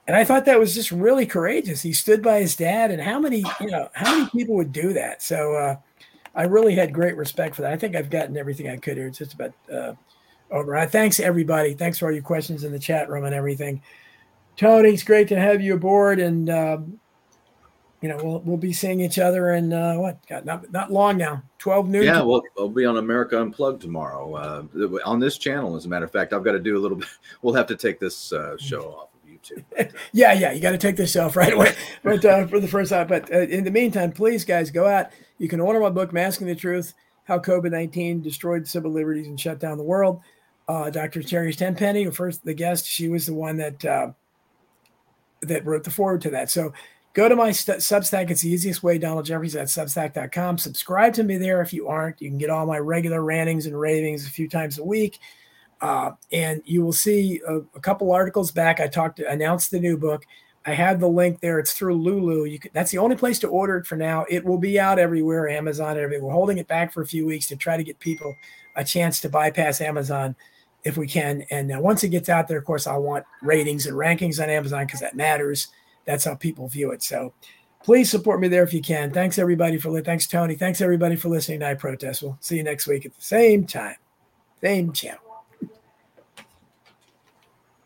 And 0.06 0.16
I 0.16 0.24
thought 0.24 0.46
that 0.46 0.58
was 0.58 0.74
just 0.74 0.90
really 0.90 1.26
courageous. 1.26 1.82
He 1.82 1.92
stood 1.92 2.22
by 2.22 2.40
his 2.40 2.56
dad, 2.56 2.90
and 2.90 3.00
how 3.00 3.20
many, 3.20 3.44
you 3.60 3.70
know, 3.70 3.88
how 3.92 4.18
many 4.18 4.30
people 4.30 4.56
would 4.56 4.72
do 4.72 4.92
that? 4.94 5.22
So, 5.22 5.54
uh, 5.54 5.76
I 6.34 6.44
really 6.44 6.74
had 6.74 6.92
great 6.92 7.16
respect 7.16 7.54
for 7.54 7.62
that. 7.62 7.72
I 7.72 7.76
think 7.76 7.96
I've 7.96 8.10
gotten 8.10 8.36
everything 8.36 8.68
I 8.68 8.76
could 8.76 8.96
here. 8.96 9.08
It's 9.08 9.18
just 9.18 9.34
about 9.34 9.52
uh, 9.72 9.94
over. 10.50 10.76
I 10.76 10.86
thanks 10.86 11.20
everybody. 11.20 11.74
Thanks 11.74 11.98
for 11.98 12.06
all 12.06 12.12
your 12.12 12.22
questions 12.22 12.64
in 12.64 12.72
the 12.72 12.78
chat 12.78 13.08
room 13.08 13.24
and 13.24 13.34
everything. 13.34 13.82
Tony, 14.56 14.90
it's 14.90 15.02
great 15.02 15.28
to 15.28 15.40
have 15.40 15.60
you 15.60 15.74
aboard, 15.74 16.20
and 16.20 16.48
um, 16.50 17.00
you 18.00 18.08
know 18.08 18.16
we'll 18.22 18.40
we'll 18.40 18.56
be 18.56 18.72
seeing 18.72 19.00
each 19.00 19.18
other 19.18 19.54
in 19.54 19.72
uh, 19.72 19.94
what? 19.94 20.24
God, 20.28 20.44
not 20.44 20.70
not 20.70 20.92
long 20.92 21.16
now. 21.16 21.42
Twelve 21.58 21.88
noon. 21.88 22.04
Yeah, 22.04 22.22
we'll, 22.22 22.42
we'll 22.56 22.68
be 22.68 22.84
on 22.84 22.98
America 22.98 23.40
Unplugged 23.40 23.82
tomorrow 23.82 24.34
uh, 24.34 24.88
on 25.04 25.18
this 25.18 25.36
channel. 25.36 25.76
As 25.76 25.84
a 25.84 25.88
matter 25.88 26.04
of 26.04 26.12
fact, 26.12 26.32
I've 26.32 26.44
got 26.44 26.52
to 26.52 26.60
do 26.60 26.76
a 26.76 26.80
little 26.80 26.96
bit. 26.98 27.08
We'll 27.42 27.54
have 27.54 27.66
to 27.66 27.76
take 27.76 27.98
this 27.98 28.32
uh, 28.32 28.56
show 28.56 28.82
off. 28.82 29.09
yeah, 30.12 30.32
yeah, 30.32 30.52
you 30.52 30.60
got 30.60 30.72
to 30.72 30.78
take 30.78 30.96
this 30.96 31.16
off 31.16 31.36
right 31.36 31.52
away. 31.52 31.74
But 32.02 32.24
uh, 32.24 32.46
for 32.46 32.60
the 32.60 32.68
first 32.68 32.90
time, 32.90 33.08
but 33.08 33.32
uh, 33.32 33.40
in 33.40 33.64
the 33.64 33.70
meantime, 33.70 34.12
please, 34.12 34.44
guys, 34.44 34.70
go 34.70 34.86
out. 34.86 35.10
You 35.38 35.48
can 35.48 35.60
order 35.60 35.80
my 35.80 35.90
book, 35.90 36.12
Masking 36.12 36.46
the 36.46 36.54
Truth: 36.54 36.94
How 37.24 37.38
COVID 37.38 37.70
nineteen 37.70 38.22
Destroyed 38.22 38.66
Civil 38.66 38.90
Liberties 38.90 39.26
and 39.26 39.38
Shut 39.38 39.60
Down 39.60 39.78
the 39.78 39.84
World. 39.84 40.20
Uh, 40.68 40.88
Dr. 40.88 41.22
Sherri 41.22 41.52
Tenpenny, 41.52 42.08
first 42.10 42.44
the 42.44 42.54
guest, 42.54 42.86
she 42.86 43.08
was 43.08 43.26
the 43.26 43.34
one 43.34 43.56
that 43.56 43.84
uh, 43.84 44.12
that 45.42 45.66
wrote 45.66 45.84
the 45.84 45.90
foreword 45.90 46.20
to 46.22 46.30
that. 46.30 46.50
So 46.50 46.72
go 47.12 47.28
to 47.28 47.36
my 47.36 47.50
st- 47.50 47.78
Substack. 47.78 48.30
It's 48.30 48.42
the 48.42 48.50
easiest 48.50 48.82
way, 48.82 48.98
Donald 48.98 49.26
Jeffries 49.26 49.56
at 49.56 49.66
substack.com. 49.66 50.58
Subscribe 50.58 51.14
to 51.14 51.24
me 51.24 51.38
there 51.38 51.60
if 51.60 51.72
you 51.72 51.88
aren't. 51.88 52.20
You 52.22 52.28
can 52.28 52.38
get 52.38 52.50
all 52.50 52.66
my 52.66 52.78
regular 52.78 53.22
rantings 53.22 53.66
and 53.66 53.78
ravings 53.78 54.26
a 54.26 54.30
few 54.30 54.48
times 54.48 54.78
a 54.78 54.84
week. 54.84 55.18
Uh, 55.80 56.12
and 56.32 56.62
you 56.64 56.82
will 56.82 56.92
see 56.92 57.40
a, 57.46 57.56
a, 57.56 57.80
couple 57.80 58.12
articles 58.12 58.50
back. 58.50 58.80
I 58.80 58.86
talked 58.86 59.16
to 59.16 59.30
announced 59.30 59.70
the 59.70 59.80
new 59.80 59.96
book. 59.96 60.26
I 60.66 60.74
have 60.74 61.00
the 61.00 61.08
link 61.08 61.40
there. 61.40 61.58
It's 61.58 61.72
through 61.72 61.94
Lulu. 61.94 62.44
You 62.44 62.58
can, 62.58 62.70
that's 62.74 62.90
the 62.90 62.98
only 62.98 63.16
place 63.16 63.38
to 63.38 63.48
order 63.48 63.78
it 63.78 63.86
for 63.86 63.96
now. 63.96 64.26
It 64.28 64.44
will 64.44 64.58
be 64.58 64.78
out 64.78 64.98
everywhere, 64.98 65.48
Amazon 65.48 65.98
everything. 65.98 66.22
We're 66.22 66.32
holding 66.32 66.58
it 66.58 66.68
back 66.68 66.92
for 66.92 67.00
a 67.00 67.06
few 67.06 67.26
weeks 67.26 67.48
to 67.48 67.56
try 67.56 67.78
to 67.78 67.82
get 67.82 67.98
people 67.98 68.34
a 68.76 68.84
chance 68.84 69.20
to 69.20 69.30
bypass 69.30 69.80
Amazon 69.80 70.36
if 70.84 70.96
we 70.96 71.06
can. 71.06 71.44
And 71.50 71.72
uh, 71.72 71.78
once 71.80 72.04
it 72.04 72.08
gets 72.08 72.28
out 72.28 72.46
there, 72.46 72.58
of 72.58 72.64
course, 72.64 72.86
I 72.86 72.96
want 72.96 73.24
ratings 73.42 73.86
and 73.86 73.96
rankings 73.96 74.42
on 74.42 74.50
Amazon 74.50 74.84
because 74.84 75.00
that 75.00 75.16
matters. 75.16 75.68
That's 76.04 76.24
how 76.24 76.34
people 76.34 76.68
view 76.68 76.90
it. 76.92 77.02
So 77.02 77.32
please 77.82 78.10
support 78.10 78.40
me 78.40 78.48
there 78.48 78.62
if 78.62 78.74
you 78.74 78.82
can. 78.82 79.12
Thanks 79.12 79.38
everybody 79.38 79.78
for 79.78 79.88
listening. 79.88 80.04
thanks 80.04 80.26
Tony. 80.26 80.56
Thanks 80.56 80.80
everybody 80.80 81.16
for 81.16 81.30
listening 81.30 81.60
to 81.60 81.68
I 81.68 81.74
Protest. 81.74 82.22
We'll 82.22 82.38
see 82.40 82.56
you 82.56 82.64
next 82.64 82.86
week 82.86 83.06
at 83.06 83.14
the 83.14 83.22
same 83.22 83.66
time, 83.66 83.96
same 84.60 84.92
channel. 84.92 85.29